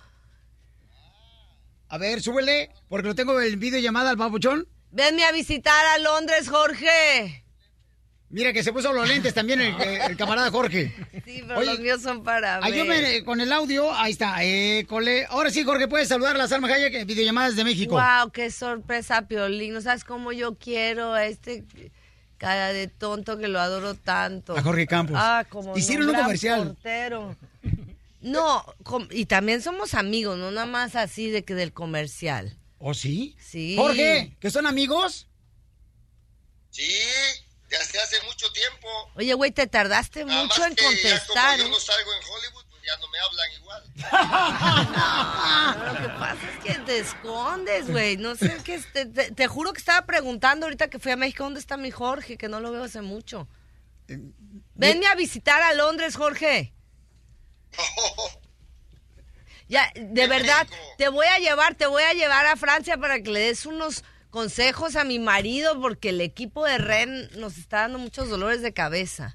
A 1.89 1.99
ver, 1.99 2.21
súbele, 2.21 2.71
porque 2.89 3.07
lo 3.09 3.15
tengo 3.15 3.41
en 3.41 3.61
videollamada 3.61 4.11
al 4.11 4.19
papuchón. 4.19 4.67
Venme 4.91 5.25
a 5.25 5.31
visitar 5.33 5.87
a 5.87 5.99
Londres, 5.99 6.49
Jorge. 6.49 7.45
Mira 8.37 8.53
que 8.53 8.63
se 8.63 8.71
puso 8.71 8.93
los 8.93 9.09
lentes 9.09 9.33
también 9.33 9.63
el, 9.63 9.75
el 9.81 10.15
camarada 10.19 10.51
Jorge. 10.51 10.93
Sí, 11.25 11.43
pero 11.49 11.59
Oye, 11.59 11.71
los 11.71 11.81
míos 11.81 12.03
son 12.03 12.23
para. 12.23 12.59
Ayúdame 12.63 13.25
con 13.25 13.41
el 13.41 13.51
audio. 13.51 13.91
Ahí 13.95 14.13
está. 14.13 14.45
Eh, 14.45 14.85
cole. 14.87 15.25
Ahora 15.31 15.49
sí, 15.49 15.65
Jorge, 15.65 15.89
puedes 15.89 16.09
saludar 16.09 16.35
a 16.37 16.39
las 16.41 16.53
almas 16.53 16.71
Hayek 16.71 16.93
en 16.97 17.07
videollamadas 17.07 17.57
de 17.57 17.65
México. 17.65 17.95
Wow, 17.95 18.31
qué 18.33 18.51
sorpresa, 18.51 19.23
Piolín. 19.27 19.73
No 19.73 19.81
sabes 19.81 20.05
cómo 20.05 20.33
yo 20.33 20.55
quiero 20.57 21.15
a 21.15 21.25
este 21.25 21.65
cara 22.37 22.75
de 22.75 22.89
tonto 22.89 23.39
que 23.39 23.49
lo 23.49 23.59
adoro 23.59 23.95
tanto. 23.95 24.55
A 24.55 24.61
Jorge 24.61 24.87
Campos. 24.87 25.17
Ah, 25.19 25.47
como 25.49 25.75
Hicieron 25.75 26.05
un 26.05 26.13
gran 26.13 26.25
comercial. 26.25 26.67
portero. 26.75 27.35
No, 28.21 28.67
com- 28.83 29.09
y 29.13 29.25
también 29.25 29.63
somos 29.63 29.95
amigos, 29.95 30.37
no 30.37 30.51
nada 30.51 30.67
más 30.67 30.95
así 30.95 31.31
de 31.31 31.43
que 31.43 31.55
del 31.55 31.73
comercial. 31.73 32.55
¿Oh, 32.77 32.93
sí? 32.93 33.35
Sí. 33.41 33.77
Jorge, 33.79 34.37
¿que 34.41 34.51
son 34.51 34.67
amigos? 34.67 35.27
Sí, 36.69 36.85
desde 37.79 38.01
hace 38.01 38.21
mucho 38.23 38.51
tiempo. 38.53 38.89
Oye, 39.15 39.35
güey, 39.35 39.51
te 39.51 39.67
tardaste 39.67 40.25
Nada 40.25 40.43
mucho 40.45 40.61
más 40.61 40.71
en 40.71 40.77
que 40.77 40.83
ya 40.83 40.89
contestar. 40.89 41.57
como 41.59 41.59
yo 41.59 41.67
¿eh? 41.67 41.71
no 41.71 41.81
salgo 41.81 42.11
en 42.15 42.21
Hollywood, 42.31 42.65
pues 42.71 42.83
ya 42.87 42.97
no 42.99 43.09
me 43.09 43.19
hablan 43.19 43.53
igual. 43.53 43.83
No, 45.77 45.93
lo 45.93 46.01
que 46.01 46.09
pasa 46.19 46.51
es 46.51 46.65
que 46.65 46.75
te 46.81 46.99
escondes, 46.99 47.91
güey. 47.91 48.17
No 48.17 48.35
sé 48.37 48.57
qué. 48.65 48.75
es- 48.77 48.93
Te, 48.93 49.07
te- 49.07 49.31
te 49.33 49.47
juro 49.49 49.73
que 49.73 49.79
estaba 49.79 50.07
preguntando 50.07 50.67
ahorita 50.67 50.89
que 50.89 50.99
fui 50.99 51.13
a 51.13 51.17
México, 51.17 51.45
¿dónde 51.45 51.61
está 51.61 51.77
mi 51.77 51.91
Jorge? 51.91 52.37
Que 52.37 52.49
no 52.49 52.61
lo 52.61 52.71
veo 52.73 52.85
hace 52.85 53.01
mucho. 53.03 53.49
Venme 54.75 55.07
a 55.07 55.15
visitar 55.15 55.63
a 55.63 55.73
Londres, 55.75 56.17
Jorge. 56.17 56.73
Ya, 59.69 59.91
de 59.97 60.29
verdad, 60.29 60.65
te 60.97 61.09
voy 61.09 61.27
a 61.27 61.39
llevar, 61.41 61.75
te 61.75 61.87
voy 61.87 62.05
a 62.05 62.13
llevar 62.13 62.47
a 62.47 62.55
Francia 62.55 62.99
para 62.99 63.21
que 63.21 63.31
le 63.31 63.41
des 63.41 63.67
unos 63.67 64.05
consejos 64.37 64.97
a 64.97 65.05
mi 65.05 65.19
marido 65.19 65.81
porque 65.81 66.11
el 66.11 66.21
equipo 66.21 66.67
de 66.67 66.77
Ren 66.77 67.31
nos 67.39 67.57
está 67.57 67.81
dando 67.81 67.99
muchos 67.99 68.29
dolores 68.29 68.61
de 68.61 68.75
cabeza. 68.75 69.35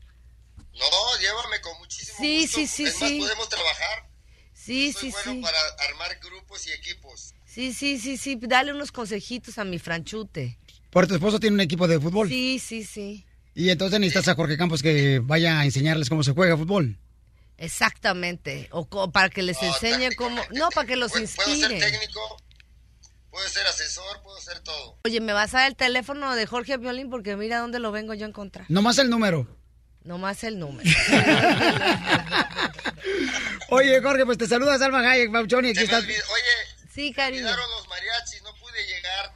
No, 0.75 1.19
llévame 1.19 1.59
con 1.61 1.75
muchísimo 1.79 2.19
Sí, 2.19 2.41
gusto. 2.43 2.57
sí, 2.59 2.67
sí, 2.67 2.83
es 2.83 3.01
más, 3.01 3.09
sí. 3.09 3.19
podemos 3.19 3.49
trabajar. 3.49 4.07
Sí, 4.53 4.93
Soy 4.93 5.01
sí, 5.01 5.11
bueno 5.11 5.31
sí. 5.33 5.41
para 5.41 5.57
armar 5.89 6.19
grupos 6.23 6.67
y 6.67 6.71
equipos. 6.73 7.33
Sí, 7.47 7.73
sí, 7.73 7.97
sí, 7.99 8.15
sí. 8.15 8.37
Dale 8.39 8.73
unos 8.75 8.91
consejitos 8.91 9.57
a 9.57 9.63
mi 9.63 9.79
franchute. 9.79 10.59
Porque 10.91 11.07
tu 11.07 11.15
esposo 11.15 11.39
tiene 11.39 11.55
un 11.55 11.61
equipo 11.61 11.87
de 11.87 11.99
fútbol. 11.99 12.29
Sí, 12.29 12.59
sí, 12.59 12.83
sí. 12.83 13.25
Y 13.55 13.71
entonces 13.71 13.99
necesitas 13.99 14.27
a 14.27 14.35
Jorge 14.35 14.55
Campos 14.55 14.83
que 14.83 15.17
vaya 15.17 15.61
a 15.61 15.65
enseñarles 15.65 16.09
cómo 16.09 16.21
se 16.23 16.33
juega 16.33 16.55
fútbol. 16.55 16.99
Exactamente. 17.57 18.67
O 18.71 18.87
para 19.11 19.29
que 19.29 19.41
les 19.41 19.61
enseñe 19.63 20.09
cómo. 20.15 20.39
No, 20.51 20.69
para 20.69 20.85
que 20.87 20.95
los 20.95 21.11
Puedo 21.11 21.25
ser 21.27 21.43
inspire. 21.47 21.79
técnico, 21.79 22.37
puedo 23.31 23.47
ser 23.49 23.65
asesor, 23.65 24.21
puedo 24.21 24.39
ser 24.39 24.59
todo. 24.59 24.99
Oye, 25.05 25.19
¿me 25.21 25.33
vas 25.33 25.55
a 25.55 25.59
dar 25.59 25.67
el 25.69 25.75
teléfono 25.75 26.35
de 26.35 26.45
Jorge 26.45 26.77
Violín? 26.77 27.09
Porque 27.09 27.35
mira 27.35 27.59
dónde 27.59 27.79
lo 27.79 27.91
vengo 27.91 28.13
yo 28.13 28.25
a 28.25 28.29
encontrar. 28.29 28.65
Nomás 28.69 28.97
el 28.99 29.09
número. 29.09 29.47
Nomás 30.03 30.43
el 30.43 30.59
número. 30.59 30.89
Oye, 33.69 34.01
Jorge, 34.01 34.25
pues 34.25 34.37
te 34.37 34.47
saludas, 34.47 34.81
Alma 34.81 34.99
Hayek, 35.09 35.31
Pauchón, 35.31 35.65
y 35.65 35.69
aquí 35.69 35.79
estás. 35.83 36.03
Sí, 36.93 37.13
cariño. 37.13 37.43
los 37.49 37.87
mariachis, 37.87 38.41
no 38.43 38.53
pude 38.55 38.85
llegar. 38.85 39.33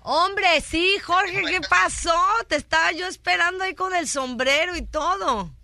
Hombre, 0.00 0.60
sí, 0.60 0.98
Jorge, 1.04 1.42
¿qué 1.46 1.60
pasó? 1.68 2.14
Te 2.48 2.56
estaba 2.56 2.92
yo 2.92 3.06
esperando 3.06 3.64
ahí 3.64 3.74
con 3.74 3.94
el 3.94 4.08
sombrero 4.08 4.76
y 4.76 4.82
todo. 4.86 5.54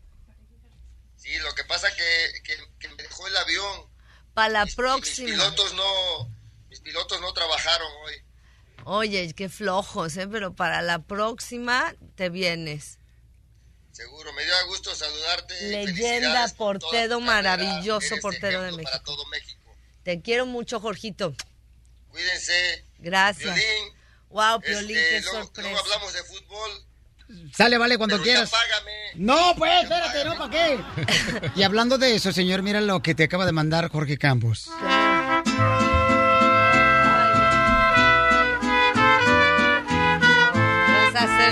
Sí, 1.17 1.37
lo 1.39 1.55
que 1.55 1.65
pasa 1.65 1.89
que, 1.95 2.43
que, 2.43 2.57
que 2.79 2.89
me 2.95 3.03
dejó 3.03 3.27
el 3.27 3.37
avión. 3.39 3.89
Para 4.35 4.49
la 4.51 4.65
Mis 4.67 4.75
próxima. 4.75 5.31
pilotos 5.31 5.75
no, 5.75 6.29
pilotos 6.85 7.21
no 7.21 7.33
trabajaron 7.33 7.89
hoy. 8.05 8.15
Oye, 8.85 9.33
qué 9.35 9.49
flojos, 9.49 10.17
¿eh? 10.17 10.29
Pero 10.29 10.55
para 10.55 10.83
la 10.83 11.01
próxima 11.01 11.95
te 12.15 12.29
vienes. 12.29 12.99
Seguro, 13.91 14.33
me 14.33 14.45
dio 14.45 14.53
gusto 14.69 14.95
saludarte. 14.95 15.69
Leyenda, 15.69 16.47
portero 16.57 17.21
maravilloso, 17.21 18.17
portero 18.21 18.63
de 18.63 18.73
México. 18.73 18.91
Para 18.91 19.03
todo 19.05 19.27
México. 19.27 19.75
Te 20.03 20.21
quiero 20.21 20.47
mucho, 20.47 20.81
Jorgito. 20.81 21.35
Cuídense. 22.09 22.85
Gracias. 22.99 23.55
Violín, 23.55 23.95
Wow, 24.29 24.61
Piolín, 24.61 24.97
este, 24.97 25.11
qué 25.11 25.21
luego, 25.21 25.39
sorpresa. 25.45 25.69
luego 25.71 25.79
hablamos 25.85 26.13
de 26.13 26.23
fútbol. 26.25 27.51
Sale, 27.57 27.79
vale, 27.79 27.97
cuando 27.97 28.17
Pero 28.17 28.25
quieras. 28.25 28.51
No, 29.15 29.55
pues, 29.57 29.85
espérate, 29.85 30.25
¿no? 30.25 30.37
¿Para 30.37 30.51
qué? 30.51 30.81
y 31.57 31.63
hablando 31.63 31.99
de 31.99 32.17
eso, 32.17 32.33
señor, 32.33 32.63
mira 32.63 32.81
lo 32.81 33.01
que 33.01 33.15
te 33.15 33.25
acaba 33.25 33.47
de 33.47 33.53
mandar 33.53 33.89
Jorge 33.91 34.19
Campos. 34.19 34.69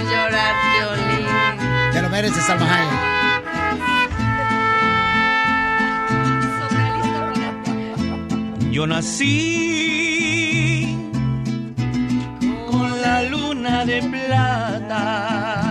Llorar, 0.03 0.55
Piolín. 0.73 1.27
Te 1.93 2.03
lo 2.03 2.09
mereces, 2.11 2.49
Alma 2.51 2.67
Hayek. 2.67 3.13
Yo 8.73 8.87
nací 8.87 9.37
con 12.71 13.03
la 13.03 13.23
luna 13.25 13.85
de 13.85 14.03
plata 14.03 15.62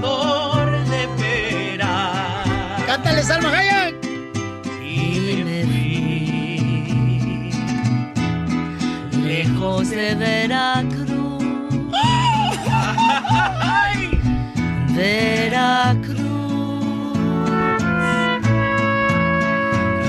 de 0.00 1.08
pera. 1.18 1.94
¡Cántale, 2.86 3.22
Salma 3.22 3.50
Hayek! 3.50 3.94
Y 4.82 5.42
me 5.44 5.64
fui 5.64 7.50
lejos 9.22 9.90
de 9.90 10.14
Veracruz. 10.14 11.08
Veracruz, 14.94 16.18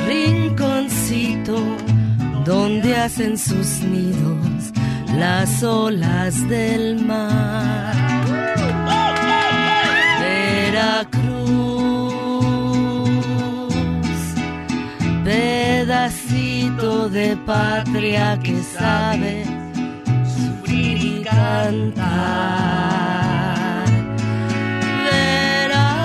rinconcito 0.07 1.57
donde 2.44 2.95
hacen 2.95 3.38
sus 3.38 3.82
nidos 3.82 4.74
las 5.18 5.61
olas 5.64 6.48
del 6.49 7.06
mar. 7.06 8.78
Veracruz, 10.80 11.11
pedacito 15.26 17.10
de 17.10 17.35
patria 17.45 18.39
que 18.41 18.64
sabe 18.64 19.43
sufrir 20.35 20.97
y 21.03 21.22
cantar. 21.22 21.99
Veracruz, 25.03 25.99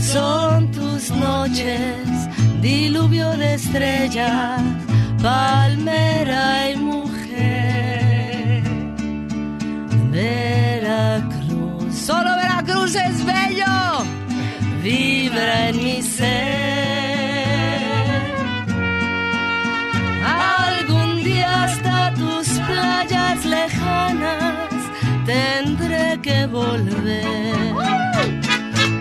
son 0.00 0.70
tus 0.70 1.10
noches, 1.10 2.08
diluvio 2.62 3.36
de 3.36 3.54
estrellas, 3.56 4.62
palmera 5.22 6.70
y 6.70 6.76
mujer. 6.76 7.05
Veracruz. 10.16 11.94
Solo 11.94 12.30
Veracruz 12.36 12.94
es 12.94 13.16
bello. 13.26 13.76
Vibra 14.82 15.68
en 15.68 15.76
mi 15.84 16.00
ser. 16.00 17.36
Algún 20.24 21.22
día 21.22 21.64
hasta 21.64 22.14
tus 22.14 22.48
playas 22.60 23.44
lejanas 23.44 24.80
tendré 25.26 26.18
que 26.22 26.46
volver. 26.46 27.74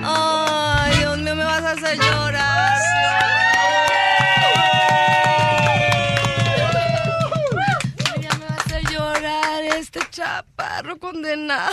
Ay, 0.03 0.97
Dios 0.99 1.17
mío, 1.19 1.35
me 1.35 1.45
vas 1.45 1.63
a 1.63 1.71
hacer 1.71 1.97
llorar. 1.97 2.77
Ya 8.21 8.31
me 8.39 8.45
vas 8.49 8.57
a 8.57 8.61
hacer 8.65 8.83
llorar 8.91 9.63
este 9.79 9.99
chap 10.11 10.44
condenado. 10.99 11.71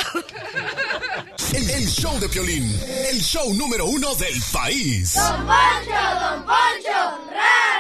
El, 1.55 1.71
el 1.71 1.87
show 1.87 2.19
de 2.19 2.29
Piolín, 2.29 2.65
el 3.11 3.21
show 3.21 3.53
número 3.55 3.87
uno 3.87 4.15
del 4.15 4.41
país. 4.53 5.15
Don 5.15 5.47
Poncho, 5.47 6.21
Don 6.21 6.47
Poncho, 6.47 7.31
ra, 7.31 7.73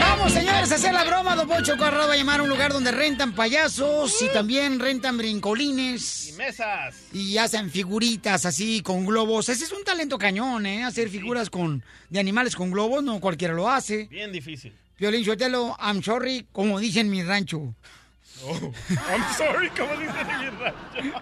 Vamos, 0.00 0.32
señores, 0.32 0.70
a 0.70 0.76
hacer 0.76 0.94
la 0.94 1.04
broma. 1.04 1.34
Don 1.34 1.48
Poncho 1.48 1.76
Corrado 1.76 2.08
va 2.08 2.14
a 2.14 2.16
llamar 2.16 2.40
a 2.40 2.42
un 2.44 2.48
lugar 2.48 2.72
donde 2.72 2.92
rentan 2.92 3.34
payasos 3.34 4.22
y 4.22 4.28
también 4.28 4.78
rentan 4.78 5.18
brincolines. 5.18 6.28
Y 6.28 6.32
mesas. 6.32 6.94
Y 7.12 7.36
hacen 7.38 7.70
figuritas 7.70 8.46
así 8.46 8.80
con 8.82 9.04
globos. 9.04 9.48
Ese 9.48 9.64
es 9.64 9.72
un 9.72 9.84
talento 9.84 10.18
cañón, 10.18 10.66
¿eh? 10.66 10.84
Hacer 10.84 11.08
figuras 11.08 11.50
con, 11.50 11.82
de 12.08 12.20
animales 12.20 12.54
con 12.54 12.70
globos, 12.70 13.02
no 13.02 13.20
cualquiera 13.20 13.54
lo 13.54 13.68
hace. 13.68 14.04
Bien 14.04 14.32
difícil. 14.32 14.72
Violín 14.98 15.24
Sotelo, 15.24 15.76
I'm 15.80 16.02
sorry, 16.02 16.46
como 16.52 16.78
dicen 16.78 17.06
en 17.06 17.10
mi 17.10 17.22
rancho. 17.22 17.74
Oh, 18.44 18.72
I'm 18.88 19.24
sorry, 19.36 19.70
mi 19.70 20.06
rancho. 20.06 21.14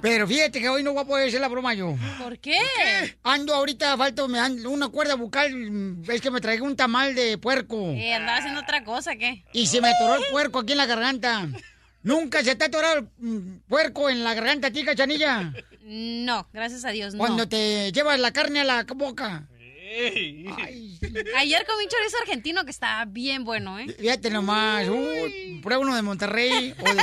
Pero 0.00 0.26
fíjate 0.26 0.60
que 0.60 0.68
hoy 0.68 0.82
no 0.82 0.92
voy 0.92 1.02
a 1.02 1.06
poder 1.06 1.28
hacer 1.28 1.40
la 1.40 1.48
broma 1.48 1.74
yo. 1.74 1.94
¿Por 2.20 2.38
qué? 2.38 2.58
Ando 3.22 3.54
ahorita, 3.54 3.96
falta 3.96 4.26
me 4.26 4.38
ando 4.38 4.70
una 4.70 4.88
cuerda 4.88 5.14
bucal. 5.14 5.96
Es 6.08 6.20
que 6.20 6.30
me 6.30 6.40
traigo 6.40 6.64
un 6.64 6.74
tamal 6.74 7.14
de 7.14 7.38
puerco. 7.38 7.90
Eh, 7.90 8.14
andaba 8.14 8.38
haciendo 8.38 8.60
otra 8.60 8.82
cosa, 8.84 9.14
¿qué? 9.16 9.44
Y 9.52 9.66
se 9.66 9.80
me 9.80 9.90
atoró 9.90 10.16
el 10.16 10.24
puerco 10.30 10.60
aquí 10.60 10.72
en 10.72 10.78
la 10.78 10.86
garganta. 10.86 11.48
¿Nunca 12.02 12.42
se 12.42 12.56
te 12.56 12.64
ha 12.64 12.66
atorado 12.66 12.98
el 12.98 13.08
mm, 13.18 13.60
puerco 13.68 14.10
en 14.10 14.24
la 14.24 14.34
garganta 14.34 14.68
a 14.68 14.70
ti, 14.72 14.84
cachanilla? 14.84 15.52
No, 15.82 16.48
gracias 16.52 16.84
a 16.84 16.90
Dios, 16.90 17.14
no. 17.14 17.18
Cuando 17.18 17.48
te 17.48 17.92
llevas 17.92 18.18
la 18.18 18.32
carne 18.32 18.60
a 18.60 18.64
la 18.64 18.84
boca. 18.96 19.46
Ayer 21.36 21.64
comí 21.66 21.84
un 21.84 21.88
chorizo 21.90 22.16
argentino 22.22 22.64
que 22.64 22.70
está 22.70 23.04
bien 23.04 23.44
bueno, 23.44 23.78
¿eh? 23.78 23.86
Fíjate 23.98 24.30
nomás, 24.30 24.88
uy, 24.88 25.60
prueba 25.62 25.82
uno 25.82 25.94
de 25.94 26.02
Monterrey 26.02 26.74
o, 26.80 26.84
de, 26.84 27.02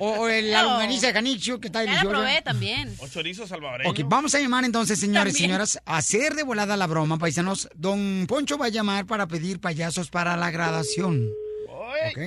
o, 0.00 0.08
o 0.22 0.28
el 0.28 0.50
No. 0.52 0.78
de 0.78 1.12
canicho 1.12 1.60
que 1.60 1.68
está 1.68 1.80
Ya 1.84 1.92
la 1.92 1.98
deliciosa. 1.98 2.16
probé 2.16 2.42
también. 2.42 2.94
O 2.98 3.08
chorizo 3.08 3.46
salvadoreño. 3.46 3.90
Ok, 3.90 4.00
vamos 4.06 4.34
a 4.34 4.40
llamar 4.40 4.64
entonces, 4.64 4.98
señores 4.98 5.34
y 5.38 5.42
señoras, 5.44 5.80
a 5.84 5.98
hacer 5.98 6.34
de 6.34 6.42
volada 6.42 6.76
la 6.76 6.86
broma, 6.86 7.18
paisanos. 7.18 7.68
Don 7.74 8.26
Poncho 8.28 8.58
va 8.58 8.66
a 8.66 8.70
llamar 8.70 9.06
para 9.06 9.26
pedir 9.26 9.60
payasos 9.60 10.10
para 10.10 10.36
la 10.36 10.50
graduación. 10.50 11.28
Ok, 11.68 12.18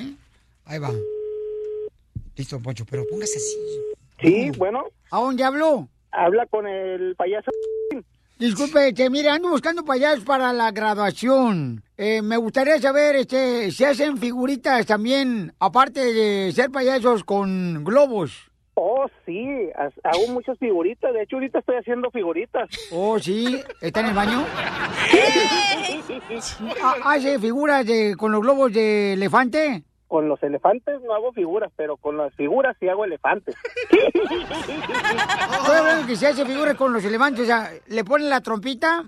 ahí 0.66 0.80
va. 0.80 0.92
Listo, 2.36 2.60
Poncho, 2.62 2.86
pero 2.90 3.06
póngase 3.10 3.38
así. 3.38 3.58
Sí, 4.22 4.52
bueno. 4.58 4.86
¿A 5.12 5.20
dónde 5.20 5.44
habló? 5.44 5.88
Habla 6.12 6.46
con 6.48 6.68
el 6.68 7.16
payaso. 7.16 7.52
Disculpe, 8.40 8.90
este, 8.90 9.10
mire, 9.10 9.30
ando 9.30 9.50
buscando 9.50 9.84
payasos 9.84 10.24
para 10.24 10.54
la 10.54 10.72
graduación. 10.72 11.84
Eh, 11.98 12.22
me 12.22 12.38
gustaría 12.38 12.80
saber, 12.80 13.16
este, 13.16 13.72
si 13.72 13.84
hacen 13.84 14.18
figuritas 14.18 14.86
también, 14.86 15.54
aparte 15.60 16.14
de 16.14 16.52
ser 16.52 16.70
payasos 16.70 17.24
con 17.24 17.84
globos. 17.84 18.52
Oh, 18.76 19.08
sí, 19.26 19.44
ha- 19.76 19.90
hago 20.08 20.28
muchas 20.34 20.56
figuritas. 20.60 21.12
De 21.12 21.24
hecho, 21.24 21.38
ahorita 21.38 21.60
estoy 21.60 21.78
haciendo 21.78 22.12
figuritas. 22.12 22.70
Oh, 22.92 23.18
sí, 23.18 23.60
¿está 23.82 24.02
en 24.02 24.06
el 24.08 24.14
baño? 24.14 24.46
¿Hace 27.04 27.40
figuras 27.40 27.86
de, 27.86 28.16
con 28.16 28.32
los 28.32 28.42
globos 28.42 28.72
de 28.72 29.14
elefante? 29.14 29.84
Con 30.08 30.30
los 30.30 30.42
elefantes 30.42 31.02
no 31.02 31.14
hago 31.14 31.34
figuras, 31.34 31.72
pero 31.76 31.98
con 31.98 32.16
las 32.18 32.34
figuras 32.36 32.76
sí 32.80 32.88
hago 32.88 33.04
elefantes. 33.06 33.56
Que 36.08 36.16
se 36.16 36.28
hace 36.28 36.46
figuras 36.46 36.76
con 36.76 36.94
los 36.94 37.04
elefantes, 37.04 37.44
o 37.44 37.46
sea, 37.46 37.70
¿le 37.88 38.04
ponen 38.06 38.30
la 38.30 38.40
trompita? 38.40 39.04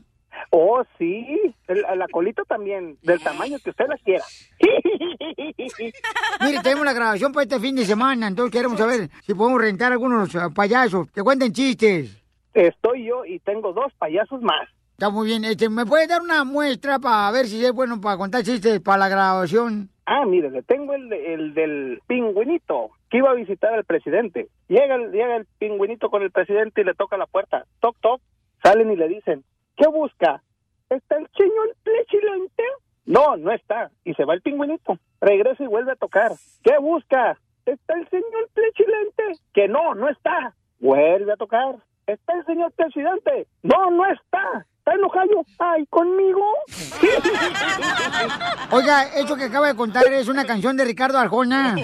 Oh, 0.51 0.83
sí, 0.97 1.25
el- 1.67 1.85
la 1.97 2.07
colita 2.11 2.43
también, 2.43 2.97
del 3.01 3.21
tamaño 3.21 3.57
que 3.63 3.69
usted 3.69 3.85
la 3.87 3.97
quiera. 3.97 4.23
Mire, 6.41 6.59
tenemos 6.61 6.85
la 6.85 6.93
grabación 6.93 7.31
para 7.31 7.43
este 7.43 7.59
fin 7.59 7.75
de 7.75 7.85
semana, 7.85 8.27
entonces 8.27 8.51
queremos 8.51 8.77
saber 8.77 9.09
si 9.25 9.33
podemos 9.33 9.61
rentar 9.61 9.91
algunos 9.93 10.35
ah, 10.35 10.49
payasos 10.53 11.09
que 11.11 11.21
cuenten 11.23 11.53
chistes. 11.53 12.21
Estoy 12.53 13.05
yo 13.05 13.23
y 13.25 13.39
tengo 13.39 13.71
dos 13.73 13.93
payasos 13.97 14.41
más. 14.41 14.67
Está 14.99 15.11
muy 15.11 15.27
bien. 15.27 15.45
Este, 15.45 15.69
¿Me 15.69 15.85
puede 15.85 16.07
dar 16.07 16.21
una 16.21 16.43
muestra 16.43 16.99
para 16.99 17.31
ver 17.31 17.45
si 17.45 17.63
es 17.63 17.71
bueno 17.71 18.01
para 18.01 18.17
contar 18.17 18.43
chistes 18.43 18.81
para 18.81 18.97
la 18.97 19.07
grabación? 19.07 19.87
Ah, 20.05 20.25
mire, 20.25 20.51
le 20.51 20.61
tengo 20.61 20.93
el, 20.93 21.13
el 21.13 21.53
del 21.53 22.01
pingüinito 22.05 22.89
que 23.09 23.19
iba 23.19 23.31
a 23.31 23.33
visitar 23.33 23.73
al 23.73 23.85
presidente. 23.85 24.49
Llega 24.67 24.95
el, 24.95 25.13
llega 25.13 25.37
el 25.37 25.45
pingüinito 25.57 26.09
con 26.09 26.21
el 26.21 26.31
presidente 26.31 26.81
y 26.81 26.83
le 26.83 26.95
toca 26.95 27.15
la 27.15 27.27
puerta. 27.27 27.63
Toc, 27.79 27.95
toc. 28.01 28.21
Salen 28.61 28.91
y 28.91 28.97
le 28.97 29.07
dicen, 29.07 29.45
¿qué 29.77 29.87
busca? 29.87 30.43
¿Está 30.89 31.15
el 31.15 31.29
señor 31.37 31.73
presidente? 31.81 32.63
No, 33.05 33.37
no 33.37 33.53
está. 33.53 33.91
Y 34.03 34.15
se 34.15 34.25
va 34.25 34.33
el 34.33 34.41
pingüinito. 34.41 34.97
Regresa 35.21 35.63
y 35.63 35.67
vuelve 35.67 35.93
a 35.93 35.95
tocar. 35.95 36.33
¿Qué 36.61 36.77
busca? 36.77 37.39
¿Está 37.65 37.93
el 37.93 38.09
señor 38.09 38.49
presidente? 38.53 39.23
Que 39.53 39.69
no, 39.69 39.95
no 39.95 40.09
está. 40.09 40.55
Vuelve 40.81 41.31
a 41.31 41.37
tocar. 41.37 41.77
¿Está 42.05 42.33
el 42.33 42.45
señor 42.45 42.73
presidente? 42.73 43.47
No, 43.63 43.91
no 43.91 44.05
está. 44.11 44.65
¿Está 44.89 44.97
enojado? 44.97 45.45
Ay, 45.59 45.85
conmigo. 45.87 46.41
Oiga, 48.71 49.03
eso 49.15 49.35
que 49.35 49.43
acaba 49.43 49.67
de 49.67 49.75
contar 49.75 50.11
es 50.11 50.27
una 50.27 50.45
canción 50.45 50.75
de 50.77 50.85
Ricardo 50.85 51.19
Arjona. 51.19 51.75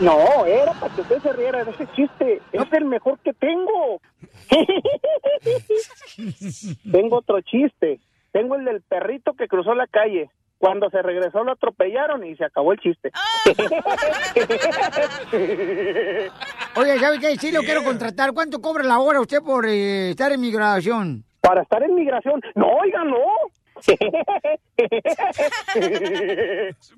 No, 0.00 0.44
era 0.44 0.74
para 0.74 0.94
que 0.94 1.00
usted 1.00 1.22
se 1.22 1.32
riera 1.32 1.64
de 1.64 1.70
ese 1.70 1.86
chiste. 1.96 2.42
Es 2.52 2.70
el 2.72 2.84
mejor 2.84 3.18
que 3.20 3.32
tengo. 3.32 4.02
tengo 6.92 7.16
otro 7.16 7.40
chiste. 7.40 8.00
Tengo 8.32 8.56
el 8.56 8.66
del 8.66 8.82
perrito 8.82 9.32
que 9.32 9.48
cruzó 9.48 9.74
la 9.74 9.86
calle. 9.86 10.28
Cuando 10.58 10.90
se 10.90 11.00
regresó 11.00 11.44
lo 11.44 11.52
atropellaron 11.52 12.22
y 12.26 12.36
se 12.36 12.44
acabó 12.44 12.74
el 12.74 12.80
chiste. 12.80 13.12
Oiga, 16.76 16.98
¿sabe 16.98 17.18
qué? 17.18 17.36
Sí 17.36 17.50
lo 17.50 17.62
quiero 17.62 17.82
contratar. 17.82 18.34
¿Cuánto 18.34 18.60
cobra 18.60 18.84
la 18.84 18.98
hora 18.98 19.22
usted 19.22 19.40
por 19.40 19.64
eh, 19.66 20.10
estar 20.10 20.32
en 20.32 20.42
mi 20.42 20.52
grabación? 20.52 21.24
Para 21.42 21.62
estar 21.62 21.82
en 21.82 21.94
migración. 21.94 22.40
No, 22.54 22.68
oiga, 22.68 23.04
no. 23.04 23.18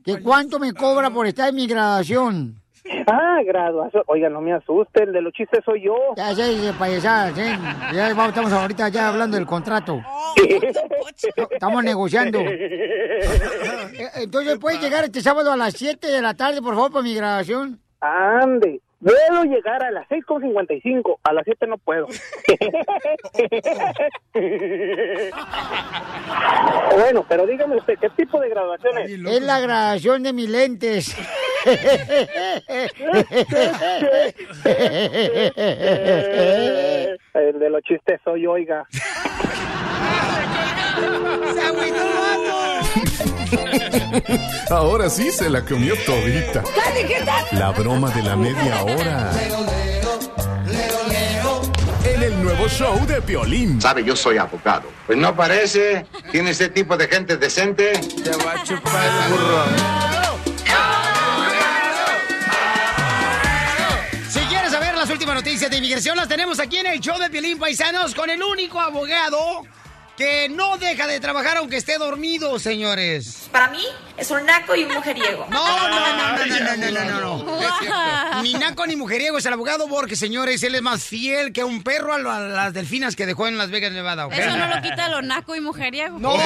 ¿Que 0.05 0.21
cuánto 0.23 0.59
me 0.59 0.73
cobra 0.75 1.11
por 1.11 1.27
estar 1.27 1.49
en 1.49 1.55
mi 1.55 1.67
graduación? 1.67 2.61
Ah, 3.07 3.39
graduación. 3.43 4.03
Oiga, 4.07 4.29
no 4.29 4.43
me 4.43 4.53
asuste, 4.53 5.05
el 5.05 5.13
de 5.15 5.23
los 5.23 5.33
chistes 5.33 5.65
soy 5.65 5.85
yo. 5.87 5.97
Ya, 6.17 6.33
ya, 6.33 6.51
ya, 6.51 6.73
payasadas, 6.79 7.39
¿eh? 7.39 7.57
Ya 7.95 8.11
estamos 8.11 8.53
ahorita 8.53 8.91
ya 8.91 9.09
hablando 9.09 9.39
del 9.39 9.47
contrato. 9.47 10.03
Estamos 11.51 11.83
negociando. 11.83 12.41
Eh, 13.97 14.09
Entonces, 14.17 14.59
¿puede 14.59 14.79
llegar 14.81 15.05
este 15.05 15.21
sábado 15.21 15.53
a 15.53 15.57
las 15.57 15.75
7 15.75 16.09
de 16.09 16.21
la 16.21 16.35
tarde, 16.35 16.61
por 16.61 16.75
favor, 16.75 16.91
para 16.91 17.05
mi 17.05 17.15
grabación? 17.15 17.79
Ande. 18.01 18.81
Puedo 19.05 19.45
llegar 19.45 19.85
a 19.85 19.91
las 19.91 20.09
6.55. 20.09 21.19
A 21.23 21.35
las 21.35 21.45
7 21.45 21.67
no 21.67 21.77
puedo. 21.77 22.07
bueno, 26.97 27.27
pero 27.29 27.47
dígame 27.47 27.77
usted, 27.77 27.99
¿qué 28.01 28.09
tipo 28.11 28.41
de 28.41 28.49
graduación 28.49 28.97
es? 28.99 29.11
Es 29.11 29.43
la 29.43 29.61
grabación 29.61 30.23
de 30.23 30.33
mis 30.33 30.49
lentes. 30.49 31.15
El 37.35 37.59
de 37.59 37.71
los 37.71 37.83
chistes 37.83 38.21
soy 38.25 38.47
oiga. 38.47 38.87
Ahora 44.71 45.11
sí 45.11 45.31
se 45.31 45.51
la 45.51 45.65
comió 45.65 45.95
todita. 46.05 46.63
La 47.53 47.71
broma 47.71 48.11
de 48.11 48.23
la 48.23 48.37
media 48.37 48.83
hora. 48.83 49.31
En 52.05 52.23
el 52.23 52.43
nuevo 52.43 52.69
show 52.69 53.05
de 53.07 53.21
Piolín. 53.23 53.81
Sabe, 53.81 54.05
yo 54.05 54.15
soy 54.15 54.39
abogado. 54.39 54.89
Pues 55.07 55.19
no 55.19 55.35
parece. 55.35 56.07
¿Tiene 56.31 56.51
ese 56.51 56.69
tipo 56.69 56.97
de 56.97 57.09
gente 57.09 57.37
decente? 57.37 57.93
Te 57.93 58.31
va 58.45 58.53
a 58.53 58.63
chupar 58.63 59.05
el 59.05 59.33
burro. 59.33 59.65
Si 64.31 64.41
quieres 64.41 64.71
saber 64.73 64.95
las 64.95 65.11
últimas 65.11 65.35
noticias 65.35 65.71
de 65.71 65.77
inmigración, 65.79 66.17
las 66.17 66.29
tenemos 66.29 66.61
aquí 66.61 66.79
en 66.79 66.87
el 66.87 67.01
show 67.01 67.19
de 67.19 67.31
Piolín 67.31 67.59
Paisanos 67.59 68.15
con 68.15 68.31
el 68.31 68.43
único 68.43 68.81
abogado 68.81 69.63
que 70.17 70.49
no 70.49 70.79
deja 70.79 71.07
de 71.07 71.19
trabajar 71.21 71.57
aunque 71.57 71.77
esté 71.77 71.99
dormido, 71.99 72.59
señores. 72.59 73.49
Para 73.51 73.69
mí 73.69 73.85
es 74.17 74.31
un 74.31 74.45
naco 74.47 74.77
y 74.77 74.85
un 74.85 74.95
mujeriego. 74.95 75.47
No, 75.51 75.89
no, 75.89 75.89
no, 75.89 76.17
no, 76.17 76.47
no, 76.47 76.77
no, 76.77 76.91
no, 76.91 77.21
no, 77.21 77.45
no. 77.45 78.43
Ni 78.43 78.55
naco 78.55 78.87
ni 78.87 78.97
mujeriego 78.97 79.39
es 79.39 79.47
el 79.47 79.53
abogado 79.53 79.89
Borges, 79.89 80.19
señores. 80.19 80.63
Él 80.63 80.75
es 80.75 80.83
más 80.83 81.03
fiel 81.05 81.53
que 81.53 81.65
un 81.65 81.83
perro 81.83 82.13
a, 82.15 82.19
las 82.19 82.73
delfinas 82.73 83.17
que 83.17 83.27
dejó 83.27 83.49
en 83.49 83.59
Las 83.59 83.71
Vegas, 83.71 83.93
Nevada. 83.93 84.27
¿ok? 84.27 84.33
Eso 84.35 84.57
no 84.57 84.67
lo 84.67 84.83
quita 84.83 85.09
lo 85.09 85.23
naco 85.23 85.55
y 85.57 85.61
mujeriego. 85.61 86.19
No. 86.19 86.35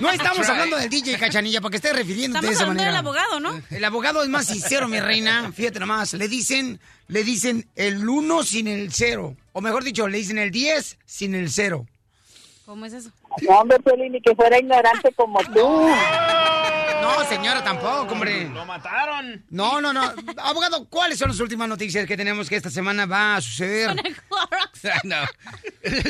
No 0.00 0.10
estamos 0.10 0.48
hablando 0.48 0.76
del 0.76 0.90
DJ 0.90 1.18
Cachanilla 1.18 1.60
para 1.60 1.70
que 1.70 1.76
estés 1.76 1.94
refiriéndote 1.94 2.46
de 2.46 2.52
Estamos 2.52 2.56
esa 2.56 2.62
hablando 2.64 2.82
manera. 2.82 2.98
del 2.98 3.06
abogado, 3.06 3.40
¿no? 3.40 3.62
El 3.70 3.84
abogado 3.84 4.22
es 4.24 4.28
más 4.28 4.46
sincero, 4.46 4.88
mi 4.88 4.98
reina. 4.98 5.52
Fíjate 5.54 5.78
nomás. 5.78 6.14
Le 6.14 6.26
dicen, 6.26 6.80
le 7.08 7.24
dicen 7.24 7.66
el 7.76 8.08
uno 8.08 8.42
sin 8.42 8.68
el 8.68 8.92
cero. 8.92 9.36
O 9.52 9.60
mejor 9.60 9.84
dicho, 9.84 10.08
le 10.08 10.18
dicen 10.18 10.38
el 10.38 10.50
10 10.50 10.98
sin 11.04 11.34
el 11.34 11.50
cero. 11.50 11.86
¿Cómo 12.64 12.86
es 12.86 12.94
eso? 12.94 13.10
No, 13.42 13.60
hombre, 13.60 13.78
Piolín, 13.80 14.12
ni 14.12 14.20
que 14.20 14.34
fuera 14.34 14.58
ignorante 14.58 15.12
como 15.12 15.38
tú. 15.52 15.88
No, 17.04 17.28
señora, 17.28 17.62
tampoco, 17.62 18.14
hombre. 18.14 18.48
Lo 18.48 18.64
mataron. 18.64 19.44
No, 19.50 19.80
no, 19.80 19.92
no. 19.92 20.02
Abogado, 20.38 20.86
¿cuáles 20.88 21.18
son 21.18 21.28
las 21.28 21.40
últimas 21.40 21.68
noticias 21.68 22.06
que 22.06 22.16
tenemos 22.16 22.48
que 22.48 22.56
esta 22.56 22.70
semana 22.70 23.04
va 23.04 23.36
a 23.36 23.40
suceder? 23.40 23.94
no. 25.04 25.16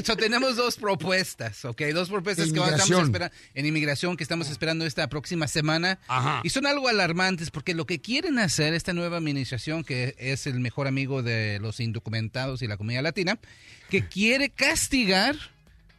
So, 0.05 0.17
tenemos 0.17 0.57
dos 0.57 0.77
propuestas, 0.77 1.65
¿ok? 1.65 1.83
Dos 1.93 2.09
propuestas 2.09 2.53
que 2.53 2.59
estamos 2.59 3.05
esperando 3.05 3.35
en 3.55 3.67
inmigración 3.67 4.17
que 4.17 4.23
estamos 4.23 4.49
esperando 4.51 4.87
esta 4.87 5.09
próxima 5.09 5.49
semana. 5.49 5.99
Ajá. 6.07 6.41
Y 6.45 6.51
son 6.51 6.67
algo 6.67 6.89
alarmantes 6.89 7.51
porque 7.51 7.75
lo 7.75 7.87
que 7.87 8.01
quieren 8.01 8.39
hacer 8.39 8.73
esta 8.75 8.93
nueva 8.93 9.17
administración, 9.17 9.83
que 9.83 10.15
es 10.19 10.47
el 10.47 10.61
mejor 10.61 10.87
amigo 10.87 11.23
de 11.23 11.59
los 11.61 11.81
indocumentados 11.81 12.63
y 12.63 12.69
la 12.69 12.77
comunidad 12.77 13.03
latina, 13.03 13.39
que 13.91 14.07
quiere 14.07 14.51
castigar 14.51 15.37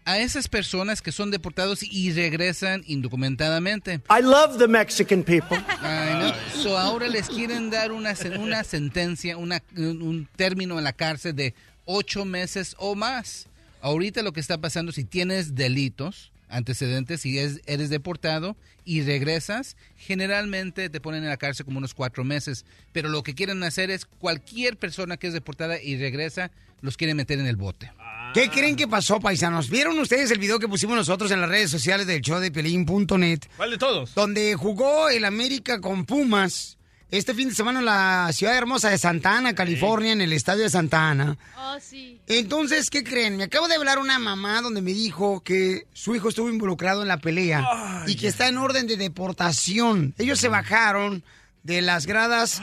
a 0.05 0.19
esas 0.19 0.47
personas 0.47 1.01
que 1.01 1.11
son 1.11 1.31
deportados 1.31 1.81
y 1.83 2.11
regresan 2.13 2.83
indocumentadamente. 2.85 4.01
I 4.09 4.21
love 4.21 4.57
the 4.57 4.67
Mexican 4.67 5.23
people. 5.23 5.57
Ay, 5.81 6.13
no. 6.55 6.61
So, 6.61 6.77
ahora 6.77 7.07
les 7.07 7.27
quieren 7.27 7.69
dar 7.69 7.91
una, 7.91 8.13
una 8.39 8.63
sentencia, 8.63 9.35
una- 9.37 9.61
un, 9.75 10.01
un 10.01 10.29
término 10.35 10.77
en 10.77 10.83
la 10.83 10.93
cárcel 10.93 11.35
de 11.35 11.53
ocho 11.85 12.23
meses 12.25 12.75
o 12.79 12.95
más. 12.95 13.47
Ahorita 13.81 14.21
lo 14.21 14.31
que 14.31 14.39
está 14.39 14.57
pasando, 14.59 14.91
si 14.91 15.03
tienes 15.03 15.55
delitos, 15.55 16.31
antecedentes, 16.49 17.21
si 17.21 17.37
es- 17.39 17.61
eres 17.65 17.89
deportado 17.89 18.55
y 18.85 19.01
regresas, 19.01 19.75
generalmente 19.97 20.89
te 20.89 21.01
ponen 21.01 21.23
en 21.23 21.29
la 21.29 21.37
cárcel 21.37 21.65
como 21.65 21.79
unos 21.79 21.93
cuatro 21.93 22.23
meses. 22.23 22.65
Pero 22.93 23.09
lo 23.09 23.23
que 23.23 23.33
quieren 23.35 23.61
hacer 23.63 23.89
es 23.91 24.05
cualquier 24.05 24.77
persona 24.77 25.17
que 25.17 25.27
es 25.27 25.33
deportada 25.33 25.81
y 25.81 25.97
regresa, 25.97 26.51
los 26.81 26.95
quieren 26.97 27.17
meter 27.17 27.39
en 27.39 27.47
el 27.47 27.55
bote. 27.55 27.91
¿Qué 28.35 28.49
creen 28.49 28.75
que 28.75 28.85
pasó, 28.85 29.21
paisanos? 29.21 29.69
¿Vieron 29.69 29.97
ustedes 29.97 30.29
el 30.29 30.39
video 30.39 30.59
que 30.59 30.67
pusimos 30.67 30.97
nosotros 30.97 31.31
en 31.31 31.39
las 31.39 31.49
redes 31.49 31.71
sociales 31.71 32.05
del 32.05 32.19
show 32.19 32.37
de 32.41 32.51
Pelín.net? 32.51 33.39
¿Cuál 33.55 33.71
de 33.71 33.77
todos? 33.77 34.13
Donde 34.13 34.55
jugó 34.55 35.07
el 35.07 35.23
América 35.23 35.79
con 35.79 36.03
Pumas 36.03 36.77
este 37.11 37.33
fin 37.33 37.47
de 37.47 37.55
semana 37.55 37.79
en 37.79 37.85
la 37.85 38.29
ciudad 38.33 38.57
hermosa 38.57 38.89
de 38.89 38.97
Santa 38.97 39.37
Ana, 39.37 39.55
California, 39.55 40.11
en 40.11 40.19
el 40.19 40.33
estadio 40.33 40.63
de 40.63 40.69
Santa 40.69 41.11
Ana. 41.11 41.37
Oh, 41.57 41.77
sí. 41.79 42.19
Entonces, 42.27 42.89
¿qué 42.89 43.05
creen? 43.05 43.37
Me 43.37 43.45
acabo 43.45 43.69
de 43.69 43.75
hablar 43.75 43.99
una 43.99 44.19
mamá 44.19 44.61
donde 44.61 44.81
me 44.81 44.91
dijo 44.91 45.39
que 45.39 45.87
su 45.93 46.13
hijo 46.13 46.27
estuvo 46.27 46.49
involucrado 46.49 47.03
en 47.03 47.07
la 47.07 47.21
pelea 47.21 48.03
y 48.05 48.17
que 48.17 48.27
está 48.27 48.49
en 48.49 48.57
orden 48.57 48.85
de 48.85 48.97
deportación. 48.97 50.13
Ellos 50.17 50.41
se 50.41 50.49
bajaron 50.49 51.23
de 51.63 51.81
las 51.81 52.05
gradas 52.05 52.61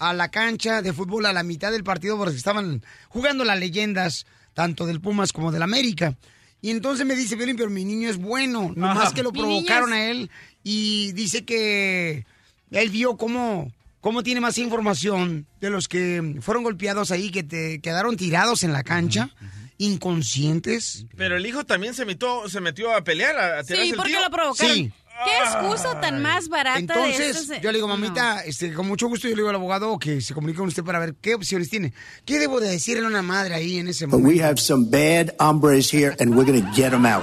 a 0.00 0.12
la 0.12 0.32
cancha 0.32 0.82
de 0.82 0.92
fútbol 0.92 1.26
a 1.26 1.32
la 1.32 1.44
mitad 1.44 1.70
del 1.70 1.84
partido 1.84 2.18
porque 2.18 2.34
estaban 2.34 2.82
jugando 3.08 3.44
las 3.44 3.60
leyendas 3.60 4.26
tanto 4.54 4.86
del 4.86 5.00
Pumas 5.00 5.32
como 5.32 5.52
del 5.52 5.62
América. 5.62 6.16
Y 6.62 6.70
entonces 6.70 7.04
me 7.04 7.14
dice, 7.14 7.36
Violín, 7.36 7.56
pero 7.56 7.68
mi 7.68 7.84
niño 7.84 8.08
es 8.08 8.16
bueno, 8.16 8.72
nomás 8.74 9.06
Ajá. 9.08 9.14
que 9.14 9.22
lo 9.22 9.32
provocaron 9.32 9.92
a 9.92 10.06
él 10.10 10.30
y 10.62 11.12
dice 11.12 11.44
que 11.44 12.24
él 12.70 12.88
vio 12.88 13.18
cómo, 13.18 13.70
cómo 14.00 14.22
tiene 14.22 14.40
más 14.40 14.56
información 14.56 15.46
de 15.60 15.68
los 15.68 15.88
que 15.88 16.36
fueron 16.40 16.62
golpeados 16.62 17.10
ahí, 17.10 17.30
que 17.30 17.42
te 17.42 17.80
quedaron 17.80 18.16
tirados 18.16 18.62
en 18.62 18.72
la 18.72 18.82
cancha, 18.82 19.28
inconscientes. 19.76 21.06
Pero 21.16 21.36
el 21.36 21.46
hijo 21.46 21.64
también 21.64 21.94
se 21.94 22.04
metió, 22.04 22.48
se 22.48 22.60
metió 22.60 22.94
a 22.94 23.02
pelear, 23.04 23.36
a, 23.36 23.58
a 23.58 23.64
tirarse 23.64 23.84
Sí, 23.84 23.90
el 23.90 23.96
porque 23.96 24.12
tío. 24.12 24.20
lo 24.22 24.30
provocaron. 24.30 24.74
Sí. 24.74 24.92
¿Qué 25.22 25.38
excusa 25.38 26.00
tan 26.00 26.20
más 26.20 26.48
barata 26.48 26.74
de 26.78 26.80
Entonces, 26.80 27.36
estos? 27.36 27.60
yo 27.60 27.70
le 27.70 27.78
digo, 27.78 27.86
mamita, 27.86 28.40
este, 28.44 28.72
con 28.72 28.86
mucho 28.88 29.06
gusto 29.08 29.28
yo 29.28 29.34
le 29.34 29.42
digo 29.42 29.48
al 29.48 29.54
abogado 29.54 29.96
que 29.98 30.20
se 30.20 30.34
comunique 30.34 30.58
con 30.58 30.68
usted 30.68 30.82
para 30.82 30.98
ver 30.98 31.14
qué 31.20 31.34
opciones 31.34 31.70
tiene. 31.70 31.92
¿Qué 32.24 32.38
debo 32.38 32.60
de 32.60 32.68
decirle 32.68 33.04
a 33.04 33.08
una 33.08 33.22
madre 33.22 33.54
ahí 33.54 33.78
en 33.78 33.88
ese 33.88 34.06
momento? 34.06 34.28
we 34.28 34.42
have 34.42 34.58
some 34.60 34.86
bad 34.90 35.32
hombres 35.38 35.92
here, 35.92 36.16
and 36.18 36.34
we're 36.34 36.44
going 36.44 36.60
to 36.60 36.70
get 36.74 36.90
them 36.90 37.06
out. 37.06 37.22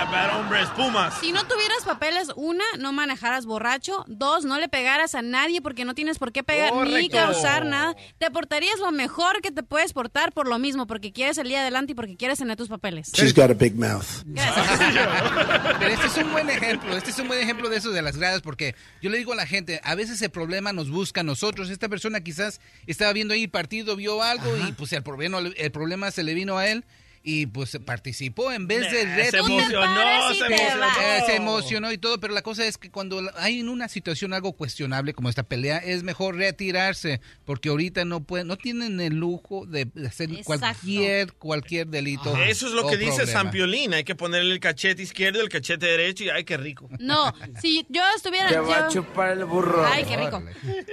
Vaya, 0.00 0.10
bad 0.10 0.40
hombres, 0.40 0.68
Pumas. 0.76 1.14
Si 1.20 1.32
no 1.32 1.46
tuvieras 1.46 1.84
papeles, 1.84 2.28
una, 2.36 2.64
no 2.78 2.92
manejaras 2.92 3.44
borracho. 3.44 4.04
Dos, 4.06 4.44
no 4.44 4.58
le 4.58 4.68
pegaras 4.68 5.14
a 5.14 5.22
nadie 5.22 5.60
porque 5.60 5.84
no 5.84 5.94
tienes 5.94 6.18
por 6.18 6.32
qué 6.32 6.42
pegar 6.42 6.72
ni 6.86 7.08
causar 7.08 7.66
nada. 7.66 7.94
Te 8.18 8.30
portarías 8.30 8.78
lo 8.78 8.92
mejor 8.92 9.42
que 9.42 9.50
te 9.50 9.62
puedes 9.62 9.92
portar 9.92 10.32
por 10.32 10.48
lo 10.48 10.58
mismo, 10.58 10.86
porque 10.86 11.12
quieres 11.12 11.36
salir 11.36 11.56
adelante 11.56 11.92
y 11.92 11.94
porque 11.94 12.16
quieres 12.16 12.38
tener 12.38 12.56
tus 12.56 12.68
papeles. 12.68 13.12
She's 13.12 13.34
got 13.34 13.50
a 13.50 13.54
big 13.54 13.74
mouth. 13.74 14.06
Pero 14.24 15.92
este 15.92 16.06
es 16.06 16.16
un 16.16 16.32
buen 16.32 16.48
ejemplo, 16.48 16.96
este 16.96 17.10
es 17.10 17.18
un 17.18 17.28
buen 17.28 17.40
ejemplo 17.40 17.68
de 17.68 17.76
eso 17.76 17.90
de 17.90 18.02
las 18.02 18.16
gradas, 18.16 18.42
porque 18.42 18.74
yo 19.02 19.10
le 19.10 19.18
digo 19.18 19.32
a 19.32 19.36
la 19.36 19.46
gente, 19.46 19.80
a 19.84 19.94
veces 19.94 20.22
el 20.22 20.30
problema 20.30 20.72
nos 20.72 20.90
busca 20.90 21.20
a 21.20 21.24
nosotros. 21.24 21.68
Esta 21.68 21.88
persona 21.88 22.20
quizás 22.20 22.60
estaba 22.86 23.12
viendo 23.12 23.34
ahí 23.34 23.44
el 23.44 23.50
partido, 23.50 23.96
vio 23.96 24.22
algo 24.22 24.56
y 24.66 24.72
pues 24.72 24.92
el 24.92 25.02
problema, 25.02 25.38
el 25.38 25.72
problema 25.72 26.10
se 26.10 26.22
le 26.22 26.34
vino 26.34 26.56
a 26.56 26.68
él. 26.68 26.84
Y 27.22 27.44
pues 27.46 27.78
participó 27.84 28.50
en 28.50 28.66
vez 28.66 28.90
de 28.90 29.04
reto- 29.04 29.30
se 29.30 29.36
emocionó, 29.38 30.34
se 30.34 30.46
emocionó. 30.46 30.86
Eh, 31.02 31.22
se 31.26 31.36
emocionó 31.36 31.92
y 31.92 31.98
todo, 31.98 32.18
pero 32.18 32.32
la 32.32 32.40
cosa 32.40 32.64
es 32.64 32.78
que 32.78 32.90
cuando 32.90 33.20
hay 33.36 33.60
en 33.60 33.68
una 33.68 33.88
situación 33.88 34.32
algo 34.32 34.54
cuestionable 34.54 35.12
como 35.12 35.28
esta 35.28 35.42
pelea, 35.42 35.76
es 35.78 36.02
mejor 36.02 36.36
retirarse, 36.36 37.20
porque 37.44 37.68
ahorita 37.68 38.06
no 38.06 38.20
pueden, 38.22 38.46
no 38.46 38.56
tienen 38.56 39.00
el 39.02 39.16
lujo 39.16 39.66
de 39.66 39.82
hacer 40.06 40.30
Exacto. 40.30 40.44
cualquier, 40.44 41.32
cualquier 41.34 41.88
delito. 41.88 42.34
Eso 42.38 42.68
es 42.68 42.72
lo 42.72 42.86
que 42.88 42.96
dice 42.96 43.16
problema. 43.16 43.32
San 43.32 43.50
Piolín. 43.50 43.92
Hay 43.92 44.04
que 44.04 44.14
ponerle 44.14 44.54
el 44.54 44.60
cachete 44.60 45.02
izquierdo 45.02 45.40
y 45.40 45.42
el 45.42 45.50
cachete 45.50 45.84
derecho 45.86 46.24
y 46.24 46.30
ay, 46.30 46.44
qué 46.44 46.56
rico. 46.56 46.88
No, 47.00 47.34
si 47.60 47.84
yo 47.90 48.02
estuviera... 48.16 48.48
Te 48.48 48.60
va 48.60 48.86
a 48.86 48.88
yo- 48.88 49.02
chupar 49.02 49.32
el 49.32 49.44
burro. 49.44 49.84
Ay, 49.86 50.04
qué 50.04 50.16
rico. 50.16 50.42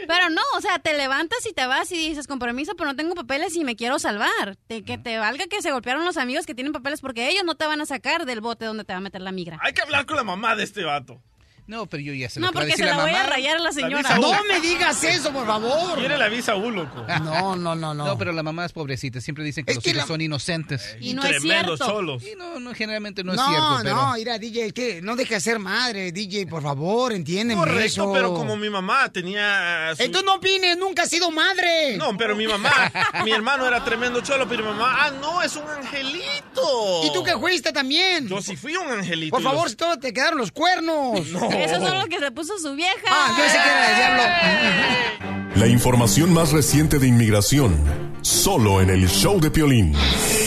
Pero 0.08 0.30
no, 0.30 0.42
o 0.58 0.62
sea, 0.62 0.80
te 0.80 0.94
levantas 0.94 1.40
y 1.50 1.54
te 1.54 1.66
vas 1.68 1.90
y 1.94 2.10
dices, 2.10 2.28
con 2.28 2.38
permiso, 2.38 2.74
pero 2.76 2.90
no 2.90 2.96
tengo 2.98 3.16
papeles 3.16 3.56
y 3.56 3.64
me 3.64 3.78
quiero 3.78 3.98
salvar. 3.98 4.58
Te- 4.68 4.84
que 4.84 4.98
te 4.98 5.18
valga 5.18 5.48
que 5.48 5.62
se 5.62 5.72
golpearon 5.72 6.04
los 6.04 6.17
amigos 6.18 6.46
que 6.46 6.56
tienen 6.56 6.74
papeles 6.74 7.02
porque 7.02 7.30
ellos 7.30 7.44
no 7.46 7.56
te 7.56 7.66
van 7.66 7.82
a 7.82 7.86
sacar 7.86 8.26
del 8.26 8.42
bote 8.42 8.66
donde 8.66 8.84
te 8.84 8.94
va 8.94 8.98
a 8.98 9.02
meter 9.02 9.22
la 9.22 9.32
migra. 9.32 9.58
Hay 9.62 9.74
que 9.74 9.82
hablar 9.82 10.06
con 10.06 10.18
la 10.18 10.24
mamá 10.24 10.56
de 10.56 10.64
este 10.64 10.84
vato. 10.84 11.22
No, 11.68 11.86
pero 11.86 12.02
yo 12.02 12.14
ya 12.14 12.30
sé 12.30 12.40
No, 12.40 12.46
lo 12.48 12.50
a 12.52 12.54
porque 12.54 12.78
se 12.78 12.86
la 12.86 12.96
voy 12.96 13.10
a 13.10 13.14
mamá. 13.14 13.30
rayar 13.30 13.58
a 13.58 13.60
la 13.60 13.72
señora. 13.74 14.18
No 14.18 14.32
me 14.46 14.62
digas 14.62 15.04
eso, 15.04 15.32
por 15.34 15.46
favor. 15.46 16.00
Quiere 16.00 16.18
la 16.18 16.30
visa 16.30 16.56
U, 16.56 16.72
loco. 16.72 17.06
No, 17.24 17.56
no, 17.58 17.76
no, 17.76 17.94
no. 17.94 18.06
No, 18.06 18.18
pero 18.18 18.32
la 18.32 18.42
mamá 18.42 18.66
es 18.66 18.72
pobrecita. 18.72 19.20
Siempre 19.20 19.44
dicen 19.44 19.66
que 19.66 19.72
Es 19.72 19.76
los 19.78 19.84
que 19.84 19.90
hijos 19.92 20.04
la- 20.04 20.08
son 20.08 20.22
inocentes. 20.22 20.96
Y 21.02 21.14
no 21.14 21.24
es 21.24 21.30
Tremendo 21.42 21.76
cierto. 21.76 21.94
cholos. 21.94 22.24
Y 22.24 22.36
no, 22.36 22.60
no, 22.60 22.74
generalmente 22.74 23.24
no, 23.24 23.34
No, 23.34 23.42
es 23.44 23.48
cierto, 23.50 23.78
pero... 23.84 23.96
no, 23.96 24.14
mira, 24.14 24.40
DJ, 24.40 24.72
que 24.72 25.02
no 25.02 25.16
deje 25.18 25.34
de 25.36 25.42
ser 25.42 25.60
madre, 25.60 26.12
DJ, 26.14 26.48
por 26.48 26.64
favor, 26.64 27.12
entiéndeme 27.12 27.60
Correcto, 27.60 27.84
eso. 27.86 28.14
pero 28.14 28.34
como 28.34 28.56
mi 28.56 28.70
mamá 28.70 29.10
tenía... 29.12 29.94
su- 29.96 30.04
Entonces 30.04 30.26
no 30.26 30.36
opines, 30.36 30.78
nunca 30.78 31.04
has 31.04 31.10
sido 31.10 31.30
madre. 31.32 31.98
No, 31.98 32.16
pero 32.18 32.36
mi 32.36 32.48
mamá, 32.48 32.72
mi 33.26 33.32
hermano 33.32 33.68
era 33.68 33.84
tremendo 33.84 34.22
cholo, 34.22 34.48
pero 34.48 34.64
mi 34.64 34.70
mamá, 34.70 34.96
ah, 35.06 35.12
no, 35.20 35.42
es 35.44 35.54
un 35.58 35.68
angelito. 35.68 37.04
¿Y 37.04 37.12
tú 37.14 37.24
que 37.24 37.38
fuiste 37.38 37.72
también? 37.74 38.28
Yo 38.28 38.42
sí 38.42 38.56
fui 38.56 38.76
un 38.76 38.90
angelito. 38.90 39.32
Por 39.36 39.44
favor, 39.44 39.64
los- 39.64 39.72
si 39.72 39.76
todo 39.76 39.98
te 40.00 40.14
quedaron 40.14 40.38
los 40.40 40.52
cuernos. 40.52 41.28
No. 41.28 41.50
Eso 41.64 41.76
es 41.76 41.94
lo 41.94 42.06
que 42.08 42.20
se 42.20 42.32
puso 42.32 42.58
su 42.60 42.76
vieja. 42.76 43.08
Ah, 43.10 43.36
yo 43.38 43.44
pensé 43.44 43.58
que 43.58 43.70
era 43.70 43.90
el 43.90 43.96
diablo. 43.98 45.56
La 45.56 45.68
información 45.68 46.34
más 46.34 46.52
reciente 46.52 47.00
de 47.00 47.08
inmigración, 47.08 47.76
solo 48.22 48.82
en 48.82 48.90
el 48.90 49.08
show 49.10 49.40
de 49.40 49.50
Piolín. 49.50 49.96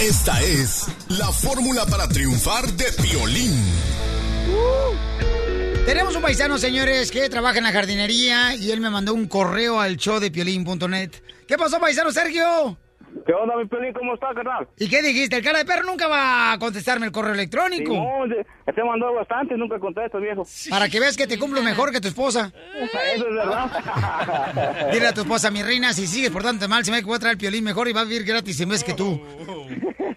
Esta 0.02 0.40
es 0.42 0.86
la 1.08 1.32
fórmula 1.32 1.84
para 1.86 2.08
triunfar 2.08 2.66
de 2.72 2.92
Piolín. 2.92 3.60
Tenemos 5.86 6.14
un 6.14 6.22
paisano, 6.22 6.58
señores, 6.58 7.10
que 7.10 7.28
trabaja 7.28 7.58
en 7.58 7.64
la 7.64 7.72
jardinería 7.72 8.54
y 8.54 8.70
él 8.70 8.80
me 8.80 8.90
mandó 8.90 9.12
un 9.12 9.26
correo 9.26 9.80
al 9.80 9.96
show 9.96 10.20
de 10.20 10.30
piolín.net. 10.30 11.10
¿Qué 11.48 11.56
pasó, 11.56 11.80
paisano 11.80 12.12
Sergio? 12.12 12.78
¿Qué 13.26 13.32
onda, 13.32 13.56
mi 13.56 13.66
pelín? 13.66 13.92
¿Cómo 13.92 14.14
está, 14.14 14.28
carnal? 14.34 14.68
¿Y 14.78 14.88
qué 14.88 15.02
dijiste? 15.02 15.36
El 15.36 15.44
cara 15.44 15.58
de 15.58 15.64
perro 15.64 15.84
nunca 15.84 16.08
va 16.08 16.52
a 16.52 16.58
contestarme 16.58 17.06
el 17.06 17.12
correo 17.12 17.34
electrónico. 17.34 17.92
No, 17.94 18.34
te 18.72 18.84
mandó 18.84 19.12
bastante, 19.14 19.56
nunca 19.56 19.78
contestas, 19.78 20.20
viejo. 20.20 20.46
Para 20.70 20.88
que 20.88 21.00
veas 21.00 21.16
que 21.16 21.26
te 21.26 21.38
cumplo 21.38 21.62
mejor 21.62 21.92
que 21.92 22.00
tu 22.00 22.08
esposa. 22.08 22.52
Eso 23.14 23.28
es 23.28 23.34
verdad. 23.34 24.88
Dile 24.92 25.08
a 25.08 25.12
tu 25.12 25.22
esposa, 25.22 25.50
mi 25.50 25.62
reina, 25.62 25.92
si 25.92 26.06
sigues 26.06 26.30
portándote 26.30 26.68
mal, 26.68 26.84
se 26.84 26.92
me 26.92 27.02
voy 27.02 27.16
a 27.16 27.18
traer 27.18 27.32
el 27.32 27.38
piolín 27.38 27.64
mejor 27.64 27.88
y 27.88 27.92
va 27.92 28.02
a 28.02 28.04
vivir 28.04 28.24
gratis 28.24 28.60
en 28.60 28.68
vez 28.68 28.84
que 28.84 28.94
tú. 28.94 29.20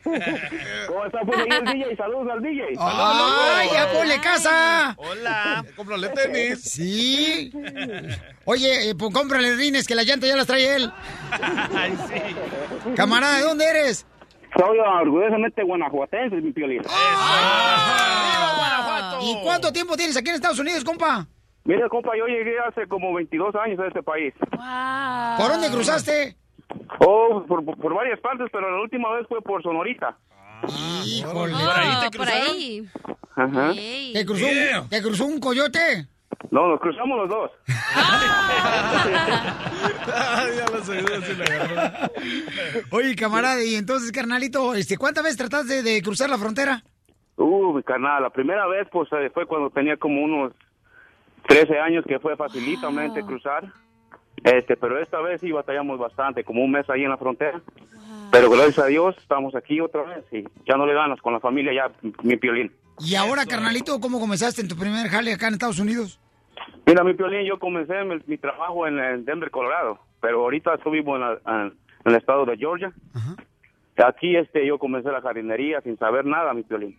¿Cómo 0.87 1.05
está 1.05 1.19
pues 1.21 1.39
ahí 1.39 1.47
el 1.49 1.65
DJ? 1.65 1.95
Saludos 1.95 2.27
al 2.31 2.41
DJ. 2.41 2.63
¡Ay, 2.77 3.69
ya 3.73 3.91
ponle 3.91 4.19
casa! 4.21 4.95
Hola, 4.97 5.65
cómprale 5.75 6.09
tenis. 6.09 6.61
Sí. 6.61 7.51
Oye, 8.45 8.89
eh, 8.89 8.95
pues 8.95 9.13
cómprale 9.13 9.55
rines 9.55 9.87
que 9.87 9.95
la 9.95 10.03
llanta 10.03 10.27
ya 10.27 10.35
las 10.35 10.47
trae 10.47 10.75
él. 10.75 10.91
Ay, 11.31 11.97
sí. 12.07 12.92
Camarada, 12.95 13.37
¿de 13.37 13.43
dónde 13.43 13.65
eres? 13.65 14.05
Soy 14.57 14.77
orgullosamente 14.79 15.63
guanajuatense, 15.63 16.35
mi 16.37 16.51
piolín. 16.51 16.81
¿Y 19.21 19.41
cuánto 19.43 19.71
tiempo 19.71 19.95
tienes 19.95 20.17
aquí 20.17 20.29
en 20.29 20.35
Estados 20.35 20.59
Unidos, 20.59 20.83
compa? 20.83 21.25
Mira, 21.65 21.87
compa, 21.89 22.11
yo 22.17 22.25
llegué 22.27 22.55
hace 22.59 22.87
como 22.87 23.13
22 23.13 23.55
años 23.55 23.79
a 23.79 23.87
este 23.87 24.03
país. 24.03 24.33
¿Por 25.37 25.51
dónde 25.51 25.69
cruzaste? 25.71 26.35
Oh, 26.99 27.43
por, 27.47 27.63
por- 27.63 27.77
por 27.77 27.93
varias 27.95 28.19
partes, 28.19 28.47
pero 28.51 28.69
la 28.69 28.81
última 28.81 29.11
vez 29.13 29.25
fue 29.27 29.41
por 29.41 29.63
Sonorita. 29.63 30.17
Híjole. 31.05 31.53
Oh, 31.53 31.57
¿Por 31.65 31.79
ahí 31.79 32.09
te 32.09 32.17
por 32.17 32.25
cruzaron? 32.27 32.55
ahí. 32.55 32.89
Ajá. 33.35 33.73
¿Te 34.13 34.25
cruzó, 34.25 34.45
un, 34.45 34.51
Yeah. 34.53 34.85
¿Te 34.89 35.01
cruzó 35.01 35.25
un 35.25 35.39
coyote? 35.39 36.07
No, 36.51 36.67
nos 36.67 36.79
cruzamos 36.79 37.17
los 37.17 37.29
dos. 37.29 37.51
Ah, 40.15 40.45
ya 40.55 40.65
lo 40.71 40.83
seguro 40.83 41.21
sí 41.21 41.33
le 41.35 41.43
agarró. 41.43 42.11
Oye, 42.91 43.15
camarada, 43.15 43.63
y 43.63 43.75
entonces, 43.75 44.11
carnalito, 44.11 44.73
este, 44.75 44.97
¿cuántas 44.97 45.23
veces 45.23 45.37
trataste 45.37 45.83
de 45.83 46.01
cruzar 46.01 46.29
la 46.29 46.37
frontera? 46.37 46.83
Uh, 47.37 47.81
carnal, 47.81 48.21
la 48.23 48.29
primera 48.29 48.67
vez 48.67 48.87
pues 48.91 49.09
eh, 49.13 49.31
fue 49.33 49.47
cuando 49.47 49.69
tenía 49.71 49.97
como 49.97 50.23
unos 50.23 50.53
13 51.47 51.79
años 51.79 52.05
que 52.07 52.19
fue 52.19 52.35
facilitamente 52.35 53.23
cruzar. 53.23 53.65
Este, 54.43 54.75
pero 54.75 54.99
esta 54.99 55.21
vez 55.21 55.41
sí 55.41 55.51
batallamos 55.51 55.99
bastante, 55.99 56.43
como 56.43 56.63
un 56.63 56.71
mes 56.71 56.89
ahí 56.89 57.03
en 57.03 57.09
la 57.09 57.17
frontera. 57.17 57.61
Pero 58.31 58.49
gracias 58.49 58.79
a 58.79 58.87
Dios 58.87 59.15
estamos 59.17 59.55
aquí 59.55 59.79
otra 59.79 60.03
vez 60.03 60.25
y 60.31 60.43
ya 60.67 60.75
no 60.75 60.85
le 60.85 60.93
ganas 60.93 61.21
con 61.21 61.33
la 61.33 61.39
familia 61.39 61.73
ya, 61.73 61.91
mi 62.23 62.35
piolín. 62.37 62.71
Y 62.99 63.15
ahora, 63.15 63.45
carnalito, 63.45 63.99
¿cómo 63.99 64.19
comenzaste 64.19 64.61
en 64.61 64.67
tu 64.67 64.75
primer 64.75 65.07
jale 65.09 65.33
acá 65.33 65.47
en 65.47 65.53
Estados 65.53 65.79
Unidos? 65.79 66.19
Mira, 66.85 67.03
mi 67.03 67.13
piolín, 67.13 67.45
yo 67.45 67.59
comencé 67.59 68.03
mi, 68.03 68.15
mi 68.27 68.37
trabajo 68.37 68.85
en, 68.87 68.99
en 68.99 69.25
Denver, 69.25 69.49
Colorado, 69.51 69.99
pero 70.21 70.41
ahorita 70.41 70.75
estoy 70.75 70.93
vivo 70.93 71.15
en, 71.15 71.21
la- 71.21 71.39
en- 71.45 71.73
en 72.05 72.11
el 72.11 72.15
estado 72.15 72.45
de 72.45 72.57
Georgia. 72.57 72.91
Aquí 74.05 74.35
este, 74.35 74.65
yo 74.65 74.77
comencé 74.79 75.09
la 75.11 75.21
jardinería 75.21 75.79
sin 75.81 75.97
saber 75.97 76.25
nada, 76.25 76.53
mi 76.53 76.63
piolín. 76.63 76.97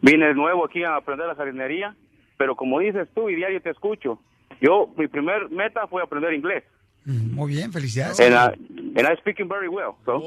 Vine 0.00 0.26
de 0.26 0.34
nuevo 0.34 0.64
aquí 0.64 0.82
a 0.84 0.96
aprender 0.96 1.26
la 1.26 1.34
jardinería, 1.34 1.94
pero 2.36 2.56
como 2.56 2.78
dices 2.80 3.08
tú 3.14 3.28
y 3.28 3.34
diario 3.36 3.60
te 3.62 3.70
escucho, 3.70 4.20
yo, 4.60 4.92
mi 4.96 5.06
primer 5.06 5.50
meta 5.50 5.86
fue 5.86 6.02
aprender 6.02 6.32
inglés. 6.34 6.64
Muy 7.08 7.54
bien, 7.54 7.72
felicidades. 7.72 8.20
And 8.20 8.34
I, 8.34 8.52
and 8.98 9.08
I 9.08 9.16
speaking 9.16 9.48
very 9.48 9.66
well. 9.66 9.94
So. 10.04 10.20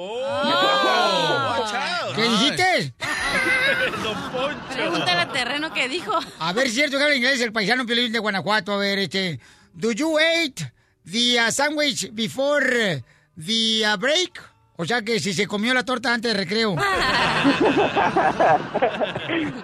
¿Qué 2.16 2.24
dijiste? 2.24 2.94
Pregúntale 4.76 5.20
al 5.20 5.32
terreno 5.32 5.72
que 5.72 5.88
dijo. 5.88 6.12
A 6.40 6.54
ver, 6.54 6.70
cierto 6.70 6.98
que 6.98 7.04
habla 7.04 7.16
inglés 7.16 7.40
el 7.42 7.52
paisano 7.52 7.86
Piolín 7.86 8.12
de 8.12 8.18
Guanajuato. 8.18 8.74
A 8.74 8.78
ver, 8.78 8.98
este. 8.98 9.40
Do 9.76 9.92
you 9.92 10.18
eat 10.20 10.60
the 11.06 11.38
uh, 11.40 11.52
sandwich 11.52 12.10
before 12.14 12.66
uh, 12.66 13.00
the 13.38 13.84
uh, 13.86 13.96
break? 13.98 14.42
O 14.76 14.86
sea 14.86 15.04
que 15.04 15.20
si 15.20 15.34
se 15.34 15.46
comió 15.46 15.76
la 15.76 15.86
torta 15.86 16.12
antes 16.12 16.34
de 16.34 16.40
recreo. 16.40 16.76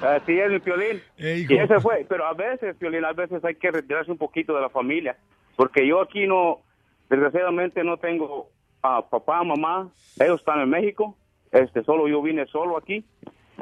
Así 0.04 0.40
es, 0.40 0.52
mi 0.52 0.60
Piolín. 0.60 1.02
y 1.18 1.58
ese 1.58 1.80
fue. 1.80 2.06
Pero 2.08 2.28
a 2.28 2.36
veces, 2.36 2.76
Piolín, 2.76 3.04
a 3.04 3.14
veces 3.14 3.44
hay 3.44 3.56
que 3.56 3.72
retirarse 3.72 4.12
un 4.12 4.20
poquito 4.20 4.54
de 4.54 4.62
la 4.62 4.70
familia. 4.70 5.18
Porque 5.56 5.88
yo 5.88 6.00
aquí 6.00 6.28
no, 6.28 6.62
desgraciadamente 7.10 7.84
no 7.84 7.98
tengo 7.98 8.50
a 8.82 9.08
papá, 9.10 9.44
mamá. 9.44 9.90
Ellos 10.20 10.40
están 10.40 10.60
en 10.62 10.70
México. 10.70 11.16
Este, 11.52 11.84
solo 11.84 12.08
yo 12.08 12.22
vine 12.22 12.46
solo 12.48 12.78
aquí. 12.78 13.06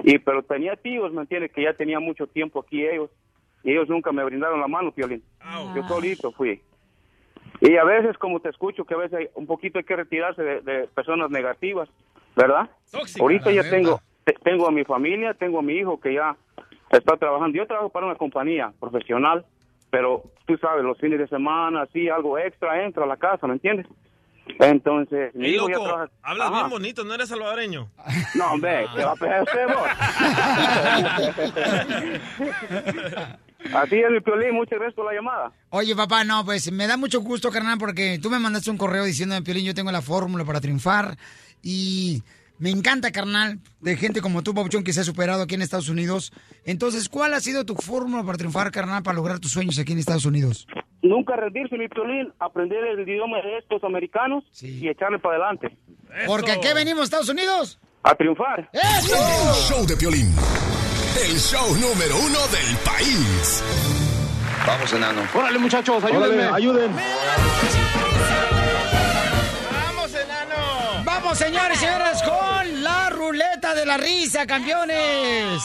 Y 0.03 0.17
pero 0.19 0.43
tenía 0.43 0.75
tíos, 0.75 1.13
¿me 1.13 1.21
entiendes? 1.21 1.51
Que 1.51 1.63
ya 1.63 1.73
tenía 1.73 1.99
mucho 1.99 2.27
tiempo 2.27 2.59
aquí 2.59 2.85
ellos. 2.85 3.09
Y 3.63 3.71
ellos 3.71 3.89
nunca 3.89 4.11
me 4.11 4.23
brindaron 4.23 4.59
la 4.59 4.67
mano, 4.67 4.91
Piolín. 4.91 5.23
Yo 5.75 5.83
solito 5.87 6.31
fui. 6.31 6.61
Y 7.61 7.77
a 7.77 7.83
veces, 7.83 8.17
como 8.17 8.39
te 8.41 8.49
escucho, 8.49 8.83
que 8.85 8.93
a 8.93 8.97
veces 8.97 9.17
hay- 9.19 9.29
un 9.35 9.47
poquito 9.47 9.79
hay 9.79 9.85
que 9.85 9.95
retirarse 9.95 10.43
de, 10.43 10.61
de 10.61 10.87
personas 10.87 11.31
negativas, 11.31 11.89
¿verdad? 12.35 12.69
Ahorita 13.21 13.51
ya 13.51 13.61
tengo, 13.69 14.01
te- 14.25 14.33
tengo 14.43 14.67
a 14.67 14.71
mi 14.71 14.83
familia, 14.83 15.33
tengo 15.33 15.59
a 15.59 15.61
mi 15.61 15.73
hijo 15.73 15.99
que 15.99 16.13
ya 16.13 16.35
está 16.91 17.15
trabajando. 17.17 17.57
Yo 17.57 17.65
trabajo 17.65 17.89
para 17.89 18.05
una 18.07 18.15
compañía 18.15 18.73
profesional, 18.79 19.45
pero 19.89 20.23
tú 20.45 20.57
sabes, 20.57 20.83
los 20.83 20.97
fines 20.99 21.19
de 21.19 21.27
semana, 21.27 21.83
así, 21.83 22.09
algo 22.09 22.37
extra 22.37 22.83
entra 22.85 23.03
a 23.03 23.07
la 23.07 23.17
casa, 23.17 23.47
¿me 23.47 23.53
entiendes? 23.53 23.87
Entonces, 24.59 25.33
mi 25.33 25.47
Ey, 25.47 25.55
hijo 25.55 25.67
ya 25.67 25.75
loco, 25.77 25.87
trabaja. 25.87 26.11
hablas 26.21 26.47
Ajá. 26.47 26.57
bien 26.59 26.69
bonito, 26.69 27.03
no 27.03 27.13
eres 27.15 27.29
salvadoreño. 27.29 27.89
No, 28.35 28.51
hombre, 28.51 28.85
¿qué 28.95 29.03
va 29.03 29.11
a 29.11 29.15
pegar 29.15 29.41
usted, 29.43 29.65
vos? 29.67 29.87
Así 33.73 33.95
es, 33.95 34.11
mi 34.11 34.19
Piolín, 34.21 34.53
muchas 34.53 34.77
gracias 34.77 34.93
por 34.93 35.05
la 35.05 35.13
llamada. 35.13 35.51
Oye, 35.69 35.95
papá, 35.95 36.23
no, 36.23 36.45
pues 36.45 36.71
me 36.71 36.85
da 36.85 36.97
mucho 36.97 37.21
gusto, 37.21 37.49
carnal, 37.49 37.77
porque 37.79 38.19
tú 38.21 38.29
me 38.29 38.37
mandaste 38.37 38.69
un 38.69 38.77
correo 38.77 39.03
diciendo, 39.03 39.35
Piolín, 39.43 39.65
yo 39.65 39.73
tengo 39.73 39.91
la 39.91 40.01
fórmula 40.03 40.45
para 40.45 40.61
triunfar. 40.61 41.17
Y 41.63 42.21
me 42.57 42.69
encanta, 42.69 43.11
carnal, 43.11 43.59
de 43.81 43.97
gente 43.97 44.21
como 44.21 44.43
tú, 44.43 44.53
Pabuchón, 44.53 44.83
que 44.83 44.93
se 44.93 45.01
ha 45.01 45.03
superado 45.03 45.43
aquí 45.43 45.55
en 45.55 45.61
Estados 45.61 45.89
Unidos. 45.89 46.31
Entonces, 46.63 47.09
¿cuál 47.09 47.33
ha 47.33 47.39
sido 47.39 47.65
tu 47.65 47.75
fórmula 47.75 48.23
para 48.23 48.37
triunfar, 48.37 48.71
carnal, 48.71 49.03
para 49.03 49.15
lograr 49.15 49.39
tus 49.39 49.51
sueños 49.51 49.77
aquí 49.79 49.91
en 49.93 49.99
Estados 49.99 50.25
Unidos? 50.25 50.67
Nunca 51.01 51.35
rendirse, 51.35 51.77
mi 51.77 51.87
Piolín, 51.87 52.33
aprender 52.39 52.83
el 52.83 53.07
idioma 53.07 53.37
de 53.41 53.57
estos 53.59 53.83
americanos 53.83 54.43
y 54.61 54.87
echarle 54.87 55.19
para 55.19 55.35
adelante. 55.35 55.77
Porque 56.25 56.51
aquí 56.51 56.67
venimos, 56.73 57.03
Estados 57.05 57.29
Unidos. 57.29 57.79
A 58.03 58.15
triunfar. 58.15 58.69
El 58.71 59.53
show 59.67 59.85
de 59.85 59.95
Piolín. 59.97 60.33
El 61.29 61.37
show 61.37 61.67
número 61.75 62.17
uno 62.17 62.39
del 62.47 62.77
país. 62.83 63.63
Vamos, 64.65 64.93
enano. 64.93 65.21
Órale, 65.33 65.59
muchachos, 65.59 66.03
ayúdenme. 66.03 66.43
ayuden. 66.43 66.91
¡Vamos, 66.91 67.75
enano! 67.75 68.54
Vamos, 71.05 71.37
señores 71.37 71.77
y 71.77 71.81
señoras, 71.85 72.23
con 72.23 72.83
la 72.83 73.09
ruleta 73.11 73.75
de 73.75 73.85
la 73.85 73.95
risa, 73.97 74.45
campeones. 74.47 75.61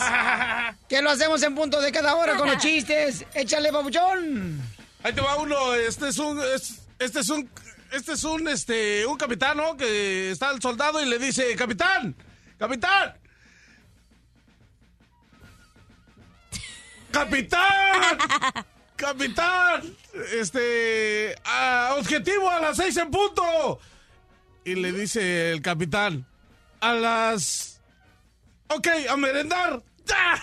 Que 0.89 1.01
lo 1.03 1.11
hacemos 1.11 1.43
en 1.43 1.55
punto 1.55 1.81
de 1.81 1.91
cada 1.91 2.15
hora 2.15 2.37
con 2.37 2.49
los 2.49 2.59
chistes. 2.59 3.25
Échale, 3.35 3.73
Pabuchón. 3.73 4.61
Ahí 5.03 5.13
te 5.15 5.21
va 5.23 5.37
uno, 5.37 5.75
este 5.75 6.09
es 6.09 6.19
un, 6.19 6.41
es- 6.55 6.83
este 6.99 7.21
es 7.21 7.29
un, 7.31 7.49
este 7.91 8.13
es 8.13 8.25
un, 8.25 8.47
este, 8.49 9.07
un 9.07 9.17
capitán, 9.17 9.57
¿no? 9.57 9.77
Que 9.79 10.31
está 10.33 10.51
el 10.51 10.61
soldado 10.61 11.03
y 11.03 11.07
le 11.09 11.19
dice, 11.19 11.57
capitán, 11.57 12.15
capitán, 12.59 13.15
capitán, 17.11 18.19
capitán, 18.97 19.97
este, 20.39 21.35
objetivo 21.97 22.51
a 22.51 22.61
las 22.61 22.77
seis 22.77 22.95
en 22.99 23.11
punto. 23.11 23.81
Y 24.65 24.75
le 24.75 24.93
dice 24.93 25.53
el 25.53 25.63
capitán, 25.63 26.27
a 26.81 26.93
las, 26.95 27.81
ok, 28.69 28.89
a 29.09 29.17
merendar. 29.17 29.83
¡Ya! 30.07 30.35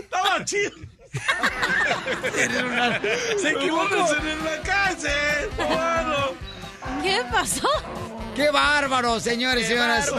Estaba 0.00 0.44
chido. 0.44 0.72
Se 3.38 3.50
equivocó 3.50 4.14
en 4.16 4.44
la 4.44 4.62
cárcel. 4.62 5.50
Bueno. 5.56 6.34
¿Qué 7.02 7.22
pasó? 7.30 7.68
¡Qué 8.34 8.50
bárbaro, 8.50 9.18
señores 9.18 9.64
y 9.64 9.68
señoras! 9.68 10.12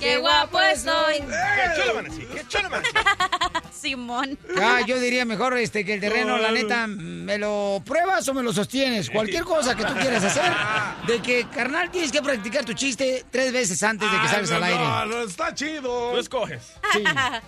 ¡Qué 0.00 0.18
guapo 0.18 0.60
estoy! 0.60 1.18
¡Qué 1.18 1.80
chulo 1.80 1.90
amanecí! 1.90 2.26
¡Qué 2.32 2.48
chulo 2.48 2.66
amanecí! 2.66 2.90
Simón. 3.72 4.38
Ah, 4.60 4.80
yo 4.86 4.98
diría 4.98 5.24
mejor 5.24 5.56
este 5.56 5.84
que 5.84 5.94
el 5.94 6.00
terreno, 6.00 6.36
la 6.38 6.50
neta, 6.50 6.86
¿me 6.88 7.38
lo 7.38 7.80
pruebas 7.84 8.28
o 8.28 8.34
me 8.34 8.42
lo 8.42 8.52
sostienes? 8.52 9.08
Cualquier 9.08 9.44
cosa 9.44 9.76
que 9.76 9.84
tú 9.84 9.94
quieras 9.94 10.24
hacer, 10.24 10.52
de 11.06 11.22
que, 11.22 11.46
carnal, 11.48 11.90
tienes 11.90 12.10
que 12.10 12.20
practicar 12.22 12.64
tu 12.64 12.72
chiste 12.72 13.24
tres 13.30 13.52
veces 13.52 13.80
antes 13.84 14.10
de 14.10 14.16
que 14.16 14.26
Ay, 14.26 14.28
salgas 14.28 14.50
no, 14.50 14.56
al 14.56 14.64
aire. 14.64 14.84
No, 14.84 15.06
no, 15.06 15.22
está 15.22 15.54
chido. 15.54 16.10
Tú 16.12 16.18
escoges. 16.18 16.62
Sí. 16.92 17.04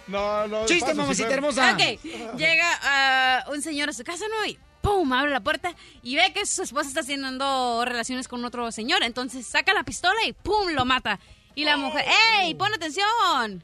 No, 0.06 0.46
no. 0.46 0.66
Chiste, 0.66 0.86
paso, 0.86 0.96
mamacita 0.96 1.28
sí, 1.28 1.34
hermosa. 1.34 1.72
Ok, 1.72 2.36
llega 2.36 2.78
ah, 2.82 3.44
un 3.50 3.60
señor 3.60 3.88
a 3.88 3.92
su 3.92 4.04
casa, 4.04 4.24
¿no? 4.28 4.69
¡Pum! 4.80 5.12
abre 5.12 5.30
la 5.30 5.40
puerta 5.40 5.74
y 6.02 6.16
ve 6.16 6.32
que 6.32 6.46
su 6.46 6.62
esposa 6.62 6.88
está 6.88 7.02
teniendo 7.02 7.84
relaciones 7.84 8.28
con 8.28 8.44
otro 8.44 8.70
señor. 8.72 9.02
Entonces 9.02 9.46
saca 9.46 9.74
la 9.74 9.84
pistola 9.84 10.24
y 10.26 10.32
¡pum! 10.32 10.70
lo 10.70 10.84
mata. 10.84 11.20
Y 11.54 11.64
la 11.64 11.76
mujer, 11.76 12.06
¡ey! 12.38 12.54
¡Pon 12.54 12.72
atención! 12.72 13.62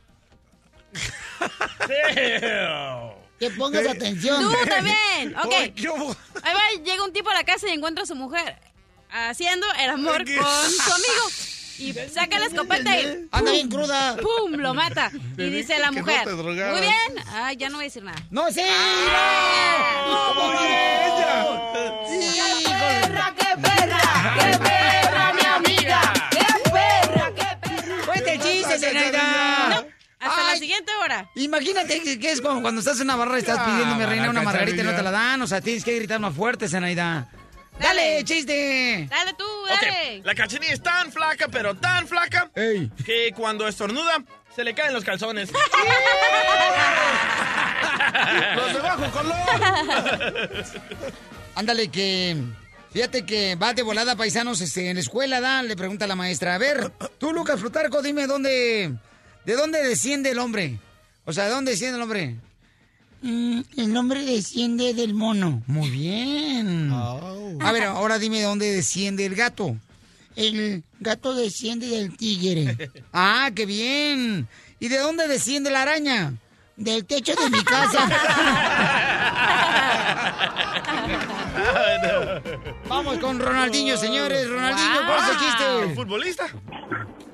Que 3.39 3.51
pongas 3.51 3.87
atención. 3.87 4.43
¡Tú 4.43 4.51
también! 4.67 5.37
Ok. 5.37 5.53
Ahí 6.43 6.55
va, 6.55 6.83
llega 6.83 7.05
un 7.05 7.13
tipo 7.13 7.29
a 7.29 7.35
la 7.35 7.45
casa 7.45 7.69
y 7.69 7.73
encuentra 7.73 8.05
a 8.05 8.07
su 8.07 8.15
mujer 8.15 8.59
haciendo 9.11 9.67
el 9.79 9.91
amor 9.91 10.25
con 10.25 10.71
su 10.71 10.93
amigo. 10.93 11.27
Y 11.79 11.93
saca 12.13 12.39
la 12.39 12.47
escopeta 12.47 12.99
y 12.99 13.05
Anda 13.31 13.39
¡pum! 13.39 13.51
bien 13.53 13.69
cruda. 13.69 14.17
¡Pum! 14.17 14.53
Lo 14.53 14.75
mata. 14.75 15.11
Y 15.39 15.51
dice 15.51 15.79
la 15.79 15.91
no 15.91 16.01
mujer. 16.01 16.27
Muy 16.35 16.55
bien. 16.81 17.25
Ay, 17.33 17.57
ya 17.57 17.69
no 17.69 17.77
voy 17.77 17.85
a 17.85 17.89
decir 17.89 18.03
nada. 18.03 18.19
¡No, 18.31 18.51
sí! 18.51 18.63
Ah. 18.65 20.05
¡No! 20.09 20.43
Oye, 20.43 21.07
ella. 21.07 21.47
¡Sí! 22.09 22.41
¡Qué 22.67 22.73
perra! 22.73 23.35
¡Qué 23.37 24.59
perra, 24.59 25.33
mi 25.35 25.45
amiga! 25.47 26.01
¡Qué 26.31 26.71
perra! 26.71 27.33
¡Qué 27.35 27.69
perra! 27.69 28.07
¡Cuente 28.07 28.33
el 28.35 28.41
chiste, 28.41 28.79
Zenaida! 28.79 29.69
No, 29.71 29.85
hasta 30.21 30.43
la 30.45 30.57
siguiente 30.57 30.93
hora. 31.03 31.29
Imagínate 31.35 32.01
que, 32.03 32.19
que 32.19 32.31
es 32.33 32.41
como 32.41 32.63
cuando 32.63 32.81
estás 32.81 32.97
en 32.99 33.03
una 33.05 33.17
barra 33.17 33.37
y 33.37 33.41
estás 33.41 33.59
pidiendo, 33.61 33.95
mi 33.97 34.03
Ah, 34.03 34.07
reina, 34.07 34.31
una 34.31 34.43
margarita 34.43 34.83
y 34.83 34.85
no 34.85 34.95
te 34.95 35.03
la 35.03 35.11
dan. 35.11 35.43
O 35.43 35.47
sea, 35.47 35.61
tienes 35.61 35.85
que 35.85 35.95
gritar 35.95 36.19
más 36.21 36.35
fuerte, 36.35 36.69
Zenaida. 36.69 37.29
¡Dale, 37.79 38.03
Dale. 38.15 38.25
chiste! 38.25 39.07
Dale 39.11 39.35
tú, 39.35 39.45
dale. 39.69 40.23
la 40.25 40.35
cachanilla 40.35 40.73
es 40.73 40.83
tan 40.83 41.13
flaca, 41.13 41.49
pero 41.49 41.75
tan 41.75 42.09
flaca, 42.09 42.51
¡Ey! 42.55 42.91
que 43.05 43.33
cuando 43.37 43.69
estornuda, 43.69 44.25
se 44.55 44.65
le 44.65 44.75
caen 44.75 44.95
los 44.95 45.05
calzones. 45.05 45.51
Los 48.57 48.73
de 48.73 48.81
bajo 48.81 49.11
color. 49.11 49.37
Ándale, 51.55 51.89
que. 51.89 52.37
Fíjate 52.93 53.27
que 53.27 53.57
va 53.57 53.75
de 53.75 53.83
volada, 53.83 54.17
paisanos, 54.17 54.61
este, 54.63 54.89
en 54.89 54.95
la 54.97 55.01
escuela, 55.01 55.41
¿da? 55.41 55.63
Le 55.63 55.77
pregunta 55.77 56.07
a 56.07 56.09
la 56.09 56.17
maestra. 56.17 56.55
A 56.55 56.59
ver, 56.59 56.91
tú, 57.19 57.33
Lucas 57.33 57.61
Plutarco, 57.61 58.01
dime 58.01 58.27
dónde. 58.27 58.95
¿De 59.45 59.55
dónde 59.55 59.83
desciende 59.87 60.31
el 60.31 60.39
hombre? 60.39 60.79
O 61.25 61.33
sea, 61.33 61.45
¿de 61.45 61.51
dónde 61.51 61.73
desciende 61.73 61.97
el 61.97 62.03
hombre? 62.03 62.37
Mm, 63.27 63.61
el 63.77 63.95
hombre 63.97 64.25
desciende 64.25 64.95
del 64.95 65.13
mono. 65.13 65.61
Muy 65.67 65.91
bien. 65.91 66.93
A 66.93 67.73
ver, 67.73 67.83
ahora 67.83 68.21
dime 68.21 68.39
de 68.39 68.45
dónde 68.45 68.71
desciende 68.71 69.27
el 69.27 69.35
gato. 69.35 69.77
El 70.37 70.85
gato 71.01 71.35
desciende 71.35 71.89
del 71.89 72.17
tigre. 72.17 72.93
Ah, 73.13 73.51
qué 73.53 73.67
bien. 73.67 74.47
¿Y 74.79 74.87
de 74.87 74.99
dónde 74.99 75.27
desciende 75.27 75.71
la 75.71 75.83
araña? 75.83 76.35
Del 76.77 77.05
techo 77.05 77.35
de 77.35 77.51
mi 77.51 77.65
casa. 77.65 77.99
Vamos 82.89 83.19
con 83.19 83.41
Ronaldinho, 83.41 83.97
señores. 83.97 84.49
Ronaldinho, 84.49 85.01
¿cuál 85.05 85.19
es 85.19 85.29
el 85.31 85.39
chiste? 85.39 85.95
¿Futbolista? 85.97 86.47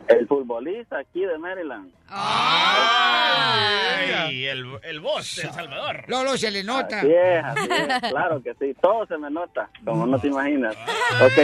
El 0.09 0.27
futbolista 0.27 0.99
aquí 0.99 1.21
de 1.25 1.39
Maryland. 1.39 1.93
Ay, 4.09 4.47
el, 4.47 4.67
el 4.83 5.01
boss 5.01 5.37
de 5.37 5.43
El 5.43 5.51
Salvador. 5.55 6.05
Lolo, 6.09 6.37
se 6.37 6.51
le 6.51 6.65
nota. 6.65 6.99
Así 7.01 7.13
es, 7.13 7.45
así 7.45 7.69
es, 7.71 8.01
claro 8.11 8.43
que 8.43 8.55
sí. 8.55 8.75
Todo 8.81 9.07
se 9.07 9.17
me 9.19 9.31
nota, 9.31 9.71
como 9.85 10.07
no 10.07 10.19
te 10.19 10.29
imaginas. 10.29 10.77
Ok. 11.23 11.39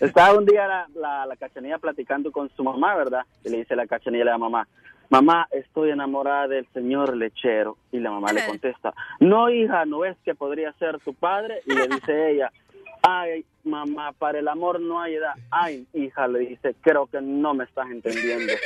Estaba 0.00 0.36
un 0.38 0.46
día 0.46 0.66
la, 0.66 0.86
la, 0.94 1.26
la 1.26 1.36
cachanilla 1.36 1.78
platicando 1.78 2.32
con 2.32 2.50
su 2.56 2.64
mamá, 2.64 2.94
¿verdad? 2.96 3.22
Y 3.44 3.50
le 3.50 3.58
dice 3.58 3.76
la 3.76 3.86
cachanilla 3.86 4.22
a 4.22 4.26
la 4.26 4.38
mamá, 4.38 4.66
mamá, 5.10 5.46
estoy 5.50 5.90
enamorada 5.90 6.48
del 6.48 6.66
señor 6.72 7.16
lechero. 7.16 7.76
Y 7.92 8.00
la 8.00 8.10
mamá 8.10 8.32
le 8.32 8.44
contesta, 8.48 8.92
no, 9.20 9.50
hija, 9.50 9.84
¿no 9.84 10.04
es 10.04 10.16
que 10.24 10.34
podría 10.34 10.72
ser 10.74 10.98
tu 11.00 11.14
padre? 11.14 11.60
Y 11.66 11.74
le 11.74 11.88
dice 11.88 12.30
ella, 12.32 12.50
ay, 13.06 13.44
mamá, 13.64 14.12
para 14.12 14.38
el 14.38 14.48
amor 14.48 14.80
no 14.80 14.98
hay 15.00 15.16
edad. 15.16 15.34
Ay, 15.50 15.86
hija, 15.92 16.26
le 16.26 16.38
dice, 16.40 16.74
creo 16.80 17.06
que 17.06 17.20
no 17.20 17.52
me 17.52 17.64
estás 17.64 17.86
entendiendo. 17.90 18.52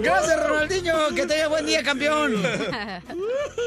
Gracias, 0.00 0.48
Ronaldinho. 0.48 1.08
Que 1.14 1.26
tenga 1.26 1.48
buen 1.48 1.66
día, 1.66 1.82
campeón. 1.82 2.40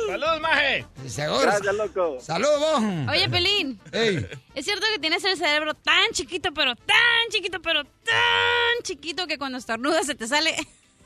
Saludos, 0.07 0.39
maje. 0.39 0.85
Gracias, 1.03 1.76
loco. 1.76 2.18
Saludos, 2.22 2.59
vos. 2.59 2.81
Oye, 3.09 3.30
Pelín. 3.30 3.80
Ey. 3.91 4.26
Es 4.55 4.65
cierto 4.65 4.85
que 4.93 4.99
tienes 4.99 5.23
el 5.26 5.35
cerebro 5.35 5.73
tan 5.73 6.11
chiquito, 6.13 6.53
pero 6.53 6.76
tan 6.76 6.95
chiquito, 7.30 7.61
pero 7.61 7.84
tan 7.84 8.84
chiquito 8.84 9.27
que 9.27 9.38
cuando 9.38 9.57
estornudas 9.57 10.05
se 10.05 10.15
te 10.15 10.27
sale. 10.27 10.55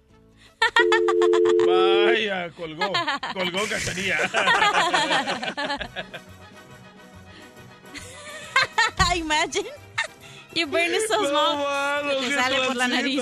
Vaya, 1.68 2.50
colgó. 2.52 2.92
Colgó 3.34 3.60
Cachanilla. 3.70 4.18
Imagine. 9.16 9.66
Your 10.54 10.68
brain 10.68 10.94
is 10.94 11.08
so 11.08 11.26
small. 11.26 12.20
que 12.20 12.28
te 12.28 12.36
sale 12.36 12.68
por 12.68 12.76
la 12.76 12.88
nariz. 12.88 13.22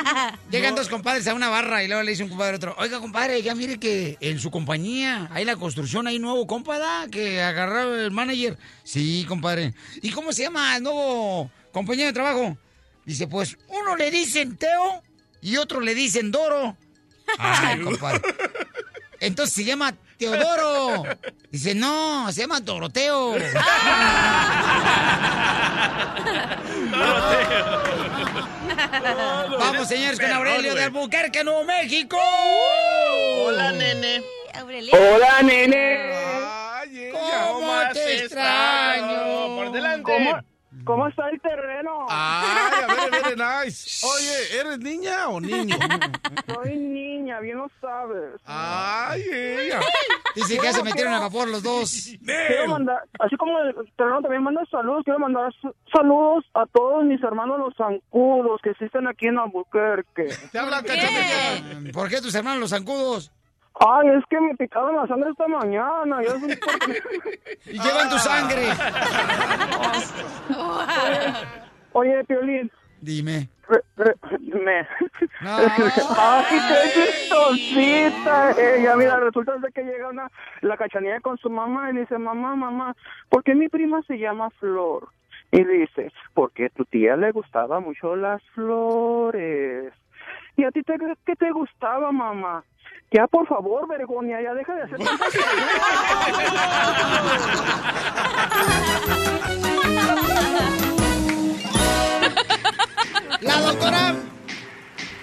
Llegan 0.50 0.76
dos 0.76 0.88
compadres 0.88 1.26
a 1.26 1.34
una 1.34 1.48
barra 1.48 1.82
y 1.82 1.88
luego 1.88 2.02
le 2.02 2.12
dice 2.12 2.22
un 2.22 2.28
compadre 2.28 2.52
a 2.52 2.56
otro, 2.56 2.76
oiga, 2.78 3.00
compadre, 3.00 3.42
ya 3.42 3.54
mire 3.56 3.78
que 3.78 4.16
en 4.20 4.38
su 4.38 4.50
compañía 4.50 5.28
hay 5.32 5.44
la 5.44 5.56
construcción, 5.56 6.06
hay 6.06 6.20
nuevo 6.20 6.46
compadre 6.46 7.10
que 7.10 7.42
agarró 7.42 7.96
el 7.96 8.12
manager. 8.12 8.56
Sí, 8.84 9.24
compadre. 9.26 9.74
¿Y 10.00 10.10
cómo 10.10 10.32
se 10.32 10.44
llama 10.44 10.76
el 10.76 10.84
nuevo 10.84 11.50
compañero 11.72 12.06
de 12.06 12.12
trabajo? 12.12 12.56
Dice, 13.04 13.26
pues 13.26 13.58
uno 13.68 13.96
le 13.96 14.10
dicen 14.10 14.56
Teo 14.56 15.02
y 15.42 15.56
otro 15.56 15.80
le 15.80 15.94
dicen 15.94 16.30
Doro. 16.30 16.76
Ay, 17.38 17.80
compadre. 17.80 18.22
Entonces 19.20 19.54
se 19.54 19.64
llama 19.64 19.94
Teodoro. 20.16 21.04
Dice, 21.50 21.74
no, 21.74 22.30
se 22.32 22.42
llama 22.42 22.60
Doroteo. 22.60 23.34
Vamos, 29.58 29.88
señores, 29.88 30.18
con 30.18 30.30
Aurelio 30.30 30.74
de 30.74 30.84
Albuquerque, 30.84 31.44
Nuevo 31.44 31.64
México. 31.64 32.18
Hola, 33.38 33.72
nene. 33.72 34.22
Hola, 34.92 35.42
nene. 35.42 36.10
¿Cómo 37.12 37.72
te 37.92 38.24
extraño? 38.24 39.56
Por 39.56 39.72
delante. 39.72 40.02
¿Cómo, 40.02 40.40
¿Cómo 40.84 41.08
está 41.08 41.28
el 41.28 41.40
terreno? 41.40 42.06
Ay, 42.08 42.84
a 42.84 42.86
ver, 42.86 43.10
very 43.10 43.36
nice. 43.64 44.04
Oye, 44.06 44.58
¿eres 44.60 44.78
niña 44.78 45.28
o 45.28 45.40
niño? 45.40 45.76
Soy 46.54 46.76
niña, 46.76 47.40
bien 47.40 47.58
lo 47.58 47.70
sabes. 47.80 48.40
Ay, 48.44 49.22
ella. 49.32 49.80
Dice 50.34 50.56
que 50.58 50.64
ya 50.64 50.72
se 50.72 50.82
metieron 50.82 51.12
a 51.12 51.20
vapor 51.20 51.48
los 51.48 51.62
dos. 51.62 52.10
Quiero 52.24 52.68
mandar, 52.68 53.02
así 53.18 53.36
como 53.36 53.58
el 53.60 53.74
terreno 53.96 54.20
también 54.22 54.42
manda 54.42 54.62
saludos, 54.70 55.02
quiero 55.04 55.18
mandar 55.18 55.52
saludos 55.92 56.44
a 56.54 56.66
todos 56.66 57.04
mis 57.04 57.22
hermanos 57.22 57.58
los 57.58 57.74
zancudos 57.76 58.60
que 58.62 58.70
existen 58.70 59.06
aquí 59.06 59.26
en 59.26 59.38
Albuquerque. 59.38 60.28
Te 60.52 60.58
hablan. 60.58 60.84
¿Por 61.92 62.08
qué 62.08 62.20
tus 62.20 62.34
hermanos 62.34 62.60
los 62.60 62.70
zancudos? 62.70 63.32
Ay, 63.82 64.08
es 64.10 64.24
que 64.28 64.40
me 64.40 64.54
picaron 64.56 64.94
la 64.96 65.06
sangre 65.06 65.30
esta 65.30 65.48
mañana. 65.48 66.22
Yo 66.22 66.38
soy- 66.38 66.58
Y 67.66 67.78
llevan 67.80 68.10
tu 68.10 68.18
sangre. 68.18 68.66
Oye, 71.92 72.24
Piolín. 72.24 72.70
Dime. 73.00 73.48
re- 73.68 73.82
re- 73.96 74.14
me... 74.62 74.86
Ay, 75.40 76.44
qué 76.58 76.90
chistosita 76.92 78.50
ella. 78.60 78.96
Mira, 78.96 79.18
resulta 79.20 79.56
de 79.56 79.72
que 79.72 79.82
llega 79.82 80.08
una, 80.10 80.30
la 80.60 80.76
cachanilla 80.76 81.20
con 81.20 81.38
su 81.38 81.48
mamá 81.48 81.90
y 81.90 81.96
dice, 81.96 82.18
mamá, 82.18 82.54
mamá, 82.56 82.94
¿por 83.30 83.42
qué 83.42 83.54
mi 83.54 83.68
prima 83.68 84.02
se 84.06 84.18
llama 84.18 84.50
Flor? 84.58 85.08
Y 85.52 85.64
dice, 85.64 86.12
porque 86.34 86.66
a 86.66 86.68
tu 86.70 86.84
tía 86.84 87.16
le 87.16 87.32
gustaba 87.32 87.80
mucho 87.80 88.14
las 88.16 88.42
flores. 88.54 89.92
¿Y 90.56 90.64
a 90.64 90.70
ti 90.70 90.82
te, 90.82 90.94
qué 91.24 91.36
te 91.36 91.50
gustaba, 91.50 92.12
mamá? 92.12 92.64
Ya, 93.12 93.26
por 93.26 93.46
favor, 93.46 93.88
Vergonia, 93.88 94.40
ya 94.40 94.54
deja 94.54 94.74
de 94.74 94.82
hacer 94.82 94.98
La 103.40 103.60
doctora. 103.60 104.14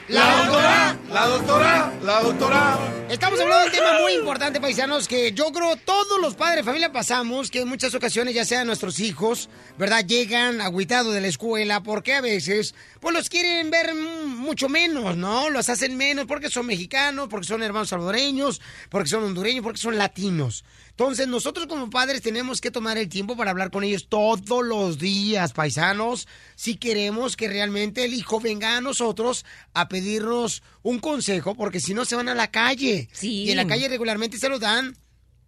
La 0.07 0.37
doctora, 0.37 0.97
la 1.11 1.27
doctora, 1.27 1.93
la 2.03 2.21
doctora. 2.21 2.77
Estamos 3.09 3.39
hablando 3.39 3.61
de 3.61 3.67
un 3.67 3.71
tema 3.71 4.01
muy 4.01 4.13
importante, 4.13 4.59
paisanos, 4.59 5.07
que 5.07 5.31
yo 5.31 5.53
creo 5.53 5.77
todos 5.77 6.19
los 6.19 6.35
padres 6.35 6.57
de 6.57 6.63
familia 6.63 6.91
pasamos, 6.91 7.49
que 7.49 7.61
en 7.61 7.69
muchas 7.69 7.95
ocasiones, 7.95 8.35
ya 8.35 8.43
sean 8.43 8.67
nuestros 8.67 8.99
hijos, 8.99 9.49
¿verdad? 9.77 10.05
Llegan 10.05 10.59
agüitados 10.59 11.13
de 11.13 11.21
la 11.21 11.27
escuela, 11.27 11.81
porque 11.84 12.13
a 12.13 12.21
veces, 12.21 12.75
pues 12.99 13.15
los 13.15 13.29
quieren 13.29 13.71
ver 13.71 13.95
mucho 13.95 14.67
menos, 14.67 15.15
¿no? 15.15 15.49
Los 15.49 15.69
hacen 15.69 15.95
menos 15.95 16.25
porque 16.25 16.49
son 16.49 16.65
mexicanos, 16.65 17.29
porque 17.29 17.47
son 17.47 17.63
hermanos 17.63 17.89
salvadoreños, 17.89 18.61
porque 18.89 19.09
son 19.09 19.23
hondureños, 19.23 19.63
porque 19.63 19.79
son 19.79 19.97
latinos. 19.97 20.65
Entonces, 20.89 21.27
nosotros 21.27 21.67
como 21.67 21.89
padres 21.89 22.21
tenemos 22.21 22.59
que 22.59 22.71
tomar 22.71 22.97
el 22.97 23.07
tiempo 23.07 23.38
para 23.38 23.51
hablar 23.51 23.69
con 23.69 23.84
ellos 23.84 24.07
todos 24.09 24.65
los 24.65 24.97
días, 24.97 25.53
paisanos, 25.53 26.27
si 26.55 26.75
queremos 26.75 27.38
que 27.38 27.47
realmente 27.47 28.03
el 28.03 28.15
hijo 28.15 28.39
venga 28.39 28.75
a 28.75 28.81
nosotros 28.81 29.45
a 29.73 29.88
pedirnos 29.88 30.63
un 30.81 30.97
consejo, 30.99 31.56
porque 31.56 31.80
si 31.80 31.94
no 31.94 32.06
se 32.06 32.15
van 32.15 32.30
a 32.30 32.36
la 32.36 32.52
calle. 32.52 33.10
Sí. 33.11 33.44
Y 33.44 33.52
en 33.52 33.57
la 33.57 33.68
calle 33.68 33.88
regularmente 33.88 34.38
se 34.38 34.49
los 34.49 34.60
dan 34.60 34.98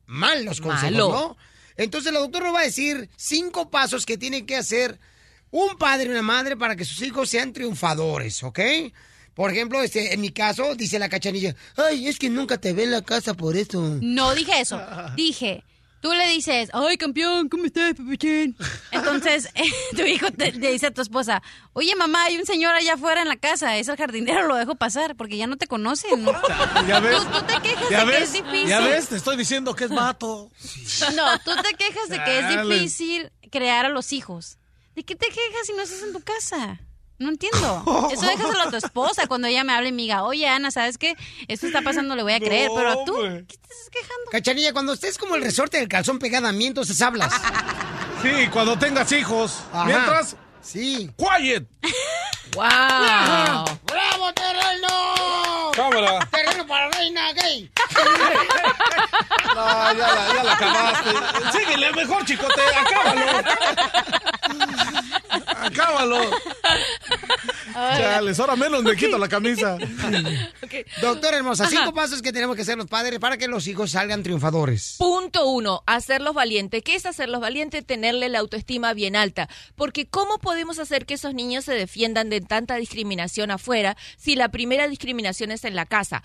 mal 0.06 0.44
los 0.46 0.62
consejos, 0.62 0.92
Malo. 0.92 1.10
¿no? 1.10 1.38
Entonces, 1.78 2.12
la 2.12 2.20
doctora 2.20 2.46
nos 2.46 2.56
va 2.56 2.62
a 2.62 2.64
decir 2.64 3.10
cinco 3.16 3.70
pasos 3.70 4.06
que 4.06 4.18
tiene 4.18 4.46
que 4.46 4.58
hacer 4.58 5.00
un 5.52 5.78
padre 5.78 6.08
y 6.08 6.10
una 6.10 6.22
madre 6.22 6.58
para 6.58 6.76
que 6.76 6.86
sus 6.86 7.02
hijos 7.02 7.30
sean 7.30 7.54
triunfadores, 7.54 8.44
¿ok? 8.44 8.60
Por 9.34 9.52
ejemplo, 9.52 9.82
este, 9.82 10.14
en 10.14 10.20
mi 10.20 10.32
caso, 10.32 10.76
dice 10.76 11.00
la 11.00 11.08
cachanilla, 11.08 11.56
ay, 11.78 12.08
es 12.08 12.20
que 12.20 12.30
nunca 12.30 12.58
te 12.58 12.74
ve 12.74 12.84
en 12.84 12.92
la 12.92 13.02
casa 13.02 13.34
por 13.34 13.56
eso. 13.56 13.98
No 14.02 14.36
dije 14.36 14.60
eso. 14.60 14.82
Dije, 15.16 15.64
tú 16.02 16.14
le 16.14 16.28
dices, 16.28 16.70
ay, 16.74 16.98
campeón, 16.98 17.50
¿cómo 17.50 17.66
estás, 17.66 17.94
papuchín? 17.96 18.56
Entonces, 18.92 19.50
tu 19.96 20.04
hijo 20.04 20.32
te, 20.32 20.52
le 20.52 20.72
dice 20.72 20.88
a 20.88 20.92
tu 20.92 21.02
esposa, 21.02 21.42
oye, 21.74 21.96
mamá, 21.96 22.24
hay 22.26 22.38
un 22.38 22.46
señor 22.46 22.74
allá 22.76 22.94
afuera 22.94 23.22
en 23.22 23.28
la 23.28 23.38
casa, 23.38 23.78
es 23.78 23.88
el 23.88 23.98
jardinero, 23.98 24.48
lo 24.48 24.56
dejo 24.56 24.76
pasar 24.76 25.16
porque 25.16 25.38
ya 25.38 25.48
no 25.48 25.58
te 25.58 25.68
conocen. 25.68 26.24
¿no? 26.24 26.32
¿Ya 26.88 27.00
ves? 27.00 27.18
Tú, 27.18 27.26
tú 27.26 27.46
te 27.46 27.62
quejas 27.62 27.90
¿Ya 27.90 28.06
de 28.06 28.12
que 28.12 28.24
es 28.24 28.34
difícil. 28.34 28.68
¿Ya 28.68 28.80
ves? 28.82 29.08
Te 29.10 29.16
estoy 29.16 29.38
diciendo 29.38 29.76
que 29.76 29.86
es 29.86 29.92
vato. 29.92 30.52
No, 31.16 31.40
tú 31.40 31.52
te 31.62 31.74
quejas 31.76 32.10
de 32.10 32.24
que 32.24 32.40
es 32.40 32.64
difícil 32.64 33.32
crear 33.52 33.86
a 33.86 33.90
los 33.90 34.14
hijos. 34.14 34.58
¿De 34.96 35.04
qué 35.04 35.16
te 35.16 35.28
quejas 35.28 35.66
si 35.66 35.74
no 35.74 35.82
estás 35.82 36.04
en 36.04 36.14
tu 36.14 36.22
casa? 36.22 36.80
No 37.20 37.30
entiendo. 37.30 38.10
Eso 38.12 38.26
déjaselo 38.26 38.62
a 38.62 38.70
tu 38.72 38.78
esposa 38.78 39.28
cuando 39.28 39.48
ella 39.48 39.64
me 39.64 39.74
hable 39.74 39.90
y 39.90 39.92
me 39.92 40.02
diga, 40.04 40.24
oye, 40.24 40.48
Ana, 40.48 40.72
¿sabes 40.72 40.98
qué? 40.98 41.16
Esto 41.48 41.68
está 41.68 41.82
pasando, 41.82 42.16
le 42.16 42.24
voy 42.24 42.34
a 42.34 42.40
creer, 42.40 42.72
pero 42.76 43.04
tú, 43.06 43.16
¿qué 43.18 43.58
te 43.58 43.74
estás 43.74 43.90
quejando? 43.92 44.32
Cachanilla, 44.32 44.74
cuando 44.74 44.94
estés 44.94 45.18
como 45.18 45.36
el 45.36 45.44
resorte 45.44 45.78
del 45.78 45.88
calzón 45.88 46.18
pegada 46.18 46.50
a 46.50 46.52
mí, 46.54 46.66
entonces 46.66 47.02
hablas. 47.02 47.32
Sí, 48.22 48.50
cuando 48.52 48.78
tengas 48.78 49.10
hijos. 49.14 49.60
Ajá. 49.72 49.86
Mientras, 49.86 50.36
Sí. 50.62 51.10
quiet. 51.18 51.66
¡Wow! 52.54 52.66
¡Bravo, 52.66 54.34
terreno! 54.34 55.72
Cámara. 55.74 56.20
¡Terreno 56.30 56.68
para 56.68 56.90
reina 56.90 57.32
gay! 57.32 57.72
No, 59.56 59.94
ya 59.94 59.94
la, 59.94 60.34
ya 60.36 60.44
la 60.44 60.54
acabaste. 60.54 61.58
Síguele 61.58 61.92
mejor, 61.94 62.26
chicote, 62.26 62.62
acábalo. 62.62 63.26
Acábalo. 65.48 66.20
Chales, 67.74 68.40
ahora 68.40 68.56
menos 68.56 68.84
me 68.84 68.96
quito 68.96 69.18
la 69.18 69.28
camisa. 69.28 69.78
Doctora 71.02 71.38
hermosa, 71.38 71.64
Ajá. 71.64 71.72
cinco 71.72 71.94
pasos 71.94 72.22
que 72.22 72.32
tenemos 72.34 72.56
que 72.56 72.64
hacer 72.64 72.78
los 72.78 72.88
padres 72.88 73.20
para 73.20 73.38
que 73.38 73.48
los 73.48 73.68
hijos 73.68 73.92
salgan 73.92 74.24
triunfadores. 74.24 74.96
Punto 74.98 75.48
uno, 75.48 75.84
hacerlos 75.86 76.34
valientes. 76.34 76.84
¿Qué 76.84 76.96
es 76.96 77.06
hacerlos 77.06 77.42
valientes? 77.42 77.86
Tenerle 77.86 78.30
la 78.30 78.40
autoestima 78.40 78.94
bien 78.94 79.16
alta. 79.16 79.50
Porque 79.76 80.08
¿cómo 80.08 80.40
podemos 80.40 80.80
hacer 80.80 81.06
que 81.06 81.14
esos 81.14 81.34
niños 81.34 81.66
se 81.66 81.74
defiendan 81.74 82.30
de 82.30 82.42
tanta 82.42 82.76
discriminación 82.76 83.52
afuera 83.52 83.96
si 84.18 84.36
la 84.36 84.50
primera 84.50 84.88
discriminación 84.88 85.52
es 85.52 85.64
en 85.64 85.76
la 85.76 85.86
casa? 85.86 86.24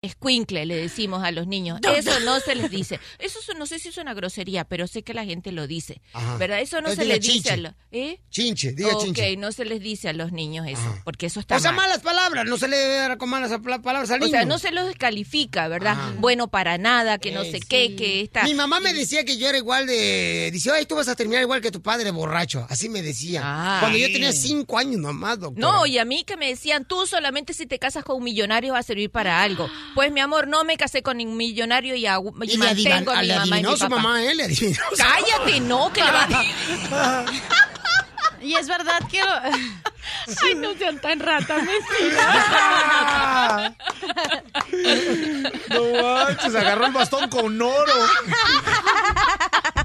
Escuincle, 0.00 0.64
le 0.64 0.76
decimos 0.76 1.24
a 1.24 1.32
los 1.32 1.48
niños. 1.48 1.80
Eso 1.96 2.20
no. 2.20 2.38
se 2.38 2.54
les 2.54 2.70
dice. 2.70 3.00
Eso 3.18 3.40
es- 3.40 3.58
no 3.58 3.66
sé 3.66 3.80
si 3.80 3.88
es 3.88 3.96
una 3.98 4.14
grosería, 4.14 4.64
pero 4.64 4.86
sé 4.86 5.02
que 5.02 5.12
la 5.12 5.24
gente 5.24 5.50
lo 5.50 5.66
dice. 5.66 6.00
Ajá. 6.12 6.36
¿Verdad? 6.36 6.60
Eso 6.60 6.76
no 6.80 6.90
Entonces 6.90 7.04
se 7.04 7.08
les 7.08 7.20
dice 7.26 7.50
a 7.50 7.56
los... 7.56 7.72
¿Eh? 7.90 8.20
Chinche, 8.30 8.72
diga 8.74 8.96
chinche. 8.96 9.36
no 9.36 9.50
se 9.50 9.64
les 9.64 9.80
dice 9.80 10.08
a 10.08 10.12
los 10.12 10.30
niños 10.30 10.68
eso, 10.68 10.94
porque 11.04 11.26
eso 11.26 11.40
está 11.40 11.56
O 11.56 11.58
sea, 11.60 11.72
mal. 11.72 11.88
malas 11.88 12.02
palabras, 12.02 12.46
no 12.46 12.58
se 12.58 12.68
le 12.68 12.76
debe 12.76 12.94
dar 12.94 13.18
con 13.18 13.28
malas 13.28 13.50
pala- 13.60 13.82
palabras 13.82 14.10
al 14.12 14.22
O 14.22 14.26
niño. 14.26 14.30
sea, 14.36 14.44
no 14.44 14.58
se 14.60 14.70
los 14.70 14.86
descalifica, 14.86 15.66
¿verdad? 15.66 15.92
Ajá. 15.92 16.14
Bueno 16.18 16.46
para 16.48 16.78
nada, 16.78 17.18
que 17.18 17.32
no 17.32 17.42
sé 17.44 17.58
qué, 17.58 17.96
que 17.96 18.20
está... 18.20 18.44
Mi 18.44 18.54
mamá 18.54 18.78
me 18.78 18.92
decía 18.94 19.24
que 19.24 19.36
yo 19.36 19.48
era 19.48 19.58
igual 19.58 19.86
de... 19.88 20.50
Dice, 20.52 20.70
ay, 20.70 20.86
tú 20.86 20.94
vas 20.94 21.08
a 21.08 21.16
terminar 21.16 21.42
igual 21.42 21.60
que 21.60 21.72
tu 21.72 21.82
padre 21.82 22.12
borracho. 22.12 22.66
Así 22.70 22.88
me 22.88 23.02
decía. 23.02 23.40
Ah. 23.44 23.78
Cuando 23.80 23.98
yo 23.98 24.06
tenía 24.12 24.30
cinco 24.32 24.78
años 24.78 25.00
nomás, 25.00 25.40
doctor. 25.40 25.58
No, 25.60 25.86
y 25.86 25.98
a 25.98 26.04
mí 26.04 26.22
que 26.24 26.36
me 26.36 26.46
decían, 26.48 26.84
tú 26.86 27.04
solamente 27.06 27.52
si 27.52 27.66
te 27.66 27.78
casas 27.80 28.04
con 28.04 28.18
un 28.18 28.24
millonario 28.24 28.74
va 28.74 28.78
a 28.78 28.82
servir 28.84 29.10
para 29.10 29.42
algo. 29.42 29.68
Pues 29.94 30.12
mi 30.12 30.20
amor, 30.20 30.46
no 30.46 30.64
me 30.64 30.76
casé 30.76 31.02
con 31.02 31.16
ningún 31.16 31.36
millonario 31.36 31.94
y, 31.94 32.04
agu- 32.06 32.32
y 32.46 32.52
Y 32.52 32.56
le 32.56 32.68
adivan- 32.68 33.04
mantengo 33.04 33.10
a 33.12 33.20
mi 33.20 33.26
le 33.26 33.34
mamá 33.34 33.46
y 33.46 33.50
adivinó 33.50 33.70
mi 33.70 33.76
su 33.76 33.82
papá. 33.88 33.96
mamá, 33.96 34.22
¿eh? 34.22 34.34
Le 34.34 34.44
adivinó 34.44 34.76
Cállate, 34.96 35.60
no, 35.60 35.92
que 35.92 36.04
le 36.04 36.10
va 36.10 36.22
a 36.22 37.24
Y 38.40 38.54
es 38.54 38.68
verdad 38.68 39.00
que... 39.10 39.20
lo- 39.20 39.26
Ay, 40.42 40.54
no 40.56 40.72
sean 40.74 40.98
tan 41.00 41.20
ratas, 41.20 41.62
No 45.70 46.02
manches, 46.02 46.54
agarró 46.54 46.86
el 46.86 46.92
bastón 46.92 47.28
con 47.28 47.60
oro. 47.60 47.92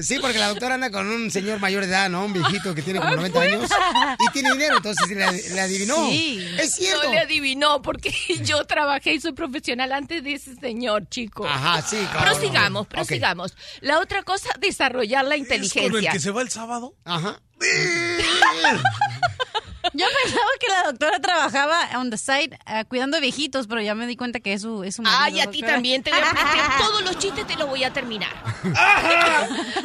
Sí, 0.00 0.18
porque 0.20 0.38
la 0.38 0.48
doctora 0.48 0.74
anda 0.76 0.90
con 0.92 1.08
un 1.08 1.30
señor 1.30 1.58
mayor 1.58 1.82
de 1.84 1.88
edad, 1.90 2.08
¿no? 2.08 2.24
Un 2.26 2.32
viejito 2.32 2.72
que 2.72 2.82
tiene 2.82 3.00
como 3.00 3.16
90 3.16 3.40
años 3.40 3.70
y 4.20 4.32
tiene 4.32 4.52
dinero, 4.52 4.76
entonces 4.76 5.08
le, 5.08 5.54
le 5.54 5.60
adivinó. 5.60 6.08
Sí. 6.08 6.46
Es 6.58 6.74
cierto. 6.76 7.02
No 7.04 7.10
le 7.10 7.18
adivinó 7.18 7.82
porque 7.82 8.14
yo 8.44 8.64
trabajé 8.64 9.14
y 9.14 9.20
soy 9.20 9.32
profesional 9.32 9.90
antes 9.92 10.22
de 10.22 10.34
ese 10.34 10.54
señor, 10.54 11.08
chico. 11.08 11.44
Ajá, 11.46 11.82
sí, 11.82 11.96
claro. 12.12 12.30
Prosigamos, 12.30 12.86
prosigamos. 12.86 13.56
La 13.80 13.98
otra 13.98 14.22
cosa, 14.22 14.50
desarrollar 14.60 15.24
la 15.24 15.34
¿Es 15.34 15.48
con 15.48 15.56
el 15.56 15.64
inteligencia. 15.64 16.12
que 16.12 16.20
se 16.20 16.30
va 16.30 16.42
el 16.42 16.50
sábado? 16.50 16.94
Ajá. 17.04 17.40
Yo 19.94 20.06
pensaba 20.22 20.46
que 20.60 20.68
la 20.68 20.82
doctora 20.90 21.20
trabajaba 21.20 21.88
on 21.98 22.10
the 22.10 22.16
side 22.16 22.58
eh, 22.66 22.84
cuidando 22.88 23.20
viejitos, 23.20 23.66
pero 23.66 23.80
ya 23.82 23.94
me 23.94 24.06
di 24.06 24.16
cuenta 24.16 24.40
que 24.40 24.54
es 24.54 24.62
su, 24.62 24.84
es 24.84 24.96
su 24.96 25.02
marido, 25.02 25.20
Ay, 25.22 25.40
a 25.40 25.50
ti 25.50 25.60
también 25.60 26.02
te 26.02 26.10
voy 26.10 26.20
a 26.20 26.22
aprender 26.30 26.66
todos 26.78 27.02
los 27.02 27.18
chistes, 27.18 27.46
te 27.46 27.56
los 27.56 27.68
voy 27.68 27.84
a 27.84 27.92
terminar. 27.92 28.30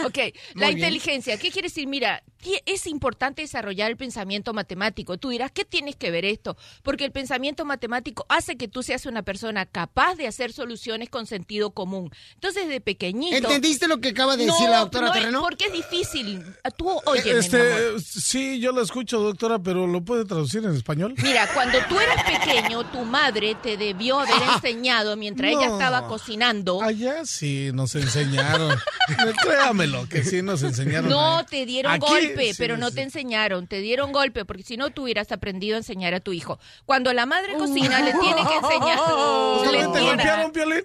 ok, 0.06 0.18
la 0.56 0.68
bien. 0.68 0.78
inteligencia, 0.80 1.38
¿qué 1.38 1.52
quiere 1.52 1.68
decir? 1.68 1.88
Mira, 1.88 2.24
es 2.66 2.88
importante 2.88 3.42
desarrollar 3.42 3.92
el 3.92 3.98
pensamiento 3.98 4.54
matemático. 4.54 5.18
Tú 5.18 5.30
dirás, 5.30 5.52
¿qué 5.52 5.66
tienes 5.66 5.96
que 5.96 6.12
ver 6.12 6.26
esto? 6.26 6.58
Porque 6.84 7.06
el 7.06 7.12
pensamiento 7.12 7.66
matemático 7.66 8.26
hace 8.30 8.58
que 8.58 8.68
tú 8.68 8.84
seas 8.84 9.06
una 9.06 9.24
persona 9.24 9.66
capaz 9.66 10.16
de 10.16 10.28
hacer 10.28 10.54
soluciones 10.54 11.10
con 11.10 11.26
sentido 11.26 11.72
común. 11.72 12.12
Entonces, 12.36 12.68
de 12.70 12.82
pequeñito... 12.82 13.36
¿Entendiste 13.36 13.88
lo 13.88 14.00
que 14.00 14.10
acaba 14.10 14.38
de 14.38 14.46
decir 14.46 14.70
la 14.70 14.80
doctora 14.80 15.08
no 15.08 15.14
es- 15.14 15.20
Terreno? 15.20 15.42
Porque 15.42 15.66
es 15.66 15.74
difícil. 15.74 16.44
Tú, 16.78 16.90
oye, 17.06 17.24
mi 17.24 17.30
amor. 17.32 17.40
Este, 17.40 18.00
sí, 18.00 18.60
yo 18.60 18.72
lo 18.72 18.82
escucho, 18.82 19.20
doctora, 19.20 19.60
pero 19.60 19.88
¿lo 19.88 20.02
puede 20.02 20.26
traducir 20.26 20.64
en 20.64 20.76
español? 20.76 21.16
Mira, 21.22 21.48
cuando 21.54 21.80
tú 21.90 22.00
eras 22.00 22.24
pequeño, 22.24 22.90
tu 22.92 23.04
madre 23.04 23.56
te 23.56 23.78
debió 23.78 24.20
haber 24.20 24.42
enseñado 24.56 25.18
mientras 25.18 25.52
ella 25.52 25.68
estaba 25.68 26.08
cocinando. 26.08 26.82
Allá 26.82 27.26
sí 27.26 27.72
nos 27.74 27.96
enseñaron. 27.96 28.78
Créamelo, 29.42 30.08
que 30.08 30.24
sí 30.24 30.42
nos 30.42 30.64
enseñaron. 30.64 31.10
No, 31.10 31.40
ahí. 31.40 31.46
te 31.50 31.66
dieron 31.66 31.94
Aquí, 31.94 32.27
golpe, 32.28 32.54
sí, 32.54 32.56
pero 32.58 32.78
no 32.78 32.90
sí. 32.90 32.96
te 32.96 33.02
enseñaron, 33.02 33.68
te 33.68 33.80
dieron 33.80 34.12
golpe, 34.12 34.46
porque 34.46 34.64
si 34.64 34.78
no 34.78 34.90
tú 34.90 35.04
hubieras 35.04 35.32
aprendido 35.32 35.76
a 35.76 35.80
enseñar 35.80 36.14
a 36.14 36.20
tu 36.20 36.34
hijo. 36.34 36.60
Cuando 36.86 37.14
la 37.14 37.26
madre 37.26 37.54
cocina, 37.54 38.00
le 38.02 38.14
tiene 38.14 38.42
que 38.48 38.56
enseñar. 38.56 39.00
¿Usted 39.58 39.72
le 39.72 39.88
te 39.88 40.02
golpearon, 40.02 40.52
Piolín? 40.52 40.84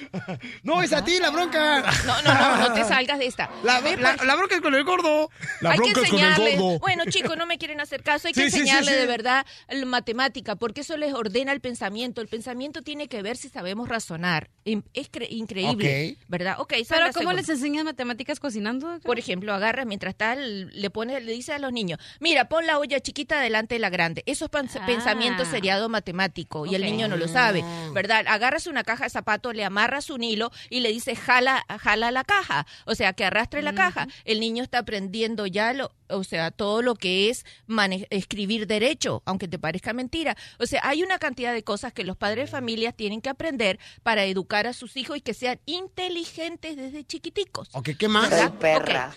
No, 0.62 0.82
es 0.82 0.92
a 0.92 1.04
ti 1.04 1.18
la 1.20 1.30
bronca. 1.30 1.80
No, 2.06 2.22
no, 2.22 2.34
no, 2.34 2.56
no 2.68 2.74
te 2.74 2.84
salgas 2.84 3.18
de 3.18 3.26
esta. 3.26 3.50
La, 3.62 3.80
la- 3.80 4.16
la 4.16 4.34
bronca 4.36 4.54
es 4.54 4.60
con 4.60 4.74
el 4.74 4.84
gordo. 4.84 5.30
hay 5.62 5.78
que 5.78 5.90
enseñarle. 6.00 6.56
Bueno, 6.80 7.04
chicos, 7.08 7.36
no 7.36 7.46
me 7.46 7.58
quieren 7.58 7.80
hacer 7.80 8.02
caso. 8.02 8.28
Hay 8.28 8.34
que 8.34 8.42
Sí, 8.44 8.50
sí, 8.50 8.56
sí, 8.56 8.60
enseñarle 8.62 8.92
sí. 8.92 8.96
de 8.98 9.06
verdad 9.06 9.46
la 9.68 9.84
matemática, 9.86 10.56
porque 10.56 10.80
eso 10.82 10.96
les 10.96 11.12
ordena 11.14 11.52
el 11.52 11.60
pensamiento. 11.60 12.20
El 12.20 12.28
pensamiento 12.28 12.82
tiene 12.82 13.08
que 13.08 13.22
ver 13.22 13.36
si 13.36 13.48
sabemos 13.48 13.88
razonar. 13.88 14.50
Es 14.64 15.10
cre- 15.10 15.26
increíble, 15.30 16.16
Ok. 16.18 16.24
¿verdad? 16.28 16.56
Ok, 16.60 16.74
Pero 16.88 17.06
¿cómo 17.12 17.32
les 17.32 17.48
enseñan 17.48 17.84
matemáticas 17.84 18.38
cocinando? 18.40 18.98
Por 19.00 19.18
ejemplo, 19.18 19.52
agarra 19.54 19.84
mientras 19.84 20.14
tal, 20.14 20.70
le 20.70 20.90
pone, 20.90 21.20
le 21.20 21.32
dice 21.32 21.52
a 21.52 21.58
los 21.58 21.72
niños, 21.72 21.98
mira, 22.20 22.48
pon 22.48 22.66
la 22.66 22.78
olla 22.78 23.00
chiquita 23.00 23.40
delante 23.40 23.74
de 23.74 23.78
la 23.80 23.90
grande. 23.90 24.22
Eso 24.26 24.44
es 24.46 24.50
Ah. 24.54 24.86
pensamiento 24.86 25.44
seriado 25.44 25.88
matemático 25.88 26.66
y 26.66 26.74
el 26.74 26.82
niño 26.82 27.08
no 27.08 27.16
lo 27.16 27.28
sabe, 27.28 27.64
¿verdad? 27.92 28.24
Agarras 28.28 28.66
una 28.66 28.84
caja 28.84 29.04
de 29.04 29.10
zapatos, 29.10 29.54
le 29.54 29.64
amarras 29.82 30.10
un 30.10 30.22
hilo 30.22 30.52
y 30.70 30.78
le 30.80 30.90
dice 30.90 31.16
jala, 31.16 31.64
jala 31.80 32.12
la 32.12 32.22
caja, 32.22 32.66
o 32.86 32.94
sea, 32.94 33.12
que 33.14 33.24
arrastre 33.24 33.62
la 33.62 33.74
caja. 33.74 34.06
El 34.24 34.38
niño 34.38 34.62
está 34.62 34.78
aprendiendo 34.78 35.46
ya 35.46 35.72
lo, 35.72 35.90
o 36.08 36.22
sea, 36.22 36.52
todo 36.52 36.82
lo 36.82 36.94
que 36.94 37.30
es 37.30 37.44
mane- 37.66 38.06
escribir 38.10 38.68
derecho, 38.68 39.22
aunque 39.24 39.48
te 39.48 39.58
parezca 39.58 39.92
mentira. 39.92 40.36
O 40.60 40.66
sea, 40.66 40.80
hay 40.84 41.02
una 41.02 41.18
cantidad 41.18 41.52
de 41.52 41.64
cosas 41.64 41.92
que 41.92 42.04
los 42.04 42.16
padres 42.16 42.44
de 42.46 42.50
familias 42.52 42.94
tienen 42.96 43.20
que 43.20 43.28
aprender 43.28 43.80
para 44.04 44.24
educar 44.24 44.68
a 44.68 44.72
sus 44.72 44.96
hijos 44.96 45.16
y 45.16 45.20
que 45.20 45.34
sean 45.34 45.58
inteligentes 45.66 46.76
desde 46.76 47.04
chiquiticos. 47.04 47.68
Ok, 47.72 47.90
¿qué 47.98 48.06
más? 48.06 48.30
¿Verdad? 48.30 49.12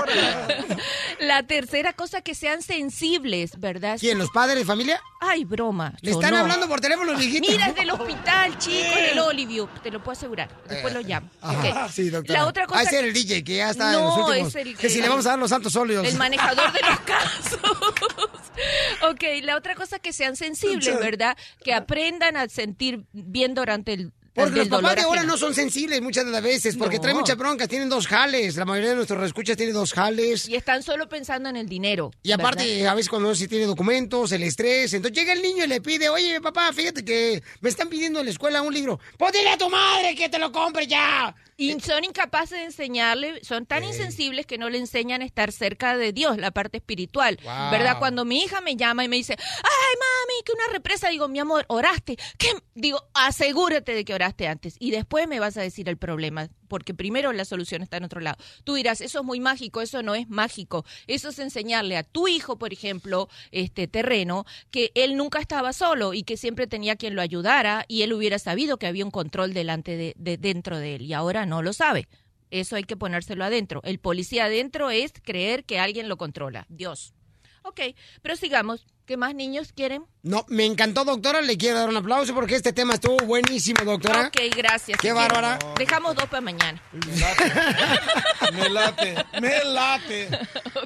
Ok. 0.00 0.10
La 1.20 1.42
tercera 1.44 1.92
cosa, 1.94 2.20
que 2.20 2.34
sean 2.34 2.60
sensibles, 2.62 3.58
¿verdad? 3.58 3.96
¿Quién, 3.98 4.18
los 4.18 4.30
padres 4.30 4.58
de 4.58 4.64
familia? 4.64 5.00
Ay, 5.20 5.44
broma. 5.44 5.94
Le 6.02 6.10
están 6.10 6.32
no. 6.32 6.38
hablando 6.38 6.68
por 6.68 6.80
teléfono, 6.80 7.12
los 7.12 7.18
viejitos. 7.20 7.50
Mira, 7.50 7.68
es 7.68 7.74
del 7.74 7.90
hospital, 7.90 8.58
chico, 8.66 8.94
del 8.96 9.18
Olivio. 9.20 9.68
Te 9.82 9.90
lo 9.90 10.02
puedo 10.02 10.12
asegurar. 10.12 10.48
Después 10.68 10.92
lo 10.92 11.00
llamo. 11.00 11.30
Ajá, 11.40 11.84
Ok. 11.86 11.90
Sí, 11.92 12.10
doctora. 12.10 12.40
La 12.40 12.46
otra 12.46 12.66
cosa. 12.66 12.80
Ah, 12.80 12.82
ese 12.82 12.98
era 12.98 13.06
el 13.06 13.12
DJ 13.12 13.44
que 13.44 13.56
ya 13.56 13.70
está 13.70 13.92
en 13.94 14.00
los 14.02 14.16
últimos. 14.18 14.48
es 14.54 14.66
el 14.66 14.76
que 14.76 14.88
si 14.90 15.00
le 15.00 15.08
vamos 15.08 15.26
a 15.26 15.30
dar 15.30 15.38
los 15.38 15.50
santos 15.50 15.74
óleos. 15.76 16.06
El 16.06 16.16
manejador 16.16 16.72
de 16.72 16.80
los 16.80 17.00
casos. 17.06 17.60
ok, 19.10 19.22
la 19.42 19.56
otra 19.56 19.74
cosa 19.74 19.98
que 19.98 20.12
sean 20.12 20.36
sensibles, 20.36 20.98
¿verdad? 20.98 21.36
Que 21.64 21.72
aprendan 21.74 22.36
a 22.36 22.48
sentir 22.48 23.04
bien 23.12 23.54
durante 23.54 23.92
el. 23.92 24.12
Porque 24.36 24.58
los 24.60 24.68
papás 24.68 24.94
de 24.96 25.02
ahora 25.02 25.24
no 25.24 25.36
son 25.36 25.54
sensibles 25.54 26.00
muchas 26.02 26.24
de 26.24 26.30
las 26.30 26.42
veces, 26.42 26.76
porque 26.76 26.96
No. 26.96 27.02
traen 27.02 27.16
muchas 27.16 27.36
broncas, 27.36 27.68
tienen 27.68 27.88
dos 27.88 28.06
jales. 28.06 28.54
La 28.56 28.64
mayoría 28.64 28.90
de 28.90 28.96
nuestros 28.96 29.24
escuchas 29.26 29.56
tiene 29.56 29.72
dos 29.72 29.92
jales. 29.92 30.48
Y 30.48 30.54
están 30.54 30.82
solo 30.82 31.08
pensando 31.08 31.48
en 31.48 31.56
el 31.56 31.68
dinero. 31.68 32.10
Y 32.22 32.32
aparte, 32.32 32.64
¿verdad? 32.76 32.92
a 32.92 32.94
veces 32.94 33.08
cuando 33.08 33.28
no 33.30 33.34
se 33.34 33.48
tiene 33.48 33.64
documentos, 33.64 34.30
el 34.32 34.42
estrés. 34.42 34.92
Entonces 34.94 35.18
llega 35.18 35.32
el 35.32 35.42
niño 35.42 35.64
y 35.64 35.68
le 35.68 35.80
pide, 35.80 36.08
oye, 36.08 36.40
papá, 36.40 36.72
fíjate 36.72 37.04
que 37.04 37.42
me 37.60 37.68
están 37.70 37.88
pidiendo 37.88 38.20
en 38.20 38.26
la 38.26 38.30
escuela 38.30 38.62
un 38.62 38.72
libro. 38.74 39.00
Pues 39.18 39.32
dile 39.32 39.48
a 39.50 39.58
tu 39.58 39.68
madre 39.70 40.14
que 40.14 40.28
te 40.28 40.38
lo 40.38 40.52
compre 40.52 40.86
ya. 40.86 41.34
Y 41.58 41.80
son 41.80 42.04
incapaces 42.04 42.50
de 42.58 42.64
enseñarle, 42.64 43.42
son 43.42 43.64
tan 43.64 43.82
insensibles 43.82 44.44
que 44.44 44.58
no 44.58 44.68
le 44.68 44.76
enseñan 44.76 45.22
a 45.22 45.24
estar 45.24 45.52
cerca 45.52 45.96
de 45.96 46.12
Dios, 46.12 46.36
la 46.36 46.50
parte 46.50 46.76
espiritual, 46.76 47.38
Wow. 47.42 47.70
¿verdad? 47.70 47.98
Cuando 47.98 48.26
mi 48.26 48.42
hija 48.42 48.60
me 48.60 48.76
llama 48.76 49.04
y 49.04 49.08
me 49.08 49.16
dice, 49.16 49.36
ay, 49.38 49.94
mami, 49.98 50.42
que 50.44 50.52
una 50.52 50.70
represa, 50.70 51.08
digo, 51.08 51.28
mi 51.28 51.38
amor, 51.38 51.64
oraste. 51.68 52.18
¿Qué? 52.36 52.48
Digo, 52.74 53.02
asegúrate 53.14 53.94
de 53.94 54.04
que 54.04 54.12
oraste 54.12 54.25
antes 54.48 54.76
y 54.78 54.90
después 54.90 55.28
me 55.28 55.40
vas 55.40 55.56
a 55.56 55.62
decir 55.62 55.88
el 55.88 55.96
problema, 55.96 56.48
porque 56.68 56.94
primero 56.94 57.32
la 57.32 57.44
solución 57.44 57.82
está 57.82 57.96
en 57.96 58.04
otro 58.04 58.20
lado. 58.20 58.36
Tú 58.64 58.74
dirás, 58.74 59.00
eso 59.00 59.20
es 59.20 59.24
muy 59.24 59.40
mágico, 59.40 59.80
eso 59.82 60.02
no 60.02 60.14
es 60.14 60.28
mágico. 60.28 60.84
Eso 61.06 61.28
es 61.28 61.38
enseñarle 61.38 61.96
a 61.96 62.02
tu 62.02 62.28
hijo, 62.28 62.58
por 62.58 62.72
ejemplo, 62.72 63.28
este 63.52 63.86
terreno, 63.88 64.44
que 64.70 64.90
él 64.94 65.16
nunca 65.16 65.38
estaba 65.38 65.72
solo 65.72 66.14
y 66.14 66.22
que 66.22 66.36
siempre 66.36 66.66
tenía 66.66 66.96
quien 66.96 67.14
lo 67.14 67.22
ayudara 67.22 67.84
y 67.88 68.02
él 68.02 68.12
hubiera 68.12 68.38
sabido 68.38 68.78
que 68.78 68.86
había 68.86 69.04
un 69.04 69.10
control 69.10 69.54
delante 69.54 69.96
de, 69.96 70.14
de- 70.16 70.36
dentro 70.38 70.78
de 70.78 70.96
él 70.96 71.02
y 71.02 71.12
ahora 71.12 71.46
no 71.46 71.62
lo 71.62 71.72
sabe. 71.72 72.08
Eso 72.50 72.76
hay 72.76 72.84
que 72.84 72.96
ponérselo 72.96 73.44
adentro. 73.44 73.80
El 73.84 73.98
policía 73.98 74.44
adentro 74.46 74.90
es 74.90 75.12
creer 75.22 75.64
que 75.64 75.78
alguien 75.78 76.08
lo 76.08 76.16
controla. 76.16 76.66
Dios. 76.68 77.12
Ok, 77.62 77.80
pero 78.22 78.36
sigamos. 78.36 78.86
¿Qué 79.06 79.16
más 79.16 79.36
niños 79.36 79.72
quieren? 79.72 80.04
No, 80.24 80.44
me 80.48 80.64
encantó, 80.64 81.04
doctora. 81.04 81.40
Le 81.40 81.56
quiero 81.56 81.78
dar 81.78 81.88
un 81.88 81.96
aplauso 81.96 82.34
porque 82.34 82.56
este 82.56 82.72
tema 82.72 82.94
estuvo 82.94 83.16
buenísimo, 83.18 83.84
doctora. 83.84 84.26
Ok, 84.26 84.56
gracias. 84.56 84.98
Qué 85.00 85.10
Si 85.10 85.14
bárbara. 85.14 85.60
Dejamos 85.78 86.16
dos 86.16 86.24
para 86.24 86.40
mañana. 86.40 86.82
Me 88.52 88.68
late, 88.68 89.14
me 89.40 89.64
late. 89.64 90.28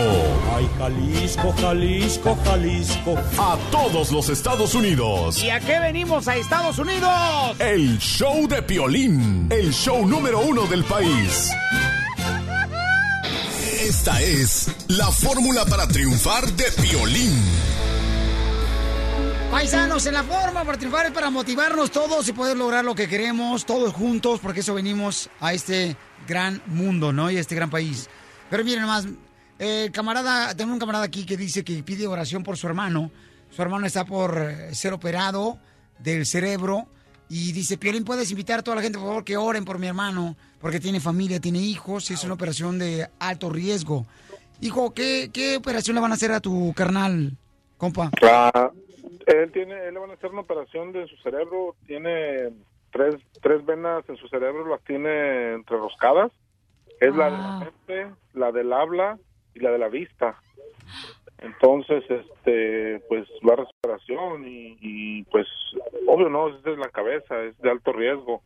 Ay, 0.56 0.70
Jalisco, 0.78 1.52
Jalisco, 1.61 2.39
Jalisco. 2.44 3.16
A 3.36 3.59
todos 3.73 4.12
los 4.12 4.28
Estados 4.28 4.77
Unidos. 4.77 5.43
¿Y 5.43 5.51
a 5.51 5.59
qué 5.59 5.81
venimos 5.81 6.28
a 6.28 6.36
Estados 6.36 6.78
Unidos? 6.78 7.11
El 7.59 7.98
show 7.98 8.47
de 8.47 8.62
Piolín. 8.62 9.48
El 9.51 9.73
show 9.73 10.06
número 10.06 10.39
uno 10.39 10.66
del 10.66 10.85
país. 10.85 11.51
Esta 13.82 14.23
es 14.23 14.70
la 14.86 15.11
fórmula 15.11 15.65
para 15.65 15.89
triunfar 15.89 16.47
de 16.52 16.70
Piolín. 16.81 17.73
Paisanos, 19.55 20.05
en 20.06 20.14
la 20.14 20.24
forma 20.24 20.64
para 20.64 20.76
triunfar 20.76 21.12
para 21.12 21.31
motivarnos 21.31 21.93
todos 21.93 22.26
y 22.26 22.32
poder 22.32 22.56
lograr 22.56 22.85
lo 22.85 22.93
que 22.93 23.06
queremos, 23.06 23.64
todos 23.64 23.93
juntos, 23.94 24.40
porque 24.40 24.60
eso 24.60 24.74
venimos 24.74 25.31
a 25.39 25.52
este 25.55 25.97
gran 26.26 26.60
mundo, 26.66 27.12
¿no? 27.12 27.31
Y 27.31 27.36
a 27.36 27.40
este 27.40 27.55
gran 27.55 27.70
país. 27.70 28.09
Pero 28.51 28.64
miren 28.64 28.81
nomás, 28.81 29.06
eh, 29.60 29.90
camarada, 29.93 30.56
tengo 30.56 30.72
un 30.72 30.81
camarada 30.81 31.05
aquí 31.05 31.24
que 31.24 31.36
dice 31.36 31.62
que 31.62 31.85
pide 31.85 32.09
oración 32.09 32.43
por 32.43 32.56
su 32.56 32.66
hermano. 32.66 33.12
Su 33.48 33.62
hermano 33.62 33.86
está 33.86 34.05
por 34.05 34.36
eh, 34.43 34.74
ser 34.74 34.93
operado 34.93 35.60
del 36.01 36.26
cerebro 36.26 36.89
y 37.28 37.52
dice, 37.52 37.78
Piolín, 37.78 38.02
¿puedes 38.02 38.32
invitar 38.32 38.59
a 38.59 38.62
toda 38.62 38.78
la 38.78 38.82
gente, 38.82 38.98
por 38.98 39.06
favor, 39.06 39.22
que 39.24 39.36
oren 39.36 39.64
por 39.64 39.78
mi 39.78 39.86
hermano? 39.86 40.36
Porque 40.60 40.81
tiene 40.81 40.98
familia, 40.98 41.39
tiene 41.39 41.60
hijos, 41.60 42.10
es 42.10 42.24
una 42.24 42.35
operación 42.35 42.81
de 42.81 43.09
alto 43.20 43.51
riesgo. 43.51 44.05
Hijo, 44.60 44.93
¿qué, 44.93 45.55
operación 45.56 45.94
le 45.94 46.01
van 46.01 46.10
a 46.10 46.16
hacer 46.16 46.32
a 46.32 46.40
tu 46.40 46.72
carnal, 46.74 47.36
compa? 47.78 48.10
Ah, 48.20 48.72
él 49.26 49.52
tiene, 49.52 49.86
él 49.86 49.94
le 49.94 50.01
van 50.01 50.10
a 50.10 50.14
hacer 50.14 50.30
una 50.30 50.42
operación 50.42 50.92
de 50.92 51.06
su 51.06 51.16
cerebro, 51.16 51.74
tiene 51.86 52.51
tres, 52.90 53.16
tres 53.42 53.64
venas 53.64 54.09
en 54.09 54.16
su 54.16 54.28
cerebro, 54.28 54.66
las 54.66 54.82
tiene 54.84 55.52
entreroscadas, 55.52 56.32
es 57.01 57.14
la 57.14 57.30
de 57.30 57.36
la 57.36 57.59
mente, 57.59 58.16
la 58.34 58.52
del 58.52 58.72
habla 58.72 59.18
y 59.55 59.60
la 59.60 59.70
de 59.70 59.78
la 59.78 59.88
vista. 59.88 60.40
Entonces, 61.38 62.05
este, 62.09 63.01
pues 63.09 63.28
va 63.46 63.55
a 63.55 63.56
recuperación 63.56 64.46
y, 64.46 64.78
y, 64.80 65.22
pues, 65.24 65.46
obvio 66.06 66.28
no, 66.30 66.48
es 66.48 66.62
de 66.62 66.76
la 66.76 66.88
cabeza, 66.88 67.42
es 67.42 67.59
de 67.59 67.70
alto 67.70 67.92
riesgo. 67.92 68.42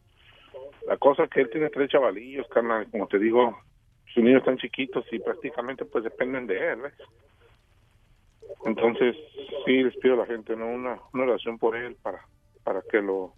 La 0.86 0.96
cosa 0.96 1.28
que 1.28 1.42
él 1.42 1.50
tiene 1.50 1.68
tres 1.68 1.90
chavalillos, 1.90 2.48
carnal, 2.48 2.90
como 2.90 3.06
te 3.06 3.18
digo, 3.18 3.56
sus 4.12 4.24
niños 4.24 4.40
están 4.40 4.58
chiquitos 4.58 5.04
y 5.12 5.18
prácticamente 5.18 5.84
pues 5.84 6.04
dependen 6.04 6.46
de 6.46 6.72
él, 6.72 6.80
¿ves? 6.80 6.94
Entonces, 8.64 9.16
sí 9.64 9.82
les 9.82 9.96
pido 9.98 10.14
a 10.14 10.18
la 10.18 10.26
gente, 10.26 10.56
¿no? 10.56 10.66
Una, 10.66 10.98
una 11.12 11.24
oración 11.24 11.58
por 11.58 11.76
él 11.76 11.96
para, 12.02 12.20
para 12.64 12.82
que 12.82 13.00
lo, 13.00 13.34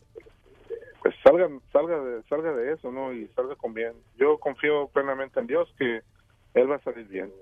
pues 1.03 1.15
salga, 1.25 1.49
salga 1.73 1.99
de, 2.01 2.23
salga 2.25 2.53
de 2.53 2.73
eso, 2.73 2.93
¿no? 2.93 3.13
Y 3.13 3.27
salga 3.29 3.57
con 3.57 3.75
bien. 3.75 3.93
Yo 4.19 4.39
confío 4.39 4.89
plenamente 4.89 5.41
en 5.41 5.47
Dios 5.47 5.69
que 5.79 6.03
él 6.55 6.71
va 6.71 6.77
a 6.77 6.83
salir 6.83 7.07
bien. 7.09 7.33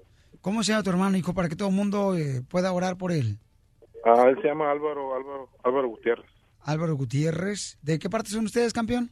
¿Cómo 0.40 0.62
se 0.62 0.72
llama 0.72 0.84
tu 0.84 0.90
hermano, 0.90 1.16
hijo, 1.16 1.34
para 1.34 1.48
que 1.48 1.56
todo 1.56 1.68
el 1.68 1.74
mundo 1.74 2.16
eh, 2.16 2.42
pueda 2.48 2.72
orar 2.72 2.96
por 2.96 3.10
él? 3.10 3.38
Ah, 4.04 4.26
él 4.28 4.40
se 4.40 4.48
llama 4.48 4.70
Álvaro, 4.70 5.14
Álvaro, 5.14 5.48
Álvaro 5.64 5.88
Gutiérrez. 5.88 6.30
Álvaro 6.60 6.94
Gutiérrez. 6.94 7.78
¿De 7.82 7.98
qué 7.98 8.08
parte 8.08 8.30
son 8.30 8.44
ustedes, 8.44 8.72
campeón? 8.72 9.10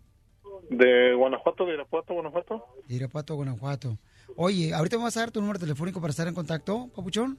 De 0.70 1.14
Guanajuato, 1.14 1.66
de 1.66 1.74
Irapuato, 1.74 2.14
Guanajuato. 2.14 2.64
Irapuato, 2.88 3.34
Guanajuato. 3.34 3.98
Oye, 4.36 4.74
ahorita 4.74 4.96
me 4.96 5.04
vas 5.04 5.16
a 5.16 5.20
dar 5.20 5.30
tu 5.30 5.40
número 5.40 5.58
telefónico 5.58 6.00
para 6.00 6.10
estar 6.10 6.28
en 6.28 6.34
contacto, 6.34 6.88
papuchón, 6.94 7.38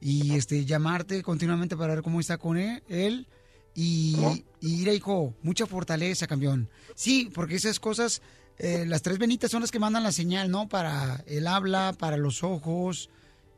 y 0.00 0.34
este 0.36 0.64
llamarte 0.64 1.22
continuamente 1.22 1.76
para 1.76 1.94
ver 1.94 2.02
cómo 2.02 2.20
está 2.20 2.38
con 2.38 2.56
él, 2.56 2.82
él 2.88 3.26
y, 3.74 4.16
y 4.60 4.76
mira, 4.78 4.92
hijo, 4.92 5.34
mucha 5.42 5.66
fortaleza, 5.66 6.26
campeón. 6.26 6.68
Sí, 6.94 7.30
porque 7.34 7.54
esas 7.56 7.78
cosas, 7.78 8.22
eh, 8.58 8.84
las 8.86 9.02
tres 9.02 9.18
venitas 9.18 9.50
son 9.50 9.60
las 9.60 9.70
que 9.70 9.78
mandan 9.78 10.02
la 10.02 10.12
señal, 10.12 10.50
¿no? 10.50 10.68
Para 10.68 11.22
el 11.26 11.46
habla, 11.46 11.94
para 11.98 12.16
los 12.16 12.42
ojos, 12.42 13.08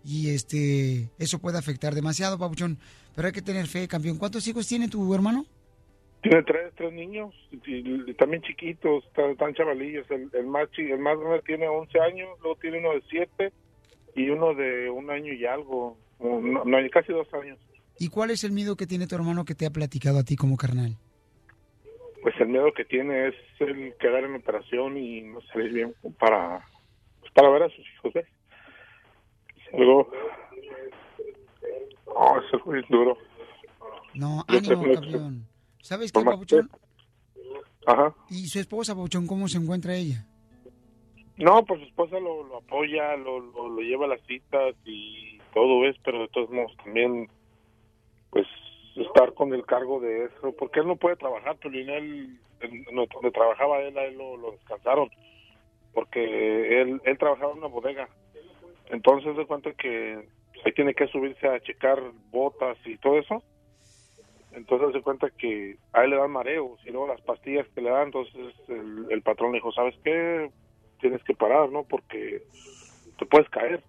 y 0.05 0.31
este, 0.31 1.09
eso 1.19 1.39
puede 1.39 1.59
afectar 1.59 1.95
demasiado, 1.95 2.39
papuchón. 2.39 2.79
Pero 3.15 3.27
hay 3.29 3.33
que 3.33 3.43
tener 3.43 3.67
fe, 3.67 3.89
campeón. 3.89 4.19
¿Cuántos 4.19 4.47
hijos 4.47 4.67
tiene 4.67 4.89
tu 4.89 5.15
hermano? 5.15 5.47
Tiene 6.23 6.43
tres, 6.43 6.73
tres 6.77 6.93
niños, 6.93 7.35
y, 7.51 8.11
y 8.11 8.15
también 8.15 8.43
chiquitos, 8.43 9.05
tan 9.39 9.55
chavalillos. 9.55 10.05
El, 10.11 10.29
el 10.35 10.47
más 10.47 10.71
chi- 10.73 10.91
el 10.91 10.99
más 10.99 11.19
grande 11.19 11.41
tiene 11.47 11.67
11 11.67 11.99
años, 12.01 12.29
luego 12.43 12.57
tiene 12.61 12.79
uno 12.79 12.91
de 12.93 13.03
7 13.09 13.53
y 14.17 14.29
uno 14.29 14.55
de 14.55 14.91
un 14.91 15.11
año 15.11 15.33
y 15.33 15.47
algo, 15.47 15.97
no, 16.21 16.65
no, 16.65 16.91
casi 16.91 17.13
dos 17.13 17.33
años. 17.35 17.59
¿Y 17.99 18.09
cuál 18.09 18.31
es 18.31 18.45
el 18.45 18.53
miedo 18.53 18.77
que 18.77 18.87
tiene 18.87 19.07
tu 19.07 19.15
hermano 19.15 19.45
que 19.45 19.55
te 19.55 19.67
ha 19.67 19.71
platicado 19.71 20.19
a 20.19 20.25
ti 20.25 20.37
como 20.37 20.57
carnal? 20.57 20.97
Pues 22.23 22.35
el 22.41 22.49
miedo 22.49 22.73
que 22.75 22.85
tiene 22.85 23.29
es 23.29 23.35
el 23.61 23.95
quedar 23.99 24.25
en 24.25 24.35
operación 24.35 24.97
y 24.97 25.23
no 25.23 25.41
salir 25.53 25.73
bien 25.73 25.95
para, 26.19 26.67
pues, 27.21 27.33
para 27.33 27.49
ver 27.51 27.65
a 27.65 27.69
sus 27.69 27.87
hijos, 27.95 28.13
¿ves? 28.13 28.27
Es 29.57 29.75
algo... 29.75 30.11
Oh, 32.07 32.39
es 32.39 32.55
algo 32.55 32.73
bien 32.73 32.85
duro. 32.89 33.17
No, 34.15 34.45
Yo 34.49 34.59
ánimo, 34.59 34.95
campeón. 34.95 35.47
¿Sabes 35.81 36.13
qué, 36.13 36.23
papuchón? 36.23 36.71
Ajá. 37.87 38.15
¿Y 38.29 38.47
su 38.47 38.59
esposa, 38.59 38.95
papuchón, 38.95 39.27
cómo 39.27 39.49
se 39.49 39.59
encuentra 39.59 39.95
ella? 39.95 40.27
No, 41.37 41.65
pues 41.65 41.81
su 41.81 41.87
esposa 41.87 42.21
lo, 42.21 42.45
lo 42.45 42.59
apoya, 42.59 43.17
lo, 43.17 43.41
lo, 43.41 43.69
lo 43.69 43.81
lleva 43.81 44.05
a 44.05 44.09
las 44.09 44.21
citas 44.27 44.75
y 44.85 45.40
todo 45.53 45.87
es, 45.87 45.97
pero 46.05 46.21
de 46.21 46.29
todos 46.29 46.51
modos 46.51 46.77
también, 46.85 47.29
pues, 48.31 48.47
estar 48.97 49.35
con 49.35 49.53
el 49.53 49.65
cargo 49.65 50.01
de 50.01 50.25
eso, 50.25 50.53
porque 50.59 50.81
él 50.81 50.87
no 50.87 50.97
puede 50.97 51.17
trabajar, 51.17 51.57
en 51.63 52.39
donde 52.85 53.31
trabajaba 53.31 53.81
él, 53.81 53.97
a 53.97 54.05
él 54.05 54.19
lo, 54.19 54.37
lo 54.37 54.53
descansaron, 54.53 55.11
porque 55.95 56.81
él, 56.81 57.01
él 57.05 57.19
trabajaba 57.19 57.53
en 57.53 57.59
una 57.59 57.69
bodega. 57.69 58.09
Entonces, 58.91 59.37
de 59.37 59.47
cuenta 59.47 59.73
que 59.73 60.29
ahí 60.65 60.73
tiene 60.73 60.95
que 60.95 61.07
subirse 61.09 61.47
a 61.47 61.61
checar 61.61 62.01
botas 62.31 62.77
y 62.85 62.97
todo 62.99 63.19
eso. 63.19 63.43
Entonces 64.53 64.93
se 64.93 65.03
cuenta 65.03 65.31
que 65.31 65.77
a 65.93 66.03
él 66.03 66.11
le 66.11 66.17
dan 66.17 66.33
mareos 66.33 66.81
y 66.85 66.91
luego 66.91 67.07
las 67.07 67.21
pastillas 67.21 67.69
que 67.69 67.83
le 67.83 67.91
dan, 67.91 68.07
entonces 68.07 68.53
el, 68.69 69.07
el 69.09 69.23
patrón 69.23 69.53
le 69.53 69.59
dijo, 69.59 69.71
¿sabes 69.71 69.95
qué? 70.03 70.51
Tienes 71.01 71.23
que 71.23 71.35
parar, 71.35 71.71
¿no? 71.71 71.85
Porque 71.85 72.43
te 73.17 73.27
puedes 73.27 73.49
caer. 73.51 73.81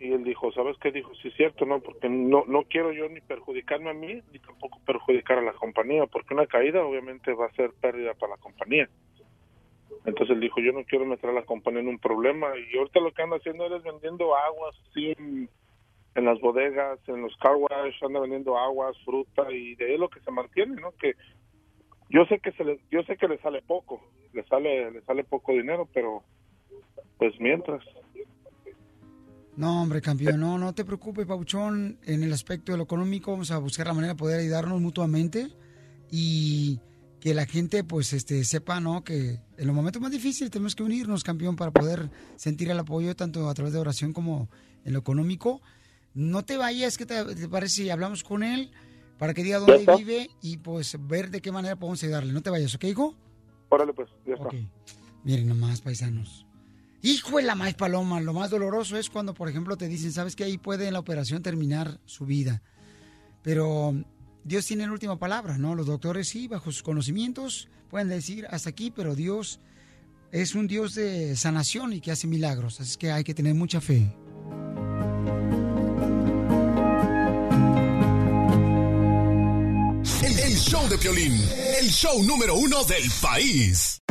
Y 0.00 0.12
él 0.12 0.24
dijo, 0.24 0.50
¿sabes 0.52 0.78
qué? 0.78 0.90
Dijo, 0.90 1.14
sí 1.16 1.28
es 1.28 1.34
cierto, 1.34 1.66
¿no? 1.66 1.80
Porque 1.80 2.08
no, 2.08 2.44
no 2.46 2.62
quiero 2.64 2.90
yo 2.90 3.06
ni 3.10 3.20
perjudicarme 3.20 3.90
a 3.90 3.94
mí, 3.94 4.22
ni 4.32 4.38
tampoco 4.38 4.80
perjudicar 4.86 5.38
a 5.38 5.42
la 5.42 5.52
compañía, 5.52 6.06
porque 6.06 6.32
una 6.32 6.46
caída 6.46 6.82
obviamente 6.82 7.34
va 7.34 7.46
a 7.46 7.52
ser 7.52 7.72
pérdida 7.80 8.14
para 8.14 8.32
la 8.32 8.38
compañía. 8.38 8.88
Entonces 10.06 10.34
él 10.34 10.40
dijo, 10.40 10.60
yo 10.60 10.72
no 10.72 10.84
quiero 10.84 11.04
meter 11.04 11.28
a 11.28 11.34
la 11.34 11.44
compañía 11.44 11.80
en 11.80 11.88
un 11.88 11.98
problema. 11.98 12.48
Y 12.56 12.78
ahorita 12.78 13.00
lo 13.00 13.12
que 13.12 13.22
anda 13.22 13.36
haciendo 13.36 13.66
él 13.66 13.74
es 13.74 13.82
vendiendo 13.82 14.34
aguas, 14.34 14.74
así 14.88 15.12
en, 15.18 15.48
las 16.14 16.40
bodegas, 16.40 16.98
en 17.06 17.20
los 17.20 17.36
car 17.36 17.56
wash, 17.56 18.02
anda 18.02 18.20
vendiendo 18.20 18.58
aguas, 18.58 18.96
fruta 19.04 19.52
y 19.52 19.74
de 19.74 19.84
ahí 19.84 19.98
lo 19.98 20.08
que 20.08 20.20
se 20.20 20.30
mantiene, 20.30 20.80
¿no? 20.80 20.92
Que 20.92 21.14
yo 22.08 22.24
sé 22.24 22.40
que 22.40 22.52
se 22.52 22.64
le, 22.64 22.80
yo 22.90 23.02
sé 23.02 23.16
que 23.16 23.28
le 23.28 23.38
sale 23.38 23.60
poco, 23.62 24.00
le 24.32 24.42
sale 24.44 24.90
le 24.90 25.02
sale 25.02 25.24
poco 25.24 25.52
dinero, 25.52 25.86
pero 25.92 26.22
pues 27.18 27.38
mientras. 27.38 27.84
No, 29.56 29.82
hombre, 29.82 30.00
campeón, 30.00 30.40
no, 30.40 30.58
no 30.58 30.74
te 30.74 30.84
preocupes, 30.84 31.26
Pabuchón. 31.26 31.98
En 32.04 32.22
el 32.22 32.32
aspecto 32.32 32.72
de 32.72 32.78
lo 32.78 32.84
económico, 32.84 33.32
vamos 33.32 33.50
a 33.50 33.58
buscar 33.58 33.86
la 33.86 33.94
manera 33.94 34.14
de 34.14 34.18
poder 34.18 34.40
ayudarnos 34.40 34.80
mutuamente. 34.80 35.48
Y 36.10 36.80
que 37.20 37.34
la 37.34 37.46
gente 37.46 37.84
pues 37.84 38.12
este 38.12 38.42
sepa, 38.44 38.80
¿no? 38.80 39.04
Que 39.04 39.40
en 39.56 39.66
los 39.66 39.76
momentos 39.76 40.00
más 40.00 40.10
difíciles 40.10 40.50
tenemos 40.50 40.74
que 40.74 40.82
unirnos, 40.82 41.22
campeón, 41.22 41.54
para 41.54 41.70
poder 41.70 42.10
sentir 42.36 42.70
el 42.70 42.78
apoyo 42.78 43.14
tanto 43.14 43.48
a 43.48 43.54
través 43.54 43.72
de 43.72 43.78
oración 43.78 44.12
como 44.12 44.48
en 44.84 44.94
lo 44.94 45.00
económico. 45.00 45.60
No 46.14 46.44
te 46.44 46.56
vayas, 46.56 46.96
¿qué 46.96 47.06
te, 47.06 47.22
te 47.34 47.48
parece 47.48 47.76
si 47.76 47.90
hablamos 47.90 48.24
con 48.24 48.42
él 48.42 48.72
para 49.18 49.34
que 49.34 49.44
diga 49.44 49.58
dónde 49.58 49.86
vive 49.96 50.30
y 50.42 50.56
pues 50.56 50.96
ver 51.06 51.30
de 51.30 51.40
qué 51.40 51.52
manera 51.52 51.76
podemos 51.76 52.02
ayudarle? 52.02 52.32
No 52.32 52.42
te 52.42 52.50
vayas, 52.50 52.74
¿ok, 52.74 52.84
hijo? 52.84 53.14
Órale, 53.68 53.92
pues, 53.92 54.08
ya 54.26 54.34
está. 54.34 54.48
Miren 55.22 55.48
nomás, 55.48 55.82
paisanos. 55.82 56.46
Hijo 57.02 57.38
de 57.38 57.44
la 57.44 57.54
más 57.54 57.74
paloma, 57.74 58.20
lo 58.20 58.34
más 58.34 58.50
doloroso 58.50 58.98
es 58.98 59.08
cuando, 59.08 59.32
por 59.32 59.48
ejemplo, 59.48 59.76
te 59.76 59.88
dicen, 59.88 60.12
sabes 60.12 60.36
que 60.36 60.44
ahí 60.44 60.58
puede 60.58 60.86
en 60.86 60.92
la 60.92 60.98
operación 60.98 61.42
terminar 61.42 61.98
su 62.04 62.26
vida. 62.26 62.62
Pero 63.42 63.94
Dios 64.44 64.66
tiene 64.66 64.86
la 64.86 64.92
última 64.92 65.18
palabra, 65.18 65.56
¿no? 65.56 65.74
Los 65.74 65.86
doctores 65.86 66.28
sí, 66.28 66.46
bajo 66.46 66.70
sus 66.70 66.82
conocimientos, 66.82 67.68
pueden 67.88 68.08
decir 68.08 68.46
hasta 68.50 68.70
aquí, 68.70 68.90
pero 68.90 69.14
Dios 69.14 69.60
es 70.30 70.54
un 70.54 70.66
Dios 70.66 70.94
de 70.94 71.36
sanación 71.36 71.94
y 71.94 72.00
que 72.00 72.10
hace 72.10 72.26
milagros. 72.26 72.80
Así 72.80 72.96
que 72.98 73.10
hay 73.10 73.24
que 73.24 73.34
tener 73.34 73.54
mucha 73.54 73.80
fe. 73.80 74.14
El, 80.22 80.56
show 80.56 80.88
de 80.88 80.98
Piolín, 80.98 81.32
el 81.80 81.88
show 81.88 82.22
número 82.22 82.54
uno 82.54 82.84
del 82.84 83.10
país. 83.22 83.99